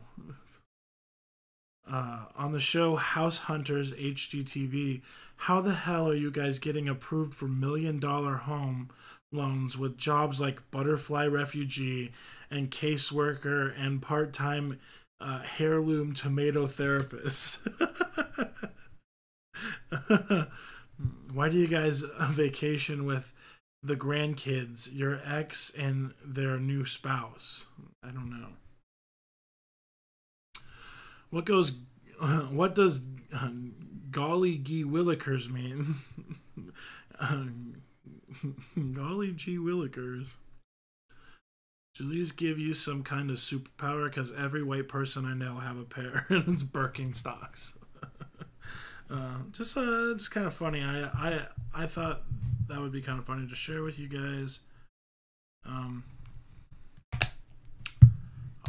Uh, 1.89 2.25
on 2.37 2.53
the 2.53 2.59
show 2.61 2.95
House 2.95 3.37
Hunters 3.39 3.91
HGTV, 3.93 5.01
how 5.35 5.59
the 5.59 5.73
hell 5.73 6.07
are 6.07 6.13
you 6.15 6.31
guys 6.31 6.59
getting 6.59 6.87
approved 6.87 7.33
for 7.33 7.47
million 7.47 7.99
dollar 7.99 8.35
home 8.35 8.91
loans 9.31 9.77
with 9.77 9.97
jobs 9.97 10.41
like 10.41 10.71
butterfly 10.71 11.27
refugee 11.27 12.11
and 12.49 12.71
caseworker 12.71 13.73
and 13.77 14.01
part 14.01 14.33
time 14.33 14.79
uh, 15.21 15.43
heirloom 15.59 16.13
tomato 16.13 16.65
therapist? 16.67 17.59
Why 21.33 21.49
do 21.49 21.57
you 21.57 21.67
guys 21.67 22.03
vacation 22.31 23.05
with 23.05 23.33
the 23.81 23.95
grandkids, 23.95 24.89
your 24.91 25.21
ex, 25.25 25.71
and 25.77 26.13
their 26.25 26.59
new 26.59 26.85
spouse? 26.85 27.65
I 28.03 28.09
don't 28.09 28.29
know. 28.29 28.47
What 31.29 31.45
goes? 31.45 31.77
What 32.51 32.75
does 32.75 32.99
golly 34.11 34.57
gee 34.57 34.83
willikers 34.83 35.49
mean? 35.49 35.95
golly 38.93 39.31
gee 39.31 39.57
willikers. 39.57 40.35
Julie's 41.93 42.31
give 42.31 42.57
you 42.57 42.73
some 42.73 43.03
kind 43.03 43.29
of 43.29 43.37
superpower 43.37 44.05
because 44.05 44.31
every 44.31 44.63
white 44.63 44.87
person 44.87 45.25
I 45.25 45.33
know 45.33 45.55
have 45.55 45.77
a 45.77 45.83
pair, 45.83 46.25
and 46.29 46.47
it's 46.47 46.63
Birkenstocks. 46.63 47.73
uh, 49.11 49.37
just, 49.51 49.75
uh, 49.75 50.13
just 50.15 50.31
kind 50.31 50.47
of 50.47 50.53
funny. 50.53 50.81
I, 50.81 51.09
I, 51.13 51.47
I 51.75 51.85
thought 51.87 52.23
that 52.67 52.79
would 52.79 52.91
be 52.91 53.01
kind 53.01 53.19
of 53.19 53.25
funny 53.25 53.47
to 53.47 53.55
share 53.55 53.83
with 53.83 53.99
you 53.99 54.07
guys. 54.07 54.59
Um, 55.65 56.03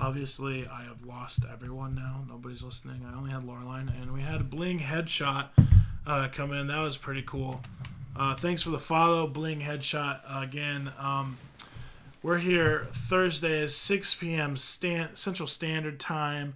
obviously, 0.00 0.66
I 0.66 0.82
have 0.84 1.04
lost 1.04 1.44
everyone 1.52 1.94
now. 1.94 2.24
Nobody's 2.28 2.62
listening. 2.62 3.06
I 3.06 3.16
only 3.16 3.30
had 3.30 3.42
Laureline, 3.42 3.90
and 4.02 4.12
we 4.12 4.22
had 4.22 4.50
Bling 4.50 4.80
headshot 4.80 5.50
uh, 6.06 6.28
come 6.32 6.52
in. 6.52 6.66
That 6.66 6.80
was 6.80 6.96
pretty 6.96 7.22
cool. 7.22 7.60
Uh, 8.16 8.34
thanks 8.34 8.62
for 8.62 8.70
the 8.70 8.78
follow, 8.78 9.26
Bling 9.26 9.60
headshot 9.60 10.20
again. 10.30 10.92
Um, 10.98 11.38
we're 12.22 12.38
here 12.38 12.86
Thursdays, 12.90 13.74
6 13.74 14.14
p.m. 14.16 14.56
Central 14.56 15.46
Standard 15.46 15.98
Time. 15.98 16.54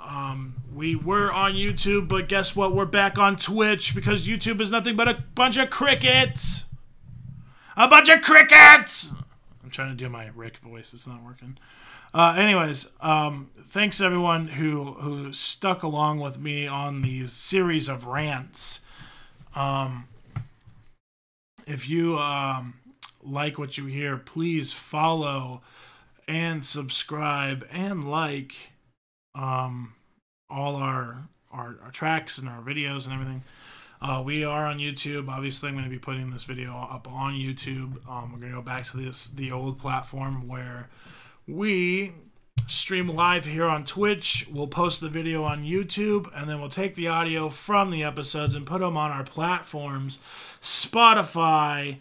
Um, 0.00 0.54
we 0.74 0.94
were 0.94 1.32
on 1.32 1.54
YouTube, 1.54 2.08
but 2.08 2.28
guess 2.28 2.54
what? 2.54 2.74
We're 2.74 2.84
back 2.86 3.18
on 3.18 3.36
Twitch 3.36 3.94
because 3.94 4.26
YouTube 4.26 4.60
is 4.60 4.70
nothing 4.70 4.96
but 4.96 5.08
a 5.08 5.24
bunch 5.34 5.56
of 5.58 5.68
crickets. 5.68 6.64
A 7.76 7.88
bunch 7.88 8.08
of 8.08 8.22
crickets. 8.22 9.10
I'm 9.62 9.70
trying 9.70 9.90
to 9.90 9.96
do 9.96 10.08
my 10.08 10.30
Rick 10.34 10.58
voice. 10.58 10.94
It's 10.94 11.06
not 11.06 11.22
working. 11.22 11.58
Uh, 12.14 12.36
anyways, 12.38 12.88
um, 13.00 13.50
thanks 13.58 14.00
everyone 14.00 14.46
who 14.48 14.94
who 14.94 15.32
stuck 15.32 15.82
along 15.82 16.20
with 16.20 16.40
me 16.40 16.66
on 16.66 17.02
these 17.02 17.32
series 17.32 17.88
of 17.88 18.06
rants. 18.06 18.80
Um, 19.54 20.06
if 21.66 21.88
you 21.88 22.16
um, 22.18 22.74
like 23.22 23.58
what 23.58 23.76
you 23.76 23.86
hear, 23.86 24.16
please 24.16 24.72
follow 24.72 25.62
and 26.28 26.64
subscribe 26.64 27.66
and 27.70 28.08
like 28.08 28.72
um, 29.34 29.94
all 30.48 30.76
our, 30.76 31.28
our, 31.50 31.76
our 31.82 31.90
tracks 31.90 32.38
and 32.38 32.48
our 32.48 32.62
videos 32.62 33.04
and 33.04 33.14
everything. 33.14 33.42
Uh, 34.00 34.22
we 34.24 34.44
are 34.44 34.66
on 34.66 34.78
YouTube. 34.78 35.28
Obviously, 35.28 35.68
I'm 35.68 35.74
going 35.74 35.84
to 35.84 35.90
be 35.90 35.98
putting 35.98 36.30
this 36.30 36.44
video 36.44 36.76
up 36.76 37.10
on 37.10 37.34
YouTube. 37.34 38.06
Um, 38.08 38.32
we're 38.32 38.38
going 38.38 38.52
to 38.52 38.58
go 38.58 38.62
back 38.62 38.84
to 38.86 38.98
this 38.98 39.28
the 39.28 39.50
old 39.52 39.78
platform 39.78 40.46
where 40.46 40.90
we 41.46 42.12
stream 42.66 43.08
live 43.08 43.44
here 43.44 43.66
on 43.66 43.84
Twitch. 43.84 44.48
We'll 44.52 44.66
post 44.66 45.00
the 45.00 45.08
video 45.08 45.44
on 45.44 45.64
YouTube, 45.64 46.28
and 46.34 46.48
then 46.48 46.60
we'll 46.60 46.68
take 46.68 46.94
the 46.94 47.08
audio 47.08 47.48
from 47.48 47.90
the 47.90 48.04
episodes 48.04 48.54
and 48.54 48.66
put 48.66 48.80
them 48.80 48.96
on 48.96 49.10
our 49.10 49.24
platforms: 49.24 50.18
Spotify, 50.60 51.98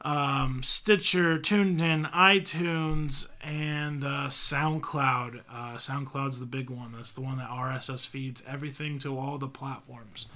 um, 0.00 0.62
Stitcher, 0.62 1.38
TuneIn, 1.38 2.10
iTunes, 2.12 3.28
and 3.42 4.04
uh, 4.04 4.28
SoundCloud. 4.28 5.42
Uh, 5.50 5.76
SoundCloud's 5.76 6.40
the 6.40 6.46
big 6.46 6.70
one. 6.70 6.92
That's 6.92 7.14
the 7.14 7.20
one 7.20 7.38
that 7.38 7.50
RSS 7.50 8.06
feeds 8.06 8.42
everything 8.46 8.98
to 9.00 9.18
all 9.18 9.38
the 9.38 9.48
platforms. 9.48 10.26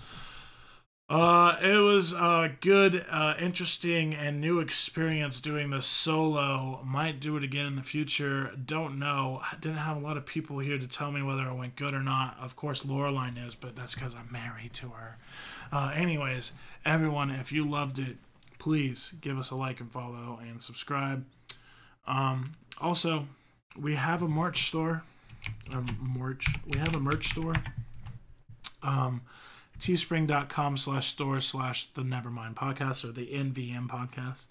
Uh, 1.12 1.58
it 1.60 1.76
was 1.76 2.14
a 2.14 2.50
good, 2.62 3.04
uh, 3.10 3.34
interesting, 3.38 4.14
and 4.14 4.40
new 4.40 4.60
experience 4.60 5.42
doing 5.42 5.68
this 5.68 5.84
solo. 5.84 6.80
Might 6.86 7.20
do 7.20 7.36
it 7.36 7.44
again 7.44 7.66
in 7.66 7.76
the 7.76 7.82
future. 7.82 8.50
Don't 8.64 8.98
know. 8.98 9.42
Didn't 9.60 9.76
have 9.76 9.98
a 9.98 10.00
lot 10.00 10.16
of 10.16 10.24
people 10.24 10.58
here 10.58 10.78
to 10.78 10.88
tell 10.88 11.12
me 11.12 11.22
whether 11.22 11.46
it 11.46 11.54
went 11.54 11.76
good 11.76 11.92
or 11.92 12.02
not. 12.02 12.38
Of 12.40 12.56
course, 12.56 12.84
Laureline 12.84 13.46
is, 13.46 13.54
but 13.54 13.76
that's 13.76 13.94
because 13.94 14.14
I'm 14.14 14.32
married 14.32 14.72
to 14.72 14.88
her. 14.88 15.18
Uh, 15.70 15.92
anyways, 15.94 16.52
everyone, 16.86 17.30
if 17.30 17.52
you 17.52 17.68
loved 17.68 17.98
it, 17.98 18.16
please 18.58 19.12
give 19.20 19.38
us 19.38 19.50
a 19.50 19.54
like 19.54 19.80
and 19.80 19.92
follow 19.92 20.40
and 20.40 20.62
subscribe. 20.62 21.26
Um, 22.06 22.54
also, 22.80 23.26
we 23.78 23.96
have 23.96 24.22
a 24.22 24.28
merch 24.28 24.62
store. 24.62 25.02
Um, 25.74 25.94
merch. 26.00 26.46
We 26.66 26.78
have 26.78 26.96
a 26.96 27.00
merch 27.00 27.28
store. 27.28 27.56
Um, 28.82 29.20
teespring.com 29.82 30.76
slash 30.76 31.08
store 31.08 31.40
slash 31.40 31.86
the 31.86 32.02
Nevermind 32.02 32.54
podcast 32.54 33.04
or 33.04 33.10
the 33.10 33.26
NVM 33.26 33.88
podcast. 33.88 34.46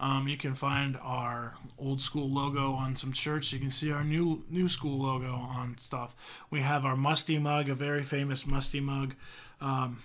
Um, 0.00 0.26
you 0.28 0.38
can 0.38 0.54
find 0.54 0.98
our 1.02 1.56
old 1.78 2.00
school 2.00 2.30
logo 2.30 2.72
on 2.72 2.96
some 2.96 3.12
shirts. 3.12 3.52
You 3.52 3.58
can 3.58 3.70
see 3.70 3.92
our 3.92 4.02
new 4.02 4.42
new 4.48 4.68
school 4.68 4.98
logo 4.98 5.34
on 5.34 5.76
stuff. 5.76 6.16
We 6.48 6.60
have 6.60 6.86
our 6.86 6.96
Musty 6.96 7.38
mug, 7.38 7.68
a 7.68 7.74
very 7.74 8.02
famous 8.02 8.46
Musty 8.46 8.80
mug. 8.80 9.14
Um, 9.60 9.98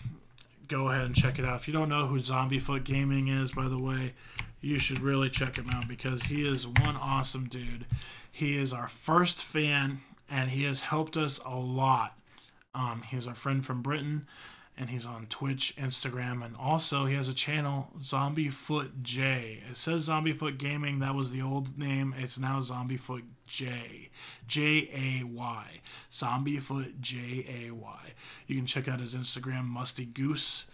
go 0.67 0.89
ahead 0.89 1.05
and 1.05 1.15
check 1.15 1.39
it 1.39 1.45
out. 1.45 1.61
If 1.61 1.67
you 1.69 1.73
don't 1.73 1.87
know 1.87 2.07
who 2.07 2.19
Zombiefoot 2.19 2.83
Gaming 2.83 3.29
is, 3.29 3.53
by 3.53 3.69
the 3.69 3.81
way, 3.81 4.15
you 4.59 4.79
should 4.79 4.99
really 4.99 5.29
check 5.29 5.55
him 5.55 5.69
out 5.69 5.87
because 5.87 6.23
he 6.23 6.45
is 6.45 6.67
one 6.67 6.97
awesome 6.97 7.47
dude. 7.47 7.85
He 8.29 8.57
is 8.57 8.73
our 8.73 8.89
first 8.89 9.41
fan 9.41 9.99
and 10.29 10.49
he 10.49 10.65
has 10.65 10.81
helped 10.81 11.15
us 11.15 11.39
a 11.45 11.55
lot. 11.55 12.17
Um, 12.75 13.03
he's 13.09 13.27
our 13.27 13.33
friend 13.33 13.65
from 13.65 13.81
Britain 13.81 14.27
and 14.77 14.89
he's 14.89 15.05
on 15.05 15.25
Twitch, 15.27 15.75
Instagram, 15.77 16.45
and 16.45 16.55
also 16.55 17.05
he 17.05 17.15
has 17.15 17.27
a 17.27 17.33
channel, 17.33 17.89
Zombie 18.01 18.49
Foot 18.49 19.01
J. 19.01 19.63
It 19.69 19.77
says 19.77 20.03
Zombie 20.03 20.31
Foot 20.31 20.57
Gaming, 20.57 20.99
that 20.99 21.15
was 21.15 21.31
the 21.31 21.41
old 21.41 21.77
name. 21.77 22.13
It's 22.17 22.39
now 22.39 22.59
Zombiefoot 22.59 23.23
J. 23.47 24.09
J 24.47 24.89
A 24.93 25.25
Y. 25.25 25.65
Zombiefoot 26.11 26.99
J 27.01 27.67
A 27.67 27.71
Y. 27.71 27.99
You 28.45 28.55
can 28.55 28.65
check 28.65 28.87
out 28.87 28.99
his 28.99 29.15
Instagram, 29.15 29.65
Musty 29.65 30.05
Goose. 30.05 30.67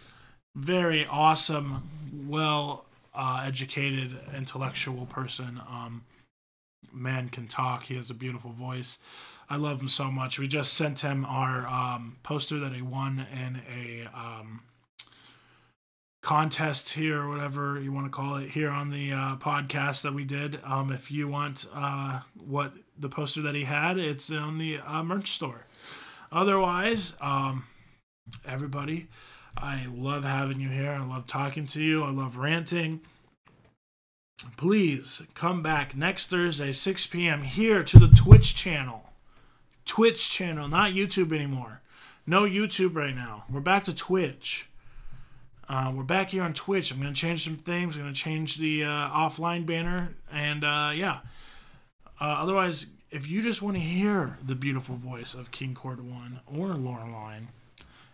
Very 0.54 1.06
awesome, 1.06 1.88
well 2.26 2.84
uh, 3.14 3.42
educated, 3.44 4.18
intellectual 4.36 5.06
person. 5.06 5.60
Um, 5.68 6.02
man 6.92 7.28
can 7.28 7.48
talk. 7.48 7.84
He 7.84 7.96
has 7.96 8.10
a 8.10 8.14
beautiful 8.14 8.50
voice. 8.50 8.98
I 9.48 9.56
love 9.56 9.80
him 9.80 9.88
so 9.88 10.10
much. 10.10 10.38
We 10.38 10.48
just 10.48 10.74
sent 10.74 11.00
him 11.00 11.24
our 11.24 11.66
um, 11.66 12.16
poster 12.22 12.58
that 12.60 12.72
he 12.72 12.82
won 12.82 13.26
in 13.32 13.62
a 13.70 14.06
um, 14.16 14.62
contest 16.22 16.94
here, 16.94 17.20
or 17.20 17.28
whatever 17.28 17.80
you 17.80 17.92
want 17.92 18.06
to 18.06 18.10
call 18.10 18.36
it, 18.36 18.50
here 18.50 18.70
on 18.70 18.90
the 18.90 19.12
uh, 19.12 19.36
podcast 19.36 20.02
that 20.02 20.14
we 20.14 20.24
did. 20.24 20.60
Um, 20.64 20.90
if 20.90 21.10
you 21.10 21.28
want 21.28 21.66
uh, 21.74 22.20
what 22.46 22.74
the 22.98 23.08
poster 23.08 23.42
that 23.42 23.54
he 23.54 23.64
had, 23.64 23.98
it's 23.98 24.30
on 24.30 24.58
the 24.58 24.78
uh, 24.78 25.02
merch 25.02 25.28
store. 25.28 25.66
Otherwise, 26.32 27.16
um, 27.20 27.64
everybody, 28.46 29.08
I 29.56 29.86
love 29.94 30.24
having 30.24 30.60
you 30.60 30.70
here. 30.70 30.90
I 30.90 31.04
love 31.04 31.26
talking 31.26 31.66
to 31.68 31.82
you. 31.82 32.02
I 32.02 32.10
love 32.10 32.38
ranting 32.38 33.00
please 34.56 35.22
come 35.34 35.62
back 35.62 35.96
next 35.96 36.28
Thursday, 36.28 36.72
6 36.72 37.06
p.m. 37.08 37.42
here 37.42 37.82
to 37.82 37.98
the 37.98 38.08
Twitch 38.08 38.54
channel. 38.54 39.03
Twitch 39.84 40.30
channel, 40.30 40.68
not 40.68 40.92
YouTube 40.92 41.32
anymore. 41.32 41.80
No 42.26 42.42
YouTube 42.42 42.96
right 42.96 43.14
now. 43.14 43.44
We're 43.50 43.60
back 43.60 43.84
to 43.84 43.94
Twitch. 43.94 44.68
Uh, 45.68 45.92
we're 45.94 46.02
back 46.02 46.30
here 46.30 46.42
on 46.42 46.52
Twitch. 46.54 46.90
I'm 46.90 47.00
going 47.00 47.12
to 47.12 47.20
change 47.20 47.44
some 47.44 47.56
things. 47.56 47.96
I'm 47.96 48.02
going 48.02 48.14
to 48.14 48.20
change 48.20 48.56
the 48.56 48.84
uh, 48.84 48.88
offline 48.88 49.66
banner. 49.66 50.14
And 50.32 50.64
uh, 50.64 50.92
yeah. 50.94 51.20
Uh, 52.20 52.38
otherwise, 52.40 52.86
if 53.10 53.28
you 53.28 53.42
just 53.42 53.62
want 53.62 53.76
to 53.76 53.82
hear 53.82 54.38
the 54.42 54.54
beautiful 54.54 54.96
voice 54.96 55.34
of 55.34 55.50
King 55.50 55.74
Court 55.74 56.02
1 56.02 56.40
or 56.46 56.68
Laureline, 56.68 57.46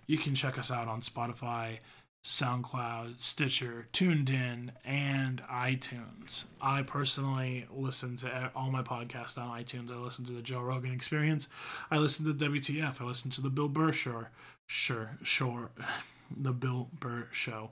you 0.07 0.19
can 0.19 0.35
check 0.35 0.59
us 0.59 0.71
out 0.71 0.89
on 0.89 1.03
Spotify, 1.03 1.79
SoundCloud, 2.23 3.19
Stitcher, 3.19 3.89
TuneIn, 3.93 4.71
and 4.85 5.43
iTunes. 5.45 6.45
I 6.61 6.83
personally 6.83 7.67
listen 7.75 8.17
to 8.17 8.51
all 8.55 8.71
my 8.71 8.83
podcasts 8.83 9.39
on 9.39 9.59
iTunes. 9.59 9.91
I 9.91 9.97
listen 9.97 10.27
to 10.27 10.33
the 10.33 10.43
Joe 10.43 10.61
Rogan 10.61 10.93
Experience. 10.93 11.49
I 11.91 11.97
listen 11.97 12.27
to 12.27 12.51
WTF. 12.51 13.01
I 13.01 13.05
listen 13.05 13.31
to 13.33 13.41
the 13.41 13.49
Bill 13.49 13.69
Burr 13.69 13.93
Show. 13.93 14.27
Sure, 14.67 15.17
sure. 15.23 15.71
the 16.37 16.53
Bill 16.53 16.89
Burr 16.99 17.29
Show. 17.33 17.71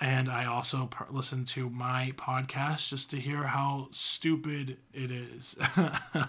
And 0.00 0.30
I 0.30 0.46
also 0.46 0.86
per- 0.86 1.06
listen 1.10 1.44
to 1.46 1.68
my 1.68 2.12
podcast 2.16 2.88
just 2.88 3.10
to 3.10 3.20
hear 3.20 3.42
how 3.42 3.88
stupid 3.90 4.78
it 4.94 5.10
is 5.10 5.54
uh, 5.76 6.26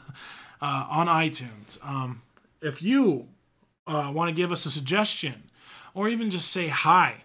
on 0.62 1.08
iTunes. 1.08 1.84
Um, 1.84 2.24
if 2.62 2.82
you 2.82 3.30
uh, 3.88 4.12
want 4.14 4.30
to 4.30 4.36
give 4.36 4.52
us 4.52 4.66
a 4.66 4.72
suggestion 4.72 5.50
or 5.94 6.10
even 6.10 6.30
just 6.30 6.52
say 6.52 6.68
hi, 6.68 7.24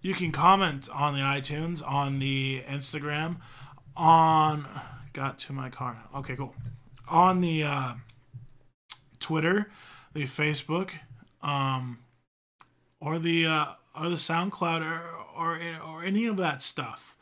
you 0.00 0.14
can 0.14 0.32
comment 0.32 0.88
on 0.92 1.14
the 1.14 1.20
iTunes, 1.20 1.86
on 1.86 2.18
the 2.18 2.62
Instagram, 2.68 3.36
on. 3.96 4.66
Got 5.12 5.38
to 5.40 5.52
my 5.52 5.68
car. 5.68 6.04
Okay, 6.14 6.36
cool. 6.36 6.54
On 7.08 7.40
the 7.40 7.64
uh, 7.64 7.94
Twitter, 9.18 9.70
the 10.12 10.24
Facebook, 10.24 10.90
um, 11.42 11.98
or 13.00 13.18
the 13.18 13.46
uh, 13.46 13.66
or 13.98 14.08
the 14.08 14.16
SoundCloud 14.16 14.80
or, 14.80 15.02
or 15.36 15.60
or 15.84 16.04
any 16.04 16.26
of 16.26 16.36
that 16.36 16.62
stuff. 16.62 17.16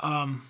Um, 0.00 0.42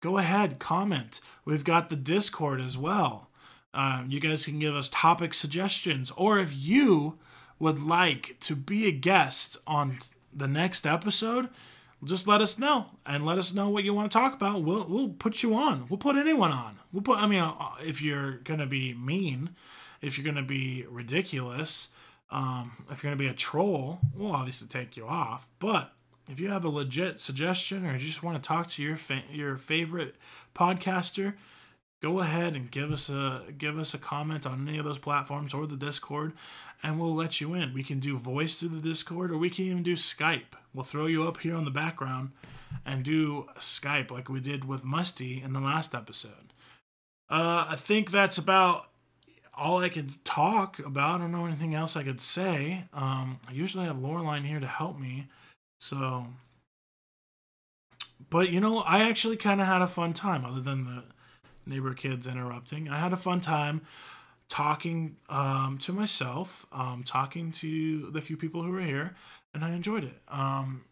go 0.00 0.18
ahead, 0.18 0.58
comment. 0.58 1.20
We've 1.44 1.64
got 1.64 1.88
the 1.88 1.96
Discord 1.96 2.60
as 2.60 2.78
well. 2.78 3.28
Um, 3.72 4.06
you 4.08 4.20
guys 4.20 4.44
can 4.44 4.58
give 4.58 4.74
us 4.74 4.88
topic 4.88 5.34
suggestions, 5.34 6.12
or 6.16 6.38
if 6.38 6.52
you 6.56 7.18
would 7.60 7.80
like 7.80 8.36
to 8.40 8.56
be 8.56 8.88
a 8.88 8.92
guest 8.92 9.58
on 9.66 9.98
the 10.32 10.48
next 10.48 10.86
episode, 10.86 11.48
just 12.02 12.26
let 12.26 12.40
us 12.40 12.58
know 12.58 12.86
and 13.06 13.24
let 13.24 13.38
us 13.38 13.54
know 13.54 13.68
what 13.68 13.84
you 13.84 13.94
want 13.94 14.10
to 14.10 14.18
talk 14.18 14.34
about. 14.34 14.62
We'll 14.62 14.86
we'll 14.88 15.10
put 15.10 15.42
you 15.42 15.54
on. 15.54 15.86
We'll 15.88 15.98
put 15.98 16.16
anyone 16.16 16.52
on. 16.52 16.78
We'll 16.92 17.02
put. 17.02 17.18
I 17.18 17.26
mean, 17.26 17.42
uh, 17.42 17.54
if 17.84 18.02
you're 18.02 18.38
gonna 18.38 18.66
be 18.66 18.94
mean, 18.94 19.50
if 20.00 20.16
you're 20.18 20.24
gonna 20.24 20.46
be 20.46 20.86
ridiculous, 20.88 21.88
um, 22.30 22.72
if 22.90 23.02
you're 23.02 23.10
gonna 23.10 23.18
be 23.18 23.28
a 23.28 23.34
troll, 23.34 24.00
we'll 24.14 24.32
obviously 24.32 24.66
take 24.66 24.96
you 24.96 25.06
off. 25.06 25.48
But 25.58 25.92
if 26.30 26.40
you 26.40 26.48
have 26.48 26.64
a 26.64 26.70
legit 26.70 27.20
suggestion 27.20 27.86
or 27.86 27.92
you 27.92 27.98
just 27.98 28.22
want 28.22 28.42
to 28.42 28.46
talk 28.46 28.68
to 28.70 28.82
your 28.82 28.96
fa- 28.96 29.24
your 29.30 29.56
favorite 29.56 30.14
podcaster, 30.54 31.34
go 32.00 32.20
ahead 32.20 32.54
and 32.54 32.70
give 32.70 32.92
us 32.92 33.10
a 33.10 33.42
give 33.56 33.78
us 33.78 33.94
a 33.94 33.98
comment 33.98 34.46
on 34.46 34.66
any 34.66 34.78
of 34.78 34.84
those 34.84 34.98
platforms 34.98 35.52
or 35.52 35.66
the 35.66 35.76
Discord, 35.76 36.32
and 36.82 36.98
we'll 36.98 37.14
let 37.14 37.40
you 37.40 37.54
in. 37.54 37.74
We 37.74 37.82
can 37.82 37.98
do 37.98 38.16
voice 38.16 38.56
through 38.56 38.70
the 38.70 38.80
Discord, 38.80 39.30
or 39.30 39.38
we 39.38 39.50
can 39.50 39.66
even 39.66 39.82
do 39.82 39.94
Skype. 39.94 40.54
We'll 40.72 40.84
throw 40.84 41.06
you 41.06 41.24
up 41.24 41.38
here 41.38 41.54
on 41.54 41.64
the 41.64 41.70
background 41.70 42.30
and 42.84 43.02
do 43.02 43.46
Skype 43.58 44.10
like 44.10 44.28
we 44.28 44.40
did 44.40 44.64
with 44.64 44.84
Musty 44.84 45.42
in 45.42 45.52
the 45.52 45.60
last 45.60 45.94
episode. 45.94 46.52
Uh, 47.28 47.66
I 47.68 47.76
think 47.76 48.10
that's 48.10 48.38
about 48.38 48.88
all 49.54 49.78
I 49.78 49.88
could 49.88 50.24
talk 50.24 50.78
about. 50.78 51.16
I 51.16 51.18
don't 51.18 51.32
know 51.32 51.46
anything 51.46 51.74
else 51.74 51.96
I 51.96 52.02
could 52.02 52.20
say. 52.20 52.84
Um, 52.92 53.40
I 53.48 53.52
usually 53.52 53.84
have 53.84 53.96
Laureline 53.96 54.46
here 54.46 54.60
to 54.60 54.66
help 54.66 54.98
me, 54.98 55.28
so. 55.80 56.26
But 58.30 58.50
you 58.50 58.60
know, 58.60 58.78
I 58.78 59.08
actually 59.08 59.36
kind 59.36 59.60
of 59.60 59.66
had 59.66 59.82
a 59.82 59.86
fun 59.86 60.12
time, 60.12 60.44
other 60.44 60.60
than 60.60 60.84
the 60.84 61.02
neighbor 61.66 61.94
kids 61.94 62.26
interrupting. 62.26 62.88
I 62.88 62.98
had 62.98 63.12
a 63.12 63.16
fun 63.16 63.40
time 63.40 63.82
talking 64.50 65.16
um, 65.30 65.78
to 65.78 65.92
myself, 65.92 66.66
um, 66.72 67.02
talking 67.04 67.52
to 67.52 68.10
the 68.10 68.20
few 68.20 68.36
people 68.36 68.62
who 68.62 68.72
were 68.72 68.80
here, 68.80 69.14
and 69.54 69.64
I 69.64 69.70
enjoyed 69.70 70.04
it. 70.04 70.18
Um, 70.28 70.84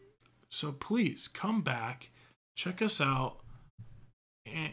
so 0.49 0.73
please 0.73 1.29
come 1.29 1.61
back, 1.61 2.11
check 2.57 2.81
us 2.81 3.01
out. 3.01 3.41
And 4.47 4.73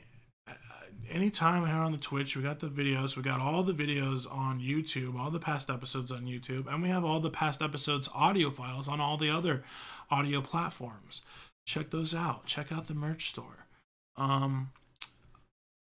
anytime 1.09 1.65
here 1.65 1.75
on 1.75 1.91
the 1.91 1.97
Twitch, 1.97 2.37
we 2.37 2.43
got 2.43 2.59
the 2.59 2.67
videos. 2.67 3.17
We 3.17 3.23
got 3.23 3.41
all 3.41 3.63
the 3.63 3.73
videos 3.73 4.31
on 4.31 4.61
YouTube, 4.61 5.19
all 5.19 5.31
the 5.31 5.39
past 5.39 5.69
episodes 5.69 6.11
on 6.11 6.25
YouTube, 6.25 6.71
and 6.71 6.81
we 6.81 6.89
have 6.89 7.03
all 7.03 7.19
the 7.19 7.29
past 7.29 7.61
episodes 7.61 8.07
audio 8.13 8.51
files 8.51 8.87
on 8.87 9.01
all 9.01 9.17
the 9.17 9.29
other 9.29 9.63
audio 10.09 10.41
platforms. 10.41 11.23
Check 11.65 11.89
those 11.89 12.13
out. 12.13 12.45
Check 12.45 12.71
out 12.71 12.87
the 12.87 12.93
merch 12.93 13.29
store. 13.29 13.65
Um, 14.15 14.71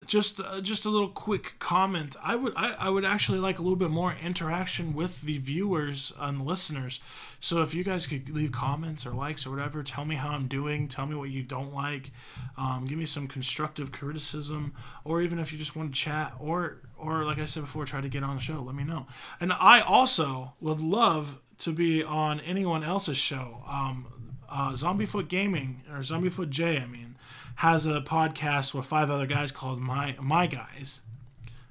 just 0.07 0.41
uh, 0.41 0.61
just 0.61 0.85
a 0.85 0.91
little 0.91 1.09
quick 1.09 1.55
comment. 1.59 2.17
I 2.23 2.37
would 2.37 2.53
I, 2.57 2.75
I 2.79 2.89
would 2.89 3.05
actually 3.05 3.39
like 3.39 3.59
a 3.59 3.63
little 3.63 3.77
bit 3.77 3.91
more 3.91 4.15
interaction 4.23 4.95
with 4.95 5.23
the 5.23 5.39
viewers 5.39 6.13
and 6.19 6.45
listeners. 6.45 7.01
So 7.41 7.63
if 7.63 7.75
you 7.75 7.83
guys 7.83 8.07
could 8.07 8.31
leave 8.31 8.53
comments 8.53 9.05
or 9.05 9.11
likes 9.11 9.47
or 9.47 9.51
whatever 9.51 9.83
tell 9.83 10.05
me 10.05 10.17
how 10.17 10.31
i'm 10.31 10.47
doing 10.49 10.89
tell 10.89 11.07
me 11.07 11.15
what 11.15 11.31
you 11.31 11.43
don't 11.43 11.75
like 11.75 12.11
um, 12.57 12.87
give 12.87 12.99
me 12.99 13.07
some 13.07 13.27
constructive 13.27 13.93
criticism 13.93 14.73
or 15.05 15.23
even 15.23 15.39
if 15.39 15.53
you 15.53 15.59
just 15.59 15.77
want 15.77 15.93
to 15.93 16.01
chat 16.01 16.33
or 16.41 16.79
or 16.97 17.25
like 17.25 17.39
i 17.39 17.45
said 17.45 17.63
before 17.63 17.85
try 17.85 18.01
to 18.01 18.09
get 18.09 18.23
on 18.23 18.37
the 18.37 18.43
show 18.43 18.63
let 18.63 18.75
me 18.75 18.85
know. 18.85 19.07
And 19.41 19.53
i 19.53 19.81
also 19.81 20.53
would 20.61 20.81
love 20.81 21.41
to 21.59 21.73
be 21.73 22.03
on 22.03 22.41
anyone 22.41 22.83
else's 22.83 23.17
show 23.17 23.63
um, 23.69 24.07
uh, 24.49 24.73
zombiefoot 24.73 25.29
gaming 25.29 25.83
or 25.91 25.99
zombiefoot 25.99 26.51
j 26.51 26.79
i 26.79 26.87
mean 26.87 27.12
has 27.57 27.87
a 27.87 28.01
podcast 28.01 28.75
with 28.75 28.87
five 28.87 29.11
other 29.11 29.27
guys 29.27 29.53
called 29.53 29.81
My 29.81 30.17
My 30.21 30.47
Guys 30.47 31.03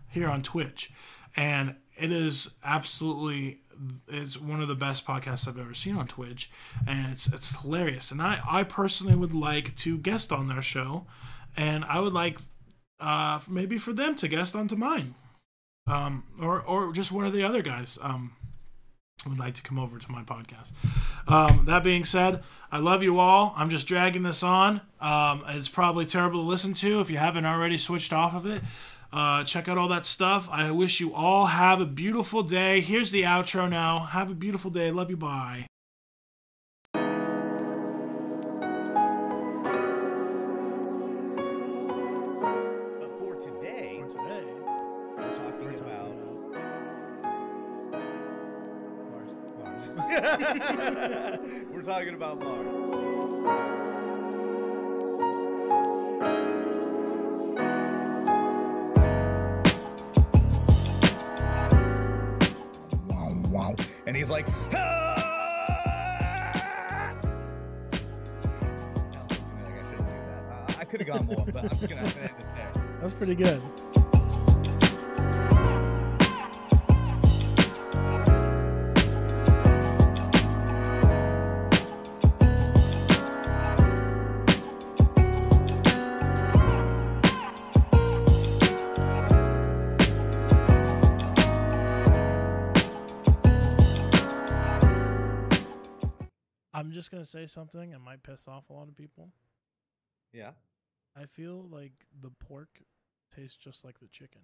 here 0.09 0.29
on 0.29 0.41
Twitch, 0.41 0.91
and 1.35 1.75
it 1.99 2.11
is 2.11 2.51
absolutely 2.63 3.59
it's 4.07 4.39
one 4.39 4.61
of 4.61 4.67
the 4.67 4.75
best 4.75 5.05
podcasts 5.05 5.47
I've 5.47 5.59
ever 5.59 5.73
seen 5.73 5.95
on 5.95 6.07
Twitch, 6.07 6.49
and 6.87 7.11
it's 7.11 7.27
it's 7.27 7.61
hilarious. 7.61 8.11
And 8.11 8.21
I 8.21 8.39
I 8.47 8.63
personally 8.63 9.15
would 9.15 9.33
like 9.33 9.75
to 9.77 9.97
guest 9.97 10.31
on 10.31 10.47
their 10.47 10.61
show, 10.61 11.05
and 11.57 11.83
I 11.85 11.99
would 11.99 12.13
like 12.13 12.39
uh 12.99 13.39
maybe 13.49 13.77
for 13.77 13.93
them 13.93 14.15
to 14.15 14.27
guest 14.27 14.55
onto 14.55 14.75
mine, 14.75 15.15
um 15.87 16.23
or 16.39 16.61
or 16.61 16.91
just 16.91 17.11
one 17.11 17.25
of 17.25 17.33
the 17.33 17.43
other 17.43 17.61
guys. 17.61 17.97
Um 18.01 18.33
would 19.27 19.39
like 19.39 19.53
to 19.55 19.61
come 19.61 19.77
over 19.77 19.99
to 19.99 20.11
my 20.11 20.23
podcast. 20.23 20.71
Um, 21.27 21.65
that 21.65 21.83
being 21.83 22.05
said, 22.05 22.43
I 22.71 22.79
love 22.79 23.03
you 23.03 23.19
all. 23.19 23.53
I'm 23.55 23.69
just 23.69 23.87
dragging 23.87 24.23
this 24.23 24.43
on. 24.43 24.81
Um, 24.99 25.43
it's 25.49 25.67
probably 25.67 26.05
terrible 26.05 26.41
to 26.41 26.47
listen 26.47 26.73
to 26.75 27.01
if 27.01 27.11
you 27.11 27.17
haven't 27.17 27.45
already 27.45 27.77
switched 27.77 28.13
off 28.13 28.33
of 28.35 28.45
it. 28.45 28.61
Uh, 29.13 29.43
check 29.43 29.67
out 29.67 29.77
all 29.77 29.89
that 29.89 30.05
stuff. 30.05 30.49
I 30.51 30.71
wish 30.71 30.99
you 30.99 31.13
all 31.13 31.47
have 31.47 31.81
a 31.81 31.85
beautiful 31.85 32.43
day. 32.43 32.79
Here's 32.79 33.11
the 33.11 33.23
outro 33.23 33.69
now. 33.69 33.99
Have 33.99 34.31
a 34.31 34.35
beautiful 34.35 34.71
day. 34.71 34.89
Love 34.89 35.09
you. 35.09 35.17
Bye. 35.17 35.70
we're 51.71 51.83
talking 51.83 52.15
about 52.15 52.39
Mars. 52.39 52.65
Wow, 63.07 63.37
wow. 63.49 63.75
And 64.07 64.15
he's 64.15 64.31
like, 64.31 64.47
"Ah!" 64.73 65.17
I. 69.53 70.15
Uh, 70.57 70.73
I 70.79 70.85
could 70.85 71.01
have 71.01 71.07
gone 71.07 71.27
more, 71.27 71.45
but 71.45 71.65
I'm 71.65 71.77
just 71.77 71.87
gonna 71.87 72.01
end 72.01 72.09
it 72.09 72.15
there. 72.15 72.97
That's 72.99 73.13
pretty 73.13 73.35
good. 73.35 73.61
Just 97.11 97.35
gonna 97.35 97.45
say 97.45 97.45
something 97.45 97.91
that 97.91 97.99
might 97.99 98.23
piss 98.23 98.47
off 98.47 98.69
a 98.69 98.73
lot 98.73 98.87
of 98.87 98.95
people. 98.95 99.33
Yeah. 100.31 100.51
I 101.15 101.25
feel 101.25 101.67
like 101.69 102.05
the 102.21 102.29
pork 102.29 102.81
tastes 103.35 103.57
just 103.57 103.83
like 103.83 103.99
the 103.99 104.07
chicken. 104.07 104.41